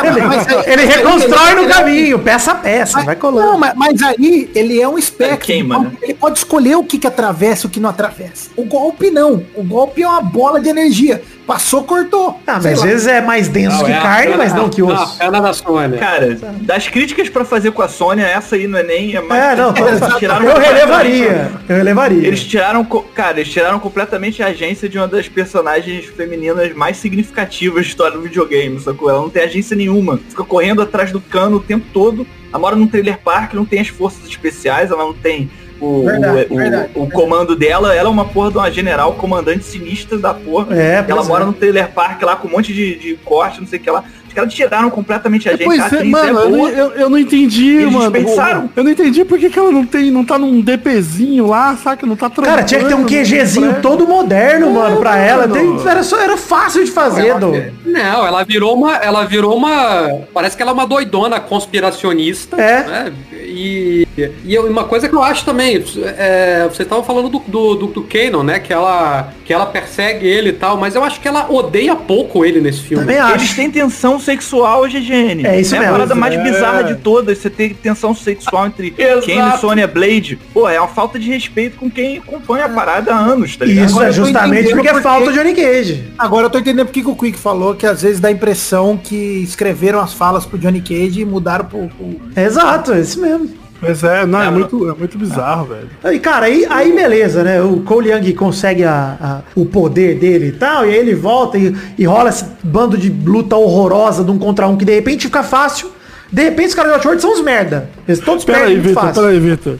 É, 0.04 0.10
mas 0.20 0.46
aí- 0.48 0.64
Ele 0.66 0.84
reconstrói 0.84 1.54
no 1.54 1.62
ele- 1.62 1.72
caminho, 1.72 2.18
peça 2.18 2.50
a 2.50 2.54
peça, 2.56 3.02
vai 3.04 3.16
colando. 3.16 3.52
Não, 3.52 3.58
mas, 3.58 3.72
mas 3.74 4.02
aí 4.02 4.50
ele 4.54 4.80
é 4.80 4.86
um 4.88 4.98
espectro. 4.98 5.36
Aí 5.36 5.40
queima, 5.40 5.76
então 5.76 5.84
né? 5.90 5.96
Pode 6.24 6.38
escolher 6.38 6.74
o 6.76 6.82
que, 6.82 6.96
que 6.96 7.06
atravessa 7.06 7.66
e 7.66 7.68
o 7.68 7.70
que 7.70 7.78
não 7.78 7.90
atravessa. 7.90 8.48
O 8.56 8.64
golpe 8.64 9.10
não. 9.10 9.44
O 9.54 9.62
golpe 9.62 10.02
é 10.02 10.08
uma 10.08 10.22
bola 10.22 10.58
de 10.58 10.70
energia. 10.70 11.20
Passou, 11.46 11.84
cortou. 11.84 12.40
Ah, 12.46 12.54
mas 12.54 12.64
às 12.64 12.78
lá. 12.80 12.86
vezes 12.86 13.06
é 13.06 13.20
mais 13.20 13.46
denso 13.46 13.76
Não, 13.76 13.84
que 13.84 13.92
é 13.92 13.98
a 13.98 14.00
carne, 14.00 14.24
pena- 14.28 14.36
mas 14.38 14.54
não 14.54 14.70
que 14.70 14.82
osso. 14.82 15.02
A 15.02 15.18
pena 15.18 15.42
da 15.42 15.52
Sônia. 15.52 15.98
Cara, 15.98 16.38
das 16.62 16.88
críticas 16.88 17.28
pra 17.28 17.44
fazer 17.44 17.72
com 17.72 17.82
a 17.82 17.88
Sônia, 17.88 18.24
essa 18.24 18.56
aí 18.56 18.66
não 18.66 18.78
é 18.78 18.82
nem. 18.82 19.14
É, 19.14 19.20
mais 19.20 19.42
É, 19.52 19.54
não, 19.54 19.74
eles 19.76 20.00
eu 20.00 20.58
relevaria. 20.58 21.52
Eu 21.68 21.76
relevaria. 21.76 22.26
Eles 22.26 22.42
tiraram, 22.42 22.82
cara, 23.14 23.40
eles 23.40 23.52
tiraram 23.52 23.78
completamente 23.78 24.42
a 24.42 24.46
agência 24.46 24.88
de 24.88 24.96
uma 24.96 25.06
das 25.06 25.28
personagens 25.28 26.06
femininas 26.06 26.72
mais 26.74 26.96
significativas 26.96 27.82
da 27.84 27.88
história 27.90 28.16
do 28.16 28.22
videogame, 28.22 28.80
sacou? 28.80 29.10
Ela 29.10 29.20
não 29.20 29.28
tem 29.28 29.42
agência 29.42 29.76
nenhuma. 29.76 30.18
Fica 30.30 30.42
correndo 30.42 30.80
atrás 30.80 31.12
do 31.12 31.20
cano 31.20 31.58
o 31.58 31.60
tempo 31.60 31.84
todo. 31.92 32.26
Ela 32.50 32.58
mora 32.58 32.76
num 32.76 32.86
trailer 32.86 33.18
park, 33.18 33.52
não 33.52 33.66
tem 33.66 33.80
as 33.80 33.88
forças 33.88 34.26
especiais, 34.26 34.90
ela 34.90 35.04
não 35.04 35.12
tem 35.12 35.50
o, 35.80 36.04
Verdade, 36.04 36.46
o, 36.50 36.54
o- 36.54 36.56
verdade, 36.56 36.90
o 36.94 37.10
comando 37.10 37.56
dela. 37.56 37.94
Ela 37.94 38.08
é 38.08 38.12
uma 38.12 38.24
porra 38.24 38.50
de 38.50 38.58
uma 38.58 38.70
general 38.70 39.14
comandante 39.14 39.64
sinistra 39.64 40.18
da 40.18 40.32
porra. 40.34 40.76
É, 40.76 41.04
ela 41.06 41.22
é. 41.22 41.24
mora 41.24 41.44
num 41.44 41.52
trailer 41.52 41.88
park 41.92 42.22
lá 42.22 42.36
com 42.36 42.48
um 42.48 42.52
monte 42.52 42.72
de, 42.72 42.96
de 42.98 43.16
corte, 43.24 43.60
não 43.60 43.66
sei 43.66 43.78
o 43.78 43.82
que 43.82 43.90
lá. 43.90 44.04
Os 44.34 44.36
caras 44.36 44.52
tiraram 44.54 44.90
completamente 44.90 45.48
a 45.48 45.52
gente. 45.52 45.64
Pois 45.64 45.78
a 45.80 45.84
é, 45.84 45.86
atriz 45.86 46.10
mano, 46.10 46.26
é 46.26 46.42
eu, 46.44 46.50
não- 46.50 46.58
boa. 46.58 46.70
eu, 46.70 46.90
eu 46.92 47.08
não 47.10 47.18
entendi, 47.18 47.76
Eles 47.76 47.92
mano. 47.92 48.10
dispensaram. 48.10 48.68
Eu 48.74 48.82
não 48.82 48.90
entendi 48.90 49.24
por 49.24 49.38
que, 49.38 49.48
que 49.48 49.56
ela 49.58 49.70
não 49.70 49.86
tem, 49.86 50.10
não 50.10 50.24
tá 50.24 50.36
num 50.36 50.60
DPzinho 50.60 51.46
lá, 51.46 51.76
saca? 51.76 52.04
Não 52.04 52.16
tá 52.16 52.28
Cara, 52.28 52.64
tinha 52.64 52.80
que 52.80 52.86
ter 52.88 52.94
um 52.94 53.04
trampando, 53.04 53.24
QGzinho 53.24 53.66
né? 53.72 53.78
todo 53.80 54.06
moderno, 54.08 54.72
mano, 54.72 54.96
pra 54.96 55.16
ela. 55.16 55.46
mano. 55.46 55.78
Tem- 55.78 55.88
era, 55.90 56.02
só, 56.02 56.18
era 56.20 56.36
fácil 56.36 56.84
de 56.84 56.90
fazer, 56.90 57.38
do. 57.38 57.52
Não, 57.86 58.26
ela 58.26 58.42
virou 58.44 58.74
uma. 58.74 58.96
Ela 58.96 59.24
virou 59.24 59.56
uma. 59.56 60.10
Parece 60.32 60.56
que 60.56 60.62
ela 60.62 60.72
é 60.72 60.74
uma 60.74 60.86
doidona 60.86 61.38
conspiracionista. 61.38 62.60
É. 62.60 62.82
né? 62.84 63.12
E, 63.32 64.06
e 64.44 64.58
uma 64.58 64.84
coisa 64.84 65.08
que 65.08 65.14
eu 65.14 65.22
acho 65.22 65.44
também, 65.44 65.76
é, 66.18 66.62
vocês 66.64 66.80
estavam 66.80 67.04
falando 67.04 67.28
do, 67.28 67.38
do, 67.46 67.74
do, 67.74 67.86
do 67.86 68.02
Kanon, 68.02 68.42
né? 68.42 68.58
Que 68.58 68.72
ela, 68.72 69.32
que 69.44 69.52
ela 69.52 69.66
persegue 69.66 70.26
ele 70.26 70.48
e 70.48 70.52
tal, 70.52 70.76
mas 70.78 70.94
eu 70.94 71.04
acho 71.04 71.20
que 71.20 71.28
ela 71.28 71.50
odeia 71.50 71.94
pouco 71.94 72.44
ele 72.44 72.60
nesse 72.60 72.80
filme. 72.80 73.04
Também 73.04 73.18
Eles 73.18 73.42
acho. 73.42 73.56
têm 73.56 73.70
tensão 73.70 74.18
sexual, 74.18 74.84
GGN. 74.88 75.46
É 75.46 75.60
isso 75.60 75.74
é 75.74 75.78
mesmo. 75.80 75.92
a 75.94 75.98
parada 75.98 76.14
mais 76.14 76.34
É. 76.34 76.42
bizarra 76.42 76.82
de 76.84 76.94
todas. 76.96 77.38
Você 77.38 77.50
tem 77.50 77.74
tensão 77.74 78.14
sexual 78.14 78.66
entre. 78.66 78.90
Kane 79.24 79.54
e 79.54 79.58
Sonya 79.60 79.86
Blade. 79.86 80.38
Pô, 80.52 80.68
é 80.68 80.78
uma 80.80 80.88
falta 80.88 81.18
de 81.18 81.28
respeito 81.30 81.76
com 81.76 81.90
quem 81.90 82.18
acompanha 82.18 82.64
a 82.64 82.68
parada 82.68 83.14
há 83.14 83.18
anos, 83.18 83.56
tá 83.56 83.64
ligado? 83.64 83.84
Isso 83.86 83.94
Agora 83.96 84.08
é 84.08 84.12
justamente 84.12 84.60
entendendo 84.60 84.74
porque 84.74 84.88
é 84.88 84.92
porque- 84.92 85.08
falta 85.08 85.30
o 85.30 85.32
Johnny 85.32 85.54
Cage. 85.54 86.04
Agora 86.18 86.46
eu 86.46 86.50
tô 86.50 86.58
entendendo 86.58 86.86
porque 86.86 87.02
que 87.02 87.08
o 87.08 87.14
Quick 87.14 87.38
falou 87.38 87.74
que 87.74 87.86
às 87.86 88.02
vezes 88.02 88.20
dá 88.20 88.28
a 88.28 88.32
impressão 88.32 88.96
que 88.96 89.14
escreveram 89.42 90.00
as 90.00 90.12
falas 90.14 90.46
pro 90.46 90.58
Johnny 90.58 90.80
Cage 90.80 91.20
e 91.20 91.24
mudaram 91.24 91.64
pro. 91.66 91.88
pro- 91.88 92.20
Exato, 92.42 92.92
é 92.92 93.00
isso 93.00 93.20
mesmo. 93.20 93.48
Pois 93.84 94.02
é, 94.04 94.26
não, 94.26 94.40
é 94.40 94.50
muito, 94.50 94.88
é 94.90 94.94
muito 94.94 95.18
bizarro, 95.18 95.66
velho. 95.66 95.88
Aí, 96.02 96.18
cara, 96.18 96.46
aí, 96.46 96.66
aí 96.68 96.92
beleza, 96.92 97.42
né? 97.44 97.60
O 97.62 97.80
Cole 97.80 98.10
Young 98.10 98.32
consegue 98.34 98.84
a- 98.84 99.16
a- 99.20 99.40
o 99.54 99.64
poder 99.66 100.18
dele 100.18 100.46
e 100.48 100.52
tal, 100.52 100.84
e 100.86 100.90
aí 100.90 100.96
ele 100.96 101.14
volta 101.14 101.58
e, 101.58 101.74
e 101.98 102.04
rola 102.04 102.28
esse 102.30 102.44
bando 102.62 102.96
de 102.96 103.10
luta 103.10 103.56
horrorosa 103.56 104.24
de 104.24 104.30
um 104.30 104.38
contra 104.38 104.66
um 104.68 104.76
que 104.76 104.84
de 104.84 104.94
repente 104.94 105.26
fica 105.26 105.42
fácil. 105.42 105.90
De 106.32 106.42
repente 106.42 106.68
os 106.68 106.74
caras 106.74 106.90
do 106.92 106.94
Outward 106.96 107.20
são 107.22 107.32
uns 107.32 107.40
merda. 107.42 107.88
Eles 108.08 108.20
todos 108.20 108.44
Pera 108.44 108.58
perdem 108.58 108.76
aí, 108.76 108.80
muito 108.82 108.88
Vitor, 108.88 109.02
fácil. 109.04 109.22
pera 109.22 109.32
aí, 109.34 109.40
Vitor. 109.40 109.76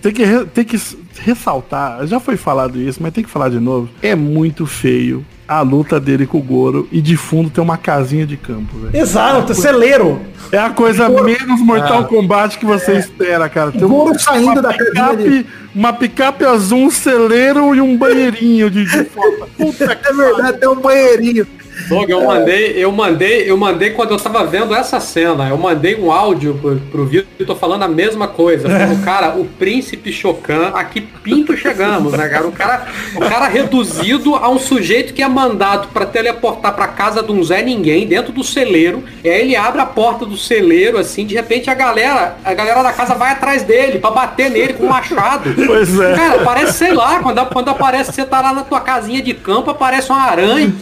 Tem 0.00 0.12
que, 0.12 0.44
tem 0.52 0.64
que 0.64 0.78
ressaltar, 1.20 2.04
já 2.06 2.18
foi 2.18 2.36
falado 2.36 2.80
isso, 2.80 2.98
mas 3.00 3.12
tem 3.12 3.22
que 3.22 3.30
falar 3.30 3.48
de 3.48 3.60
novo. 3.60 3.88
É 4.02 4.14
muito 4.16 4.66
feio 4.66 5.24
a 5.46 5.60
luta 5.60 6.00
dele 6.00 6.26
com 6.26 6.38
o 6.38 6.42
Goro 6.42 6.88
e 6.90 7.00
de 7.00 7.16
fundo 7.16 7.50
tem 7.50 7.62
uma 7.62 7.76
casinha 7.76 8.26
de 8.26 8.36
campo, 8.36 8.78
velho. 8.78 8.96
Exato, 8.96 9.54
celeiro. 9.54 10.20
É 10.50 10.58
a 10.58 10.70
coisa 10.70 11.08
menos 11.08 11.60
Mortal 11.60 12.06
Kombat 12.06 12.58
que 12.58 12.64
você 12.64 12.96
espera, 12.96 13.48
cara. 13.48 13.72
Tem 13.72 13.86
Goro 13.86 14.18
saindo 14.18 14.52
uma 14.52 14.62
da 14.62 14.72
casinha 14.72 14.90
picape, 14.90 15.16
dele. 15.16 15.46
uma 15.74 15.92
picape 15.92 16.44
azul, 16.44 16.78
um 16.78 16.90
celeiro 16.90 17.74
e 17.74 17.80
um 17.80 17.96
banheirinho 17.96 18.70
de, 18.70 18.84
de 18.84 19.04
foto. 19.04 19.48
Puta 19.56 19.94
que 19.96 20.08
É 20.08 20.12
verdade, 20.12 20.58
tem 20.58 20.68
um 20.68 20.80
banheirinho. 20.80 21.46
Doug, 21.92 22.10
eu 22.10 22.24
mandei, 22.24 22.72
eu 22.76 22.92
mandei, 22.92 23.50
eu 23.50 23.56
mandei 23.56 23.90
quando 23.90 24.12
eu 24.12 24.16
tava 24.16 24.44
vendo 24.44 24.74
essa 24.74 25.00
cena, 25.00 25.48
eu 25.48 25.58
mandei 25.58 25.94
um 25.94 26.10
áudio 26.10 26.54
pro, 26.54 26.76
pro 26.76 27.06
Vitor 27.06 27.56
falando 27.56 27.82
a 27.82 27.88
mesma 27.88 28.28
coisa. 28.28 28.68
Falando, 28.82 29.04
cara, 29.04 29.36
o 29.36 29.44
príncipe 29.44 30.12
Chocan, 30.12 30.72
a 30.74 30.84
que 30.84 31.00
pinto 31.00 31.56
chegamos, 31.56 32.12
né, 32.12 32.28
cara? 32.28 32.46
O 32.46 32.52
cara, 32.52 32.86
o 33.14 33.20
cara 33.20 33.46
reduzido 33.46 34.34
a 34.34 34.48
um 34.48 34.58
sujeito 34.58 35.12
que 35.12 35.22
é 35.22 35.28
mandado 35.28 35.88
pra 35.88 36.06
teleportar 36.06 36.74
pra 36.74 36.88
casa 36.88 37.22
de 37.22 37.30
um 37.30 37.42
Zé 37.42 37.62
Ninguém 37.62 38.06
dentro 38.06 38.32
do 38.32 38.42
celeiro. 38.42 39.04
E 39.22 39.28
aí 39.28 39.40
ele 39.42 39.56
abre 39.56 39.80
a 39.80 39.86
porta 39.86 40.24
do 40.24 40.36
celeiro, 40.36 40.98
assim, 40.98 41.26
de 41.26 41.34
repente 41.34 41.70
a 41.70 41.74
galera, 41.74 42.36
a 42.44 42.54
galera 42.54 42.82
da 42.82 42.92
casa 42.92 43.14
vai 43.14 43.32
atrás 43.32 43.62
dele 43.62 43.98
pra 43.98 44.10
bater 44.10 44.50
nele 44.50 44.72
com 44.74 44.86
um 44.86 44.88
machado. 44.88 45.54
Pois 45.66 45.98
é. 45.98 46.14
Cara, 46.14 46.44
parece, 46.44 46.72
sei 46.74 46.92
lá, 46.92 47.20
quando, 47.20 47.44
quando 47.46 47.68
aparece, 47.68 48.12
você 48.12 48.24
tá 48.24 48.40
lá 48.40 48.52
na 48.52 48.62
tua 48.62 48.80
casinha 48.80 49.22
de 49.22 49.34
campo, 49.34 49.70
aparece 49.70 50.10
uma 50.10 50.22
aranha 50.22 50.72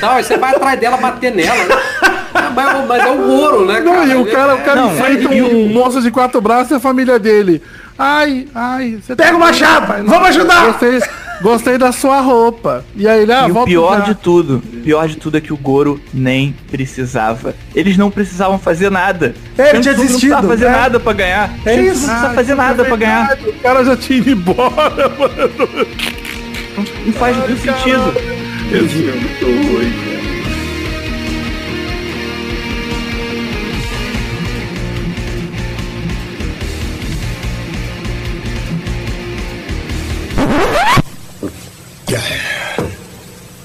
tal, 0.00 0.14
aí 0.16 0.24
você 0.24 0.36
vai 0.36 0.54
atrás 0.54 0.78
dela 0.78 0.96
bater 0.96 1.34
nela. 1.34 1.64
Né? 1.64 1.76
Mas, 2.54 2.86
mas 2.86 3.02
é 3.04 3.10
o 3.10 3.28
ouro, 3.28 3.66
né, 3.66 3.80
Não, 3.80 3.94
cara? 3.94 4.06
e 4.06 4.16
o 4.16 4.26
cara, 4.26 4.54
o 4.54 4.58
cara 4.62 4.80
Não, 4.80 4.92
enfrenta 4.94 5.34
e 5.34 5.42
um 5.42 5.68
monstro 5.72 6.02
de 6.02 6.10
quatro 6.10 6.40
braços 6.40 6.70
e 6.70 6.74
a 6.74 6.80
família 6.80 7.18
dele. 7.18 7.60
Ai, 7.98 8.46
ai, 8.54 8.98
você 9.00 9.14
Pega 9.14 9.36
o 9.36 9.40
machado, 9.40 9.86
Pai, 9.86 10.02
vamos 10.02 10.28
ajudar! 10.28 10.66
Gostei, 10.66 11.00
gostei 11.40 11.78
da 11.78 11.92
sua 11.92 12.20
roupa. 12.20 12.84
E 12.96 13.06
aí 13.08 13.24
ah, 13.30 13.48
E 13.48 13.52
o 13.52 13.64
pior 13.64 14.02
de 14.02 14.14
tudo, 14.16 14.60
pior 14.82 15.06
de 15.06 15.16
tudo 15.16 15.36
é 15.36 15.40
que 15.40 15.52
o 15.52 15.56
Goro 15.56 16.00
nem 16.12 16.54
precisava. 16.70 17.54
Eles 17.74 17.96
não 17.96 18.10
precisavam 18.10 18.58
fazer 18.58 18.90
nada. 18.90 19.34
É, 19.56 19.70
ele 19.70 19.80
tinha 19.80 19.94
Tanto 19.94 20.06
desistido, 20.06 20.30
Não 20.30 20.38
precisava 20.40 20.48
fazer 20.48 20.64
né? 20.66 20.76
nada 20.76 21.00
pra 21.00 21.12
ganhar. 21.12 21.50
É 21.64 21.74
isso. 21.74 22.06
Não 22.06 22.14
precisa 22.14 22.28
Ai, 22.28 22.34
fazer 22.34 22.52
é 22.52 22.56
nada 22.56 22.84
pra 22.84 22.96
ganhar. 22.96 23.38
O 23.46 23.52
cara 23.60 23.84
já 23.84 23.96
tinha 23.96 24.18
ido 24.18 24.30
embora, 24.30 25.08
mano. 25.18 25.86
Não 27.06 27.12
faz 27.12 27.36
nenhum 27.36 27.56
sentido. 27.58 28.33
Esse 28.72 29.08
é 29.08 29.12
muito 29.12 29.44
ruim, 29.44 29.92
cara. 30.00 30.24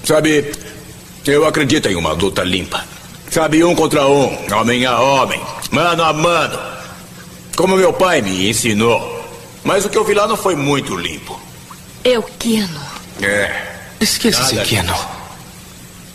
Sabe, 0.09 0.51
eu 1.27 1.45
acredito 1.45 1.87
em 1.87 1.95
uma 1.95 2.13
luta 2.13 2.43
limpa. 2.43 2.83
Sabe, 3.29 3.63
um 3.63 3.75
contra 3.75 4.07
um, 4.07 4.35
homem 4.51 4.83
a 4.83 4.99
homem, 4.99 5.39
mano 5.71 6.03
a 6.03 6.11
mano. 6.11 6.59
Como 7.55 7.77
meu 7.77 7.93
pai 7.93 8.19
me 8.19 8.49
ensinou. 8.49 9.23
Mas 9.63 9.85
o 9.85 9.89
que 9.89 9.97
eu 9.97 10.03
vi 10.03 10.15
lá 10.15 10.27
não 10.27 10.35
foi 10.35 10.55
muito 10.55 10.95
limpo. 10.95 11.39
Eu, 12.03 12.23
Keno. 12.39 12.81
É, 13.21 13.78
Esqueça 13.99 14.41
esse 14.43 14.55
Nada 14.55 14.67
Keno. 14.67 14.95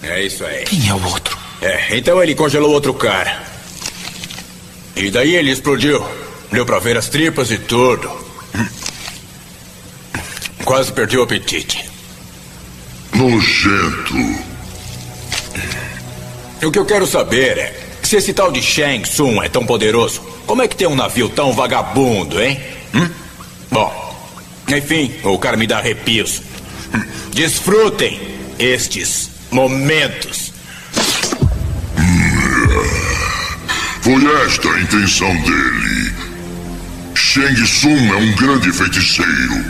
é 0.02 0.22
isso 0.22 0.44
aí. 0.44 0.64
Quem 0.64 0.88
é 0.88 0.94
o 0.94 1.04
outro? 1.04 1.36
É, 1.60 1.96
então 1.96 2.22
ele 2.22 2.34
congelou 2.34 2.70
outro 2.72 2.92
cara. 2.94 3.42
E 4.96 5.10
daí 5.10 5.34
ele 5.34 5.50
explodiu. 5.50 6.04
Deu 6.52 6.64
pra 6.64 6.78
ver 6.78 6.96
as 6.96 7.08
tripas 7.08 7.50
e 7.50 7.58
tudo. 7.58 8.10
Quase 10.64 10.92
perdi 10.92 11.18
o 11.18 11.22
apetite. 11.22 11.84
Nojento. 13.12 14.14
O 16.62 16.70
que 16.70 16.78
eu 16.78 16.86
quero 16.86 17.06
saber 17.06 17.58
é, 17.58 17.80
se 18.02 18.16
esse 18.16 18.32
tal 18.32 18.50
de 18.50 18.62
Shang 18.62 19.02
Tsung 19.02 19.42
é 19.42 19.48
tão 19.48 19.66
poderoso, 19.66 20.22
como 20.46 20.62
é 20.62 20.68
que 20.68 20.76
tem 20.76 20.86
um 20.88 20.94
navio 20.94 21.28
tão 21.28 21.52
vagabundo, 21.52 22.40
hein? 22.40 22.60
Hum? 22.94 23.08
Bom, 23.70 24.16
enfim, 24.68 25.14
o 25.24 25.38
cara 25.38 25.56
me 25.56 25.66
dá 25.66 25.78
arrepios. 25.78 26.40
Desfrutem 27.34 28.20
estes 28.58 29.30
momentos. 29.50 30.52
Foi 34.00 34.22
esta 34.44 34.68
a 34.68 34.80
intenção 34.80 35.34
dele. 35.42 36.12
Shang 37.14 37.62
Tsung 37.64 38.12
é 38.12 38.16
um 38.16 38.32
grande 38.36 38.70
feiticeiro. 38.72 39.64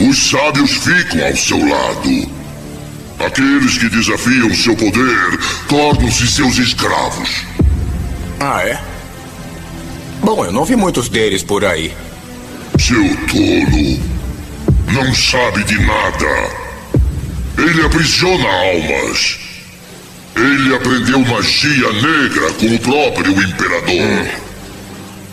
Os 0.00 0.30
sábios 0.30 0.70
ficam 0.72 1.24
ao 1.24 1.36
seu 1.36 1.58
lado. 1.58 2.30
Aqueles 3.24 3.78
que 3.78 3.88
desafiam 3.88 4.54
seu 4.54 4.74
poder 4.74 5.38
tornam-se 5.68 6.26
seus 6.26 6.58
escravos. 6.58 7.44
Ah, 8.40 8.62
é? 8.62 8.80
Bom, 10.22 10.44
eu 10.44 10.52
não 10.52 10.64
vi 10.64 10.74
muitos 10.74 11.08
deles 11.08 11.42
por 11.42 11.64
aí. 11.64 11.94
Seu 12.78 13.16
tolo. 13.26 14.13
Não 14.94 15.12
sabe 15.12 15.64
de 15.64 15.76
nada. 15.80 16.50
Ele 17.58 17.84
aprisiona 17.84 18.48
almas. 18.48 19.38
Ele 20.36 20.72
aprendeu 20.72 21.18
magia 21.18 21.92
negra 21.94 22.52
com 22.52 22.66
o 22.72 22.78
próprio 22.78 23.32
imperador. 23.42 24.28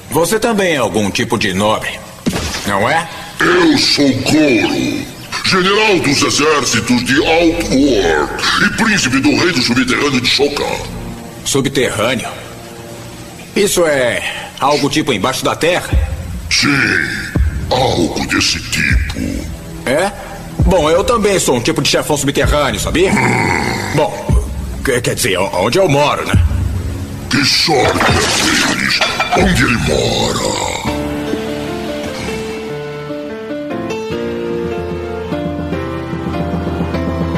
Você 0.09 0.39
também 0.39 0.73
é 0.73 0.77
algum 0.77 1.11
tipo 1.11 1.38
de 1.38 1.53
nobre, 1.53 1.91
não 2.65 2.89
é? 2.89 3.07
Eu 3.39 3.77
sou 3.77 4.09
Goro, 4.09 5.05
general 5.45 5.99
dos 5.99 6.21
exércitos 6.23 7.05
de 7.05 7.17
Outworld 7.17 8.43
e 8.65 8.83
príncipe 8.83 9.19
do 9.19 9.29
reino 9.29 9.61
subterrâneo 9.61 10.21
de 10.21 10.27
Shokan. 10.27 10.75
Subterrâneo? 11.45 12.29
Isso 13.55 13.85
é 13.85 14.49
algo 14.59 14.89
tipo 14.89 15.13
embaixo 15.13 15.45
da 15.45 15.55
terra? 15.55 15.89
Sim, 16.49 16.67
Algo 17.71 18.27
desse 18.27 18.59
tipo. 18.59 19.51
É? 19.85 20.11
Bom, 20.65 20.89
eu 20.89 21.03
também 21.03 21.39
sou 21.39 21.55
um 21.55 21.61
tipo 21.61 21.81
de 21.81 21.89
chefão 21.89 22.15
subterrâneo, 22.17 22.79
sabia? 22.79 23.11
Bom, 23.95 24.43
que- 24.83 25.01
quer 25.01 25.15
dizer, 25.15 25.37
onde 25.39 25.77
eu 25.79 25.87
moro, 25.89 26.25
né? 26.27 26.33
Que 27.29 27.43
sorte 27.45 27.93
deles. 27.93 28.99
Onde 29.37 29.63
ele 29.63 29.77
mora? 29.77 30.71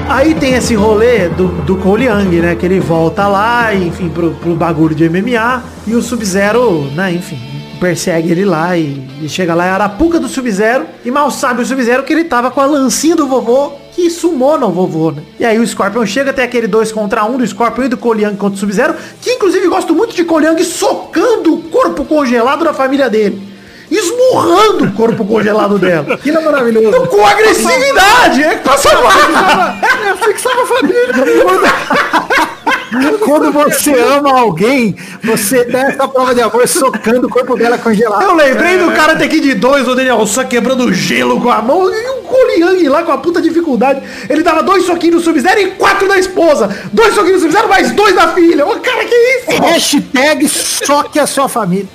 Aí 0.10 0.36
tem 0.36 0.54
esse 0.54 0.76
rolê 0.76 1.28
do, 1.30 1.48
do 1.64 1.76
Cole 1.78 2.06
Young, 2.06 2.30
né? 2.42 2.56
Que 2.56 2.66
ele 2.66 2.80
volta 2.80 3.28
lá, 3.28 3.74
enfim, 3.74 4.10
pro, 4.10 4.32
pro 4.36 4.56
bagulho 4.56 4.94
de 4.94 5.10
MMA. 5.10 5.64
E 5.88 5.96
o 5.96 6.02
Sub-Zero, 6.02 6.84
né, 6.94 7.12
enfim, 7.14 7.40
persegue 7.84 8.32
ele 8.32 8.46
lá 8.46 8.78
e, 8.78 9.06
e 9.22 9.28
chega 9.28 9.54
lá, 9.54 9.66
é 9.66 9.70
a 9.70 9.74
arapuca 9.74 10.18
do 10.18 10.30
Sub-Zero. 10.30 10.86
E 11.04 11.12
mal 11.12 11.30
sabe 11.30 11.62
o 11.62 11.66
Sub-Zero 11.66 12.04
que 12.04 12.14
ele 12.14 12.24
tava 12.24 12.50
com 12.50 12.62
a 12.62 12.66
lancinha 12.66 13.14
do 13.14 13.28
vovô, 13.28 13.74
que 13.94 14.10
sumona 14.10 14.66
o 14.66 14.72
vovô, 14.72 15.12
né? 15.12 15.22
E 15.38 15.44
aí 15.44 15.60
o 15.60 15.68
Scorpion 15.68 16.06
chega 16.06 16.30
até 16.32 16.44
aquele 16.44 16.66
dois 16.66 16.94
contra 16.94 17.26
um 17.26 17.38
do 17.38 17.46
Scorpion 17.46 17.84
e 17.84 17.90
do 17.90 17.98
Cole 17.98 18.24
Young 18.24 18.38
contra 18.38 18.56
o 18.56 18.58
Sub-Zero. 18.58 18.96
Que 19.22 19.32
inclusive 19.32 19.68
gosto 19.68 19.94
muito 19.94 20.16
de 20.16 20.24
Cole 20.24 20.46
Young 20.46 20.64
socando 20.64 21.56
o 21.56 21.62
corpo 21.64 22.06
congelado 22.06 22.64
da 22.64 22.74
família 22.74 23.10
dele. 23.10 23.52
Esmurrando 23.92 24.86
o 24.86 24.92
corpo 24.94 25.26
congelado 25.26 25.78
dela. 25.78 26.14
Aquilo 26.16 26.38
é 26.38 26.42
maravilhoso. 26.42 26.88
Então, 26.88 27.06
com 27.06 27.28
agressividade, 27.28 28.44
é 28.44 28.56
que 28.56 28.64
passa 28.64 28.90
mal. 28.94 29.12
É, 29.82 30.16
fixava 30.26 30.62
a 30.62 30.66
família. 30.66 32.54
Quando 33.24 33.52
você 33.52 33.94
ama 33.94 34.40
alguém, 34.40 34.96
você 35.24 35.66
dá 35.66 35.82
essa 35.82 36.08
prova 36.08 36.34
de 36.34 36.42
amor 36.42 36.68
socando 36.68 37.28
o 37.28 37.30
corpo 37.30 37.56
dela 37.56 37.78
congelado. 37.78 38.22
Eu 38.22 38.36
lembrei 38.36 38.78
do 38.78 38.92
cara 38.92 39.16
ter 39.16 39.28
que 39.28 39.40
de 39.40 39.54
dois, 39.56 39.88
o 39.88 39.96
Daniel 39.96 40.26
só 40.26 40.44
quebrando 40.44 40.94
gelo 40.94 41.42
com 41.42 41.50
a 41.50 41.62
mão, 41.62 41.92
e 41.92 42.10
o 42.10 42.22
Cole 42.24 42.60
Young 42.60 42.90
lá 42.90 43.04
com 43.04 43.12
a 43.12 43.18
puta 43.18 43.42
dificuldade. 43.42 44.02
Ele 44.30 44.44
dava 44.44 44.64
dois 44.64 44.86
soquinhos 44.86 45.18
no 45.18 45.22
Sub-Zero 45.22 45.60
e 45.60 45.72
quatro 45.72 46.08
da 46.08 46.18
esposa. 46.18 46.70
Dois 46.92 47.14
soquinhos 47.14 47.42
no 47.42 47.48
Sub-Zero, 47.48 47.70
mais 47.70 47.92
dois 47.92 48.16
da 48.16 48.30
filha. 48.30 48.66
Ô, 48.66 48.80
cara, 48.80 49.06
que 49.06 49.16
isso? 49.16 49.62
Hashtag 49.62 50.48
soque 50.48 51.20
a 51.20 51.28
sua 51.28 51.48
família. 51.48 51.88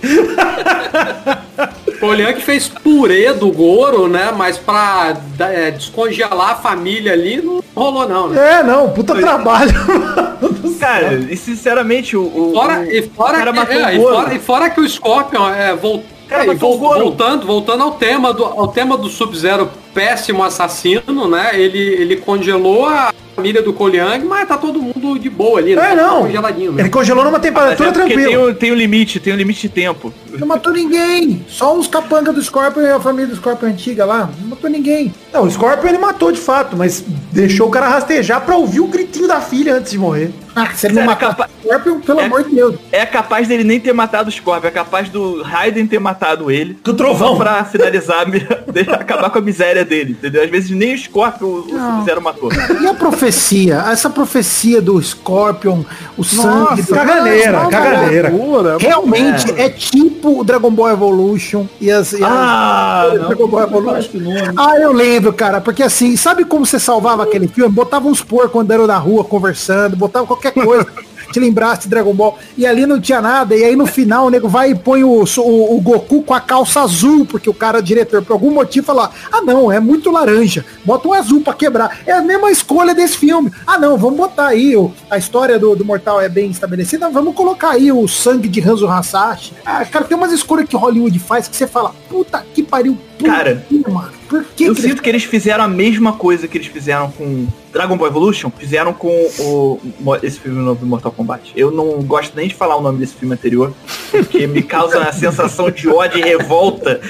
O 2.00 2.12
Liang 2.12 2.40
fez 2.40 2.68
purê 2.68 3.32
do 3.32 3.50
Goro, 3.50 4.06
né? 4.06 4.32
Mas 4.36 4.56
pra 4.56 5.16
é, 5.40 5.70
descongelar 5.72 6.50
a 6.50 6.54
família 6.54 7.12
ali 7.12 7.42
não 7.42 7.62
rolou 7.74 8.08
não, 8.08 8.28
né? 8.28 8.60
É, 8.60 8.62
não, 8.62 8.90
puta 8.90 9.14
trabalho. 9.14 9.72
Cara, 10.74 11.14
e 11.30 11.36
sinceramente, 11.36 12.16
o. 12.16 12.22
o 12.22 12.52
Fora, 12.52 12.80
o- 12.80 12.84
e, 12.84 13.02
fora 13.02 13.32
o 13.32 13.36
cara 13.38 13.52
que, 13.52 13.58
matou 13.58 13.74
é, 13.74 13.96
e, 13.96 14.00
fora, 14.00 14.34
e 14.34 14.38
fora 14.38 14.70
que 14.70 14.80
o 14.80 14.88
Scorpion 14.88 15.48
é, 15.50 15.74
vol, 15.74 16.02
cara 16.28 16.44
é, 16.44 16.54
vol- 16.54 16.78
voltando, 16.78 17.46
voltando 17.46 17.82
ao 17.82 17.92
tema 17.92 18.32
do, 18.32 18.44
ao 18.44 18.68
tema 18.68 18.96
do 18.96 19.08
Sub-Zero 19.08 19.70
péssimo 19.94 20.44
assassino, 20.44 21.28
né? 21.28 21.50
Ele, 21.54 21.78
ele 21.78 22.16
congelou 22.16 22.86
a 22.86 23.12
família 23.34 23.62
do 23.62 23.72
Koliang, 23.72 24.24
mas 24.24 24.46
tá 24.48 24.56
todo 24.58 24.80
mundo 24.82 25.18
de 25.18 25.30
boa 25.30 25.58
ali, 25.60 25.74
né? 25.76 25.92
É, 25.92 25.94
não. 25.94 26.22
Congeladinho, 26.22 26.72
né? 26.72 26.82
Ele 26.82 26.90
congelou 26.90 27.24
numa 27.24 27.38
Mas 27.38 27.44
é 27.46 27.48
temperatura 27.48 27.92
porque 27.92 28.14
tranquila. 28.14 28.28
tem 28.28 28.38
um, 28.38 28.54
tem 28.54 28.72
um 28.72 28.74
limite, 28.74 29.18
tem 29.20 29.32
um 29.32 29.36
limite 29.36 29.62
de 29.62 29.68
tempo. 29.68 30.12
Não 30.38 30.46
matou 30.46 30.72
ninguém. 30.72 31.44
Só 31.48 31.74
uns 31.76 31.86
capangas 31.88 32.34
do 32.34 32.42
Scorpion 32.42 32.82
e 32.82 32.90
a 32.90 33.00
família 33.00 33.28
do 33.28 33.36
Scorpion 33.36 33.68
antiga 33.68 34.04
lá. 34.04 34.28
Não 34.40 34.48
matou 34.50 34.68
ninguém. 34.70 35.12
Não, 35.32 35.44
o 35.44 35.50
Scorpion 35.50 35.88
ele 35.88 35.98
matou 35.98 36.30
de 36.32 36.40
fato, 36.40 36.76
mas 36.76 37.02
deixou 37.32 37.68
o 37.68 37.70
cara 37.70 37.88
rastejar 37.88 38.40
pra 38.44 38.56
ouvir 38.56 38.80
o 38.80 38.86
gritinho 38.88 39.26
da 39.28 39.40
filha 39.40 39.74
antes 39.76 39.92
de 39.92 39.98
morrer. 39.98 40.30
Ah, 40.54 40.68
se 40.74 40.86
ele 40.86 40.94
não 40.94 41.02
Era 41.02 41.10
matar 41.12 41.28
capa- 41.36 41.48
o 41.48 41.62
Scorpion, 41.68 42.00
pelo 42.00 42.20
É- 42.20 42.24
amor 42.26 42.44
de 42.44 42.54
Deus. 42.54 42.76
É 42.92 43.04
capaz 43.06 43.46
dele 43.48 43.64
nem 43.64 43.78
ter 43.80 43.92
matado 43.92 44.28
o 44.28 44.32
Scorpion, 44.32 44.68
é 44.68 44.70
capaz 44.72 45.08
do 45.08 45.42
Raiden 45.42 45.86
ter 45.86 45.98
matado 45.98 46.50
ele. 46.50 46.78
Do 46.82 46.94
trovão. 46.94 47.28
Só 47.30 47.36
pra 47.36 47.64
finalizar, 47.64 48.26
acabar 49.00 49.30
com 49.30 49.38
a 49.38 49.42
miséria 49.42 49.84
dele, 49.84 50.12
entendeu? 50.12 50.42
Às 50.42 50.50
vezes 50.50 50.70
nem 50.70 50.94
o 50.94 50.98
Scorpion 50.98 51.46
o 51.48 51.62
Sub-Zero 51.68 52.22
matou. 52.22 52.50
E 52.80 52.86
a 52.86 52.94
profecia? 52.94 53.84
Essa 53.90 54.10
profecia 54.10 54.80
do 54.80 55.00
Scorpion, 55.02 55.82
o 56.16 56.24
sangue... 56.24 56.82
do- 56.82 56.94
caganeira, 56.94 57.52
Nossa, 57.52 57.70
caganeira. 57.70 58.32
Realmente 58.78 59.50
é. 59.56 59.68
tipo 59.68 60.40
o 60.40 60.44
Dragon 60.44 60.70
Ball 60.70 60.90
Evolution 60.90 61.66
e 61.80 61.90
as. 61.90 62.12
E 62.12 62.22
Ah, 62.22 63.08
as 63.12 63.20
Dragon 63.26 63.46
Ball 63.48 63.62
Evolution. 63.62 64.08
Ah, 64.56 64.76
eu 64.78 64.92
lembro, 64.92 65.32
cara, 65.32 65.60
porque 65.60 65.82
assim, 65.82 66.16
sabe 66.16 66.44
como 66.44 66.64
você 66.66 66.78
salvava 66.78 67.22
aquele 67.22 67.48
filme? 67.48 67.70
Botava 67.72 68.08
uns 68.08 68.22
porcos 68.22 68.60
andando 68.60 68.86
na 68.86 68.96
rua 68.98 69.24
conversando, 69.24 69.96
botava 69.96 70.26
qualquer 70.38 70.52
coisa. 70.52 70.86
Te 71.32 71.38
lembrasse 71.38 71.82
de 71.82 71.88
Dragon 71.88 72.14
Ball. 72.14 72.38
E 72.56 72.66
ali 72.66 72.86
não 72.86 73.00
tinha 73.00 73.20
nada. 73.20 73.54
E 73.54 73.62
aí 73.62 73.76
no 73.76 73.86
final 73.86 74.26
o 74.26 74.30
nego 74.30 74.48
vai 74.48 74.70
e 74.70 74.74
põe 74.74 75.04
o, 75.04 75.24
o, 75.24 75.76
o 75.76 75.80
Goku 75.80 76.22
com 76.22 76.32
a 76.32 76.40
calça 76.40 76.80
azul, 76.80 77.26
porque 77.26 77.50
o 77.50 77.54
cara, 77.54 77.82
diretor, 77.82 78.24
por 78.24 78.32
algum 78.32 78.50
motivo, 78.50 78.86
fala: 78.86 79.10
Ah, 79.30 79.42
não, 79.42 79.70
é 79.70 79.78
muito 79.78 80.10
laranja. 80.10 80.64
Bota 80.84 81.08
um 81.08 81.12
azul 81.12 81.42
pra 81.42 81.52
quebrar. 81.52 82.00
É 82.06 82.12
a 82.12 82.22
mesma 82.22 82.50
escolha 82.50 82.94
desse 82.94 83.18
filme. 83.18 83.52
Ah, 83.66 83.78
não, 83.78 83.98
vamos 83.98 84.16
botar 84.16 84.48
aí. 84.48 84.74
O, 84.74 84.90
a 85.10 85.18
história 85.18 85.58
do, 85.58 85.76
do 85.76 85.84
Mortal 85.84 86.20
é 86.20 86.28
bem 86.28 86.50
estabelecida. 86.50 87.10
Vamos 87.10 87.34
colocar 87.34 87.70
aí 87.70 87.92
o 87.92 88.08
sangue 88.08 88.48
de 88.48 88.60
Hanzo 88.62 88.88
Hasashi. 88.88 89.52
Ah, 89.66 89.84
cara, 89.84 90.06
tem 90.06 90.16
umas 90.16 90.32
escolhas 90.32 90.68
que 90.68 90.76
Hollywood 90.76 91.18
faz 91.18 91.46
que 91.46 91.56
você 91.56 91.66
fala: 91.66 91.94
Puta 92.08 92.44
que 92.54 92.62
pariu. 92.62 92.96
Por 93.18 93.26
Cara, 93.26 93.62
quê, 93.68 93.82
mano? 93.86 94.17
Por 94.28 94.44
que 94.44 94.64
Eu 94.64 94.74
que 94.74 94.82
sinto 94.82 95.02
que 95.02 95.08
eles 95.08 95.24
fizeram 95.24 95.64
a 95.64 95.68
mesma 95.68 96.12
coisa 96.12 96.46
que 96.46 96.58
eles 96.58 96.66
fizeram 96.66 97.10
com 97.10 97.46
Dragon 97.72 97.96
Ball 97.96 98.08
Evolution, 98.08 98.50
fizeram 98.50 98.92
com 98.92 99.08
o, 99.38 99.78
esse 100.22 100.38
filme 100.38 100.58
novo 100.62 100.80
do 100.80 100.86
Mortal 100.86 101.12
Kombat. 101.12 101.52
Eu 101.56 101.70
não 101.70 102.02
gosto 102.02 102.36
nem 102.36 102.46
de 102.48 102.54
falar 102.54 102.76
o 102.76 102.82
nome 102.82 102.98
desse 102.98 103.14
filme 103.14 103.34
anterior, 103.34 103.72
porque 104.10 104.46
me 104.46 104.62
causa 104.62 104.98
uma 104.98 105.12
sensação 105.12 105.70
de 105.70 105.88
ódio 105.88 106.18
e 106.18 106.22
revolta. 106.22 107.00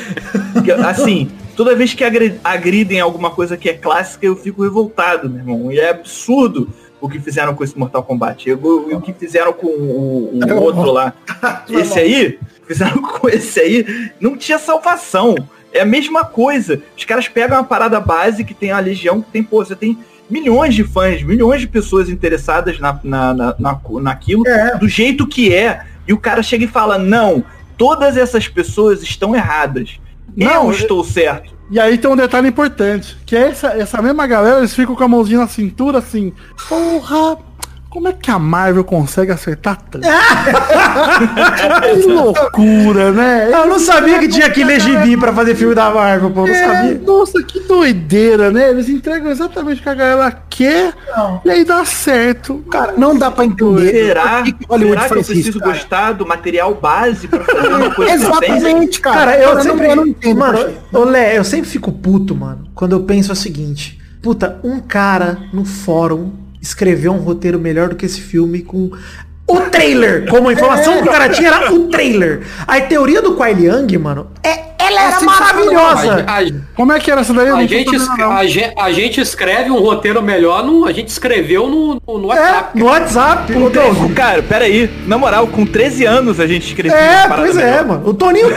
Assim, 0.87 1.29
toda 1.57 1.75
vez 1.75 1.95
que 1.95 2.05
agri- 2.05 2.39
agridem 2.45 3.01
alguma 3.01 3.31
coisa 3.31 3.57
que 3.57 3.69
é 3.69 3.75
clássica, 3.75 4.25
eu 4.27 4.37
fico 4.37 4.63
revoltado, 4.63 5.29
meu 5.29 5.39
irmão. 5.41 5.73
E 5.73 5.79
é 5.79 5.91
absurdo 5.91 6.69
o 7.01 7.09
que 7.09 7.19
fizeram 7.21 7.55
com 7.55 7.63
esse 7.65 7.79
Mortal 7.79 8.03
Kombat. 8.03 8.49
E 8.49 8.53
o 8.53 9.01
que 9.01 9.13
fizeram 9.13 9.53
com 9.53 9.67
o, 9.67 10.39
o 10.41 10.63
outro 10.63 10.91
lá. 10.93 11.15
Esse 11.71 11.99
aí, 11.99 12.39
fizeram 12.67 13.01
com 13.03 13.29
esse 13.29 13.61
aí, 13.61 14.11
não 14.21 14.37
tinha 14.37 14.59
salvação. 14.59 15.35
É 15.73 15.81
a 15.81 15.85
mesma 15.87 16.25
coisa. 16.25 16.81
Os 16.97 17.05
caras 17.05 17.29
pegam 17.29 17.57
uma 17.59 17.65
parada 17.65 18.01
base 18.01 18.45
que 18.45 18.55
tem 18.55 18.71
a 18.71 18.79
Legião, 18.81 19.21
que 19.21 19.31
tem, 19.31 19.43
pô, 19.43 19.65
você 19.65 19.77
tem 19.77 19.99
milhões 20.31 20.75
de 20.75 20.85
fãs, 20.85 21.23
milhões 21.23 21.61
de 21.61 21.67
pessoas 21.67 22.09
interessadas 22.09 22.79
na, 22.79 22.99
na, 23.03 23.35
na, 23.35 23.57
na- 23.59 23.81
naquilo, 24.03 24.45
do 24.79 24.89
jeito 24.89 25.27
que 25.27 25.55
é, 25.55 25.83
e 26.07 26.13
o 26.13 26.19
cara 26.19 26.43
chega 26.43 26.65
e 26.65 26.69
fala, 26.69 26.99
não, 26.99 27.45
todas 27.77 28.17
essas 28.17 28.47
pessoas 28.49 29.03
estão 29.03 29.35
erradas. 29.35 29.99
Não, 30.37 30.67
eu 30.67 30.71
estou 30.73 31.03
certo. 31.05 31.57
E 31.71 31.79
aí 31.79 31.99
tem 31.99 32.11
um 32.11 32.17
detalhe 32.17 32.49
importante, 32.49 33.17
que 33.27 33.37
é 33.37 33.49
essa, 33.49 33.69
essa 33.69 34.01
mesma 34.01 34.27
galera, 34.27 34.59
eles 34.59 34.75
ficam 34.75 34.95
com 34.95 35.05
a 35.05 35.09
mãozinha 35.09 35.41
na 35.41 35.49
cintura 35.49 35.99
assim, 35.99 36.33
porra, 36.69 37.37
como 37.91 38.07
é 38.09 38.13
que 38.13 38.31
a 38.31 38.39
Marvel 38.39 38.85
consegue 38.85 39.33
acertar 39.33 39.79
tanto? 39.91 40.07
que 41.95 42.07
loucura, 42.07 43.13
né? 43.13 43.49
Eu 43.53 43.67
não 43.67 43.79
sabia 43.79 44.19
que 44.19 44.29
tinha 44.29 44.51
que 44.51 44.63
ler 44.63 44.81
gibi 44.81 45.17
pra 45.17 45.33
fazer 45.33 45.55
filme 45.55 45.75
da 45.75 45.91
Marvel, 45.91 46.31
pô. 46.31 46.47
Não 46.47 46.55
É, 46.55 46.67
sabia. 46.67 47.01
Nossa, 47.07 47.43
que 47.43 47.61
doideira, 47.61 48.51
né? 48.51 48.71
Eles 48.71 48.89
entregam 48.89 49.31
exatamente 49.31 49.81
o 49.81 49.83
que 49.83 49.89
a 49.89 49.95
galera 49.95 50.43
quer 50.51 50.93
e 51.45 51.51
aí 51.51 51.65
dá 51.65 51.85
certo. 51.85 52.63
Cara, 52.71 52.93
não 52.97 53.17
dá 53.17 53.31
pra 53.31 53.45
entender. 53.45 53.91
Será, 53.91 54.43
que 54.43 54.55
Hollywood 54.69 54.97
será 55.01 55.09
que 55.09 55.13
eu 55.19 55.25
preciso 55.25 55.49
isso, 55.51 55.59
cara. 55.59 55.73
gostar 55.73 56.13
do 56.13 56.27
material 56.27 56.75
base 56.75 57.27
pra 57.29 57.41
fazer 57.45 57.69
uma 57.69 57.95
coisa? 57.95 58.13
Exatamente, 58.13 59.01
cara. 59.01 59.17
Cara, 59.19 59.39
eu 59.39 59.55
não- 59.55 59.63
sempre. 59.63 59.87
eu 59.91 59.97
não 59.97 60.07
entendo. 60.07 60.39
mano, 60.39 60.59
poxa. 60.59 60.75
ô 60.93 61.05
Lé, 61.05 61.39
eu 61.39 61.45
sempre 61.45 61.69
fico 61.69 61.91
puto, 61.93 62.35
mano, 62.35 62.69
quando 62.75 62.93
eu 62.93 63.01
penso 63.01 63.33
o 63.33 63.37
seguinte. 63.37 63.99
Puta, 64.23 64.59
um 64.65 64.81
cara 64.81 65.39
no 65.53 65.65
fórum 65.65 66.33
escreveu 66.61 67.13
um 67.13 67.19
roteiro 67.19 67.59
melhor 67.59 67.89
do 67.89 67.97
que 67.97 68.07
esse 68.07 68.21
filme 68.21 68.63
com 68.63 68.91
o 69.47 69.61
trailer. 69.71 70.27
Como 70.29 70.49
a 70.49 70.53
informação 70.53 71.03
que 71.03 71.09
o 71.09 71.13
cara 71.13 71.29
tinha 71.29 71.49
era 71.49 71.73
o 71.73 71.89
trailer. 71.89 72.43
A 72.67 72.81
teoria 72.81 73.23
do 73.23 73.35
Kuai 73.35 73.55
Liang, 73.55 73.97
mano, 73.99 74.31
é, 74.43 74.69
ela 74.89 75.03
era 75.03 75.21
maravilhosa. 75.21 76.25
A, 76.27 76.39
a- 76.41 76.45
Como 76.75 76.93
é 76.93 76.99
que 77.01 77.11
era 77.11 77.21
essa 77.21 77.33
daí? 77.35 77.49
A 77.49 77.57
gente, 77.67 77.85
sabendo, 77.85 77.97
escre- 78.03 78.23
não. 78.23 78.33
a, 78.33 78.47
gen- 78.47 78.73
a 78.77 78.93
gente 78.93 79.21
escreve 79.21 79.71
um 79.71 79.79
roteiro 79.81 80.23
melhor, 80.23 80.65
no, 80.65 80.87
a 80.87 80.93
gente 80.93 81.09
escreveu 81.09 81.67
no, 81.69 82.01
no, 82.07 82.19
no 82.19 82.33
É, 82.33 82.37
WhatsApp. 82.41 82.79
no 82.79 82.87
WhatsApp. 82.87 83.53
Doug. 83.53 84.13
Cara, 84.15 84.43
peraí, 84.43 84.91
na 85.07 85.17
moral, 85.19 85.47
com 85.47 85.65
13 85.67 86.05
anos 86.05 86.41
a 86.41 86.47
gente 86.47 86.67
escreveu 86.69 86.97
É, 86.99 87.29
pois 87.29 87.57
é, 87.57 87.65
melhor. 87.65 87.87
mano. 87.87 88.09
O 88.09 88.15
Toninho 88.15 88.49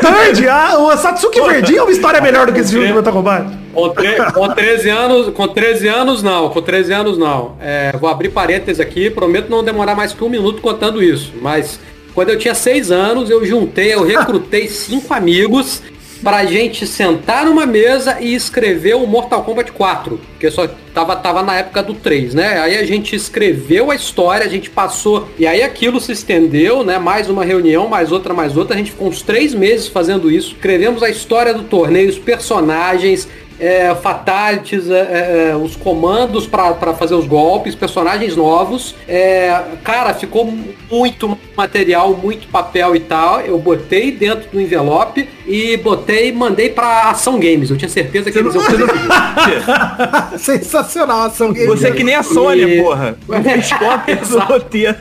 a, 0.49 0.77
o 0.79 0.97
Satsuki 0.97 1.41
Verdinho 1.41 1.79
é 1.79 1.83
uma 1.83 1.91
história 1.91 2.21
melhor 2.21 2.47
do 2.47 2.53
que 2.53 2.59
esse 2.59 2.71
filme 2.71 2.87
de 2.87 2.93
Mortal 2.93 3.13
Kombat. 3.13 3.47
Com, 3.73 3.89
tre- 3.89 4.31
com 4.33 4.47
13 4.49 4.89
anos, 4.89 5.33
com 5.33 5.47
13 5.47 5.87
anos 5.87 6.21
não, 6.23 6.49
com 6.49 6.61
13 6.61 6.93
anos 6.93 7.17
não. 7.17 7.55
É, 7.61 7.95
vou 7.99 8.09
abrir 8.09 8.29
parênteses 8.29 8.79
aqui, 8.79 9.09
prometo 9.09 9.49
não 9.49 9.63
demorar 9.63 9.95
mais 9.95 10.13
que 10.13 10.23
um 10.23 10.29
minuto 10.29 10.61
contando 10.61 11.01
isso. 11.01 11.31
Mas 11.41 11.79
quando 12.13 12.29
eu 12.29 12.37
tinha 12.37 12.53
6 12.53 12.91
anos, 12.91 13.29
eu 13.29 13.45
juntei, 13.45 13.93
eu 13.93 14.03
recrutei 14.05 14.67
cinco 14.67 15.13
amigos 15.13 15.81
pra 16.22 16.45
gente 16.45 16.85
sentar 16.85 17.45
numa 17.45 17.65
mesa 17.65 18.18
e 18.19 18.34
escrever 18.34 18.95
o 18.95 19.06
Mortal 19.07 19.43
Kombat 19.43 19.72
4. 19.72 20.19
Porque 20.31 20.52
só 20.52 20.68
tava, 20.93 21.15
tava 21.15 21.43
na 21.43 21.57
época 21.57 21.81
do 21.84 21.93
3, 21.93 22.34
né? 22.34 22.60
Aí 22.60 22.77
a 22.77 22.85
gente 22.85 23.15
escreveu 23.15 23.91
a 23.91 23.95
história, 23.95 24.45
a 24.45 24.49
gente 24.49 24.69
passou. 24.69 25.27
E 25.38 25.48
aí 25.48 25.61
aquilo 25.61 25.99
se 25.99 26.11
estendeu, 26.11 26.84
né? 26.84 26.99
Mais 26.99 27.30
uma 27.30 27.43
reunião, 27.43 27.88
mais 27.88 28.11
outra, 28.11 28.34
mais 28.34 28.56
outra. 28.56 28.76
A 28.76 28.77
gente 28.77 28.91
ficou 28.91 29.07
uns 29.07 29.22
três 29.22 29.53
meses 29.53 29.88
fazendo 29.88 30.31
isso. 30.31 30.53
Escrevemos 30.53 31.03
a 31.03 31.10
história 31.10 31.53
do 31.53 31.64
torneio, 31.64 32.10
os 32.10 32.19
personagens, 32.19 33.27
é, 33.61 33.93
fatalities, 33.93 34.89
é, 34.89 35.51
é, 35.51 35.55
os 35.55 35.75
comandos 35.75 36.47
para 36.47 36.93
fazer 36.95 37.13
os 37.13 37.27
golpes, 37.27 37.75
personagens 37.75 38.35
novos. 38.35 38.95
É, 39.07 39.61
cara, 39.83 40.15
ficou 40.15 40.51
muito 40.89 41.38
material, 41.55 42.13
muito 42.15 42.47
papel 42.47 42.95
e 42.95 42.99
tal. 43.01 43.39
Eu 43.41 43.59
botei 43.59 44.11
dentro 44.11 44.49
do 44.49 44.59
envelope 44.59 45.29
e 45.45 45.77
botei, 45.77 46.31
mandei 46.31 46.69
para 46.69 47.11
Ação 47.11 47.39
Games. 47.39 47.69
Eu 47.69 47.77
tinha 47.77 47.89
certeza 47.89 48.31
que 48.31 48.39
eles 48.39 48.55
iam 48.55 48.63
fazer 48.63 48.85
Sensacional 50.39 51.23
ação 51.23 51.53
game. 51.53 51.67
Você 51.67 51.89
é 51.89 51.91
que 51.91 52.03
nem 52.03 52.15
a 52.15 52.23
Sônia, 52.23 52.67
E- 52.67 52.81
porra. 52.81 53.15
Não 53.27 53.43
fez 53.43 53.71
cópia 53.73 54.15
do 54.15 54.39
roteiro. 54.39 54.97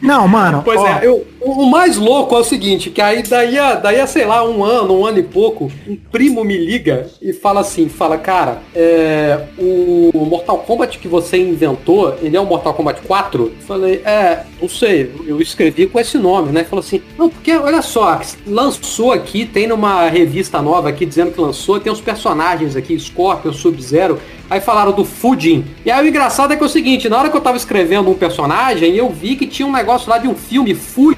Não, 0.00 0.26
mano. 0.26 0.62
Pois 0.64 0.80
ó, 0.80 0.86
é, 0.88 1.00
eu, 1.02 1.26
o 1.40 1.66
mais 1.66 1.96
louco 1.96 2.34
é 2.34 2.38
o 2.38 2.44
seguinte, 2.44 2.90
que 2.90 3.00
aí 3.00 3.22
daí 3.22 3.58
a, 3.58 3.74
daí 3.74 4.00
a, 4.00 4.06
sei 4.06 4.26
lá, 4.26 4.44
um 4.48 4.62
ano, 4.62 5.00
um 5.00 5.06
ano 5.06 5.18
e 5.18 5.22
pouco, 5.22 5.70
um 5.88 5.96
primo 5.96 6.44
me 6.44 6.56
liga 6.56 7.08
e 7.20 7.32
fala 7.32 7.60
assim, 7.60 7.88
fala, 7.88 8.18
cara, 8.18 8.58
é, 8.74 9.46
o 9.58 10.10
Mortal 10.26 10.58
Kombat 10.58 10.98
que 10.98 11.08
você 11.08 11.38
inventou, 11.38 12.16
ele 12.20 12.36
é 12.36 12.40
o 12.40 12.46
Mortal 12.46 12.74
Kombat 12.74 13.00
4? 13.02 13.42
Eu 13.42 13.52
falei, 13.66 14.02
é, 14.04 14.44
não 14.60 14.68
sei, 14.68 15.12
eu 15.26 15.40
escrevi 15.40 15.86
com 15.86 15.98
esse 15.98 16.18
nome, 16.18 16.52
né? 16.52 16.64
Falou 16.64 16.84
assim, 16.84 17.00
não, 17.16 17.28
porque 17.28 17.56
olha 17.56 17.82
só, 17.82 18.20
lançou 18.46 19.12
aqui, 19.12 19.46
tem 19.46 19.66
numa 19.66 20.08
revista 20.08 20.60
nova 20.60 20.90
aqui 20.90 21.06
dizendo 21.06 21.32
que 21.32 21.40
lançou, 21.40 21.80
tem 21.80 21.92
uns 21.92 22.00
personagens 22.00 22.76
aqui, 22.76 22.98
Scorpion, 22.98 23.52
Sub-Zero, 23.52 24.18
Aí 24.50 24.60
falaram 24.60 24.90
do 24.90 25.04
Fujin. 25.04 25.64
E 25.86 25.92
aí 25.92 26.04
o 26.04 26.08
engraçado 26.08 26.52
é 26.52 26.56
que 26.56 26.62
é 26.64 26.66
o 26.66 26.68
seguinte, 26.68 27.08
na 27.08 27.16
hora 27.16 27.30
que 27.30 27.36
eu 27.36 27.40
tava 27.40 27.56
escrevendo 27.56 28.10
um 28.10 28.14
personagem, 28.14 28.96
eu 28.96 29.08
vi 29.08 29.36
que 29.36 29.46
tinha 29.46 29.66
um 29.66 29.70
negócio 29.70 30.10
lá 30.10 30.18
de 30.18 30.26
um 30.26 30.34
filme 30.34 30.74
Fuji, 30.74 31.16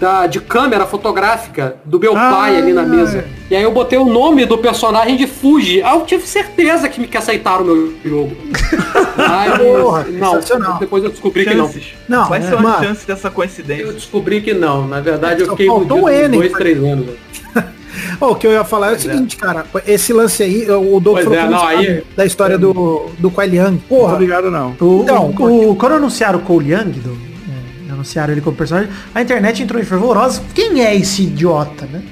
da, 0.00 0.26
de 0.26 0.40
câmera 0.40 0.86
fotográfica 0.86 1.76
do 1.84 1.98
meu 2.00 2.14
pai 2.14 2.56
ali 2.56 2.72
na 2.72 2.82
mesa. 2.82 3.24
E 3.50 3.54
aí 3.56 3.62
eu 3.62 3.70
botei 3.72 3.98
o 3.98 4.04
nome 4.04 4.44
do 4.44 4.58
personagem 4.58 5.16
de 5.16 5.26
Fuji. 5.26 5.82
Aí 5.82 5.94
eu 5.96 6.04
tive 6.04 6.26
certeza 6.26 6.88
que 6.88 7.00
me 7.00 7.06
que 7.06 7.16
aceitaram 7.16 7.62
o 7.62 7.66
meu 7.66 7.94
jogo. 8.04 8.36
Aí, 9.16 9.50
Porra, 9.58 10.04
não, 10.10 10.78
depois 10.78 11.02
eu 11.04 11.10
descobri 11.10 11.44
que 11.44 11.54
não. 11.54 11.66
Chances. 11.66 11.84
Não, 12.08 12.26
Quais 12.26 12.44
é, 12.44 12.48
são 12.48 12.58
as 12.58 12.64
mano. 12.64 12.84
chances 12.84 13.04
dessa 13.06 13.30
coincidência? 13.30 13.82
Eu 13.84 13.92
descobri 13.92 14.40
que 14.42 14.52
não. 14.52 14.86
Na 14.86 15.00
verdade, 15.00 15.42
eu 15.42 15.50
fiquei 15.50 15.66
iludido 15.66 16.08
N, 16.08 16.36
dois, 16.36 16.52
três 16.52 16.76
anos. 16.84 17.06
Ó, 18.20 18.32
o 18.32 18.34
que 18.34 18.46
eu 18.46 18.52
ia 18.52 18.64
falar 18.64 18.92
é 18.92 18.96
o 18.96 19.00
seguinte, 19.00 19.36
cara. 19.36 19.64
Esse 19.86 20.12
lance 20.12 20.42
aí, 20.42 20.70
o 20.70 21.00
Doug 21.00 21.18
falou 21.20 21.38
é, 21.38 21.48
não 21.48 21.66
aí- 21.66 22.02
da 22.16 22.26
história 22.26 22.58
do, 22.58 23.06
do 23.18 23.30
Kuai 23.30 23.46
Liang. 23.46 23.70
Não 23.72 23.78
tô 23.78 23.86
Porra, 23.88 24.18
ligado, 24.18 24.50
não. 24.50 24.76
O, 24.80 25.00
Então, 25.02 25.34
o- 25.38 25.70
o- 25.70 25.76
quando 25.76 25.92
anunciaram 25.92 26.38
o 26.38 26.42
do, 26.42 27.10
é, 27.10 27.25
anunciaram 27.96 28.32
ele 28.32 28.40
como 28.40 28.56
personagem, 28.56 28.90
a 29.14 29.22
internet 29.22 29.62
entrou 29.62 29.80
em 29.80 29.84
fervorosa. 29.84 30.42
Quem 30.54 30.84
é 30.84 30.94
esse 30.94 31.22
idiota, 31.22 31.86
né? 31.86 32.02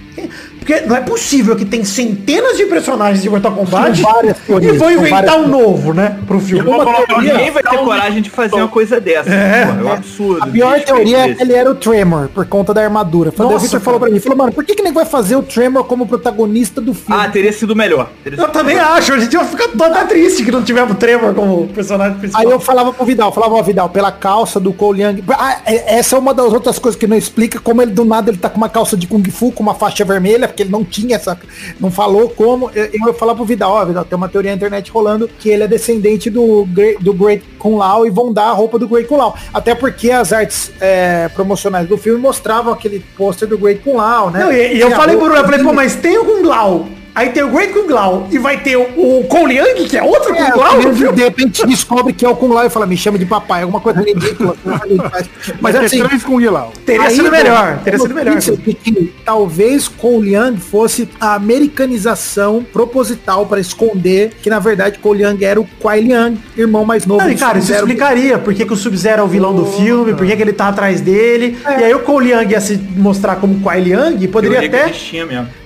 Porque 0.64 0.80
não 0.86 0.96
é 0.96 1.02
possível 1.02 1.54
que 1.54 1.64
tem 1.66 1.84
centenas 1.84 2.56
de 2.56 2.64
personagens 2.64 3.22
de 3.22 3.28
Mortal 3.28 3.52
Kombat 3.52 4.00
e 4.00 4.78
são 4.78 4.90
inventar 4.90 5.38
um 5.38 5.46
novo, 5.46 5.92
né? 5.92 6.18
Pro 6.26 6.40
filme. 6.40 6.66
Uma 6.66 6.84
Ninguém 6.84 7.06
teoria, 7.06 7.52
vai 7.52 7.62
ter 7.62 7.76
coragem 7.76 8.22
de 8.22 8.30
fazer 8.30 8.56
uma 8.56 8.68
coisa 8.68 8.98
dessa. 8.98 9.28
É, 9.28 9.62
é 9.62 9.82
um 9.82 9.92
absurdo. 9.92 10.42
a 10.42 10.46
pior 10.46 10.80
teoria 10.80 11.18
é 11.18 11.34
que 11.34 11.42
ele 11.42 11.52
era 11.52 11.70
o 11.70 11.74
Tremor, 11.74 12.28
por 12.28 12.46
conta 12.46 12.72
da 12.72 12.82
armadura. 12.82 13.30
O 13.36 13.42
Nossa, 13.42 13.58
Victor 13.58 13.80
falou 13.80 14.00
pra 14.00 14.08
mim, 14.08 14.18
falou, 14.18 14.38
mano, 14.38 14.52
por 14.52 14.64
que 14.64 14.74
que 14.74 14.82
nem 14.82 14.90
vai 14.92 15.04
fazer 15.04 15.36
o 15.36 15.42
Tremor 15.42 15.84
como 15.84 16.06
protagonista 16.06 16.80
do 16.80 16.94
filme? 16.94 17.22
Ah, 17.22 17.28
teria 17.28 17.52
sido 17.52 17.76
melhor. 17.76 18.08
Teria 18.22 18.38
Eu 18.38 18.44
sido 18.46 18.52
também 18.52 18.78
acho, 18.78 19.12
a 19.12 19.18
gente 19.18 19.36
vai 19.36 19.46
ficar 19.46 19.68
toda 19.68 20.02
triste 20.06 20.44
que 20.44 20.50
não 20.50 20.62
tivemos 20.62 20.92
o 20.92 20.94
Trevor 20.94 21.34
como 21.34 21.68
personagem 21.68 22.16
principal. 22.18 22.40
Aí 22.40 22.50
eu 22.50 22.58
falava 22.58 22.90
pro 22.90 23.04
Vidal, 23.04 23.30
falava, 23.32 23.54
ó, 23.54 23.62
Vidal, 23.62 23.90
pela 23.90 24.10
calça 24.10 24.58
do 24.58 24.72
Cole 24.72 25.02
Young. 25.02 25.22
Ah, 25.28 25.58
é- 25.66 25.98
essa 25.98 26.16
é 26.16 26.18
uma 26.18 26.32
das 26.32 26.50
outras 26.54 26.78
coisas 26.78 26.98
que 26.98 27.06
não 27.06 27.18
explica 27.18 27.60
como 27.60 27.82
ele 27.82 27.92
do 27.92 28.04
nada 28.06 28.30
ele 28.30 28.38
tá 28.38 28.48
com 28.48 28.56
uma 28.56 28.70
calça 28.70 28.96
de 28.96 29.06
Kung 29.06 29.22
Fu, 29.30 29.52
com 29.52 29.62
uma 29.62 29.74
faixa 29.74 30.04
vermelha, 30.06 30.48
porque 30.54 30.62
ele 30.62 30.70
não 30.70 30.84
tinha 30.84 31.16
essa. 31.16 31.36
Não 31.80 31.90
falou 31.90 32.28
como. 32.30 32.70
Eu, 32.74 32.84
eu 32.86 33.08
ia 33.08 33.14
falar 33.14 33.34
pro 33.34 33.44
Vidal, 33.44 33.72
ó, 33.72 33.84
Vidal, 33.84 34.04
tem 34.04 34.16
uma 34.16 34.28
teoria 34.28 34.50
na 34.52 34.56
internet 34.56 34.90
rolando 34.90 35.28
que 35.38 35.48
ele 35.50 35.64
é 35.64 35.68
descendente 35.68 36.30
do, 36.30 36.64
Great- 36.66 37.02
do 37.02 37.12
Great 37.12 37.44
Kung 37.58 37.76
Lao 37.76 38.06
e 38.06 38.10
vão 38.10 38.32
dar 38.32 38.44
a 38.46 38.52
roupa 38.52 38.78
do 38.78 38.88
Great 38.88 39.08
Kung 39.08 39.18
Lao. 39.18 39.34
Até 39.52 39.74
porque 39.74 40.10
as 40.10 40.32
artes 40.32 40.70
é, 40.80 41.28
promocionais 41.28 41.88
do 41.88 41.98
filme 41.98 42.20
mostravam 42.20 42.72
aquele 42.72 43.00
pôster 43.16 43.48
do 43.48 43.58
Great 43.58 43.80
Kung 43.82 43.96
Lao, 43.96 44.30
né? 44.30 44.40
Não, 44.44 44.52
e, 44.52 44.74
e 44.76 44.80
eu 44.80 44.90
falei 44.92 45.16
Bruno, 45.16 45.34
eu 45.34 45.44
falei, 45.44 45.62
pô, 45.62 45.72
mas 45.72 45.96
tem 45.96 46.16
o 46.18 46.24
Kung 46.24 46.42
Lao. 46.42 46.86
Aí 47.14 47.30
tem 47.30 47.42
o 47.42 47.48
Great 47.50 47.72
Kung 47.72 47.88
Lao 47.88 48.28
e 48.30 48.38
vai 48.38 48.58
ter 48.60 48.76
o, 48.76 48.82
o 49.20 49.24
Cole 49.24 49.58
Young, 49.58 49.84
que 49.88 49.96
é 49.96 50.02
outro 50.02 50.34
É, 50.34 50.50
Kung 50.50 50.58
Lao. 50.58 51.12
de 51.12 51.22
repente 51.22 51.66
descobre 51.66 52.12
que 52.12 52.24
é 52.24 52.28
o 52.28 52.34
Kung 52.34 52.52
Lao 52.52 52.66
e 52.66 52.70
fala, 52.70 52.86
me 52.86 52.96
chama 52.96 53.18
de 53.18 53.26
papai, 53.26 53.62
alguma 53.62 53.80
coisa 53.80 54.00
ridícula. 54.00 54.56
Mas 54.64 55.28
Mas 55.60 55.74
é 55.74 55.78
assim, 55.84 56.02
três 56.02 56.22
com 56.22 56.38
Guilau. 56.38 56.72
Teria 56.84 57.10
sido 57.10 57.30
melhor, 57.30 57.78
teria 57.84 57.98
sido 57.98 58.14
melhor. 58.14 58.36
que 58.40 59.12
talvez 59.24 59.88
Cole 59.88 60.34
Young 60.34 60.56
fosse 60.56 61.08
a 61.20 61.34
americanização 61.34 62.64
proposital 62.72 63.46
para 63.46 63.60
esconder 63.60 64.32
que 64.42 64.50
na 64.50 64.58
verdade 64.58 64.98
Cole 64.98 65.22
Young 65.22 65.44
era 65.44 65.60
o 65.60 65.66
Kuai 65.80 66.00
Liang, 66.00 66.38
irmão 66.56 66.84
mais 66.84 67.06
novo. 67.06 67.22
Não, 67.22 67.32
do 67.32 67.38
cara, 67.38 67.58
isso 67.58 67.72
explicaria 67.72 68.38
por 68.38 68.54
que, 68.54 68.64
que 68.64 68.72
o 68.72 68.76
Sub-Zero 68.76 69.22
é 69.22 69.24
o 69.24 69.28
vilão 69.28 69.54
do 69.54 69.66
filme, 69.66 70.14
por 70.14 70.26
que, 70.26 70.36
que 70.36 70.42
ele 70.42 70.52
tá 70.52 70.68
atrás 70.68 71.00
dele. 71.00 71.58
É. 71.64 71.80
E 71.80 71.84
aí 71.84 71.94
o 71.94 72.00
Cole 72.00 72.32
Young 72.32 72.50
ia 72.50 72.60
se 72.60 72.76
mostrar 72.96 73.36
como 73.36 73.60
Kuai 73.60 73.80
Liang 73.80 74.22
e 74.22 74.28
poderia 74.28 74.60
até, 74.60 74.92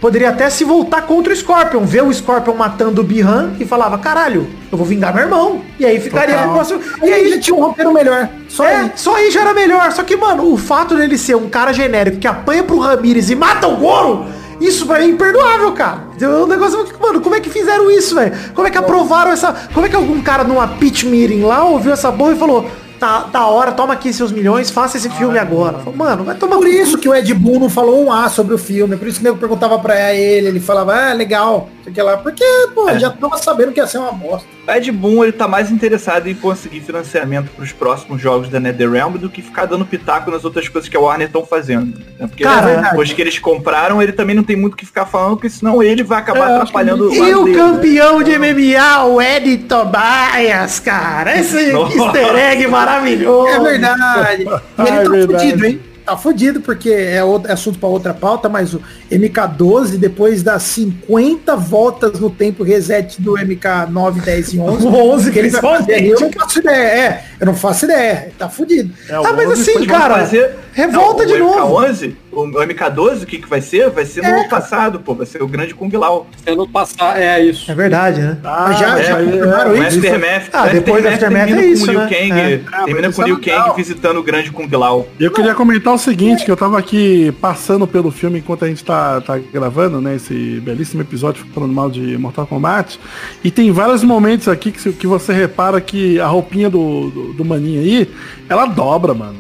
poderia 0.00 0.28
até 0.30 0.50
se 0.50 0.64
voltar 0.64 1.02
contra 1.02 1.32
o 1.32 1.36
Scorpion, 1.39 1.85
ver 1.85 2.02
o 2.02 2.12
Scorpion 2.12 2.55
matando 2.55 3.01
o 3.01 3.05
Bihan 3.05 3.52
e 3.59 3.65
falava, 3.65 3.97
caralho, 3.98 4.48
eu 4.70 4.77
vou 4.77 4.86
vingar 4.86 5.15
meu 5.15 5.24
irmão. 5.24 5.62
E 5.78 5.86
aí 5.86 6.01
ficaria 6.01 6.35
Total. 6.35 6.48
no 6.48 6.55
próximo. 6.55 6.81
E 7.02 7.12
aí 7.12 7.31
já 7.31 7.40
tinha 7.40 7.56
um 7.56 7.60
roteiro 7.60 7.93
melhor. 7.93 8.28
Só 8.48 8.65
é, 8.65 8.77
aí. 8.77 8.93
só 8.97 9.15
aí 9.16 9.31
já 9.31 9.40
era 9.40 9.55
melhor. 9.55 9.90
Só 9.93 10.02
que, 10.02 10.16
mano, 10.16 10.52
o 10.52 10.56
fato 10.56 10.97
dele 10.97 11.16
ser 11.16 11.36
um 11.36 11.48
cara 11.48 11.73
genérico 11.73 12.19
que 12.19 12.27
apanha 12.27 12.62
pro 12.62 12.78
Ramires 12.78 13.31
e 13.31 13.35
mata 13.35 13.66
o 13.66 13.77
Goro, 13.77 14.27
isso 14.60 14.86
pra 14.86 14.98
mim 14.98 15.05
é 15.05 15.09
imperdoável, 15.09 15.73
cara. 15.73 16.09
O 16.43 16.47
negócio, 16.47 16.86
mano, 17.01 17.20
como 17.20 17.35
é 17.35 17.40
que 17.40 17.48
fizeram 17.48 17.90
isso, 17.90 18.15
velho? 18.15 18.32
Como 18.55 18.66
é 18.66 18.70
que 18.70 18.78
aprovaram 18.78 19.31
essa. 19.31 19.55
Como 19.73 19.86
é 19.86 19.89
que 19.89 19.97
algum 19.97 20.20
cara 20.20 20.44
numa 20.44 20.66
pitch 20.66 21.05
meeting 21.05 21.43
lá 21.43 21.65
ouviu 21.65 21.93
essa 21.93 22.10
porra 22.12 22.32
e 22.32 22.36
falou. 22.36 22.69
Tá 22.98 23.20
da 23.30 23.46
hora, 23.46 23.70
toma 23.72 23.92
aqui 23.92 24.12
seus 24.12 24.32
milhões, 24.32 24.70
faça 24.70 24.96
esse 24.96 25.08
filme 25.10 25.38
agora. 25.38 25.78
Falei, 25.78 25.96
Mano, 25.96 26.24
vai 26.24 26.34
tomar 26.34 26.56
Por 26.56 26.66
isso 26.66 26.98
que 26.98 27.08
o 27.08 27.14
Ed 27.14 27.32
Boon 27.32 27.60
não 27.60 27.70
falou 27.70 28.04
um 28.04 28.12
A 28.12 28.28
sobre 28.28 28.54
o 28.54 28.58
filme. 28.58 28.96
Por 28.96 29.06
isso 29.06 29.18
que 29.20 29.22
o 29.22 29.28
nego 29.28 29.38
perguntava 29.38 29.78
pra 29.78 30.12
ele, 30.12 30.48
ele 30.48 30.60
falava, 30.60 30.94
ah, 30.96 31.12
legal, 31.12 31.68
sei 31.84 31.92
que 31.92 32.02
lá. 32.02 32.16
Porque, 32.16 32.44
pô, 32.74 32.88
É. 32.88 32.98
já 32.98 33.10
tava 33.10 33.38
sabendo 33.38 33.72
que 33.72 33.78
ia 33.80 33.86
ser 33.86 33.98
uma 33.98 34.10
bosta. 34.12 34.48
O 34.69 34.70
Ed 34.70 34.93
Boon 34.93 35.23
ele 35.24 35.32
tá 35.32 35.49
mais 35.49 35.70
interessado 35.70 36.28
em 36.28 36.35
conseguir 36.35 36.81
financiamento 36.81 37.49
pros 37.57 37.73
próximos 37.73 38.20
jogos 38.20 38.51
da 38.51 38.61
NetherRealm 38.61 39.15
do 39.16 39.31
que 39.31 39.40
ficar 39.40 39.65
dando 39.65 39.86
pitaco 39.86 40.31
nas 40.31 40.45
outras 40.45 40.69
coisas 40.69 40.90
que 40.90 40.97
a 40.97 41.01
Warner 41.01 41.27
estão 41.27 41.47
fazendo. 41.47 41.99
né? 42.19 42.27
Porque 42.27 42.45
Cara, 42.45 42.82
depois 42.82 43.11
que 43.11 43.23
eles 43.23 43.39
compraram, 43.39 44.03
ele 44.03 44.12
também 44.12 44.36
não 44.36 44.43
tem 44.43 44.57
muito 44.57 44.74
o 44.74 44.77
que 44.77 44.85
ficar 44.85 45.07
falando, 45.07 45.36
porque 45.36 45.49
senão 45.49 45.82
ele 45.82 46.03
vai 46.03 46.19
acabar 46.19 46.51
É, 46.51 46.55
atrapalhando 46.57 47.11
E 47.15 47.19
lado 47.19 47.40
o 47.40 47.45
dele, 47.47 47.57
né? 47.57 47.62
campeão 47.65 48.23
de 48.23 48.39
MMA, 48.39 49.05
o 49.07 49.23
Ed 49.23 49.57
Tobias, 49.66 50.81
cara. 50.81 51.39
Esse 51.39 51.73
Nossa. 51.73 51.97
easter 51.97 52.36
egg 52.36 52.66
maravilhoso. 52.66 53.49
É 53.49 53.61
verdade. 53.61 54.43
E 54.43 54.43
ele 54.43 54.51
Ah, 54.51 54.61
é 54.85 54.85
tá 54.85 54.85
verdade. 55.11 55.27
fudido, 55.45 55.65
hein? 55.66 55.81
Tá 56.09 56.16
fudido, 56.16 56.60
porque 56.62 56.89
é, 56.90 57.22
outro, 57.22 57.51
é 57.51 57.52
assunto 57.52 57.78
pra 57.78 57.86
outra 57.86 58.14
pauta, 58.14 58.48
mas 58.48 58.72
o 58.72 58.80
MK12, 59.12 59.98
depois 59.98 60.43
das 60.43 60.62
50 60.62 61.55
voltas 61.55 62.18
no 62.18 62.30
tempo 62.30 62.62
reset 62.64 63.20
do 63.20 63.35
MK9, 63.35 64.22
10 64.22 64.55
e 64.55 64.59
11, 64.59 64.86
O 64.89 64.94
11 65.12 65.30
que 65.30 65.39
ele 65.39 65.51
vai 65.51 65.60
fazer, 65.60 65.85
principalmente. 65.85 66.10
eu 66.10 66.20
não 66.20 66.32
faço 66.40 66.59
ideia. 66.60 66.76
É, 66.76 67.24
eu 67.39 67.47
não 67.47 67.55
faço 67.55 67.85
ideia. 67.85 68.28
Tá 68.39 68.48
fudido. 68.48 68.94
É, 69.06 69.14
Ah, 69.16 69.32
mas 69.35 69.51
11 69.51 69.70
assim, 69.70 69.85
cara, 69.86 70.18
fazer- 70.20 70.56
revolta 70.72 71.26
Não, 71.26 71.35
de 71.35 71.43
o 71.43 71.47
novo. 71.47 71.76
MK11, 71.82 72.14
o 72.44 72.51
MK12, 72.66 73.23
o 73.23 73.27
que 73.27 73.39
que 73.39 73.48
vai 73.48 73.60
ser? 73.60 73.90
Vai 73.90 74.05
ser 74.05 74.23
no 74.23 74.28
ano 74.40 74.48
passado, 74.48 75.01
pô. 75.01 75.15
Vai 75.15 75.27
ser 75.27 75.43
o 75.43 75.48
grande 75.48 75.74
Kung 75.74 75.90
Lao. 75.97 76.27
Sendo 76.44 76.66
passar, 76.69 77.20
é 77.20 77.43
isso. 77.43 77.70
É 77.70 77.74
verdade, 77.74 78.20
né? 78.20 78.39
Ah, 78.44 78.66
Mas 78.69 78.78
já- 78.78 78.98
é, 78.98 79.02
já 79.05 79.20
é, 79.20 79.24
confirmaram 79.24 79.70
O 79.73 79.77
isso? 79.77 79.98
Aftermath, 79.98 80.48
Ah, 80.52 80.66
depois 80.69 81.02
do 81.02 81.09
Aftermath 81.09 81.40
termina 81.47 81.60
é 81.60 81.65
com 81.65 81.73
isso, 81.73 81.93
né? 81.93 82.09
Kang, 82.09 82.40
É. 82.40 82.60
Ah, 82.73 82.85
termina 82.85 83.12
com 83.12 83.23
o 83.23 83.24
Liu 83.24 83.36
é. 83.36 83.40
Kang 83.40 83.77
visitando 83.77 84.19
o 84.19 84.23
grande 84.23 84.51
Kung 84.51 84.69
Lao. 84.77 85.06
Eu 85.19 85.31
queria 85.31 85.55
comentar 85.55 85.94
o 85.94 85.98
seguinte, 85.98 86.44
que 86.44 86.51
eu 86.51 86.56
tava 86.56 86.78
aqui 86.78 87.32
passando 87.40 87.86
pelo 87.86 88.10
filme 88.10 88.39
enquanto 88.39 88.65
a 88.65 88.69
gente 88.69 88.85
tá, 88.85 89.20
tá 89.20 89.39
gravando, 89.52 90.01
né, 90.01 90.16
esse 90.16 90.60
belíssimo 90.60 91.02
episódio 91.02 91.44
falando 91.55 91.73
mal 91.73 91.90
de 91.90 92.16
Mortal 92.19 92.47
Kombat, 92.47 92.98
e 93.43 93.51
tem 93.51 93.70
vários 93.70 94.02
momentos 94.02 94.48
aqui 94.48 94.70
que, 94.73 94.93
que 94.93 95.06
você 95.06 95.32
repara 95.32 95.81
que 95.81 96.20
a 96.20 96.27
roupinha 96.27 96.69
do, 96.70 97.10
do, 97.10 97.32
do 97.35 97.44
maninho 97.44 97.81
aí, 97.81 98.10
ela 98.48 98.66
dobra, 98.66 99.15
mano. 99.15 99.36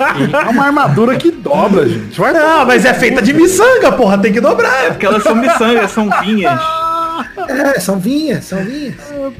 É 0.00 0.48
uma 0.50 0.64
armadura 0.66 1.16
que 1.16 1.30
dobra, 1.30 1.88
gente. 1.88 2.18
Vai 2.18 2.32
Não, 2.32 2.64
mas 2.66 2.84
é 2.84 2.94
feita 2.94 3.20
de 3.22 3.32
miçanga, 3.32 3.92
porra, 3.92 4.18
tem 4.18 4.32
que 4.32 4.38
É 4.38 4.42
dobrar. 4.42 4.88
porque 4.88 5.06
elas 5.06 5.22
são 5.22 5.34
miçangas, 5.34 5.90
são 5.90 6.08
vinhas. 6.22 6.60
É, 7.48 7.80
são 7.80 7.98
vinhas, 7.98 8.44
são 8.44 8.58
vinhas. 8.64 8.94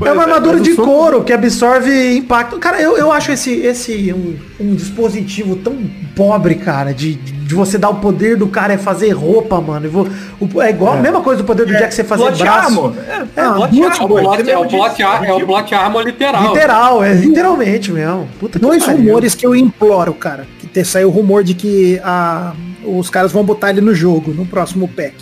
É 0.04 0.12
uma 0.12 0.22
armadura 0.22 0.58
mas 0.58 0.64
de 0.64 0.74
couro 0.74 1.22
que 1.22 1.32
absorve 1.32 2.16
impacto. 2.16 2.58
Cara, 2.58 2.80
eu, 2.80 2.96
eu 2.96 3.10
acho 3.12 3.32
esse, 3.32 3.52
esse 3.60 4.12
um, 4.12 4.36
um 4.58 4.74
dispositivo 4.74 5.56
tão 5.56 5.76
pobre, 6.14 6.56
cara, 6.56 6.92
de, 6.92 7.14
de 7.14 7.32
de 7.50 7.56
você 7.56 7.76
dar 7.76 7.90
o 7.90 7.96
poder 7.96 8.36
do 8.36 8.46
cara 8.46 8.72
é 8.74 8.78
fazer 8.78 9.10
roupa, 9.10 9.60
mano. 9.60 9.86
Eu 9.86 9.90
vou- 9.90 10.08
o- 10.40 10.62
é 10.62 10.70
igual 10.70 10.92
a 10.94 10.96
mesma 10.96 11.20
coisa 11.20 11.42
do 11.42 11.46
poder 11.46 11.66
do 11.66 11.72
Jack 11.72 11.92
você 11.92 12.04
fazer 12.04 12.22
Plot 12.22 12.38
braço. 12.38 12.66
armor. 12.68 12.92
É, 13.08 13.10
É, 13.12 13.16
é, 13.16 13.24
plot 13.24 13.80
É 13.80 13.82
o 13.82 13.86
armor. 13.90 14.20
plot, 14.22 14.50
é 14.50 14.58
o 14.58 14.68
plot, 14.68 15.02
ar- 15.02 15.24
é 15.24 15.32
o 15.32 15.46
plot 15.46 15.74
armor 15.74 16.02
literal. 16.04 16.42
Literal, 16.54 17.02
é 17.04 17.12
literalmente 17.12 17.90
mesmo. 17.90 18.28
Puta 18.38 18.58
que 18.60 18.64
Dois 18.64 18.84
pariu. 18.84 19.00
rumores 19.04 19.34
que 19.34 19.44
eu 19.44 19.54
imploro, 19.56 20.14
cara. 20.14 20.46
Que 20.60 20.66
ter, 20.68 20.84
saiu 20.84 21.08
o 21.08 21.10
rumor 21.10 21.42
de 21.42 21.54
que 21.54 22.00
a, 22.04 22.52
os 22.84 23.10
caras 23.10 23.32
vão 23.32 23.42
botar 23.44 23.70
ele 23.70 23.80
no 23.80 23.92
jogo, 23.94 24.32
no 24.32 24.46
próximo 24.46 24.86
pack. 24.86 25.14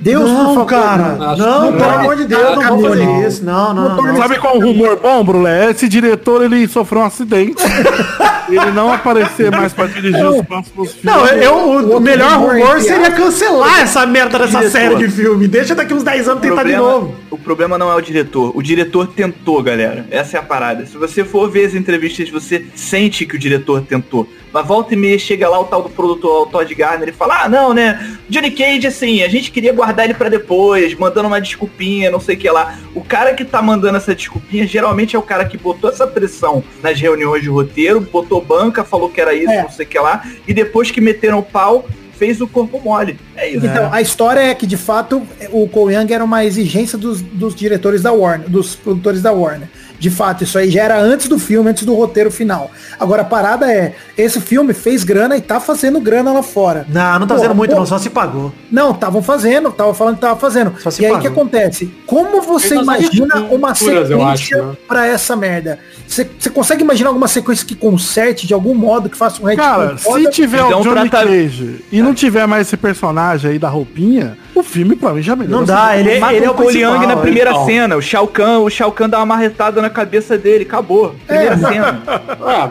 Deus, 0.00 0.30
não, 0.30 0.44
por 0.44 0.54
favor, 0.54 0.66
cara. 0.66 1.36
não. 1.36 1.36
Não, 1.36 1.72
pelo 1.72 1.90
amor 1.90 2.16
de 2.16 2.24
Deus, 2.26 2.56
não 2.56 2.76
vou 2.78 2.90
fazer 2.90 3.04
não. 3.04 3.26
isso. 3.26 3.44
Não, 3.44 3.74
não, 3.74 3.96
não. 3.96 4.16
Sabe 4.16 4.38
qual 4.38 4.56
o 4.56 4.60
rumor 4.60 4.98
bom, 5.00 5.24
Brulé? 5.24 5.70
Esse 5.70 5.88
diretor, 5.88 6.42
ele 6.44 6.66
sofreu 6.68 7.02
um 7.02 7.04
acidente. 7.04 7.62
ele 8.48 8.70
não 8.70 8.92
aparecer 8.92 9.50
mais 9.50 9.72
pra 9.72 9.86
dirigir 9.86 10.24
os 10.24 10.40
próximos 10.46 10.92
filmes. 10.94 11.04
Não, 11.04 11.26
eu, 11.26 11.54
o, 11.54 11.96
o 11.96 12.00
melhor 12.00 12.38
rumor, 12.38 12.80
seria 12.80 13.10
cancelar 13.10 13.80
essa 13.80 14.06
merda 14.06 14.38
dessa 14.38 14.58
Diretor. 14.58 14.70
série 14.70 14.96
de 14.96 15.08
filme. 15.08 15.48
Deixa 15.48 15.74
daqui 15.74 15.92
uns 15.92 16.02
10 16.02 16.28
anos 16.28 16.38
O 16.38 16.42
tentar 16.42 16.62
de 16.62 16.72
problema, 16.72 16.82
novo. 16.82 17.14
o 17.30 17.38
problema 17.38 17.78
não 17.78 17.90
é 17.90 17.94
o 17.94 18.00
diretor. 18.00 18.52
O 18.56 18.62
diretor 18.62 19.06
tentou, 19.08 19.62
galera. 19.62 20.06
Essa 20.10 20.36
é 20.36 20.40
a 20.40 20.42
parada. 20.42 20.86
Se 20.86 20.96
você 20.96 21.24
for 21.24 21.50
ver 21.50 21.66
as 21.66 21.74
entrevistas, 21.74 22.30
você 22.30 22.64
sente 22.74 23.26
que 23.26 23.36
o 23.36 23.38
diretor 23.38 23.82
tentou. 23.82 24.28
Mas 24.52 24.66
volta 24.66 24.94
e 24.94 24.96
meia 24.96 25.18
chega 25.18 25.48
lá 25.48 25.60
o 25.60 25.64
tal 25.64 25.82
do 25.82 25.90
produtor, 25.90 26.42
o 26.42 26.46
Todd 26.46 26.74
Garner, 26.74 27.08
e 27.08 27.12
fala, 27.12 27.44
ah, 27.44 27.48
não, 27.48 27.74
né? 27.74 28.16
Johnny 28.28 28.50
Cage, 28.50 28.86
assim, 28.86 29.22
a 29.22 29.28
gente 29.28 29.50
queria 29.50 29.72
guardar 29.72 30.04
ele 30.04 30.14
pra 30.14 30.28
depois, 30.28 30.94
mandando 30.94 31.28
uma 31.28 31.40
desculpinha, 31.40 32.10
não 32.10 32.20
sei 32.20 32.34
o 32.34 32.38
que 32.38 32.50
lá. 32.50 32.78
O 32.94 33.02
cara 33.02 33.34
que 33.34 33.44
tá 33.44 33.60
mandando 33.60 33.96
essa 33.96 34.14
desculpinha, 34.14 34.66
geralmente 34.66 35.14
é 35.14 35.18
o 35.18 35.22
cara 35.22 35.44
que 35.44 35.58
botou 35.58 35.90
essa 35.90 36.06
pressão 36.06 36.64
nas 36.82 36.98
reuniões 37.00 37.42
de 37.42 37.48
roteiro, 37.48 38.00
botou 38.00 38.40
banca, 38.40 38.84
falou 38.84 39.08
que 39.10 39.20
era 39.20 39.34
isso, 39.34 39.50
É. 39.50 39.62
não 39.62 39.70
sei 39.70 39.84
o 39.84 39.88
que 39.88 39.98
lá, 39.98 40.24
e 40.46 40.54
depois 40.54 40.90
que 40.90 41.00
meteram 41.00 41.38
o 41.38 41.42
pau, 41.42 41.86
fez 42.18 42.40
o 42.40 42.48
corpo 42.48 42.80
mole. 42.80 43.16
É 43.36 43.48
isso. 43.48 43.64
Então, 43.64 43.92
a 43.92 44.00
história 44.00 44.40
é 44.40 44.52
que, 44.52 44.66
de 44.66 44.76
fato, 44.76 45.24
o 45.52 45.68
Cole 45.68 45.94
Young 45.94 46.12
era 46.12 46.24
uma 46.24 46.44
exigência 46.44 46.98
dos, 46.98 47.22
dos 47.22 47.54
diretores 47.54 48.02
da 48.02 48.12
Warner, 48.12 48.48
dos 48.50 48.74
produtores 48.74 49.22
da 49.22 49.30
Warner. 49.32 49.68
De 49.98 50.10
fato, 50.10 50.44
isso 50.44 50.56
aí 50.58 50.70
já 50.70 50.82
era 50.84 51.00
antes 51.00 51.28
do 51.28 51.38
filme, 51.38 51.70
antes 51.70 51.84
do 51.84 51.94
roteiro 51.94 52.30
final. 52.30 52.70
Agora, 53.00 53.22
a 53.22 53.24
parada 53.24 53.70
é, 53.72 53.94
esse 54.16 54.40
filme 54.40 54.72
fez 54.72 55.02
grana 55.02 55.36
e 55.36 55.40
tá 55.40 55.58
fazendo 55.58 56.00
grana 56.00 56.32
lá 56.32 56.42
fora. 56.42 56.86
Não, 56.88 57.18
não 57.20 57.26
tá 57.26 57.34
fazendo 57.34 57.54
muito 57.54 57.72
pô, 57.72 57.78
não, 57.78 57.86
só 57.86 57.98
se 57.98 58.08
pagou. 58.10 58.52
Não, 58.70 58.92
estavam 58.92 59.22
fazendo, 59.22 59.72
tava 59.72 59.92
falando 59.94 60.14
que 60.16 60.20
tava 60.20 60.38
fazendo. 60.38 60.72
Só 60.80 60.90
se 60.90 61.02
E 61.02 61.06
aí 61.06 61.10
o 61.10 61.14
pagou. 61.16 61.22
que 61.30 61.38
acontece? 61.40 61.92
Como 62.06 62.40
você 62.42 62.76
imagina 62.76 63.36
uma 63.50 63.74
sequência 63.74 64.16
acho, 64.26 64.56
né? 64.56 64.76
pra 64.86 65.06
essa 65.06 65.34
merda? 65.34 65.78
Você 66.06 66.24
consegue 66.52 66.82
imaginar 66.82 67.10
alguma 67.10 67.28
sequência 67.28 67.66
que 67.66 67.74
conserte 67.74 68.46
de 68.46 68.54
algum 68.54 68.74
modo, 68.74 69.10
que 69.10 69.16
faça 69.16 69.42
um 69.42 69.46
retcon 69.46 69.62
Cara, 69.62 69.98
se 69.98 70.30
tiver 70.30 70.60
Então 70.64 70.80
o 70.80 70.82
Johnny 70.84 71.10
trata- 71.10 71.26
Cage 71.26 71.84
e 71.92 72.00
não 72.00 72.14
tiver 72.14 72.46
mais 72.46 72.66
esse 72.66 72.76
personagem 72.76 73.50
aí 73.50 73.58
da 73.58 73.68
roupinha, 73.68 74.38
o 74.58 74.62
filme 74.62 74.96
pra 74.96 75.12
mim 75.12 75.22
já 75.22 75.34
melhorou. 75.36 75.60
Não 75.60 75.66
dá, 75.66 75.96
ele, 75.98 76.12
é- 76.12 76.18
Mata 76.18 76.34
ele 76.34 76.44
é 76.44 76.50
o 76.50 76.52
Young 76.52 76.64
principal. 76.64 77.06
na 77.06 77.16
primeira 77.16 77.50
então. 77.50 77.66
cena. 77.66 77.96
O 77.96 78.02
Shao 78.02 78.26
Kahn, 78.26 78.58
o 78.60 78.70
Shao 78.70 78.92
Kahn 78.92 79.08
dá 79.08 79.18
uma 79.18 79.26
marretada 79.26 79.80
na 79.82 79.90
cabeça 79.90 80.36
dele. 80.38 80.64
Acabou. 80.64 81.14
Primeira 81.26 81.56
cena. 81.56 82.02
Ah, 82.50 82.70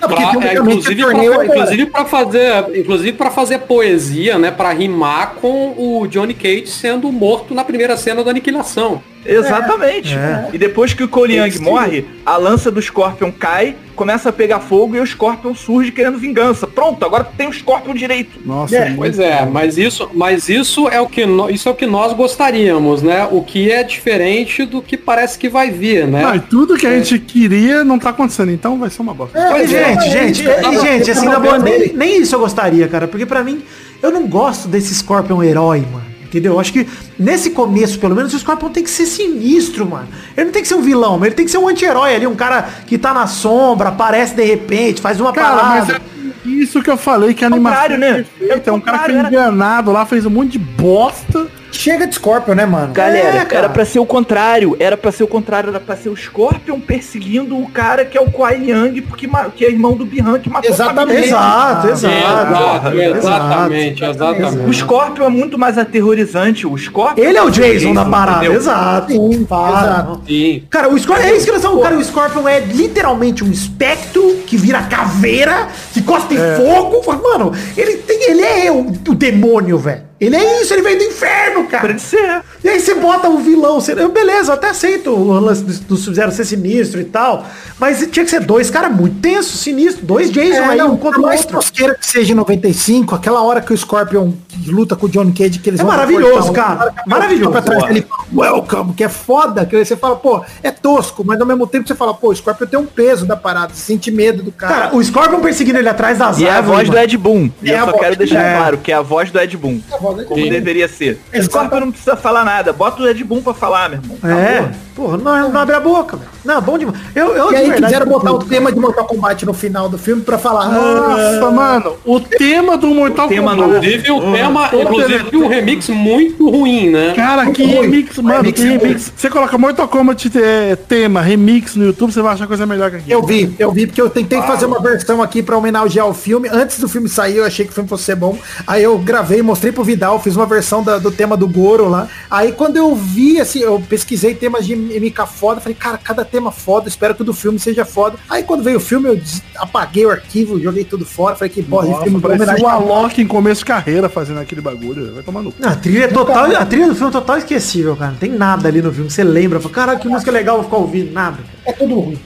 Não, 0.00 0.08
pra- 0.08 0.48
é, 0.48 0.54
inclusive, 0.54 1.02
torneio 1.02 1.32
pra, 1.34 1.42
é- 1.42 1.46
inclusive 1.46 1.86
pra 1.86 2.04
fazer 2.04 2.64
inclusive 2.78 3.12
para 3.12 3.30
fazer 3.30 3.58
poesia 3.60 4.38
né 4.38 4.50
para 4.50 4.70
rimar 4.72 5.34
com 5.40 5.74
o 5.76 6.06
Johnny 6.06 6.32
Cage 6.32 6.68
sendo 6.68 7.10
morto 7.12 7.54
na 7.54 7.64
primeira 7.64 7.96
cena 7.96 8.22
da 8.24 8.30
aniquilação 8.30 9.02
Exatamente. 9.24 10.16
E 10.52 10.58
depois 10.58 10.94
que 10.94 11.02
o 11.02 11.08
Cole 11.08 11.36
Young 11.36 11.58
morre, 11.60 12.04
a 12.24 12.36
lança 12.36 12.70
do 12.70 12.80
Scorpion 12.80 13.30
cai, 13.30 13.76
começa 13.94 14.30
a 14.30 14.32
pegar 14.32 14.60
fogo 14.60 14.96
e 14.96 15.00
o 15.00 15.06
Scorpion 15.06 15.54
surge 15.54 15.92
querendo 15.92 16.18
vingança. 16.18 16.66
Pronto, 16.66 17.04
agora 17.04 17.22
tem 17.24 17.46
o 17.48 17.52
Scorpion 17.52 17.92
direito. 17.94 18.38
Nossa, 18.44 18.74
É, 18.76 18.94
pois 18.94 19.18
é 19.18 19.44
mas 19.44 19.76
isso 19.76 20.08
mas 20.14 20.48
isso 20.48 20.88
é 20.88 21.00
o 21.00 21.06
que 21.06 21.26
no- 21.26 21.50
isso 21.50 21.68
é 21.68 21.72
o 21.72 21.74
que 21.74 21.86
nós 21.86 22.12
gostaríamos 22.14 23.02
né 23.02 23.28
o 23.30 23.42
que 23.42 23.70
é 23.70 23.82
diferente 23.82 24.64
do 24.64 24.80
que 24.80 24.96
parece 24.96 25.38
que 25.38 25.48
vai 25.48 25.70
vir 25.70 26.06
né 26.06 26.22
Não, 26.22 26.34
e 26.34 26.40
tudo 26.40 26.76
que 26.76 26.86
a 26.86 26.96
gente 26.96 27.18
queria 27.18 27.84
não 27.84 27.98
tá 27.98 28.10
acontecendo, 28.10 28.50
então 28.52 28.78
vai 28.78 28.88
ser 28.90 29.02
uma 29.02 29.12
bosta. 29.14 29.38
Pois 29.50 29.72
é, 29.72 30.00
gente, 30.00 30.10
gente, 30.10 30.80
gente, 30.82 31.10
assim, 31.10 31.26
na 31.26 31.38
boa, 31.38 31.58
nem, 31.58 31.92
nem 31.92 32.22
isso 32.22 32.34
eu 32.34 32.40
gostaria, 32.40 32.88
cara, 32.88 33.06
porque 33.06 33.26
pra 33.26 33.44
mim, 33.44 33.62
eu 34.02 34.10
não 34.10 34.26
gosto 34.26 34.66
desse 34.68 34.94
Scorpion 34.94 35.42
herói, 35.42 35.80
mano. 35.92 36.09
Entendeu? 36.30 36.52
Eu 36.52 36.60
acho 36.60 36.72
que 36.72 36.86
nesse 37.18 37.50
começo, 37.50 37.98
pelo 37.98 38.14
menos, 38.14 38.32
o 38.32 38.38
Scorpion 38.38 38.70
tem 38.70 38.84
que 38.84 38.90
ser 38.90 39.04
sinistro, 39.04 39.84
mano. 39.84 40.06
Ele 40.36 40.46
não 40.46 40.52
tem 40.52 40.62
que 40.62 40.68
ser 40.68 40.76
um 40.76 40.80
vilão, 40.80 41.18
mas 41.18 41.26
ele 41.26 41.34
tem 41.34 41.44
que 41.44 41.50
ser 41.50 41.58
um 41.58 41.66
anti-herói 41.66 42.14
ali, 42.14 42.24
um 42.24 42.36
cara 42.36 42.68
que 42.86 42.96
tá 42.96 43.12
na 43.12 43.26
sombra, 43.26 43.88
aparece 43.88 44.32
de 44.36 44.44
repente, 44.44 45.00
faz 45.00 45.20
uma 45.20 45.32
Cara, 45.32 45.56
parada. 45.56 46.00
é 46.46 46.48
isso 46.48 46.80
que 46.82 46.88
eu 46.88 46.96
falei, 46.96 47.34
que 47.34 47.42
a 47.42 47.48
animação 47.48 47.98
né? 47.98 48.24
perfeita. 48.38 48.70
É 48.70 48.72
um 48.72 48.80
cara 48.80 48.98
que 49.00 49.12
foi 49.12 49.20
enganado 49.20 49.90
lá, 49.90 50.06
fez 50.06 50.24
um 50.24 50.30
monte 50.30 50.52
de 50.52 50.58
bosta. 50.60 51.48
Chega 51.72 52.06
de 52.06 52.14
Scorpion, 52.14 52.54
né, 52.54 52.66
mano? 52.66 52.92
Galera, 52.92 53.38
É, 53.38 53.44
cara. 53.44 53.58
era 53.64 53.68
pra 53.68 53.84
ser 53.84 53.98
o 54.00 54.06
contrário. 54.06 54.76
Era 54.78 54.96
pra 54.96 55.10
ser 55.12 55.22
o 55.24 55.28
contrário. 55.28 55.70
Era 55.70 55.80
pra 55.80 55.96
ser 55.96 56.08
o 56.08 56.16
Scorpion 56.16 56.78
perseguindo 56.80 57.56
o 57.56 57.68
cara 57.70 58.04
que 58.04 58.18
é 58.18 58.20
o 58.20 58.30
Kuai 58.30 58.62
Yang, 58.68 59.00
porque 59.02 59.28
que 59.56 59.64
é 59.64 59.70
irmão 59.70 59.94
do 59.94 60.04
Bihan 60.04 60.38
que 60.38 60.50
matou 60.50 60.70
a 60.70 60.74
Exatamente. 60.74 61.28
Exato, 61.28 61.86
Ah, 61.86 61.90
exato. 61.90 62.14
Exato, 62.14 62.98
Exato. 62.98 63.18
exatamente, 63.18 64.04
O 64.04 64.10
exatamente. 64.10 64.76
Scorpion 64.76 65.24
é 65.24 65.28
muito 65.28 65.58
mais 65.58 65.78
aterrorizante. 65.78 66.66
O 66.66 66.76
Scorpion. 66.76 67.22
Ele 67.24 67.38
é 67.38 67.42
o 67.42 67.50
Jason 67.50 67.92
da 67.94 68.04
parada, 68.04 68.38
entendeu? 68.38 68.60
exato. 68.60 69.12
Sim, 69.12 69.44
Para, 69.44 69.70
exato. 69.86 70.20
Sim. 70.26 70.62
Cara, 70.70 70.88
o 70.88 70.98
Scorpion, 70.98 71.24
é 71.26 71.36
isso 71.36 71.44
que 71.46 71.52
nós 71.52 71.60
estamos, 71.62 71.82
cara, 71.82 71.96
o 71.96 72.04
Scorpion 72.04 72.48
é 72.48 72.60
literalmente 72.60 73.44
um 73.44 73.50
espectro 73.50 74.36
que 74.46 74.56
vira 74.56 74.82
caveira, 74.82 75.68
que 75.92 76.02
cospe 76.02 76.36
fogo. 76.56 77.00
Mano, 77.22 77.52
ele 77.76 77.96
tem, 77.98 78.30
ele 78.30 78.42
é 78.42 78.70
o, 78.70 78.80
o 78.88 79.14
demônio, 79.14 79.78
velho. 79.78 80.09
Ele 80.20 80.36
é 80.36 80.60
isso, 80.62 80.74
ele 80.74 80.82
veio 80.82 80.98
do 80.98 81.04
inferno, 81.04 81.64
cara. 81.66 81.88
ele 81.90 81.98
ser. 81.98 82.42
E 82.62 82.68
aí 82.68 82.78
você 82.78 82.94
bota 82.94 83.28
o 83.28 83.38
vilão, 83.38 83.80
você, 83.80 83.94
beleza, 84.08 84.50
eu 84.50 84.54
até 84.54 84.68
aceito 84.68 85.10
o 85.10 85.32
lance 85.40 85.62
do, 85.64 85.72
do 85.72 85.96
Sub-Zero 85.96 86.30
ser 86.30 86.44
sinistro 86.44 87.00
e 87.00 87.04
tal, 87.04 87.46
mas 87.78 88.06
tinha 88.10 88.22
que 88.24 88.30
ser 88.30 88.40
dois 88.40 88.68
caras 88.70 88.92
muito 88.94 89.18
tensos, 89.20 89.60
sinistros, 89.60 90.04
dois 90.06 90.30
Jason 90.30 90.56
É, 90.62 90.68
aí, 90.68 90.78
não, 90.78 90.92
um 90.92 90.96
contra 90.98 91.18
o 91.18 91.22
mais 91.22 91.40
outro. 91.40 91.56
tosqueira 91.56 91.94
que 91.94 92.06
seja 92.06 92.32
em 92.32 92.36
95, 92.36 93.14
aquela 93.14 93.40
hora 93.42 93.62
que 93.62 93.72
o 93.72 93.76
Scorpion 93.76 94.32
luta 94.66 94.94
com 94.94 95.06
o 95.06 95.08
Johnny 95.08 95.32
Cage, 95.32 95.58
que 95.58 95.70
eles 95.70 95.80
É 95.80 95.82
vão 95.82 95.90
maravilhoso, 95.90 96.52
cara. 96.52 96.76
cara 96.76 96.94
Maravilhoso. 97.06 97.50
pra 97.52 97.62
trás 97.62 97.84
dele, 97.84 98.06
welcome, 98.34 98.92
que 98.92 99.02
é 99.04 99.08
foda, 99.08 99.64
que 99.64 99.74
aí 99.74 99.84
você 99.84 99.96
fala, 99.96 100.16
pô, 100.16 100.44
é 100.62 100.70
tosco, 100.70 101.24
mas 101.24 101.40
ao 101.40 101.46
mesmo 101.46 101.66
tempo 101.66 101.88
você 101.88 101.94
fala, 101.94 102.12
pô, 102.12 102.28
o 102.28 102.36
Scorpion 102.36 102.66
tem 102.66 102.78
um 102.78 102.84
peso 102.84 103.24
da 103.24 103.36
parada, 103.36 103.72
você 103.72 103.80
sente 103.80 104.10
medo 104.10 104.42
do 104.42 104.52
cara. 104.52 104.74
Cara, 104.74 104.96
o 104.96 105.02
Scorpion 105.02 105.40
perseguindo 105.40 105.78
ele 105.78 105.88
atrás 105.88 106.18
das 106.18 106.38
E 106.38 106.44
é 106.44 106.50
a 106.50 106.56
árvores, 106.56 106.76
voz 106.76 106.88
do 106.88 106.92
mano. 106.92 107.04
Ed 107.04 107.16
Boon. 107.16 107.50
E 107.62 107.70
É 107.70 107.74
eu 107.74 107.76
a 107.78 107.80
só 107.86 107.90
voz- 107.92 108.00
quero 108.00 108.16
deixar 108.16 108.42
é. 108.42 108.56
claro 108.58 108.76
que 108.78 108.92
é 108.92 108.94
a 108.96 109.00
voz 109.02 109.30
do 109.30 109.40
Ed 109.40 109.56
Boon. 109.56 109.80
É 109.90 110.09
a 110.10 110.14
voz 110.14 110.16
do 110.16 110.22
Ed 110.22 110.28
Como 110.28 110.40
Boon. 110.42 110.50
deveria 110.50 110.88
ser. 110.88 111.18
Exato. 111.32 111.50
Scorpion 111.50 111.80
não 111.80 111.90
precisa 111.90 112.16
falar 112.16 112.44
nada. 112.44 112.72
Bota 112.72 113.02
o 113.02 113.08
Ed 113.08 113.22
Boon 113.24 113.42
pra 113.42 113.54
falar, 113.54 113.88
meu 113.90 114.00
irmão. 114.00 114.18
É, 114.38 114.70
porra, 114.94 115.16
não, 115.16 115.50
não 115.50 115.60
abre 115.60 115.74
a 115.74 115.80
boca, 115.80 116.16
velho. 116.16 116.30
Não, 116.44 116.60
bom 116.60 116.78
demais. 116.78 116.98
Eu, 117.14 117.28
eu 117.36 117.46
E 117.48 117.50
de 117.50 117.56
aí 117.56 117.62
verdade, 117.70 117.84
quiseram 117.92 118.06
botar 118.06 118.32
o 118.32 118.38
tema 118.38 118.72
de 118.72 118.78
Mortal 118.80 119.04
Kombat 119.06 119.44
no 119.46 119.52
final 119.52 119.88
do 119.88 119.98
filme 119.98 120.22
pra 120.22 120.38
falar, 120.38 120.68
Nossa, 120.68 121.46
ah, 121.46 121.50
mano, 121.50 121.96
o 122.04 122.20
tema 122.20 122.76
do 122.76 122.88
Mortal 122.88 123.28
tema 123.28 123.54
Kombat. 123.54 123.76
Inclusive 123.86 124.10
o 124.10 124.32
tema, 124.32 124.70
inclusive 124.72 125.36
um 125.36 125.48
remix 125.48 125.88
muito 125.88 126.48
ruim, 126.50 126.90
né? 126.90 127.12
Cara, 127.14 127.50
que 127.50 127.62
ruim. 127.62 127.80
remix, 127.82 128.16
mano, 128.18 128.36
Remix 128.36 128.60
que 128.60 128.66
é 128.66 128.70
remix. 128.78 129.12
Você 129.16 129.30
coloca 129.30 129.56
Mortal 129.58 129.88
Kombat 129.88 130.30
é, 130.38 130.76
tema, 130.76 131.20
remix 131.20 131.76
no 131.76 131.84
YouTube, 131.84 132.12
você 132.12 132.22
vai 132.22 132.34
achar 132.34 132.46
coisa 132.46 132.66
melhor 132.66 132.90
que 132.90 132.96
aqui. 132.96 133.10
Eu 133.10 133.22
vi, 133.22 133.54
eu 133.58 133.70
vi, 133.72 133.86
porque 133.86 134.00
eu 134.00 134.08
tentei 134.10 134.40
fazer 134.42 134.66
uma 134.66 134.80
versão 134.80 135.22
aqui 135.22 135.42
pra 135.42 135.56
homenagear 135.56 136.06
o 136.06 136.14
filme. 136.14 136.48
Antes 136.50 136.78
do 136.80 136.88
filme 136.88 137.08
sair, 137.08 137.36
eu 137.36 137.44
achei 137.44 137.64
que 137.64 137.70
o 137.72 137.74
filme 137.74 137.88
fosse 137.88 138.04
ser 138.04 138.16
bom. 138.16 138.36
Aí 138.66 138.82
eu 138.82 138.96
gravei, 138.98 139.42
mostrei 139.42 139.72
pro 139.72 139.84
Vidal, 139.84 140.18
fiz 140.20 140.36
uma 140.36 140.46
versão 140.46 140.82
da- 140.82 140.98
do 140.98 141.10
tema 141.10 141.36
do 141.36 141.46
Goro 141.48 141.88
lá. 141.88 142.08
Aí 142.30 142.52
quando 142.52 142.76
eu 142.76 142.94
vi, 142.94 143.40
assim, 143.40 143.60
eu 143.60 143.82
pesquisei 143.88 144.34
temas 144.34 144.64
de 144.66 144.74
MK 144.76 145.26
foda, 145.26 145.60
falei, 145.60 145.76
cara, 145.78 145.98
cada 145.98 146.24
tema 146.30 146.50
foda, 146.50 146.88
espero 146.88 147.14
que 147.14 147.22
o 147.22 147.24
do 147.24 147.34
filme 147.34 147.58
seja 147.58 147.84
foda. 147.84 148.16
Aí 148.28 148.42
quando 148.42 148.62
veio 148.62 148.78
o 148.78 148.80
filme, 148.80 149.08
eu 149.08 149.20
apaguei 149.56 150.06
o 150.06 150.10
arquivo, 150.10 150.60
joguei 150.60 150.84
tudo 150.84 151.04
fora, 151.04 151.36
falei 151.36 151.50
que 151.50 151.62
porra, 151.62 151.88
de 151.88 152.04
filme 152.04 152.20
parece 152.20 152.62
o. 152.62 152.68
Alok 152.68 153.20
em 153.20 153.26
começo 153.26 153.60
de 153.60 153.64
carreira 153.66 154.08
fazendo 154.08 154.40
aquele 154.40 154.60
bagulho. 154.60 155.14
Vai 155.14 155.22
tomar 155.22 155.42
no 155.42 155.52
cu. 155.52 155.60
Não, 155.60 155.68
a 155.68 155.76
trilha 155.76 156.04
é 156.04 156.08
total, 156.08 156.44
a 156.56 156.66
trilha 156.66 156.88
do 156.88 156.94
filme 156.94 157.10
é 157.10 157.12
total 157.12 157.38
esquecível, 157.38 157.96
cara. 157.96 158.12
Não 158.12 158.18
tem 158.18 158.30
nada 158.30 158.68
ali 158.68 158.80
no 158.80 158.92
filme. 158.92 159.10
Você 159.10 159.24
lembra, 159.24 159.60
fala, 159.60 159.74
caralho, 159.74 160.00
que 160.00 160.08
música 160.08 160.30
legal, 160.30 160.56
vou 160.56 160.64
ficar 160.64 160.76
ouvindo. 160.76 161.12
Nada. 161.12 161.38
É 161.64 161.72
tudo 161.72 161.98
ruim. 162.00 162.18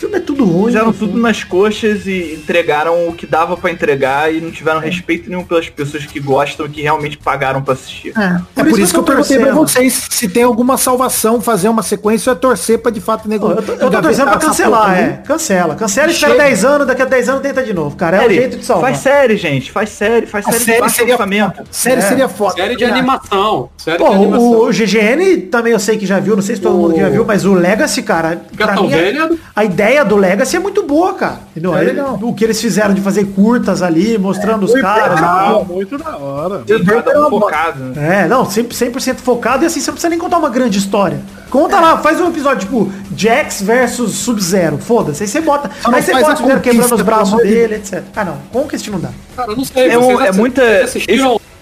O 0.00 0.08
filme 0.08 0.16
é 0.16 0.20
tudo 0.20 0.46
ruim. 0.46 0.68
Fizeram 0.68 0.86
no 0.86 0.92
tudo 0.94 1.08
filme. 1.08 1.20
nas 1.20 1.44
coxas 1.44 2.06
e 2.06 2.32
entregaram 2.32 3.06
o 3.08 3.12
que 3.12 3.26
dava 3.26 3.54
pra 3.54 3.70
entregar 3.70 4.32
e 4.32 4.40
não 4.40 4.50
tiveram 4.50 4.80
respeito 4.80 5.28
nenhum 5.28 5.44
pelas 5.44 5.68
pessoas 5.68 6.06
que 6.06 6.18
gostam 6.18 6.64
e 6.64 6.70
que 6.70 6.80
realmente 6.80 7.18
pagaram 7.18 7.60
pra 7.60 7.74
assistir. 7.74 8.14
É, 8.18 8.40
é 8.60 8.64
por, 8.64 8.78
isso 8.78 8.94
que 8.94 8.98
eu 8.98 9.02
perguntei 9.02 9.38
pra 9.38 9.52
vocês 9.52 10.08
se 10.08 10.26
tem 10.26 10.42
alguma 10.42 10.78
salvação, 10.78 11.38
fazer 11.38 11.68
uma 11.68 11.82
sequência 11.82 12.30
ou 12.30 12.36
é 12.36 12.40
torcer 12.40 12.78
pra 12.78 12.90
de 12.90 12.98
fato 12.98 13.28
nego. 13.28 13.50
Eu 13.50 13.62
tô, 13.62 13.72
eu 13.72 13.90
tô 13.90 14.00
torcendo 14.00 14.30
pra 14.30 14.38
cancelar, 14.38 14.98
é. 14.98 15.22
Cancela. 15.26 15.74
Cancela, 15.74 16.10
espera 16.10 16.32
Chega. 16.32 16.44
10 16.44 16.64
anos, 16.64 16.86
daqui 16.86 17.02
a 17.02 17.04
10 17.04 17.28
anos 17.28 17.42
tenta 17.42 17.62
de 17.62 17.74
novo, 17.74 17.94
cara. 17.94 18.16
É 18.16 18.20
o 18.20 18.22
Série, 18.22 18.34
jeito 18.36 18.56
de 18.56 18.64
salvar. 18.64 18.90
Faz 18.90 19.02
série, 19.02 19.36
gente. 19.36 19.70
Faz 19.70 19.90
série, 19.90 20.26
faz 20.26 20.46
A 20.46 20.52
série, 20.52 20.58
de 20.60 20.64
série 20.64 20.80
baixo 20.80 20.96
seria 20.96 21.14
orçamento. 21.14 21.56
foda. 21.56 21.68
Série 21.70 22.00
É. 22.00 22.02
seria 22.02 22.28
foda. 22.28 22.54
Série 22.54 22.76
de 22.76 22.84
animação. 22.86 23.68
Série 23.76 23.98
Pô, 23.98 24.08
de 24.08 24.14
animação. 24.14 24.48
o, 24.50 24.68
o 24.68 24.72
GGN 24.72 25.36
também 25.50 25.74
eu 25.74 25.78
sei 25.78 25.98
que 25.98 26.06
já 26.06 26.18
viu, 26.18 26.36
não 26.36 26.42
sei 26.42 26.56
se 26.56 26.62
todo 26.62 26.74
mundo 26.74 26.94
que 26.94 27.00
já 27.00 27.10
viu, 27.10 27.22
mas 27.26 27.44
o 27.44 27.52
Legacy, 27.52 28.02
cara, 28.02 28.40
pra 28.56 28.72
mim, 28.72 28.88
Castlevania? 28.88 29.30
a 29.54 29.64
ideia 29.64 29.89
ideia 29.90 30.04
do 30.04 30.16
Legacy 30.16 30.56
é 30.56 30.60
muito 30.60 30.82
boa, 30.84 31.14
cara. 31.14 31.40
Entendeu? 31.50 31.76
É 31.76 31.82
legal. 31.82 32.18
o 32.22 32.32
que 32.32 32.44
eles 32.44 32.60
fizeram 32.60 32.94
de 32.94 33.00
fazer 33.00 33.24
curtas 33.26 33.82
ali, 33.82 34.16
mostrando 34.16 34.64
os 34.64 34.72
caras. 34.80 35.20
Ah, 35.20 35.60
muito 35.68 35.98
da 35.98 36.16
hora. 36.16 36.62
Cada 36.86 37.26
um 37.26 37.30
focado. 37.30 37.80
né? 37.80 38.24
É, 38.24 38.28
não, 38.28 38.44
100%, 38.44 39.00
100 39.00 39.14
focado 39.14 39.64
e 39.64 39.66
assim, 39.66 39.80
você 39.80 39.90
não 39.90 39.94
precisa 39.94 40.08
nem 40.10 40.18
contar 40.18 40.38
uma 40.38 40.48
grande 40.48 40.78
história. 40.78 41.18
Conta 41.50 41.80
lá, 41.80 41.98
faz 41.98 42.20
um 42.20 42.28
episódio 42.28 42.60
tipo 42.60 42.92
Jax 43.16 43.60
versus 43.62 44.12
Sub-Zero. 44.14 44.78
Foda-se, 44.78 45.24
aí 45.24 45.28
você 45.28 45.40
bota. 45.40 45.68
Só 45.82 45.90
não 45.90 45.96
Aí 45.98 46.02
você 46.02 46.12
faz 46.12 46.22
bota 46.24 46.34
o 46.34 46.36
Sub-Zero 46.38 46.60
quebrando 46.60 46.94
os 46.94 47.02
braços 47.02 47.42
dele, 47.42 47.74
etc. 47.74 48.04
Ah, 48.14 48.24
não. 48.24 48.36
Conquist 48.52 48.88
não 48.88 49.00
dá. 49.00 49.08
Cara, 49.34 49.50
eu 49.52 49.56
não 49.56 49.64
sei. 49.64 49.90
É, 49.90 49.98
um- 49.98 50.20
é 50.20 50.32
muita. 50.32 50.62
Esse, 50.82 50.98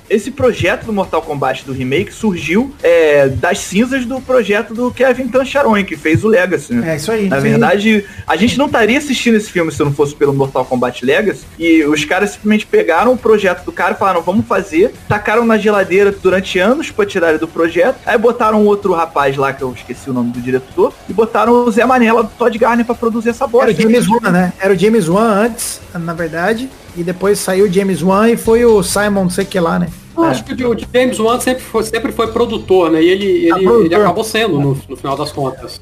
esse 0.09 0.31
projeto 0.31 0.87
do 0.87 0.93
Mortal 0.93 1.23
Kombat 1.23 1.65
do 1.65 1.73
remake 1.73 2.13
surgiu 2.13 2.75
é, 2.83 3.29
das 3.29 3.59
cinzas 3.61 4.05
do 4.05 4.21
projeto 4.21 4.75
do 4.75 4.91
Kevin 4.91 5.29
Tancharoen, 5.29 5.85
que 5.85 5.97
fez 5.97 6.25
o 6.25 6.29
Legacy. 6.29 6.75
né? 6.75 6.93
É 6.95 6.97
isso 6.97 7.11
aí. 7.13 7.29
Na 7.29 7.39
verdade, 7.39 8.05
a 8.27 8.37
gente 8.37 8.59
não 8.59 8.67
estaria 8.67 8.99
assistindo 8.99 9.37
esse 9.37 9.51
filme 9.51 9.71
se 9.73 9.81
não 9.81 9.93
fosse 9.93 10.15
pelo 10.15 10.33
Mortal 10.33 10.65
Kombat 10.65 11.05
Legacy. 11.05 11.45
E 11.59 11.85
os 11.85 12.05
caras 12.05 12.31
simplesmente 12.31 12.67
pegaram 12.67 13.13
o 13.13 13.17
projeto 13.19 13.65
do 13.65 13.73
cara 13.73 13.95
e 13.95 13.99
falaram, 13.99 14.23
vamos 14.23 14.47
fazer. 14.47 14.93
Tacaram 15.09 15.45
na 15.45 15.59
geladeira 15.59 16.13
durante 16.13 16.59
anos 16.59 16.91
pra 16.91 17.05
tirar 17.07 17.31
ele 17.31 17.39
do 17.39 17.49
projeto. 17.49 17.97
Aí 18.07 18.17
botaram 18.19 18.65
outro 18.65 18.93
rapaz 18.93 19.37
lá, 19.37 19.53
que 19.53 19.63
eu 19.63 19.73
esqueci 19.73 20.09
o 20.11 20.13
nome 20.13 20.33
do 20.33 20.41
diretor, 20.41 20.93
e 21.09 21.13
botaram 21.13 21.53
o 21.53 21.71
Zé 21.71 21.85
Manela 21.85 22.23
do 22.23 22.31
Todd 22.31 22.57
Garner 22.59 22.85
pra 22.85 22.95
produzir 22.95 23.31
essa 23.31 23.47
bosta. 23.47 23.71
Era 23.71 23.79
o 23.79 23.83
James 23.83 24.09
Wan, 24.09 24.31
né? 24.31 24.53
Era 24.61 24.75
o 24.75 24.79
James 24.79 25.09
Wan 25.09 25.29
antes, 25.45 25.81
na 25.95 26.15
verdade. 26.15 26.69
E 26.99 27.03
depois 27.05 27.39
saiu 27.39 27.67
o 27.67 27.73
James 27.73 28.03
Wan 28.03 28.29
e 28.29 28.37
foi 28.37 28.65
o 28.65 28.83
Simon, 28.83 29.23
não 29.25 29.31
sei 29.31 29.45
o 29.45 29.47
que 29.47 29.61
lá, 29.61 29.79
né? 29.79 29.89
Eu 30.17 30.25
Acho 30.25 30.43
que 30.45 30.53
o 30.65 30.77
James 30.93 31.21
Wan 31.21 31.39
sempre 31.39 31.63
foi, 31.63 31.85
sempre 31.85 32.11
foi 32.11 32.27
produtor, 32.33 32.91
né? 32.91 33.01
E 33.01 33.09
ele, 33.09 33.25
ele, 33.25 33.51
produtor. 33.53 33.85
ele 33.85 33.95
acabou 33.95 34.25
sendo 34.25 34.59
no, 34.61 34.77
no 34.89 34.97
final 34.97 35.17
das 35.17 35.31
contas. 35.31 35.81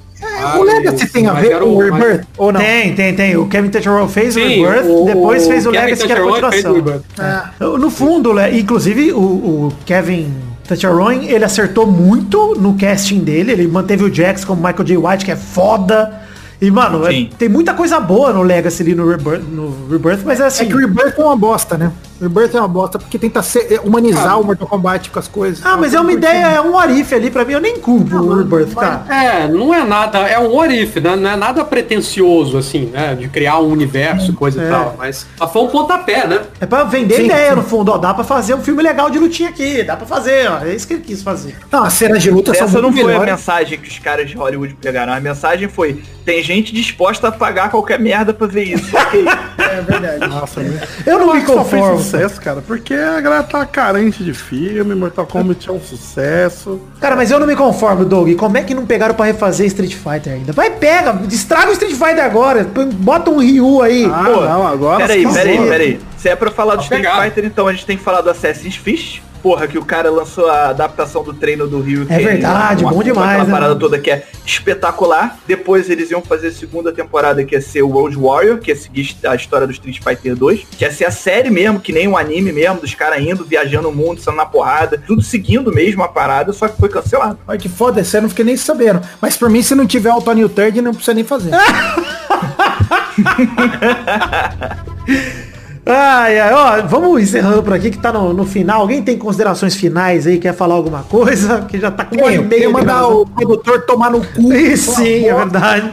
o 0.58 0.62
Legacy 0.62 1.08
tem 1.10 1.26
a 1.26 1.32
ver 1.32 1.58
com 1.58 1.64
o 1.64 1.78
o- 1.78 1.90
mas- 1.90 2.02
Rebirth, 2.02 2.26
ou 2.36 2.52
não? 2.52 2.60
Tem, 2.60 2.94
tem, 2.94 3.14
tem. 3.14 3.34
O 3.38 3.46
Kevin 3.48 3.70
Tetcherow 3.70 4.06
fez 4.06 4.36
o 4.36 4.40
Sim, 4.40 4.62
Rebirth, 4.62 4.86
o- 4.90 5.04
depois 5.06 5.46
o 5.46 5.48
fez 5.48 5.64
o 5.66 5.70
Kevin 5.70 5.84
Legacy, 5.84 6.06
que 6.06 6.12
era 6.12 6.20
a 6.20 6.24
o 6.24 6.28
continuação. 6.28 6.74
Rebirth. 6.74 7.02
É. 7.18 7.64
No 7.78 7.88
fundo, 7.90 8.34
né, 8.34 8.58
inclusive, 8.58 9.10
o, 9.12 9.18
o 9.18 9.72
Kevin 9.86 10.30
Tetcheroin, 10.68 11.24
ele 11.28 11.44
acertou 11.44 11.86
muito 11.86 12.54
no 12.60 12.74
casting 12.74 13.20
dele, 13.20 13.52
ele 13.52 13.66
manteve 13.66 14.04
o 14.04 14.12
Jax 14.14 14.44
como 14.44 14.60
Michael 14.60 14.84
J. 14.84 14.96
White, 14.98 15.24
que 15.24 15.30
é 15.32 15.36
foda. 15.36 16.25
E, 16.60 16.70
mano, 16.70 17.06
é- 17.06 17.28
tem 17.38 17.48
muita 17.48 17.74
coisa 17.74 18.00
boa 18.00 18.32
no 18.32 18.42
Legacy 18.42 18.82
ali 18.82 18.94
no 18.94 19.08
Rebirth, 19.08 19.42
no 19.42 19.88
Rebirth 19.90 20.22
mas 20.24 20.40
é 20.40 20.46
assim... 20.46 20.64
É 20.64 20.66
que 20.68 20.74
o 20.74 20.78
Rebirth 20.78 21.18
é 21.18 21.22
uma 21.24 21.36
bosta, 21.36 21.76
né? 21.76 21.92
O 22.20 22.22
Rebirth 22.24 22.54
é 22.54 22.58
uma 22.58 22.68
bosta 22.68 22.98
porque 22.98 23.18
tenta 23.18 23.42
ser- 23.42 23.72
é, 23.74 23.80
humanizar 23.80 24.40
o 24.40 24.44
Mortal 24.44 24.66
Kombat 24.66 25.10
com 25.10 25.18
as 25.18 25.28
coisas. 25.28 25.64
Ah, 25.64 25.76
mas 25.76 25.92
é 25.94 26.00
uma 26.00 26.12
ideia, 26.12 26.46
é 26.46 26.60
um 26.60 26.78
arife 26.78 27.14
ali 27.14 27.30
pra 27.30 27.44
mim, 27.44 27.52
eu 27.52 27.60
nem 27.60 27.78
culpo 27.78 28.16
o 28.16 28.34
Rebirth, 28.38 28.74
cara. 28.74 29.02
É, 29.08 29.48
não 29.48 29.74
é 29.74 29.84
nada, 29.84 30.18
é 30.20 30.38
um 30.38 30.54
orif, 30.56 30.98
né? 31.00 31.14
Não 31.14 31.30
é 31.30 31.36
nada 31.36 31.64
pretencioso, 31.64 32.56
assim, 32.58 32.86
né? 32.86 33.14
De 33.14 33.28
criar 33.28 33.58
um 33.58 33.68
universo, 33.70 34.32
coisa 34.32 34.62
É. 34.62 34.66
e 34.66 34.70
tal. 34.70 34.94
Mas 34.98 35.26
foi 35.52 35.62
um 35.62 35.68
pontapé, 35.68 36.26
né? 36.26 36.40
É 36.60 36.66
pra 36.66 36.84
vender 36.84 37.16
Sim, 37.16 37.24
ideia, 37.26 37.50
sim. 37.50 37.56
no 37.56 37.62
fundo, 37.62 37.92
ó, 37.92 37.98
dá 37.98 38.12
pra 38.14 38.24
fazer 38.24 38.54
um 38.54 38.62
filme 38.62 38.82
legal 38.82 39.10
de 39.10 39.18
lutinha 39.18 39.50
aqui, 39.50 39.82
dá 39.82 39.96
pra 39.96 40.06
fazer, 40.06 40.48
ó, 40.50 40.64
é 40.64 40.74
isso 40.74 40.86
que 40.86 40.94
ele 40.94 41.02
quis 41.02 41.22
fazer. 41.22 41.56
Não, 41.70 41.84
as 41.84 41.92
cenas 41.92 42.22
de 42.22 42.30
luta 42.30 42.50
Essa 42.52 42.80
não 42.80 42.92
foi 42.92 43.02
a 43.02 43.06
melhores. 43.06 43.30
mensagem 43.32 43.78
que 43.78 43.88
os 43.88 43.98
caras 43.98 44.28
de 44.28 44.36
Hollywood 44.36 44.74
pegaram. 44.80 45.12
A 45.12 45.20
mensagem 45.20 45.68
foi: 45.68 46.02
tem 46.24 46.42
gente 46.42 46.72
disposta 46.74 47.28
a 47.28 47.32
pagar 47.32 47.70
qualquer 47.70 47.98
merda 47.98 48.32
pra 48.32 48.46
ver 48.46 48.64
isso. 48.64 48.90
É 49.58 49.80
verdade. 49.80 50.26
Nossa. 50.28 50.60
Eu 51.04 51.18
não 51.18 51.34
me 51.34 51.42
conformo. 51.42 51.98
Sucesso, 52.06 52.40
cara, 52.40 52.62
porque 52.66 52.94
a 52.94 53.20
galera 53.20 53.42
tá 53.42 53.64
carente 53.66 54.22
de 54.24 54.32
filme, 54.32 54.94
Mortal 54.94 55.26
Kombat 55.26 55.68
é 55.68 55.72
um 55.72 55.80
sucesso. 55.80 56.80
Cara, 57.00 57.16
mas 57.16 57.30
eu 57.30 57.38
não 57.38 57.46
me 57.46 57.56
conformo, 57.56 58.04
Doug. 58.04 58.34
Como 58.36 58.56
é 58.56 58.62
que 58.62 58.74
não 58.74 58.86
pegaram 58.86 59.14
pra 59.14 59.26
refazer 59.26 59.66
Street 59.66 59.94
Fighter 59.94 60.32
ainda? 60.34 60.52
Vai, 60.52 60.70
pega, 60.70 61.20
estraga 61.30 61.68
o 61.70 61.72
Street 61.72 61.92
Fighter 61.94 62.24
agora. 62.24 62.66
Bota 62.94 63.30
um 63.30 63.38
Ryu 63.38 63.82
aí. 63.82 64.04
Ah, 64.06 64.24
Pô, 64.24 64.40
não, 64.40 64.66
agora 64.66 65.06
Peraí, 65.06 65.26
peraí, 65.32 65.68
peraí. 65.68 66.00
Se 66.16 66.28
é 66.28 66.36
pra 66.36 66.50
falar 66.50 66.76
do 66.76 66.82
Street 66.82 67.02
pegar. 67.02 67.22
Fighter, 67.22 67.44
então 67.44 67.66
a 67.66 67.72
gente 67.72 67.84
tem 67.86 67.96
que 67.96 68.02
falar 68.02 68.20
do 68.20 68.30
Assassin's 68.30 68.76
Fist. 68.76 69.20
Porra, 69.42 69.66
que 69.66 69.78
o 69.78 69.84
cara 69.84 70.10
lançou 70.10 70.48
a 70.48 70.70
adaptação 70.70 71.22
do 71.22 71.32
treino 71.32 71.66
do 71.66 71.80
Rio. 71.80 72.06
É 72.08 72.18
verdade, 72.18 72.84
bom 72.84 73.02
demais, 73.02 73.28
Aquela 73.28 73.44
né, 73.44 73.50
parada 73.50 73.74
mano? 73.74 73.80
toda 73.80 73.98
que 73.98 74.10
é 74.10 74.26
espetacular. 74.44 75.38
Depois 75.46 75.90
eles 75.90 76.10
iam 76.10 76.22
fazer 76.22 76.48
a 76.48 76.52
segunda 76.52 76.92
temporada, 76.92 77.44
que 77.44 77.54
ia 77.54 77.60
ser 77.60 77.82
o 77.82 77.88
World 77.88 78.16
Warrior, 78.16 78.58
que 78.58 78.70
ia 78.70 78.76
seguir 78.76 79.16
a 79.24 79.34
história 79.34 79.66
do 79.66 79.72
Street 79.72 80.00
Fighter 80.02 80.34
2. 80.34 80.66
Que 80.76 80.84
ia 80.84 80.92
ser 80.92 81.04
a 81.04 81.10
série 81.10 81.50
mesmo, 81.50 81.80
que 81.80 81.92
nem 81.92 82.08
um 82.08 82.16
anime 82.16 82.52
mesmo, 82.52 82.80
dos 82.80 82.94
caras 82.94 83.20
indo, 83.20 83.44
viajando 83.44 83.88
o 83.88 83.94
mundo, 83.94 84.20
saindo 84.20 84.36
na 84.36 84.46
porrada. 84.46 85.02
Tudo 85.06 85.22
seguindo 85.22 85.72
mesmo 85.72 86.02
a 86.02 86.08
parada, 86.08 86.52
só 86.52 86.68
que 86.68 86.78
foi 86.78 86.88
cancelado. 86.88 87.38
Olha 87.46 87.58
que 87.58 87.68
foda, 87.68 88.00
eu 88.00 88.22
não 88.22 88.28
fiquei 88.28 88.44
nem 88.44 88.56
sabendo. 88.56 89.00
Mas 89.20 89.36
por 89.36 89.50
mim, 89.50 89.62
se 89.62 89.74
não 89.74 89.86
tiver 89.86 90.12
o 90.12 90.20
Tony 90.20 90.48
Third, 90.48 90.80
não 90.80 90.92
precisa 90.92 91.14
nem 91.14 91.24
fazer. 91.24 91.50
Ai, 95.88 96.40
ai, 96.40 96.52
ó, 96.52 96.82
vamos 96.88 97.22
encerrando 97.22 97.62
por 97.62 97.72
aqui 97.72 97.90
que 97.92 97.98
tá 97.98 98.12
no, 98.12 98.32
no 98.32 98.44
final. 98.44 98.80
Alguém 98.80 99.00
tem 99.02 99.16
considerações 99.16 99.76
finais 99.76 100.26
aí, 100.26 100.36
quer 100.36 100.52
falar 100.52 100.74
alguma 100.74 101.04
coisa? 101.04 101.62
Que 101.68 101.78
já 101.78 101.90
tá 101.92 102.04
com 102.04 102.16
e 102.16 102.18
queria 102.42 102.66
de 102.66 102.68
mandar 102.72 103.06
o 103.06 103.24
produtor 103.24 103.82
tomar 103.82 104.10
no 104.10 104.20
cu. 104.20 104.52
Ih, 104.52 104.76
Sim, 104.76 105.26
é 105.26 105.34
verdade. 105.34 105.92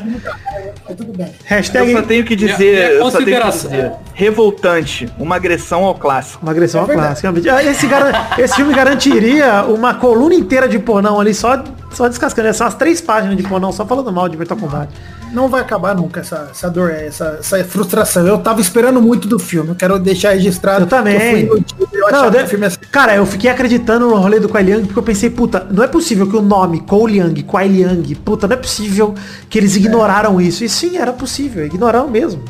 Mas 0.88 0.98
tudo 0.98 1.14
bem. 1.16 1.28
Hashtag 1.46 1.92
Eu 1.92 1.98
só 2.02 2.04
tenho 2.08 2.26
que 2.26 2.36
Minha- 2.36 2.48
dizer, 2.54 2.72
minha 2.74 2.90
eu 2.90 3.12
só 3.12 3.18
tenho 3.20 3.40
que 3.40 3.50
dizer, 3.52 3.92
revoltante, 4.16 5.08
uma 5.20 5.36
agressão 5.36 5.84
ao 5.86 5.94
clássico. 5.96 6.40
uma 6.44 6.52
agressão 6.52 6.82
É 6.82 6.84
ao 6.84 6.90
clássico. 6.90 7.22
realmente. 7.22 7.50
Ah, 7.50 7.64
Esse, 7.64 7.86
garan- 7.86 8.12
esse 8.38 8.56
filme 8.56 8.74
garantiria 8.74 9.64
uma 9.68 9.94
coluna 9.94 10.34
inteira 10.34 10.68
de 10.68 10.80
pornão 10.80 11.20
ali, 11.20 11.34
só, 11.36 11.64
só 11.92 12.08
descascando. 12.08 12.52
São 12.54 12.66
as 12.66 12.74
três 12.74 13.00
páginas 13.00 13.38
de 13.38 13.44
pornão, 13.44 13.72
só 13.72 13.86
falando 13.86 14.12
mal 14.12 14.28
de 14.28 14.38
Mortal 14.38 14.58
Kombat. 14.58 14.90
Não 15.34 15.50
vai 15.50 15.62
acabar 15.62 15.96
nunca 15.96 16.20
essa, 16.20 16.50
essa 16.52 16.70
dor, 16.70 16.92
essa, 16.92 17.38
essa 17.40 17.64
frustração. 17.64 18.26
Eu 18.28 18.38
tava 18.38 18.62
esperando 18.62 19.02
muito 19.02 19.28
do 19.28 19.40
filme. 19.40 19.70
Eu 19.70 19.76
quero 19.76 19.98
deixar 19.98 20.32
registrado. 20.32 20.84
Eu 20.84 20.88
também. 20.88 21.46
Eu 21.46 21.58
fui 21.58 22.12
Não, 22.12 22.48
filme 22.48 22.68
Cara, 22.92 23.16
eu 23.16 23.26
fiquei 23.26 23.50
acreditando 23.50 24.08
no 24.08 24.16
rolê 24.16 24.40
do 24.40 24.48
Kuai 24.48 24.64
Liang 24.64 24.86
porque 24.86 25.00
eu 25.00 25.04
pensei, 25.04 25.30
puta, 25.30 25.66
não 25.72 25.84
é 25.84 25.88
possível 25.88 26.28
que 26.28 26.36
o 26.36 26.42
nome 26.42 26.82
Cole 26.82 27.14
Liang, 27.14 27.44
Kuai 27.44 27.68
Liang, 27.68 28.16
puta, 28.16 28.48
não 28.48 28.56
é 28.56 28.58
possível 28.58 29.14
que 29.50 29.58
eles 29.58 29.76
ignoraram 29.76 30.40
isso. 30.40 30.64
E 30.64 30.70
sim, 30.70 30.98
era 30.98 31.14
possível, 31.14 31.66
ignoraram 31.66 32.08
mesmo. 32.08 32.44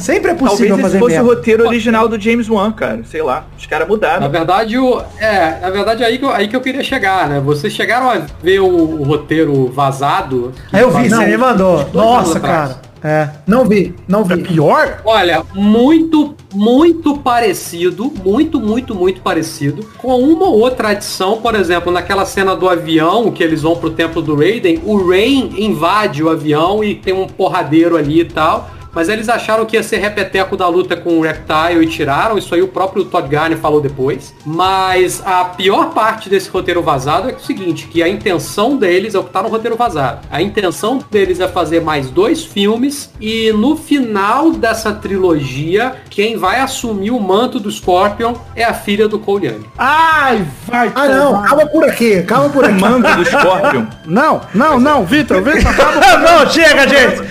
Sempre 0.00 0.30
é 0.30 0.34
Talvez 0.34 0.50
possível 0.50 0.74
esse 0.74 0.82
fazer 0.82 0.98
fosse 0.98 1.14
o 1.14 1.24
merda. 1.24 1.34
roteiro 1.34 1.66
original 1.66 2.08
do 2.08 2.20
James 2.20 2.48
Wan, 2.48 2.72
cara. 2.72 3.00
Sei 3.04 3.22
lá. 3.22 3.46
Os 3.58 3.66
caras 3.66 3.86
Na 3.86 3.92
mudaram. 3.94 4.30
verdade, 4.30 4.78
o, 4.78 5.00
é, 5.18 5.58
na 5.60 5.70
verdade 5.70 6.04
aí 6.04 6.18
que, 6.18 6.24
eu, 6.24 6.30
aí 6.30 6.48
que 6.48 6.56
eu 6.56 6.60
queria 6.60 6.82
chegar, 6.82 7.28
né? 7.28 7.40
Vocês 7.40 7.72
chegaram 7.72 8.10
a 8.10 8.22
ver 8.42 8.60
o, 8.60 8.66
o 8.66 9.02
roteiro 9.04 9.66
vazado? 9.72 10.52
Aí 10.72 10.82
eu 10.82 10.90
vi, 10.90 11.08
Não, 11.08 11.18
você 11.18 11.26
me 11.26 11.36
mandou. 11.36 11.88
Nossa, 11.92 12.40
cara. 12.40 12.80
É. 13.04 13.28
Não 13.48 13.64
vi, 13.64 13.96
não 14.06 14.22
vi. 14.22 14.42
Pior? 14.42 15.00
Olha, 15.04 15.42
muito, 15.54 16.36
muito 16.54 17.18
parecido, 17.18 18.12
muito, 18.24 18.60
muito, 18.60 18.94
muito 18.94 19.20
parecido 19.20 19.84
com 19.98 20.20
uma 20.20 20.46
ou 20.46 20.60
outra 20.60 20.90
adição, 20.90 21.38
por 21.38 21.56
exemplo, 21.56 21.90
naquela 21.92 22.24
cena 22.24 22.54
do 22.54 22.68
avião 22.68 23.32
que 23.32 23.42
eles 23.42 23.62
vão 23.62 23.74
pro 23.74 23.90
templo 23.90 24.22
do 24.22 24.36
Raiden, 24.36 24.80
o 24.84 25.04
Rain 25.08 25.52
invade 25.58 26.22
o 26.22 26.28
avião 26.30 26.84
e 26.84 26.94
tem 26.94 27.12
um 27.12 27.26
porradeiro 27.26 27.96
ali 27.96 28.20
e 28.20 28.24
tal. 28.24 28.70
Mas 28.92 29.08
eles 29.08 29.28
acharam 29.28 29.64
que 29.64 29.76
ia 29.76 29.82
ser 29.82 29.98
repeteco 29.98 30.56
da 30.56 30.68
luta 30.68 30.96
com 30.96 31.18
o 31.18 31.22
Reptile 31.22 31.82
e 31.82 31.86
tiraram. 31.86 32.36
Isso 32.36 32.54
aí 32.54 32.62
o 32.62 32.68
próprio 32.68 33.04
Todd 33.04 33.28
Garner 33.28 33.58
falou 33.58 33.80
depois. 33.80 34.34
Mas 34.44 35.22
a 35.24 35.44
pior 35.44 35.90
parte 35.90 36.28
desse 36.28 36.48
roteiro 36.50 36.82
vazado 36.82 37.30
é, 37.30 37.32
o 37.32 37.40
seguinte, 37.40 37.86
que 37.86 38.02
a 38.02 38.08
intenção 38.08 38.76
deles 38.76 39.14
é 39.14 39.18
o 39.18 39.24
que 39.24 39.30
tá 39.30 39.42
no 39.42 39.48
roteiro 39.48 39.76
vazado. 39.76 40.26
A 40.30 40.42
intenção 40.42 41.02
deles 41.10 41.40
é 41.40 41.48
fazer 41.48 41.80
mais 41.80 42.10
dois 42.10 42.44
filmes 42.44 43.10
e 43.20 43.52
no 43.52 43.76
final 43.76 44.50
dessa 44.50 44.92
trilogia, 44.92 45.94
quem 46.10 46.36
vai 46.36 46.60
assumir 46.60 47.10
o 47.10 47.20
manto 47.20 47.58
do 47.58 47.70
Scorpion 47.70 48.34
é 48.54 48.64
a 48.64 48.74
filha 48.74 49.08
do 49.08 49.18
Cole 49.18 49.46
Young. 49.46 49.64
Ai, 49.78 50.46
vai. 50.66 50.92
Ah, 50.94 51.08
não, 51.08 51.32
tomar. 51.32 51.48
calma 51.48 51.66
por 51.66 51.84
aqui, 51.84 52.22
calma 52.22 52.50
por 52.50 52.64
aqui. 52.64 52.80
Mando 52.80 53.16
do 53.16 53.24
Scorpion. 53.24 53.86
Não, 54.06 54.40
não, 54.54 54.78
não, 54.78 55.04
Vitor, 55.04 55.42
Vitor, 55.42 55.66
acaba. 55.70 56.18
não, 56.18 56.50
chega, 56.50 56.88
gente. 56.88 57.22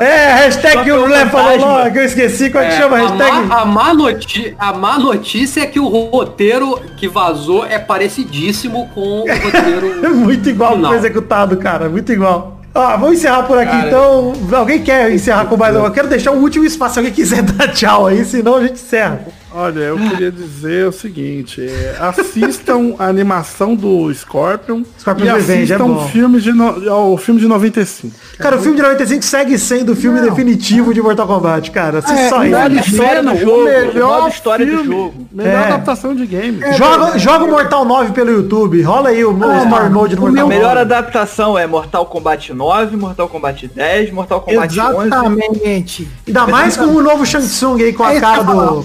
É, 0.00 0.32
hashtag 0.34 0.90
que 1.04 1.10
o 1.10 1.14
Só 1.14 1.14
Lé 1.14 1.26
falou 1.26 1.46
fantasma. 1.52 1.84
logo, 1.84 1.96
eu 1.98 2.04
esqueci. 2.04 2.50
Como 2.50 2.64
é 2.64 2.68
que 2.68 2.74
chama 2.76 2.96
a 2.96 3.00
hashtag? 3.00 3.46
má, 3.46 3.56
a, 3.60 3.64
má 3.64 3.94
noti- 3.94 4.54
a 4.58 4.72
má 4.72 4.98
notícia 4.98 5.60
é 5.62 5.66
que 5.66 5.80
o 5.80 5.88
roteiro 5.88 6.80
que 6.96 7.08
vazou 7.08 7.64
é 7.66 7.78
parecidíssimo 7.78 8.88
com 8.94 9.00
o 9.00 9.24
roteiro. 9.26 10.00
É 10.04 10.08
muito 10.08 10.48
igual 10.48 10.76
Não. 10.76 10.88
foi 10.90 10.98
executado, 10.98 11.56
cara. 11.56 11.88
Muito 11.88 12.12
igual. 12.12 12.58
Ah, 12.74 12.96
vamos 12.96 13.16
encerrar 13.18 13.42
por 13.42 13.58
aqui, 13.58 13.70
Cara, 13.72 13.88
então. 13.88 14.32
Alguém 14.52 14.80
quer 14.82 15.12
encerrar 15.12 15.44
com 15.46 15.56
mais 15.56 15.74
alguma? 15.74 15.88
Eu 15.88 15.92
quero 15.94 16.06
deixar 16.08 16.30
o 16.30 16.36
último 16.40 16.64
espaço 16.64 16.94
se 16.94 16.98
alguém 17.00 17.12
quiser 17.12 17.42
dar 17.44 17.68
tchau 17.68 18.06
aí, 18.06 18.24
senão 18.24 18.56
a 18.56 18.60
gente 18.62 18.74
encerra. 18.74 19.20
Olha, 19.52 19.80
eu 19.80 19.98
queria 19.98 20.30
dizer 20.30 20.86
o 20.86 20.92
seguinte: 20.92 21.60
é, 21.60 21.96
assistam 22.00 22.94
a 22.98 23.06
animação 23.06 23.74
do 23.74 24.12
Scorpion, 24.14 24.82
Scorpion 24.98 25.24
e 25.24 25.28
é 25.28 25.32
assistam 25.32 25.84
o 25.86 26.08
filme 26.08 26.40
de 26.40 26.52
no, 26.52 27.12
o 27.12 27.16
filme 27.16 27.40
de 27.40 27.48
95. 27.48 28.14
Cara, 28.38 28.56
o 28.56 28.60
filme 28.60 28.76
de 28.76 28.82
95 28.82 29.22
segue 29.24 29.58
sendo 29.58 29.92
o 29.92 29.96
filme 29.96 30.20
definitivo 30.20 30.94
de 30.94 31.02
Mortal 31.02 31.26
Kombat, 31.26 31.70
cara. 31.72 31.98
Assiste 31.98 32.20
É, 32.20 32.28
só 32.28 32.36
vale 32.36 32.50
ele. 32.50 32.78
a 32.78 32.82
pena, 32.82 33.32
do 33.34 33.40
jogo, 33.40 33.60
o 33.60 33.64
melhor 33.64 34.28
história 34.28 34.64
do 34.64 34.72
filme, 34.72 34.86
jogo. 34.86 35.28
Melhor 35.32 35.52
É. 35.52 35.64
adaptação 35.66 36.14
de 36.14 36.26
game. 36.26 36.60
Joga, 36.76 37.18
joga 37.18 37.44
o 37.44 37.48
Mortal 37.50 37.84
9 37.84 38.12
pelo 38.12 38.30
YouTube. 38.30 38.80
Rola 38.82 39.08
aí 39.10 39.24
o, 39.24 39.32
o 39.32 39.58
Story 39.64 39.90
Mode 39.90 40.16
do 40.16 40.22
A 40.26 40.28
Mortal 40.30 40.48
melhor 40.48 40.68
9. 40.76 40.80
adaptação 40.80 41.58
é 41.58 41.66
Mortal 41.66 42.06
Kombat 42.06 42.52
9, 42.54 42.96
Mortal 42.96 43.28
Kombat 43.28 43.68
10, 43.68 44.12
Mortal 44.12 44.40
Kombat 44.40 44.80
11. 44.80 45.06
Exatamente. 45.06 46.08
Ainda 46.26 46.46
mais 46.46 46.76
com 46.76 46.84
o 46.86 47.02
novo 47.02 47.26
Shang 47.26 47.46
Tsung 47.46 47.82
aí 47.82 47.92
com 47.92 48.04
a 48.04 48.14
É 48.14 48.20
cara 48.20 48.42
do. 48.42 48.84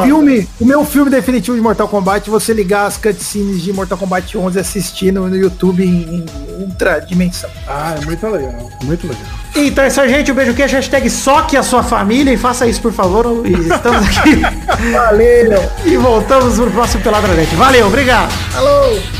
Falar. 0.00 0.14
O 0.14 0.22
meu 0.22 0.26
filme, 0.26 0.48
o 0.60 0.64
meu 0.64 0.84
filme 0.84 1.10
definitivo 1.10 1.56
de 1.56 1.62
Mortal 1.62 1.88
Kombat, 1.88 2.28
você 2.28 2.52
ligar 2.52 2.86
as 2.86 2.96
cutscenes 2.96 3.62
de 3.62 3.72
Mortal 3.72 3.98
Kombat 3.98 4.36
11 4.36 4.56
e 4.56 4.60
assistir 4.60 5.12
no, 5.12 5.28
no 5.28 5.36
YouTube 5.36 5.84
em, 5.84 6.16
em 6.16 6.62
ultra 6.62 7.00
dimensão. 7.00 7.50
Ah, 7.66 7.96
é 8.00 8.04
muito 8.04 8.26
legal. 8.26 8.70
Muito 8.84 9.06
legal. 9.06 9.22
Então 9.54 9.84
é 9.84 9.88
isso 9.88 10.00
aí, 10.00 10.08
gente. 10.08 10.32
Um 10.32 10.34
beijo 10.34 10.54
que 10.54 10.62
hashtag 10.62 11.10
soque 11.10 11.56
a 11.56 11.62
sua 11.62 11.82
família 11.82 12.32
e 12.32 12.36
faça 12.36 12.66
isso, 12.66 12.80
por 12.80 12.92
favor. 12.92 13.46
E 13.46 13.52
estamos 13.52 14.06
aqui. 14.06 14.40
Valeu. 14.92 15.70
e 15.84 15.96
voltamos 15.96 16.54
pro 16.54 16.70
próximo 16.70 17.02
Peladranete. 17.02 17.54
Valeu, 17.56 17.86
obrigado. 17.86 18.32
Alô. 18.54 19.19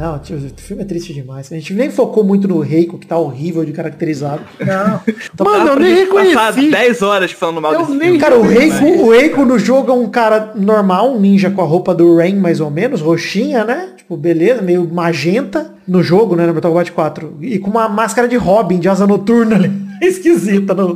Não, 0.00 0.18
tio, 0.18 0.36
o 0.38 0.60
filme 0.60 0.82
é 0.82 0.86
triste 0.86 1.12
demais. 1.12 1.52
A 1.52 1.54
gente 1.56 1.74
nem 1.74 1.90
focou 1.90 2.24
muito 2.24 2.48
no 2.48 2.60
Reiko, 2.60 2.96
que 2.98 3.06
tá 3.06 3.18
horrível 3.18 3.64
de 3.64 3.72
caracterizado. 3.72 4.40
Não. 4.58 5.00
Mano, 5.44 5.68
eu 5.72 5.76
nem 5.78 6.06
Passar 6.06 6.50
reconheci. 6.54 6.70
10 6.70 7.02
horas 7.02 7.32
falando 7.32 7.60
mal 7.60 7.74
Eu 7.74 7.80
desse 7.80 7.90
nem- 7.92 8.00
filme. 8.00 8.18
Cara, 8.18 8.38
o 8.38 8.42
Reiko, 8.42 8.84
o 9.04 9.10
Reiko 9.10 9.44
no 9.44 9.58
jogo 9.58 9.90
é 9.90 9.94
um 9.94 10.08
cara 10.08 10.52
normal, 10.56 11.12
um 11.12 11.20
ninja 11.20 11.50
com 11.50 11.60
a 11.60 11.64
roupa 11.66 11.94
do 11.94 12.16
Rain, 12.16 12.36
mais 12.36 12.60
ou 12.60 12.70
menos, 12.70 13.00
roxinha, 13.02 13.64
né? 13.64 13.90
Tipo, 13.96 14.16
beleza, 14.16 14.62
meio 14.62 14.88
magenta 14.90 15.74
no 15.86 16.02
jogo, 16.02 16.34
né? 16.34 16.46
No 16.46 16.52
Mortal 16.54 16.70
Kombat 16.72 16.92
4. 16.92 17.36
E 17.42 17.58
com 17.58 17.68
uma 17.70 17.88
máscara 17.88 18.26
de 18.26 18.36
Robin, 18.36 18.78
de 18.78 18.88
asa 18.88 19.06
noturna 19.06 19.56
ali. 19.56 19.70
Esquisita 20.06 20.74
no, 20.74 20.88
no, 20.88 20.94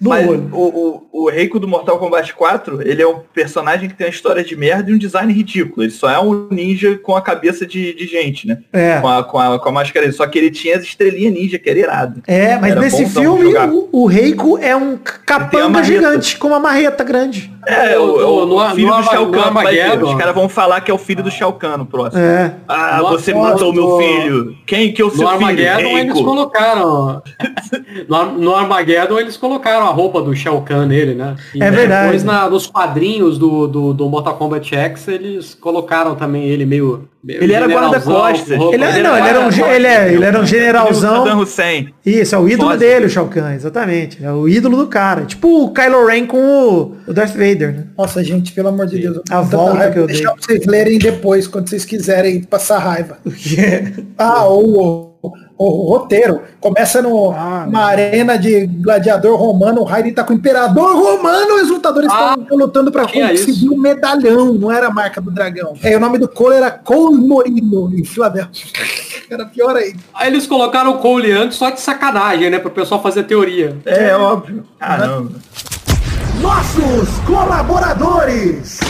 no 0.00 0.10
Mas 0.10 0.28
olho. 0.28 0.48
o, 0.52 1.06
o, 1.12 1.24
o 1.24 1.30
Reiko 1.30 1.58
do 1.58 1.68
Mortal 1.68 1.98
Kombat 1.98 2.34
4, 2.34 2.82
ele 2.82 3.02
é 3.02 3.06
um 3.06 3.20
personagem 3.32 3.88
que 3.88 3.94
tem 3.96 4.06
uma 4.06 4.12
história 4.12 4.42
de 4.44 4.56
merda 4.56 4.90
e 4.90 4.94
um 4.94 4.98
design 4.98 5.32
ridículo. 5.32 5.82
Ele 5.84 5.92
só 5.92 6.10
é 6.10 6.18
um 6.20 6.48
ninja 6.50 6.98
com 6.98 7.14
a 7.16 7.22
cabeça 7.22 7.66
de, 7.66 7.92
de 7.94 8.06
gente, 8.06 8.46
né? 8.46 8.58
É. 8.72 8.98
Com 9.00 9.08
a, 9.08 9.24
com, 9.24 9.38
a, 9.38 9.58
com 9.58 9.68
a 9.68 9.72
máscara 9.72 10.06
dele. 10.06 10.16
Só 10.16 10.26
que 10.26 10.38
ele 10.38 10.50
tinha 10.50 10.76
as 10.76 10.82
estrelinhas 10.82 11.32
ninja, 11.34 11.58
que 11.58 11.68
era 11.70 11.78
irado. 11.78 12.22
É, 12.26 12.56
mas 12.58 12.72
Era 12.72 12.80
nesse 12.80 13.06
filme 13.06 13.54
o, 13.56 13.88
o 13.92 14.06
Reiko 14.06 14.58
é 14.58 14.74
um 14.74 14.96
capanga 14.96 15.82
gigante 15.84 16.36
com 16.38 16.48
uma 16.48 16.58
marreta 16.60 17.04
grande. 17.04 17.50
É, 17.66 17.98
o, 17.98 18.02
o, 18.04 18.46
No- 18.46 18.58
no- 18.68 18.74
filho 18.74 18.88
no 18.88 18.96
do 18.96 19.02
Shao 19.04 19.26
no 19.26 19.32
Kahn, 19.32 19.52
vai 19.52 19.66
ver. 19.74 19.80
Armageddon. 19.82 20.10
Os 20.12 20.18
caras 20.18 20.34
vão 20.34 20.48
falar 20.48 20.80
que 20.80 20.90
é 20.90 20.94
o 20.94 20.98
filho 20.98 21.22
do 21.22 21.30
Shao 21.30 21.52
Kahn 21.52 21.76
no 21.76 21.86
próximo. 21.86 22.22
É. 22.22 22.54
Ah, 22.66 22.98
No- 23.02 23.08
você 23.10 23.32
no- 23.34 23.42
matou 23.42 23.72
meu 23.72 23.86
no- 23.86 23.98
filho. 23.98 24.56
Quem 24.66 24.92
que 24.92 25.02
é 25.02 25.04
o 25.04 25.08
No 25.08 25.14
seu 25.14 25.28
filho? 25.28 25.30
Armageddon 25.40 25.98
eles 25.98 26.14
colocaram. 26.14 27.22
No, 28.08 28.24
no 28.40 28.54
Armageddon 28.54 29.18
eles 29.20 29.36
colocaram 29.36 29.86
a 29.86 29.90
roupa 29.90 30.20
do 30.22 30.34
Shao 30.34 30.62
Kahn 30.62 30.86
nele, 30.86 31.14
né? 31.14 31.36
E 31.54 31.62
É 31.62 31.70
verdade. 31.70 32.04
Depois 32.06 32.24
na- 32.24 32.48
nos 32.48 32.66
quadrinhos 32.66 33.38
do, 33.38 33.66
do, 33.68 33.92
do 33.94 34.08
Mortal 34.08 34.36
Kombat 34.36 34.74
X 34.74 35.06
eles 35.08 35.54
colocaram 35.54 36.14
também 36.14 36.44
ele 36.44 36.64
meio. 36.66 37.08
meio 37.22 37.42
Ele 37.42 37.52
era 37.52 37.66
guarda-costas. 37.66 38.50
Ele, 38.50 38.84
é- 38.84 39.02
não, 39.02 39.16
ele 39.16 39.28
era 39.28 39.40
um, 39.40 39.48
ele, 39.66 39.86
é, 39.86 40.12
ele 40.14 40.24
era 40.24 40.38
um 40.40 40.44
Saddam 40.44 40.46
generalzão. 40.46 41.40
Hussein. 41.40 41.94
Isso, 42.04 42.34
é 42.34 42.38
o 42.38 42.48
ídolo 42.48 42.76
dele, 42.76 43.06
o 43.06 43.10
Shao 43.10 43.26
Kahn, 43.28 43.54
exatamente. 43.54 44.24
É 44.24 44.32
o 44.32 44.48
ídolo 44.48 44.76
do 44.76 44.86
cara. 44.86 45.24
Tipo 45.24 45.64
o 45.64 45.72
Kylo 45.72 46.06
Ren 46.06 46.26
com 46.26 46.38
o, 46.38 46.96
o 47.06 47.12
Darth 47.12 47.32
Vader, 47.32 47.72
né? 47.74 47.84
Nossa, 47.96 48.24
gente, 48.24 48.52
pelo 48.52 48.68
amor 48.68 48.86
de 48.86 48.98
Deus. 48.98 49.20
A 49.30 49.40
volta 49.42 49.74
raiva. 49.78 49.92
que 49.92 49.98
eu 49.98 50.02
Vou 50.02 50.06
deixar 50.08 50.28
dei. 50.30 50.34
pra 50.36 50.42
vocês 50.46 50.66
lerem 50.66 50.98
depois, 50.98 51.46
quando 51.46 51.68
vocês 51.68 51.84
quiserem 51.84 52.42
passar 52.42 52.78
raiva. 52.78 53.18
Ah, 54.18 54.46
o, 54.48 55.09
o, 55.66 55.90
roteiro. 55.90 56.40
Começa 56.60 57.02
no, 57.02 57.30
Ah, 57.32 57.66
uma 57.68 57.84
arena 57.84 58.38
de 58.38 58.66
gladiador 58.66 59.36
romano, 59.38 59.80
o 59.82 59.84
Raiden 59.84 60.12
tá 60.14 60.24
com 60.24 60.32
o 60.32 60.36
imperador 60.36 60.94
romano, 60.96 61.58
e 61.58 61.62
os 61.62 61.68
lutadores 61.70 62.08
Ah, 62.10 62.36
estão 62.38 62.56
lutando 62.56 62.90
pra 62.90 63.04
tinha 63.06 63.28
conseguir 63.28 63.50
isso. 63.52 63.74
um 63.74 63.78
medalhão, 63.78 64.54
não 64.54 64.72
era 64.72 64.86
a 64.86 64.90
marca 64.90 65.20
do 65.20 65.30
dragão. 65.30 65.74
É, 65.82 65.96
o 65.96 66.00
nome 66.00 66.18
do 66.18 66.28
Cole 66.28 66.56
era 66.56 66.70
Cole 66.70 67.16
Morino, 67.20 67.92
em 67.94 68.04
Filadélfia. 68.04 68.66
Era 69.30 69.44
pior 69.46 69.76
aí. 69.76 69.94
Aí 70.12 70.26
eles 70.26 70.44
colocaram 70.44 70.90
o 70.90 70.98
Cole 70.98 71.30
antes 71.30 71.56
só 71.56 71.70
de 71.70 71.80
sacanagem, 71.80 72.50
né? 72.50 72.58
Pro 72.58 72.68
pessoal 72.68 73.00
fazer 73.00 73.22
teoria. 73.22 73.76
É, 73.86 74.12
óbvio. 74.16 74.64
Caramba. 74.76 75.30
Nossos 76.40 77.08
colaboradores. 77.24 78.80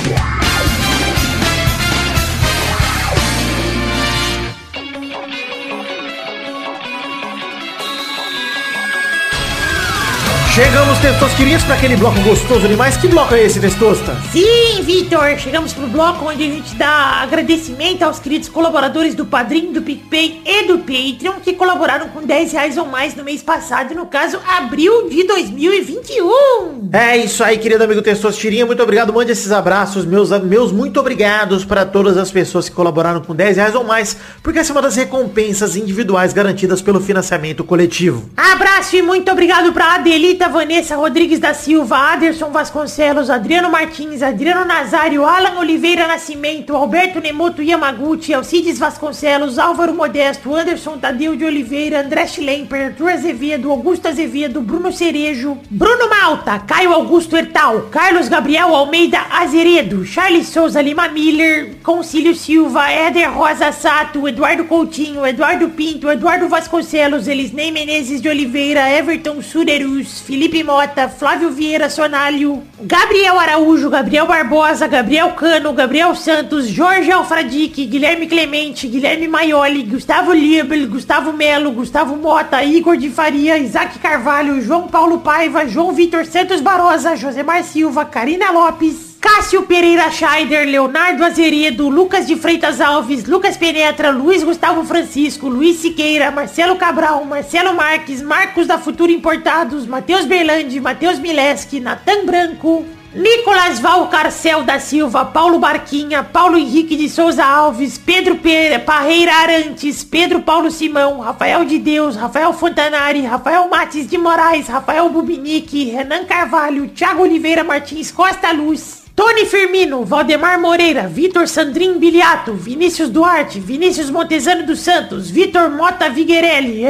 Chegamos, 10.53 10.99
Testosterinhas, 10.99 11.63
para 11.63 11.77
aquele 11.77 11.97
bloco 11.97 12.19
gostoso 12.23 12.67
demais. 12.67 12.97
Que 12.97 13.07
bloco 13.07 13.33
é 13.37 13.45
esse, 13.45 13.61
Testosta? 13.61 14.17
Sim, 14.33 14.83
Vitor, 14.83 15.39
chegamos 15.39 15.73
pro 15.73 15.87
bloco 15.87 16.25
onde 16.29 16.43
a 16.43 16.47
gente 16.47 16.75
dá 16.75 17.21
agradecimento 17.23 18.03
aos 18.03 18.19
queridos 18.19 18.49
colaboradores 18.49 19.15
do 19.15 19.25
Padrim, 19.25 19.73
do 19.73 19.81
PicPay 19.81 20.43
e 20.45 20.67
do 20.67 20.79
Patreon 20.79 21.35
que 21.41 21.53
colaboraram 21.53 22.09
com 22.09 22.27
10 22.27 22.53
reais 22.53 22.77
ou 22.77 22.85
mais 22.85 23.15
no 23.15 23.23
mês 23.23 23.45
passado, 23.45 23.95
no 23.95 24.07
caso, 24.07 24.41
abril 24.45 25.09
de 25.09 25.23
2021. 25.23 26.91
É 26.93 27.17
isso 27.17 27.45
aí, 27.45 27.57
querido 27.57 27.85
amigo 27.85 28.03
Testosterinha. 28.03 28.67
Muito 28.67 28.83
obrigado. 28.83 29.13
Mande 29.13 29.31
esses 29.31 29.53
abraços, 29.53 30.05
meus, 30.05 30.31
meus 30.43 30.73
muito 30.73 30.99
obrigados 30.99 31.65
para 31.65 31.87
todas 31.87 32.17
as 32.17 32.33
pessoas 32.33 32.69
que 32.69 32.75
colaboraram 32.75 33.21
com 33.21 33.37
10 33.37 33.57
reais 33.57 33.75
ou 33.77 33.85
mais, 33.85 34.17
porque 34.43 34.59
essa 34.59 34.73
é 34.73 34.75
uma 34.75 34.83
das 34.83 34.97
recompensas 34.97 35.77
individuais 35.77 36.33
garantidas 36.33 36.83
pelo 36.83 37.01
financiamento 37.01 37.63
coletivo. 37.63 38.29
Abraço 38.37 38.97
e 38.97 39.03
muito 39.03 39.31
obrigado 39.31 39.73
pra 39.73 39.95
Adelita, 39.95 40.40
Vanessa 40.49 40.97
Rodrigues 40.97 41.39
da 41.39 41.55
Silva, 41.55 42.13
Aderson 42.13 42.51
Vasconcelos, 42.51 43.31
Adriano 43.31 43.71
Martins, 43.71 44.23
Adriano 44.23 44.65
Nazário, 44.65 45.25
Alan 45.25 45.59
Oliveira 45.59 46.07
Nascimento, 46.07 46.77
Alberto 46.77 47.21
Nemoto 47.21 47.63
Yamaguchi, 47.63 48.33
Alcides 48.33 48.79
Vasconcelos, 48.79 49.59
Álvaro 49.59 49.95
Modesto, 49.95 50.55
Anderson 50.55 50.99
Tadeu 50.99 51.37
de 51.37 51.45
Oliveira, 51.45 52.01
André 52.01 52.27
Schlemper, 52.27 52.87
Arthur 52.87 53.11
Azevedo, 53.11 53.71
Augusto 53.71 54.09
Azevedo, 54.09 54.61
Bruno 54.61 54.93
Cerejo, 54.93 55.59
Bruno 55.71 56.09
Malta, 56.09 56.59
Caio 56.61 56.93
Augusto 56.93 57.37
Hertal, 57.37 57.89
Carlos 57.91 58.29
Gabriel 58.29 58.75
Almeida 58.75 59.21
Azeredo, 59.31 60.05
Charles 60.05 60.49
Souza 60.49 60.81
Lima 60.81 61.09
Miller, 61.09 61.77
Concílio 61.83 62.35
Silva, 62.35 62.93
Éder 62.93 63.31
Rosa 63.31 63.73
Sato, 63.73 64.27
Eduardo 64.29 64.65
Coutinho, 64.65 65.27
Eduardo 65.27 65.69
Pinto, 65.71 66.11
Eduardo 66.11 66.49
Vasconcelos, 66.49 67.29
Elisnei 67.29 67.71
Menezes 67.71 68.21
de 68.21 68.29
Oliveira, 68.29 68.89
Everton 68.91 69.43
Surerus, 69.43 70.21
Felipe 70.31 70.63
Mota, 70.63 71.09
Flávio 71.09 71.51
Vieira 71.51 71.91
Sonalho, 71.91 72.63
Gabriel 72.83 73.37
Araújo, 73.37 73.91
Gabriel 73.91 74.29
Barbosa, 74.29 74.87
Gabriel 74.87 75.33
Cano, 75.33 75.73
Gabriel 75.73 76.15
Santos, 76.15 76.71
Jorge 76.73 77.11
Alfradique, 77.11 77.85
Guilherme 77.85 78.29
Clemente, 78.29 78.87
Guilherme 78.87 79.27
Maioli, 79.27 79.83
Gustavo 79.83 80.33
Liebel, 80.33 80.87
Gustavo 80.87 81.33
Melo, 81.33 81.73
Gustavo 81.73 82.15
Mota, 82.15 82.63
Igor 82.63 82.97
de 82.97 83.11
Faria, 83.11 83.59
Isaac 83.59 83.99
Carvalho, 83.99 84.63
João 84.63 84.87
Paulo 84.87 85.19
Paiva, 85.19 85.67
João 85.67 85.93
Vitor 85.93 86.25
Santos 86.25 86.61
Barosa, 86.61 87.17
Josemar 87.17 87.65
Silva, 87.65 88.05
Karina 88.05 88.53
Lopes, 88.53 89.10
Cássio 89.21 89.63
Pereira 89.65 90.11
Scheider, 90.11 90.67
Leonardo 90.67 91.23
Azeredo, 91.25 91.91
Lucas 91.91 92.27
de 92.27 92.37
Freitas 92.37 92.81
Alves, 92.81 93.27
Lucas 93.27 93.55
Penetra, 93.57 94.11
Luiz 94.11 94.43
Gustavo 94.43 94.83
Francisco, 94.85 95.47
Luiz 95.47 95.77
Siqueira, 95.77 96.31
Marcelo 96.31 96.77
Cabral, 96.77 97.25
Marcelo 97.27 97.75
Marques, 97.75 98.23
Marcos 98.23 98.67
da 98.67 98.79
Futura 98.79 99.13
Importados, 99.13 99.87
Matheus 99.87 100.25
Berlandi, 100.25 100.81
Matheus 100.81 101.19
Mileski, 101.19 101.81
Natan 101.81 102.25
Branco, 102.25 102.83
Nicolas 103.15 103.79
Valcarcel 103.79 104.63
da 104.63 104.79
Silva, 104.81 105.27
Paulo 105.27 105.59
Barquinha, 105.59 106.23
Paulo 106.23 106.57
Henrique 106.57 106.97
de 106.97 107.09
Souza 107.09 107.45
Alves, 107.45 107.99
Pedro 107.99 108.37
Pe- 108.37 108.79
Parreira 108.79 109.35
Arantes, 109.35 110.03
Pedro 110.03 110.41
Paulo 110.41 110.71
Simão, 110.71 111.21
Rafael 111.21 111.65
de 111.67 111.79
Deus, 111.79 112.17
Rafael 112.17 112.55
Fontanari, 112.55 113.21
Rafael 113.23 113.69
Mates 113.69 114.07
de 114.09 114.17
Moraes, 114.17 114.67
Rafael 114.69 115.11
Bubinique, 115.11 115.91
Renan 115.91 116.25
Carvalho, 116.25 116.89
Thiago 116.89 117.23
Oliveira 117.23 117.63
Martins 117.65 118.11
Costa 118.13 118.53
Luz, 118.53 119.00
Tony 119.15 119.45
Firmino, 119.45 120.05
Valdemar 120.05 120.59
Moreira, 120.59 121.07
Vitor 121.07 121.47
Sandrin 121.47 121.99
Biliato, 121.99 122.55
Vinícius 122.55 123.11
Duarte, 123.11 123.61
Vinícius 123.61 124.09
Montezano 124.09 124.65
dos 124.65 124.81
Santos, 124.81 125.31
Vitor 125.31 125.69
Mota 125.69 126.09
Viguerelli, 126.09 126.83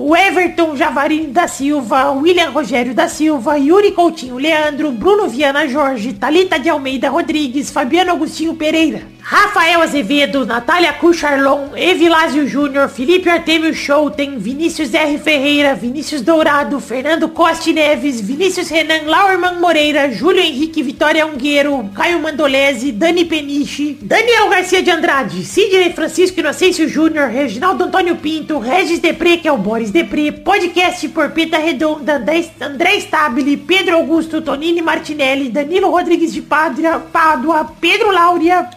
o 0.00 0.16
Everton 0.16 0.74
Javarini 0.74 1.28
da 1.28 1.46
Silva, 1.46 2.10
William 2.12 2.50
Rogério 2.50 2.94
da 2.94 3.08
Silva, 3.08 3.56
Yuri 3.56 3.92
Coutinho 3.92 4.38
Leandro, 4.38 4.90
Bruno 4.90 5.28
Viana 5.28 5.68
Jorge, 5.68 6.14
Talita 6.14 6.58
de 6.58 6.68
Almeida 6.68 7.08
Rodrigues, 7.08 7.70
Fabiano 7.70 8.12
Agostinho 8.12 8.54
Pereira, 8.54 9.02
Rafael 9.28 9.82
Azevedo, 9.82 10.46
Natália 10.46 10.92
Cucharlon, 10.92 11.76
Evilásio 11.76 12.46
Júnior, 12.46 12.88
Felipe 12.88 13.28
Artemio 13.28 13.74
Schouten, 13.74 14.38
Vinícius 14.38 14.94
R. 14.94 15.18
Ferreira, 15.18 15.74
Vinícius 15.74 16.22
Dourado, 16.22 16.78
Fernando 16.78 17.28
Costa 17.30 17.72
Neves, 17.72 18.20
Vinícius 18.20 18.68
Renan 18.68 19.04
Lauerman 19.04 19.58
Moreira, 19.58 20.12
Júlio 20.12 20.40
Henrique 20.40 20.80
Vitória 20.80 21.26
Ungueiro, 21.26 21.90
Caio 21.92 22.20
Mandolese, 22.20 22.92
Dani 22.92 23.24
Peniche, 23.24 23.98
Daniel 24.00 24.48
Garcia 24.48 24.80
de 24.80 24.92
Andrade, 24.92 25.44
Sidney 25.44 25.92
Francisco 25.92 26.38
Inocêncio 26.38 26.88
Júnior, 26.88 27.28
Reginaldo 27.28 27.82
Antônio 27.82 28.14
Pinto, 28.14 28.60
Regis 28.60 29.00
Depre, 29.00 29.38
que 29.38 29.48
é 29.48 29.52
o 29.52 29.58
Boris 29.58 29.90
Depre, 29.90 30.30
podcast 30.30 31.08
Porpeta 31.08 31.58
Redonda, 31.58 32.14
André 32.14 32.48
André 32.60 33.00
Stabile, 33.00 33.56
Pedro 33.56 33.96
Augusto, 33.96 34.40
Tonini 34.40 34.80
Martinelli, 34.80 35.48
Danilo 35.48 35.90
Rodrigues 35.90 36.32
de 36.32 36.42
Padra, 36.42 37.00
Pádua, 37.00 37.72
Pedro 37.80 38.12
Láurea, 38.12 38.70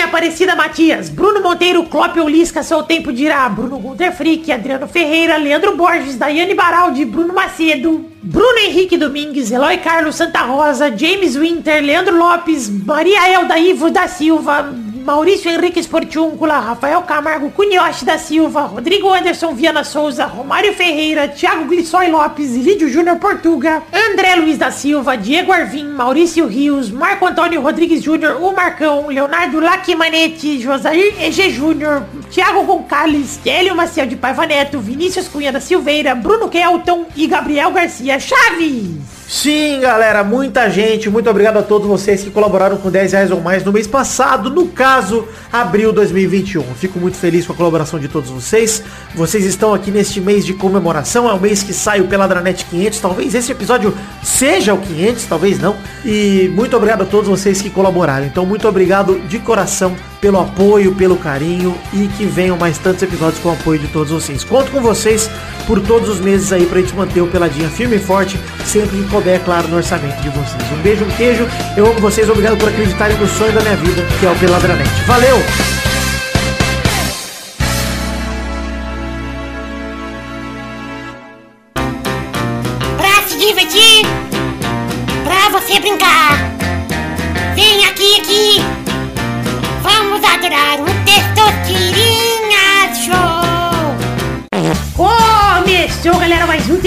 Aparecida 0.00 0.54
Matias, 0.56 1.08
Bruno 1.08 1.40
Monteiro, 1.40 1.84
Clópio 1.84 2.26
Lisca, 2.28 2.62
Seu 2.62 2.82
Tempo 2.82 3.12
Dirá, 3.12 3.48
Bruno 3.48 3.78
Gunter 3.78 4.12
Frick, 4.12 4.50
Adriano 4.50 4.86
Ferreira, 4.86 5.36
Leandro 5.36 5.76
Borges, 5.76 6.16
Daiane 6.16 6.54
Baraldi, 6.54 7.04
Bruno 7.04 7.32
Macedo, 7.34 8.04
Bruno 8.22 8.58
Henrique 8.58 8.96
Domingues, 8.96 9.50
Eloy 9.50 9.78
Carlos 9.78 10.16
Santa 10.16 10.42
Rosa, 10.42 10.90
James 10.90 11.36
Winter, 11.36 11.82
Leandro 11.82 12.16
Lopes, 12.16 12.68
Maria 12.68 13.28
Elda 13.28 13.58
Ivo 13.58 13.90
da 13.90 14.06
Silva, 14.06 14.72
Maurício 15.02 15.50
Henrique 15.50 15.80
Esportiúncula, 15.80 16.60
Rafael 16.60 17.02
Camargo 17.02 17.50
Cunhoche 17.50 18.04
da 18.04 18.18
Silva, 18.18 18.62
Rodrigo 18.62 19.12
Anderson 19.12 19.52
Viana 19.52 19.82
Souza, 19.82 20.26
Romário 20.26 20.72
Ferreira, 20.74 21.26
Thiago 21.26 21.64
Glissói 21.64 22.08
Lopes, 22.08 22.54
Lídio 22.54 22.88
Júnior 22.88 23.18
Portuga, 23.18 23.82
André 23.92 24.36
Luiz 24.36 24.58
da 24.58 24.70
Silva, 24.70 25.16
Diego 25.16 25.52
Arvim, 25.52 25.88
Maurício 25.88 26.46
Rios, 26.46 26.88
Marco 26.88 27.26
Antônio 27.26 27.60
Rodrigues 27.60 28.00
Júnior, 28.00 28.40
o 28.40 28.54
Marcão, 28.54 29.08
Leonardo 29.08 29.58
Lacimanetti, 29.58 30.60
Josair 30.60 31.20
EG 31.20 31.50
Júnior, 31.50 32.04
Thiago 32.30 32.62
Gonçalves, 32.62 33.40
Hélio 33.44 33.74
Maciel 33.74 34.06
de 34.06 34.14
Paiva 34.14 34.46
Neto, 34.46 34.78
Vinícius 34.78 35.26
Cunha 35.26 35.50
da 35.50 35.60
Silveira, 35.60 36.14
Bruno 36.14 36.48
Kelton 36.48 37.06
e 37.16 37.26
Gabriel 37.26 37.72
Garcia 37.72 38.20
Chaves. 38.20 39.21
Sim, 39.32 39.80
galera, 39.80 40.22
muita 40.22 40.68
gente, 40.68 41.08
muito 41.08 41.28
obrigado 41.30 41.56
a 41.56 41.62
todos 41.62 41.88
vocês 41.88 42.22
que 42.22 42.30
colaboraram 42.30 42.76
com 42.76 42.90
10 42.90 43.12
reais 43.12 43.30
ou 43.30 43.40
mais 43.40 43.64
no 43.64 43.72
mês 43.72 43.86
passado, 43.86 44.50
no 44.50 44.68
caso, 44.68 45.26
abril 45.50 45.90
2021. 45.90 46.62
Fico 46.74 46.98
muito 46.98 47.16
feliz 47.16 47.46
com 47.46 47.54
a 47.54 47.56
colaboração 47.56 47.98
de 47.98 48.08
todos 48.08 48.28
vocês. 48.28 48.84
Vocês 49.14 49.46
estão 49.46 49.72
aqui 49.72 49.90
neste 49.90 50.20
mês 50.20 50.44
de 50.44 50.52
comemoração, 50.52 51.26
é 51.26 51.32
o 51.32 51.40
mês 51.40 51.62
que 51.62 51.72
sai 51.72 52.02
o 52.02 52.08
Peladranet 52.08 52.66
500, 52.66 53.00
talvez 53.00 53.34
esse 53.34 53.50
episódio 53.50 53.96
seja 54.22 54.74
o 54.74 54.78
500, 54.78 55.24
talvez 55.24 55.58
não. 55.58 55.78
E 56.04 56.52
muito 56.54 56.76
obrigado 56.76 57.00
a 57.00 57.06
todos 57.06 57.26
vocês 57.26 57.62
que 57.62 57.70
colaboraram. 57.70 58.26
Então, 58.26 58.44
muito 58.44 58.68
obrigado 58.68 59.18
de 59.20 59.38
coração 59.38 59.96
pelo 60.22 60.38
apoio, 60.38 60.94
pelo 60.94 61.16
carinho 61.16 61.76
e 61.92 62.06
que 62.16 62.24
venham 62.24 62.56
mais 62.56 62.78
tantos 62.78 63.02
episódios 63.02 63.42
com 63.42 63.48
o 63.48 63.52
apoio 63.52 63.80
de 63.80 63.88
todos 63.88 64.12
vocês. 64.12 64.44
Conto 64.44 64.70
com 64.70 64.80
vocês 64.80 65.28
por 65.66 65.80
todos 65.80 66.08
os 66.08 66.20
meses 66.20 66.52
aí 66.52 66.64
pra 66.64 66.80
gente 66.80 66.94
manter 66.94 67.20
o 67.20 67.26
Peladinha 67.26 67.68
firme 67.68 67.96
e 67.96 67.98
forte, 67.98 68.38
sempre 68.64 68.96
que 68.98 69.08
couber, 69.10 69.40
claro, 69.40 69.66
no 69.66 69.76
orçamento 69.76 70.22
de 70.22 70.30
vocês. 70.30 70.62
Um 70.72 70.80
beijo, 70.80 71.04
um 71.04 71.10
queijo, 71.10 71.46
eu 71.76 71.86
amo 71.86 72.00
vocês, 72.00 72.30
obrigado 72.30 72.56
por 72.56 72.68
acreditarem 72.68 73.18
no 73.18 73.26
sonho 73.26 73.52
da 73.52 73.60
minha 73.60 73.76
vida, 73.76 74.02
que 74.20 74.24
é 74.24 74.30
o 74.30 74.34
Peladranet. 74.36 74.88
Valeu! 75.06 75.91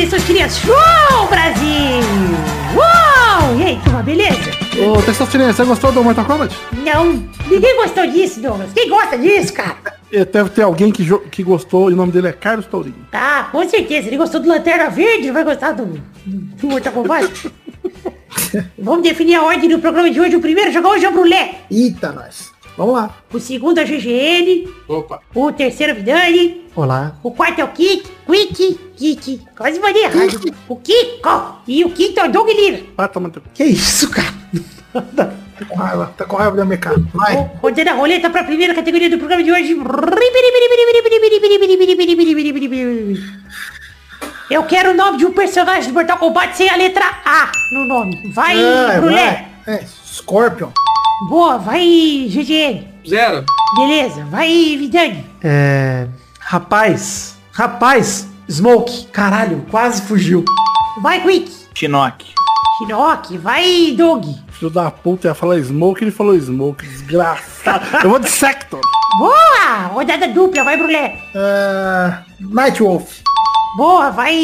Um 0.05 0.09
Testosterinha 0.09 0.47
Show, 0.47 1.27
Brasil! 1.29 2.05
Uou! 2.75 3.57
E 3.57 3.63
aí, 3.63 3.79
turma, 3.83 4.03
beleza? 4.03 4.51
Ô, 4.77 5.01
Testosterona, 5.01 5.51
você 5.51 5.63
gostou 5.65 5.91
do 5.91 6.03
Mortal 6.03 6.25
Kombat? 6.25 6.55
Não, 6.83 7.27
ninguém 7.49 7.75
gostou 7.77 8.05
disso, 8.05 8.39
Douglas. 8.39 8.71
Quem 8.73 8.87
gosta 8.87 9.17
disso, 9.17 9.53
cara? 9.53 9.95
E 10.11 10.23
Deve 10.23 10.51
ter 10.51 10.61
alguém 10.61 10.91
que, 10.91 11.03
que 11.31 11.41
gostou 11.41 11.89
e 11.89 11.93
o 11.93 11.97
nome 11.97 12.11
dele 12.11 12.27
é 12.27 12.33
Carlos 12.33 12.67
Tourinho. 12.67 13.07
Ah, 13.11 13.49
com 13.51 13.67
certeza. 13.67 14.07
Ele 14.07 14.17
gostou 14.17 14.39
do 14.39 14.47
Lanterna 14.47 14.89
Verde, 14.91 15.23
ele 15.23 15.31
vai 15.31 15.43
gostar 15.43 15.71
do, 15.71 15.85
do 16.25 16.67
Mortal 16.67 16.93
Kombat. 16.93 17.51
Vamos 18.77 19.01
definir 19.01 19.35
a 19.35 19.43
ordem 19.43 19.67
do 19.67 19.79
programa 19.79 20.11
de 20.11 20.21
hoje. 20.21 20.35
O 20.35 20.41
primeiro 20.41 20.71
jogou 20.71 20.91
hoje 20.91 21.05
é 21.05 21.09
o 21.09 21.13
Brulé. 21.13 21.61
Eita, 21.71 22.11
nós. 22.11 22.54
Vamos 22.77 22.93
lá. 22.95 23.09
O 23.31 23.39
segundo 23.39 23.77
é 23.79 23.83
o 23.83 23.87
GGN. 23.87 24.67
Opa. 24.87 25.21
O 25.33 25.51
terceiro 25.51 25.93
é 25.93 25.95
o 25.95 25.97
Vidani. 25.97 26.65
Olá. 26.75 27.15
O 27.23 27.31
quarto 27.31 27.59
é 27.59 27.63
o 27.63 27.69
Kik. 27.69 28.05
Quick. 28.25 28.79
Kiki. 28.97 29.41
Quase 29.57 29.79
mandei 29.79 30.03
errado. 30.03 30.53
O 30.67 30.75
Kiko. 30.75 31.55
E 31.67 31.85
o 31.85 31.89
quinto 31.91 32.19
é 32.19 32.25
o 32.25 32.31
Doug 32.31 32.49
Lira. 32.49 32.81
Vai 32.97 33.07
tomar 33.07 33.29
teu... 33.29 33.41
Que 33.53 33.63
isso, 33.63 34.09
cara? 34.09 34.33
Tá 35.57 35.63
com 35.65 35.75
raiva, 35.77 36.13
tá 36.17 36.25
com 36.25 36.35
raiva 36.35 36.57
da 36.57 36.65
minha 36.65 36.77
cara. 36.77 36.97
Vai. 37.13 37.49
Rodando 37.61 37.89
a 37.89 37.93
roleta 37.93 38.29
para 38.29 38.41
a 38.41 38.43
primeira 38.43 38.73
categoria 38.75 39.09
do 39.09 39.17
programa 39.17 39.41
de 39.41 39.53
hoje. 39.53 39.73
Eu 44.49 44.63
quero 44.63 44.91
o 44.91 44.93
nome 44.93 45.17
de 45.17 45.25
um 45.25 45.31
personagem 45.31 45.87
do 45.89 45.93
Mortal 45.93 46.17
Kombat 46.17 46.57
sem 46.57 46.69
a 46.69 46.75
letra 46.75 47.05
A 47.25 47.49
no 47.71 47.85
nome. 47.85 48.31
Vai, 48.33 48.57
É, 48.61 48.99
Brulé. 48.99 49.47
É, 49.65 49.83
Scorpion. 50.05 50.71
Boa, 51.21 51.57
vai, 51.57 52.27
GGN. 52.29 52.87
Zero. 53.07 53.45
Beleza, 53.75 54.25
vai, 54.25 54.75
Vidani. 54.77 55.25
É... 55.41 56.07
Rapaz, 56.39 57.37
rapaz, 57.51 58.27
Smoke, 58.49 59.07
caralho, 59.07 59.65
quase 59.71 60.01
fugiu. 60.01 60.43
Vai, 61.01 61.21
Quick. 61.21 61.51
Shinnok. 61.73 62.25
Shinnok, 62.77 63.37
vai, 63.37 63.95
Doug. 63.97 64.25
Filho 64.51 64.69
da 64.69 64.91
puta, 64.91 65.29
ia 65.29 65.33
falar 65.33 65.57
Smoke, 65.59 66.03
ele 66.03 66.11
falou 66.11 66.37
Smoke, 66.37 66.85
desgraçado. 66.85 67.85
Eu 68.03 68.09
vou 68.09 68.19
de 68.19 68.29
Sector. 68.29 68.81
Boa, 69.17 69.87
rodada 69.93 70.27
dupla, 70.27 70.63
vai, 70.65 70.77
Brulé. 70.77 71.17
É, 71.33 72.17
Nightwolf. 72.41 73.21
Boa, 73.77 74.09
vai, 74.11 74.35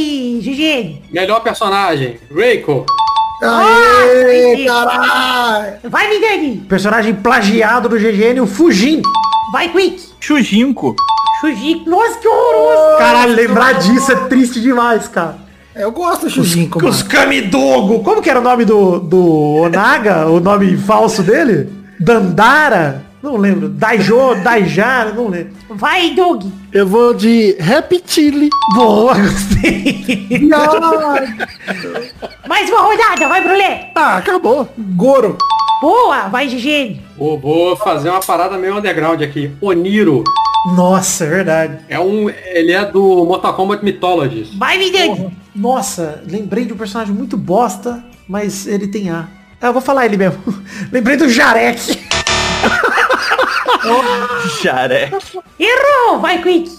GGN. 0.42 1.04
Melhor 1.12 1.42
personagem, 1.42 2.18
Reiko. 2.34 2.86
Aê, 3.42 4.68
Ah, 4.70 4.86
caralho. 4.86 5.74
Vai, 5.90 6.10
Vidani. 6.10 6.58
Personagem 6.70 7.16
plagiado 7.16 7.90
do 7.90 7.98
GGN, 7.98 8.40
o 8.42 8.48
Fujin. 8.48 9.02
Vai, 9.52 9.70
Quick. 9.70 10.02
Shujinko. 10.20 10.96
Shuji. 11.42 11.84
Nossa, 11.88 12.20
que 12.20 12.28
horroroso. 12.28 12.98
Caralho, 13.00 13.34
lembrar 13.34 13.74
disso 13.74 14.12
é 14.12 14.16
triste 14.28 14.62
demais, 14.62 15.08
cara. 15.08 15.38
Eu 15.76 15.92
gosto 15.92 16.26
do 16.26 16.30
Shujinko, 16.30 16.78
mano. 16.80 16.90
Os 16.92 17.02
Kamidogo. 17.02 18.04
Como 18.04 18.22
que 18.22 18.30
era 18.30 18.40
o 18.40 18.44
nome 18.44 18.64
do, 18.64 19.00
do 19.00 19.56
Onaga? 19.64 20.28
o 20.28 20.40
nome 20.40 20.78
falso 20.78 21.24
dele? 21.24 21.68
Dandara? 22.00 23.04
Não 23.22 23.38
lembro. 23.38 23.70
Daijo, 23.70 24.34
Daijara, 24.44 25.14
não 25.14 25.28
lembro. 25.28 25.54
Vai, 25.70 26.10
Doug. 26.12 26.46
Eu 26.74 26.88
vou 26.88 27.14
de 27.14 27.56
Reptile. 27.60 28.50
Boa, 28.74 29.14
gostei. 29.14 30.40
Mais 32.48 32.70
uma 32.70 32.82
rodada, 32.82 33.28
vai, 33.28 33.44
Brulé. 33.44 33.92
Ah, 33.96 34.18
acabou. 34.18 34.68
Goro. 34.96 35.38
Boa, 35.82 36.30
vai, 36.30 36.48
GGN. 36.48 37.00
Vou, 37.18 37.40
vou 37.40 37.76
fazer 37.76 38.10
uma 38.10 38.22
parada 38.22 38.58
meio 38.58 38.78
underground 38.78 39.22
aqui. 39.22 39.52
Oniro. 39.62 40.24
Nossa, 40.76 41.26
é 41.26 41.30
verdade. 41.30 41.80
É 41.90 42.00
um, 42.00 42.30
ele 42.30 42.72
é 42.72 42.86
do 42.86 43.26
Mortal 43.26 43.54
Kombat 43.54 43.84
Mythologies. 43.84 44.54
Vai, 44.56 44.78
Vidani. 44.80 45.36
Nossa, 45.56 46.24
lembrei 46.28 46.66
de 46.66 46.74
um 46.74 46.78
personagem 46.78 47.14
muito 47.14 47.38
bosta, 47.38 48.04
mas 48.28 48.66
ele 48.66 48.88
tem 48.88 49.10
A. 49.10 49.28
Ah, 49.60 49.68
eu 49.68 49.74
vou 49.74 49.82
falar 49.82 50.06
ele 50.06 50.18
mesmo. 50.18 50.42
lembrei 50.92 51.18
do 51.18 51.30
Jarek. 51.30 52.11
Jarek. 54.62 55.14
Errou, 55.60 56.20
vai, 56.20 56.42
Quick. 56.42 56.70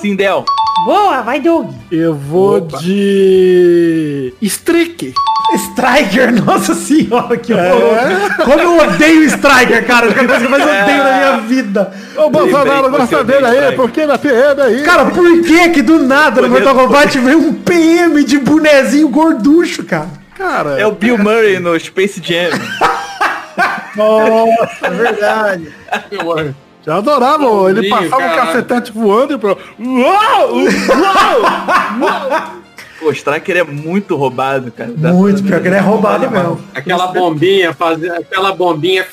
Sindel. 0.00 0.44
Boa, 0.86 1.22
vai, 1.22 1.40
Doug. 1.40 1.70
Eu 1.90 2.14
vou 2.14 2.60
de... 2.60 4.34
Streak. 4.42 5.14
Striker, 5.54 6.32
nossa 6.44 6.74
senhora, 6.74 7.36
que 7.36 7.52
horror. 7.52 8.34
Como 8.44 8.60
eu 8.60 8.78
odeio 8.78 9.22
Striker, 9.24 9.86
cara. 9.86 10.06
É 10.06 10.10
a 10.10 10.14
coisa 10.14 10.38
que 10.38 10.44
eu 10.44 10.50
mais 10.50 10.62
odeio 10.64 11.04
na 11.04 11.12
minha 11.16 11.36
vida. 11.42 11.92
Ô, 12.16 12.28
Bolsonaro, 12.28 12.90
gosta 12.90 13.06
você 13.18 13.24
dele 13.24 13.46
aí, 13.46 13.52
Striker. 13.54 13.76
por 13.76 13.90
que 13.90 14.06
na 14.06 14.18
PM 14.18 14.60
aí? 14.62 14.82
Cara, 14.82 15.04
por 15.06 15.42
que 15.42 15.68
que 15.70 15.82
do 15.82 16.00
nada 16.02 16.42
no 16.42 16.48
Mortal 16.48 16.74
Kombat 16.74 17.18
veio 17.18 17.38
um 17.38 17.52
PM 17.54 18.24
de 18.24 18.38
bonezinho 18.38 19.08
gorducho, 19.08 19.84
cara? 19.84 20.08
cara, 20.36 20.80
É 20.80 20.86
o 20.86 20.92
Bill 20.92 21.16
Murray 21.18 21.60
no 21.60 21.78
Space 21.78 22.20
Jam. 22.22 22.50
Nossa, 23.96 24.86
é 24.86 24.90
verdade. 24.90 25.72
eu 26.86 26.92
adorava, 26.92 27.70
ele 27.70 27.88
passava 27.88 28.16
um 28.16 28.28
caralho. 28.28 28.46
cacetete 28.46 28.92
voando 28.92 29.34
e 29.34 29.38
pro... 29.38 29.58
Uau! 29.78 30.50
Pô, 33.00 33.06
o 33.08 33.12
Striker 33.12 33.56
é 33.56 33.64
muito 33.64 34.16
roubado, 34.16 34.72
cara. 34.72 34.90
Muito, 34.90 35.42
pior 35.42 35.60
que 35.60 35.68
ele 35.68 35.76
é 35.76 35.80
roubado 35.80 36.30
mesmo. 36.30 36.64
Aquela 36.74 37.08
bombinha, 37.08 37.74
fazer 37.74 38.10
aquela 38.10 38.52
bombinha. 38.52 39.06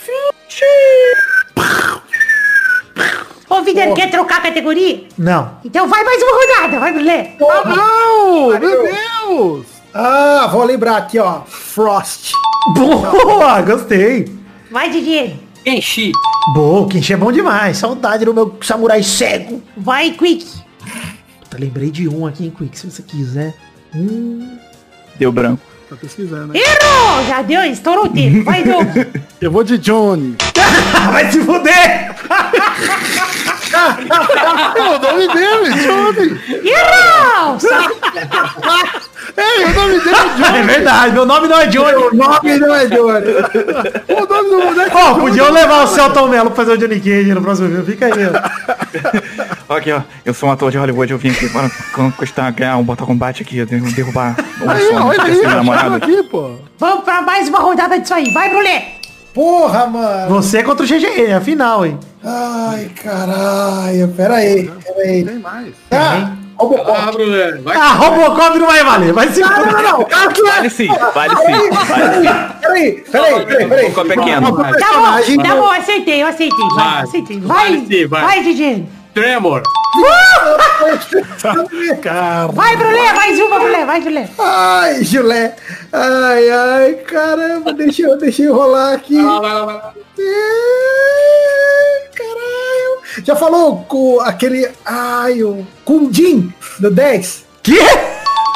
Ô, 3.50 3.62
Vitor, 3.64 3.94
quer 3.94 4.10
trocar 4.10 4.38
a 4.38 4.42
categoria? 4.42 5.04
Não. 5.18 5.58
Então 5.66 5.88
vai 5.88 6.04
mais 6.06 6.24
uma 6.24 6.32
rodada, 6.32 6.80
vai, 6.80 6.94
Brulé. 6.94 7.36
Ah, 7.42 7.64
não! 7.68 8.60
Meu 8.60 8.84
Deus! 8.84 9.66
Ah, 9.94 10.48
vou 10.50 10.64
lembrar 10.64 10.96
aqui, 10.96 11.20
ó. 11.20 11.42
Frost. 11.46 12.32
Boa, 12.76 13.62
gostei. 13.62 14.41
Vai, 14.72 14.90
DJ. 14.90 15.38
Enchi. 15.66 16.14
Boa, 16.54 16.88
Kenshi 16.88 17.12
é 17.12 17.18
bom 17.18 17.30
demais. 17.30 17.78
Saudade 17.78 18.24
do 18.24 18.34
meu 18.34 18.58
samurai 18.62 19.04
cego. 19.04 19.62
Vai, 19.76 20.12
Quick. 20.12 20.48
Puta, 21.42 21.58
lembrei 21.60 21.92
de 21.92 22.08
um 22.08 22.26
aqui 22.26 22.46
em 22.46 22.50
Quick, 22.50 22.80
se 22.80 22.90
você 22.90 23.04
quiser. 23.04 23.54
Hum. 23.94 24.58
Deu 25.20 25.30
branco. 25.30 25.62
Tá 25.90 25.98
pesquisando. 25.98 26.56
Errou! 26.56 27.26
Já 27.28 27.42
deu, 27.42 27.62
estourou 27.66 28.06
o 28.06 28.10
tempo. 28.10 28.46
Vai, 28.46 28.64
Doug. 28.64 28.88
Eu 29.42 29.52
vou 29.52 29.62
de 29.62 29.78
Johnny. 29.78 30.38
Vai 31.12 31.30
se 31.30 31.42
fuder! 31.42 32.16
É 34.76 34.82
o 34.90 35.00
nome 35.00 35.28
dele, 35.28 35.70
Johnny. 35.82 36.42
Errou! 36.70 37.58
É, 39.38 39.66
o 39.66 39.74
nome 39.74 40.00
dele 40.00 40.16
é 40.16 40.24
Johnny. 40.38 40.42
É 40.62 40.64
verdade, 40.64 41.14
meu 41.14 41.26
nome 41.26 41.48
não 41.48 41.60
é 41.60 41.68
Johnny. 41.68 41.96
O 41.96 42.14
nome 42.14 42.58
não 42.60 42.76
é 42.76 42.86
Johnny. 42.86 43.26
O 44.10 44.26
nome 44.28 44.50
do 44.50 44.66
moleque 44.66 44.92
Ó, 44.96 45.14
podiam 45.16 45.52
levar 45.52 45.84
o 45.84 45.88
Celton 45.88 46.28
Mello 46.28 46.52
pra 46.52 46.66
fazer 46.66 46.74
o 46.74 46.78
Johnny 46.78 47.00
Cage 47.00 47.34
no 47.34 47.42
próximo 47.42 47.70
filme. 47.70 47.86
Fica 47.86 48.06
aí, 48.08 48.12
ó. 49.70 49.76
Aqui, 49.76 49.92
ó. 49.92 50.02
Eu 50.26 50.34
sou 50.34 50.50
um 50.50 50.52
ator 50.52 50.70
de 50.70 50.78
Hollywood, 50.78 51.12
eu 51.14 51.18
vim 51.18 51.32
aqui 51.32 51.50
para 51.50 51.70
conquistar, 51.94 52.52
ganhar 52.52 52.78
um 52.78 52.84
Mortal 52.84 53.08
Kombat 53.08 53.42
aqui, 53.42 53.64
derrubar 53.66 54.36
um 54.62 54.70
Aí, 54.70 54.88
sonho 54.88 55.06
olha 55.06 55.24
aí, 55.24 55.42
namorada. 55.42 55.96
aqui, 55.96 56.24
pô. 56.24 56.56
Vamos 56.78 57.04
pra 57.06 57.22
mais 57.22 57.48
uma 57.48 57.60
rodada 57.60 57.98
disso 58.00 58.14
aí. 58.14 58.32
Vai, 58.34 58.50
Brulé. 58.50 59.01
Porra, 59.34 59.88
mano. 59.88 60.28
Você 60.36 60.62
contra 60.62 60.86
o 60.86 60.88
GG, 60.88 61.06
é 61.28 61.34
a 61.34 61.42
final, 61.42 61.86
hein? 61.86 61.98
Ai, 62.24 62.92
caralho. 63.02 64.08
Pera 64.10 64.36
aí, 64.36 64.70
pera 64.84 65.00
aí. 65.02 65.24
Tem 65.24 65.40
mais. 65.40 65.74
Ah, 65.90 66.32
Robocop. 66.58 66.92
Ah, 66.92 67.12
Brulé. 67.12 67.52
Vai. 67.58 67.78
Ah, 67.78 67.94
Robocop 67.94 68.60
não 68.60 68.68
vai 68.68 68.84
valer. 68.84 69.14
Vai 69.14 69.30
se 69.30 69.40
Não, 69.40 69.50
não, 69.66 69.82
não, 69.82 70.04
que 70.06 70.14
é. 70.14 70.52
Vale 70.52 70.70
sim, 70.70 70.88
vale 70.88 71.36
sim, 71.38 71.70
vale 71.88 72.14
sim. 72.16 72.34
Peraí, 72.62 72.92
peraí, 73.10 73.46
peraí, 73.46 73.68
peraí. 73.68 73.84
Robocop 73.84 74.12
é 74.12 74.16
pequeno. 74.16 74.48
Robocop 74.48 74.80
Tá 74.80 74.88
bom, 74.94 75.44
tá 75.44 75.56
bom, 75.56 75.70
aceitei, 75.72 76.22
eu 76.22 76.28
aceitei. 76.28 76.68
Vai, 76.76 76.92
Vai. 76.94 77.04
aceitei. 77.04 77.40
Vai 77.40 77.58
Vai, 77.72 77.86
sim, 77.88 78.08
vai. 78.08 78.22
vai, 78.22 78.44
Tremor. 79.14 79.62
Vai, 82.54 82.78
Brulé, 82.78 83.14
mais 83.14 83.40
uma, 83.40 83.60
Brulé, 83.60 83.86
vai, 83.86 84.02
Brulé. 84.02 84.30
Ai, 84.40 85.04
Julé. 85.04 85.56
Ai, 85.92 86.50
ai, 86.50 86.94
caramba. 86.94 87.74
Deixa 87.74 88.04
eu, 88.04 88.18
deixa 88.18 88.44
eu 88.44 88.56
rolar 88.56 88.94
aqui. 88.94 89.16
Vai 89.16 89.26
lá, 89.26 89.40
vai 89.40 89.54
lá, 89.54 89.66
vai 89.66 89.76
lá. 89.76 89.94
Caralho. 92.16 93.02
Já 93.24 93.36
falou 93.36 93.84
com 93.84 94.22
aquele... 94.22 94.70
Ai, 94.86 95.44
o 95.44 95.68
Kundim 95.84 96.54
do 96.80 96.90
10? 96.90 97.46
Que? 97.62 97.80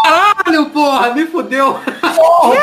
Caralho, 0.06 0.69
porra, 0.69 1.14
me 1.15 1.26
fudeu. 1.26 1.80
Porra, 1.99 2.56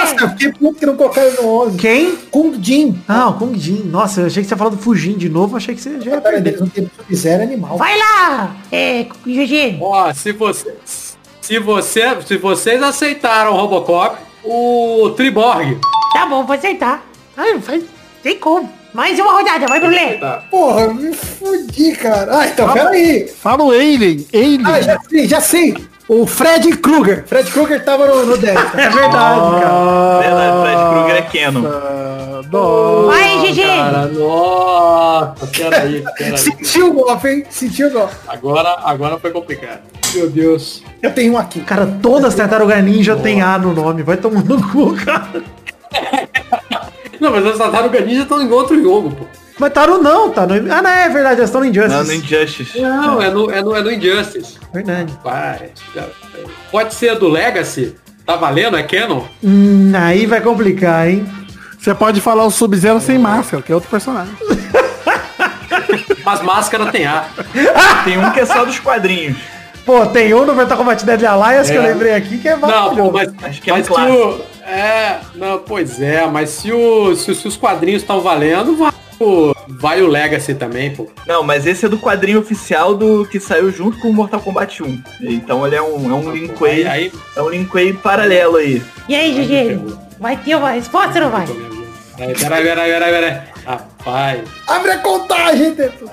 Nossa, 0.00 0.14
eu 0.24 0.28
fiquei 0.30 0.52
puto 0.52 0.80
que 0.80 0.86
não 0.86 0.96
colocaram 0.96 1.32
no 1.34 1.48
11. 1.66 1.76
Quem? 1.76 2.16
Kung 2.30 2.58
Jin. 2.60 3.02
Ah, 3.06 3.28
o 3.28 3.34
Kung 3.34 3.54
Jin. 3.54 3.82
Nossa, 3.84 4.22
eu 4.22 4.26
achei 4.26 4.42
que 4.42 4.48
você 4.48 4.54
ia 4.54 4.58
falar 4.58 4.70
do 4.70 4.78
Fujin 4.78 5.12
de 5.18 5.28
novo. 5.28 5.56
Achei 5.56 5.74
que 5.74 5.80
você 5.80 6.00
já 6.00 6.12
ia 6.12 6.20
perder. 6.20 6.58
zero 7.12 7.42
animal. 7.42 7.76
Vai 7.76 7.98
lá, 7.98 8.56
é, 8.72 9.06
GG. 9.26 9.78
Ó, 9.80 10.12
se 10.14 10.32
você, 10.32 10.74
se 11.40 11.58
você, 11.58 12.16
se 12.26 12.36
vocês 12.38 12.82
aceitaram 12.82 13.52
o 13.52 13.56
Robocop, 13.56 14.16
o 14.42 15.10
Triborg. 15.16 15.78
Tá 16.14 16.24
bom, 16.26 16.46
vou 16.46 16.56
aceitar. 16.56 17.04
Ai, 17.36 17.52
não 17.52 17.60
faz, 17.60 17.84
tem 18.22 18.38
como. 18.38 18.72
Mais 18.94 19.18
uma 19.20 19.32
rodada, 19.32 19.66
vai, 19.68 19.78
Brulé. 19.78 20.14
Tá. 20.14 20.42
Porra, 20.50 20.92
me 20.92 21.12
fudi, 21.14 21.92
cara. 21.92 22.40
Ah, 22.40 22.46
então, 22.48 22.72
peraí. 22.72 23.28
Fala 23.28 23.62
o 23.62 23.70
Alien. 23.70 24.26
Alien. 24.34 24.60
Ah, 24.64 24.80
já 24.80 25.00
sei, 25.08 25.28
já 25.28 25.40
sei. 25.40 25.89
O 26.12 26.26
Fred 26.26 26.76
Krueger. 26.78 27.24
Fred 27.24 27.48
Krueger 27.52 27.84
tava 27.84 28.04
no, 28.08 28.26
no 28.26 28.36
10. 28.36 28.52
tá? 28.52 28.72
É 28.74 28.90
verdade, 28.90 29.60
cara. 29.60 30.18
Verdade, 30.18 30.60
Fred 30.60 30.90
Krueger 30.90 31.16
é 31.16 31.22
Canon. 31.22 32.42
Dó. 32.50 33.06
Vai, 33.06 33.38
GG. 33.38 33.62
Cara, 33.62 34.06
nossa, 34.08 35.46
peraí, 35.46 36.04
peraí. 36.18 36.36
Sentiu 36.36 36.90
o 36.90 36.94
golpe, 36.94 37.28
hein? 37.28 37.44
Sentiu 37.48 37.86
o 37.86 37.90
golpe. 37.92 38.14
Agora, 38.26 38.80
agora 38.82 39.20
foi 39.20 39.30
complicado. 39.30 39.82
Meu 40.12 40.28
Deus. 40.28 40.82
Eu 41.00 41.14
tenho 41.14 41.34
um 41.34 41.38
aqui. 41.38 41.60
Cara, 41.60 41.86
todas 42.02 42.24
as 42.24 42.34
tartarugas 42.34 42.82
ninja 42.82 43.14
tem 43.14 43.40
A 43.40 43.56
no 43.56 43.72
nome. 43.72 44.02
Vai 44.02 44.16
tomando 44.16 44.56
no 44.56 44.68
cu, 44.68 44.96
cara. 44.96 45.44
Não, 47.20 47.30
mas 47.30 47.46
as 47.46 47.56
tartarugas 47.56 48.04
ninja 48.04 48.22
estão 48.22 48.42
em 48.42 48.50
outro 48.50 48.82
jogo, 48.82 49.12
pô. 49.12 49.26
Mas 49.60 49.72
Taru 49.74 49.98
não, 50.02 50.30
tá 50.30 50.46
no... 50.46 50.54
Ah, 50.72 50.80
não, 50.82 50.90
é 50.90 51.08
verdade, 51.10 51.36
elas 51.36 51.50
estão 51.50 51.60
no 51.60 51.66
Injustice. 51.66 51.94
Não, 51.96 52.04
no 52.04 52.12
Injustice. 52.14 52.80
Não, 52.80 53.22
é 53.22 53.30
no, 53.30 53.50
é 53.50 53.62
no, 53.62 53.76
é 53.76 53.82
no 53.82 53.92
Injustice. 53.92 54.56
Verdade. 54.72 55.12
Vai. 55.22 55.70
já- 55.94 56.06
Pode 56.72 56.94
ser 56.94 57.16
do 57.18 57.28
Legacy? 57.28 57.94
Tá 58.24 58.36
valendo? 58.36 58.76
É 58.76 58.82
Canon? 58.82 59.22
Hum, 59.44 59.92
aí 59.94 60.24
vai 60.24 60.40
complicar, 60.40 61.08
hein? 61.08 61.26
Você 61.78 61.94
pode 61.94 62.20
falar 62.20 62.44
o 62.44 62.50
Sub-Zero 62.50 63.00
sem 63.00 63.18
máscara, 63.18 63.62
que 63.62 63.70
é 63.70 63.74
outro 63.74 63.90
personagem. 63.90 64.32
Mas 66.24 66.42
máscara 66.42 66.86
tem 66.86 67.06
A. 67.06 67.24
Tem 68.04 68.18
um 68.18 68.30
que 68.30 68.40
é 68.40 68.46
só 68.46 68.64
dos 68.64 68.78
quadrinhos. 68.78 69.36
Pô, 69.84 70.06
tem 70.06 70.32
um 70.34 70.44
no 70.44 70.54
Mortal 70.54 70.76
Kombat 70.78 71.04
Deadly 71.04 71.26
Alliance 71.26 71.70
que 71.72 71.76
eu 71.78 71.82
É. 71.82 71.86
lembrei 71.88 72.14
aqui 72.14 72.38
que 72.38 72.48
é 72.48 72.52
Não, 72.56 72.60
pô, 72.60 72.66
maravilhoso. 72.66 73.12
mas, 73.40 73.44
Acho 73.50 73.62
que 73.62 73.70
é 73.70 73.72
um 73.72 73.76
mas 73.78 73.86
se 73.86 73.92
clássico. 73.92 74.18
o. 74.18 74.40
É, 74.70 75.18
não, 75.34 75.58
pois 75.58 76.00
é, 76.00 76.26
mas 76.26 76.50
se, 76.50 76.70
o, 76.70 77.16
se, 77.16 77.34
se 77.34 77.48
os 77.48 77.56
quadrinhos 77.56 78.02
estão 78.02 78.20
valendo, 78.20 78.76
vai 78.76 78.92
o, 79.20 79.54
vai 79.68 80.00
o 80.02 80.06
Legacy 80.06 80.54
também, 80.54 80.90
pô. 80.94 81.06
Não, 81.26 81.42
mas 81.42 81.66
esse 81.66 81.84
é 81.84 81.88
do 81.88 81.98
quadrinho 81.98 82.40
oficial 82.40 82.94
do 82.94 83.24
que 83.26 83.38
saiu 83.38 83.70
junto 83.70 83.98
com 83.98 84.08
o 84.08 84.12
Mortal 84.14 84.40
Kombat 84.40 84.82
1. 84.82 85.02
Então 85.22 85.66
ele 85.66 85.76
é 85.76 85.82
um, 85.82 86.10
é 86.10 86.14
um 86.14 86.32
Linkway. 86.32 86.86
Aí, 86.86 86.88
aí 86.88 87.12
É 87.36 87.42
um 87.42 87.48
Linkway 87.50 87.92
paralelo 87.92 88.56
aí. 88.56 88.82
E 89.08 89.14
aí, 89.14 89.32
GG? 89.32 89.80
Vai 90.18 90.36
ter 90.36 90.54
uma 90.56 90.70
resposta 90.70 91.18
ou 91.18 91.24
não 91.26 91.30
vai? 91.30 91.46
Peraí, 92.16 92.34
peraí, 92.34 92.62
peraí, 92.64 92.92
peraí, 92.92 93.12
peraí. 93.12 93.40
Rapaz, 93.64 94.40
Abre 94.66 94.90
a 94.92 94.98
contagem, 94.98 95.74
Teto. 95.74 96.10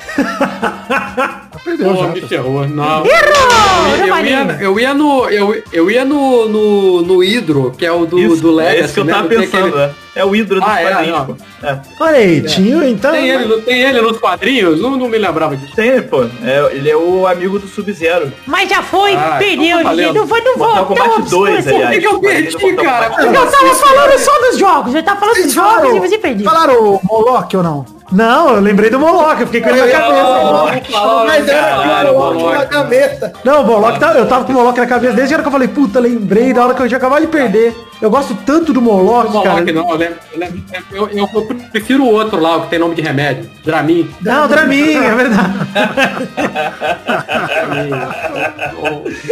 Perdeu 1.64 1.88
pô, 1.96 2.04
já. 2.04 2.08
me 2.10 2.22
ferrou. 2.22 2.68
Não. 2.68 3.06
Errou! 3.06 3.98
Eu, 4.02 4.08
Não 4.08 4.18
eu, 4.20 4.26
ia, 4.26 4.58
eu 4.62 4.80
ia 4.80 4.94
no. 4.94 5.30
Eu, 5.30 5.64
eu 5.74 5.92
ia 5.92 6.06
no, 6.06 6.48
no, 6.48 7.02
no 7.04 7.24
Hidro, 7.24 7.72
que 7.78 7.86
é 7.86 7.92
o 7.92 8.06
do, 8.06 8.20
Isso, 8.20 8.42
do 8.42 8.52
Legacy. 8.52 8.78
é 8.78 8.84
esse 8.86 8.94
que 8.94 9.00
eu 9.00 9.06
né? 9.06 9.14
tava 9.14 9.28
tem 9.30 9.40
pensando. 9.40 9.68
aquele- 9.78 10.07
É, 10.18 10.22
é 10.22 10.26
o 10.26 10.30
Hydro 10.32 10.60
dos 10.60 10.70
Ah, 10.70 10.82
é, 10.82 10.90
quadrinhos, 10.92 11.20
pô. 11.26 11.36
É. 11.64 11.78
Olha 12.00 12.18
aí, 12.18 12.42
tinha 12.42 12.90
então. 12.90 13.12
Tem 13.12 13.30
ele, 13.30 13.46
não 13.46 13.62
tem 13.62 13.82
ele 13.82 14.02
nos 14.02 14.18
quadrinhos? 14.18 14.82
Não, 14.82 14.92
não 14.98 15.08
me 15.08 15.18
lembrava 15.18 15.56
disso. 15.56 15.76
Tem, 15.76 16.02
pô. 16.02 16.24
É, 16.44 16.70
ele 16.72 16.90
é 16.90 16.96
o 16.98 17.26
amigo 17.28 17.60
do 17.60 17.68
Sub-Zero. 17.68 18.32
Mas 18.46 18.70
já 18.70 18.82
foi, 18.82 19.16
Ah, 19.16 19.36
perdeu, 19.40 19.80
então 19.80 19.96
tá. 19.96 20.14
Não 20.14 20.26
vou, 20.26 20.44
não 20.44 20.58
vou. 20.58 20.68
Mortal 20.68 20.86
Kombat 20.86 21.10
não, 21.10 21.22
2, 21.22 21.64
você- 21.64 21.70
aliás. 21.70 21.96
Por 21.96 22.00
que 22.02 22.08
eu 22.08 22.20
perdi, 22.20 22.76
cara? 22.76 23.06
Eu 23.24 23.34
tava 23.34 23.76
falando 23.76 24.20
só 24.20 24.40
dos 24.42 24.58
jogos. 24.58 24.96
Eu 24.96 25.04
tava 25.04 25.20
falando 25.20 25.36
dos 25.44 25.54
jogos 25.54 25.96
e 25.96 26.00
você 26.00 26.18
perdeu. 26.18 26.46
falaram 26.50 26.74
o 26.94 27.00
Moloch 27.04 27.56
ou 27.58 27.64
não? 27.64 27.86
Não, 28.10 28.56
eu 28.56 28.62
lembrei 28.62 28.90
do 28.90 28.98
Moloch, 28.98 29.42
eu 29.42 29.48
fiquei 29.48 29.60
com 29.60 29.70
ele 29.70 29.82
na 29.82 29.88
cabeça. 30.00 31.26
Mas 31.26 31.48
era 31.48 31.62
Caralho, 31.62 32.12
o 32.14 32.18
Moloch 32.34 32.58
na 32.58 32.64
gaveta. 32.66 33.34
Não, 33.44 33.62
o 33.62 33.66
Moloch, 33.68 34.00
tá- 34.00 34.14
eu 34.14 34.26
tava 34.26 34.46
com 34.46 34.52
o 34.54 34.56
Moloch 34.56 34.80
na 34.80 34.88
cabeça 34.88 35.14
desde 35.14 35.34
a 35.34 35.38
hora 35.38 35.44
que 35.44 35.48
eu 35.48 35.52
falei, 35.52 35.68
puta, 35.68 36.00
lembrei 36.00 36.54
da 36.54 36.64
hora 36.64 36.74
que 36.74 36.82
eu 36.82 36.88
tinha 36.88 36.98
acabado 36.98 37.22
de 37.22 37.28
perder. 37.28 37.76
Eu 38.02 38.10
gosto 38.12 38.36
tanto 38.46 38.72
do 38.72 38.82
Moloch, 38.82 39.34
Não, 39.34 39.42
cara. 39.44 39.62
Não, 39.74 39.90
eu, 39.90 39.98
lembro- 39.98 40.20
eu, 40.34 40.40
lembro- 40.40 40.64
eu, 40.92 41.10
eu- 41.10 41.30
eu 41.34 41.46
prefiro 41.72 42.04
o 42.04 42.12
outro 42.12 42.40
lá, 42.40 42.58
o 42.58 42.62
que 42.64 42.70
tem 42.70 42.80
nome 42.80 42.94
de 42.96 43.02
remédio. 43.02 43.50
Dramin. 43.66 44.10
Não, 44.22 44.48
Dramin, 44.48 44.94
é 44.96 45.16
verdade. 45.16 45.54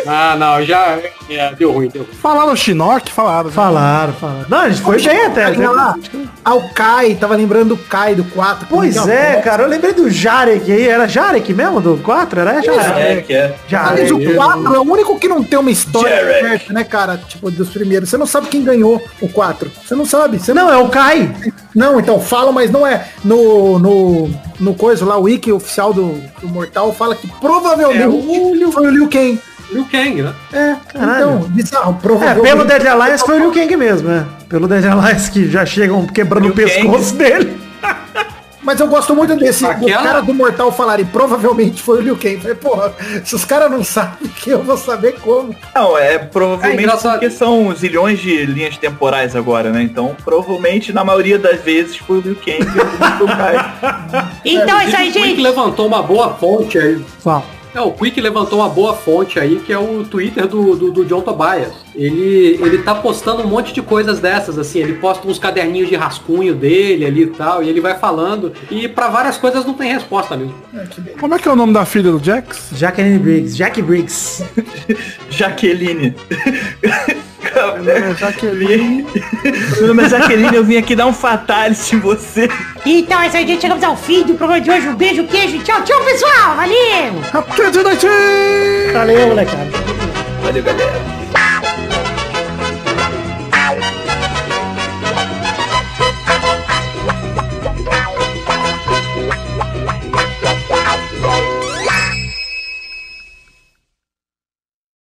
Ah, 0.08 0.36
não, 0.38 0.64
já 0.64 0.98
é, 1.30 1.54
deu 1.58 1.72
ruim, 1.72 1.90
deu 1.90 2.04
ruim. 2.04 2.14
Falaram 2.22 2.54
o 2.54 2.56
Shinnok? 2.56 3.12
Falaram. 3.12 3.50
Falaram, 3.52 4.14
falaram. 4.14 4.46
Não, 4.50 4.60
a 4.60 4.70
gente 4.70 4.82
foi 4.82 5.02
bem 5.02 5.26
até. 5.26 5.48
Olha 5.48 5.72
lá. 5.72 5.96
Ah, 6.44 6.56
o 6.56 6.70
Kai, 6.70 7.16
tava 7.16 7.36
lembrando 7.36 7.70
do 7.70 7.78
Kai 7.78 8.16
do 8.16 8.24
4. 8.26 8.68
Pois 8.70 8.96
é, 9.08 9.42
cara, 9.42 9.64
eu 9.64 9.70
lembrei 9.70 9.94
do 9.94 10.10
Jarek 10.10 10.72
aí. 10.72 10.88
Era 10.88 11.08
Jarek 11.08 11.54
mesmo, 11.54 11.82
do 11.82 11.98
4? 11.98 12.40
Era 12.40 12.62
Jarek. 12.62 13.02
É, 13.02 13.22
que 13.22 13.34
é. 13.34 13.48
Mas 13.50 13.70
Jarek. 13.70 14.14
o 14.14 14.36
4 14.36 14.76
é 14.76 14.80
o 14.80 14.84
único 14.92 15.20
que 15.20 15.28
não 15.28 15.44
tem 15.44 15.58
uma 15.60 15.72
história 15.72 16.16
certa, 16.40 16.74
né, 16.74 16.84
cara? 16.84 17.20
Tipo, 17.28 17.50
dos 17.50 17.70
primeiros. 17.70 18.10
Você 18.10 18.18
não 18.18 18.28
sabe 18.28 18.48
quem 18.56 18.64
ganhou 18.64 19.02
o 19.22 19.28
4. 19.30 19.72
Você 19.86 19.96
não 19.96 20.06
sabe. 20.06 20.40
Você 20.40 20.54
não... 20.54 20.66
Não, 20.68 20.74
é 20.74 20.78
o 20.78 20.90
Kai. 20.90 21.34
não, 21.76 22.00
então 22.00 22.20
fala, 22.20 22.52
mas 22.52 22.72
não 22.72 22.86
é. 22.88 23.06
No, 23.24 23.78
no, 23.80 24.30
no 24.60 24.74
coisa 24.76 25.06
lá, 25.06 25.18
o 25.18 25.24
wiki 25.24 25.52
oficial 25.52 25.94
do, 25.94 26.14
do 26.42 26.48
Mortal 26.48 26.94
fala 26.94 27.16
que 27.16 27.28
provavelmente 27.40 28.02
É, 28.04 28.08
o 28.08 28.54
Liu- 28.56 28.72
foi 28.72 28.88
o 28.88 28.90
Liu 28.90 29.08
Kang. 29.10 29.40
Liu 29.72 29.86
Kang, 29.92 30.22
né? 30.22 30.34
É, 30.54 30.76
Caralho. 30.94 31.16
então, 31.38 31.40
bizarro. 31.50 31.96
É, 31.98 32.02
Provavelmente. 32.02 32.44
pelo 32.50 32.66
Dead 32.66 32.86
Alliance 32.86 33.26
foi 33.26 33.36
o 33.38 33.40
Liu 33.40 33.52
Kang 33.52 33.76
mesmo, 33.76 34.08
né? 34.08 34.26
Pelo 34.48 34.68
Dead 34.68 34.86
Alliance 34.86 35.30
que 35.32 35.50
já 35.50 35.66
chegam 35.66 36.06
quebrando 36.06 36.44
Liu 36.44 36.54
o 36.54 36.56
pescoço 36.56 37.16
dele. 37.16 37.60
Mas 38.66 38.80
eu 38.80 38.88
gosto 38.88 39.16
muito 39.16 39.36
desse, 39.36 39.64
Aquela- 39.64 40.02
cara 40.04 40.22
do 40.22 40.34
Mortal 40.34 40.72
falarem, 40.72 41.06
provavelmente 41.06 41.84
foi 41.84 42.00
o 42.00 42.02
Liu 42.02 42.18
Kang. 42.18 42.38
Falei, 42.40 42.56
porra, 42.56 42.94
se 43.24 43.36
os 43.36 43.46
caras 43.46 43.70
não 43.70 43.84
sabem, 43.84 44.28
que 44.30 44.50
eu 44.50 44.64
vou 44.64 44.76
saber 44.76 45.14
como. 45.22 45.56
Não, 45.76 45.96
é 45.96 46.18
provavelmente 46.18 46.90
É 46.90 46.98
porque 47.12 47.30
são 47.30 47.74
zilhões 47.76 48.20
de 48.20 48.46
linhas 48.48 48.76
temporais 48.78 49.36
agora, 49.36 49.70
né? 49.70 49.84
Então, 49.84 50.16
provavelmente, 50.26 50.92
na 50.92 51.04
maioria 51.06 51.38
das 51.38 51.62
vezes, 51.62 51.96
foi 51.96 52.18
o 52.18 52.22
Liu 52.22 52.36
Kang 52.36 52.66
e. 54.44 54.56
Então 54.56 54.80
é 54.80 54.86
isso 54.88 54.98
aí, 54.98 55.12
gente. 55.12 55.42
levantou 55.42 55.86
uma 55.86 56.02
boa 56.02 56.34
fonte 56.34 56.78
aí. 56.80 57.00
Fala. 57.24 57.55
É, 57.76 57.82
o 57.82 57.92
Quick 57.92 58.22
levantou 58.22 58.60
uma 58.60 58.70
boa 58.70 58.94
fonte 58.94 59.38
aí, 59.38 59.60
que 59.60 59.74
é 59.74 59.78
o 59.78 60.06
Twitter 60.06 60.48
do, 60.48 60.78
do, 60.78 60.92
do 60.94 61.04
John 61.04 61.20
Tobias. 61.20 61.74
Ele, 61.94 62.58
ele 62.62 62.78
tá 62.78 62.96
postando 62.96 63.44
um 63.44 63.48
monte 63.48 63.74
de 63.74 63.82
coisas 63.82 64.22
dessas, 64.22 64.58
assim, 64.58 64.80
ele 64.80 64.94
posta 64.94 65.28
uns 65.28 65.38
caderninhos 65.38 65.90
de 65.90 65.96
rascunho 65.98 66.56
dele 66.56 67.06
ali 67.06 67.24
e 67.24 67.28
tal, 67.28 67.62
e 67.62 67.68
ele 67.68 67.82
vai 67.82 68.00
falando. 68.00 68.54
E 68.72 68.88
pra 68.88 69.10
várias 69.10 69.38
coisas 69.38 69.66
não 69.66 69.74
tem 69.74 69.92
resposta 69.92 70.38
mesmo. 70.38 70.56
Como 71.20 71.36
é 71.36 71.38
que 71.38 71.50
é 71.50 71.52
o 71.52 71.56
nome 71.56 71.74
da 71.74 71.84
filha 71.86 72.12
do 72.12 72.24
Jax? 72.24 72.70
Jacqueline 72.72 73.20
Briggs. 73.20 73.58
Jack 73.58 73.82
Briggs. 73.82 74.46
Jaqueline. 75.30 76.16
Meu 77.56 78.00
nome 78.00 78.12
é 78.12 78.16
Jaqueline. 78.16 79.06
Meu 79.78 79.88
nome 79.88 80.04
é 80.04 80.10
Jaqueline, 80.10 80.56
eu 80.56 80.64
vim 80.64 80.78
aqui 80.78 80.96
dar 80.96 81.08
um 81.08 81.14
fatality 81.14 81.96
em 81.96 82.00
você. 82.00 82.50
Então 82.86 83.22
é 83.22 83.28
isso 83.28 83.38
aí, 83.38 83.48
gente. 83.48 83.62
Chegamos 83.62 83.84
ao 83.84 83.96
fim 83.96 84.24
do 84.24 84.36
programa 84.36 84.62
de 84.62 84.70
hoje. 84.70 84.88
Um 84.88 84.96
beijo, 84.96 85.24
queijo. 85.26 85.60
Tchau, 85.60 85.82
tchau, 85.84 86.04
pessoal. 86.04 86.56
Valeu. 86.58 87.22
Valeu, 88.94 89.28
molecada. 89.28 89.70
Valeu, 90.44 90.64
galera. 90.64 91.65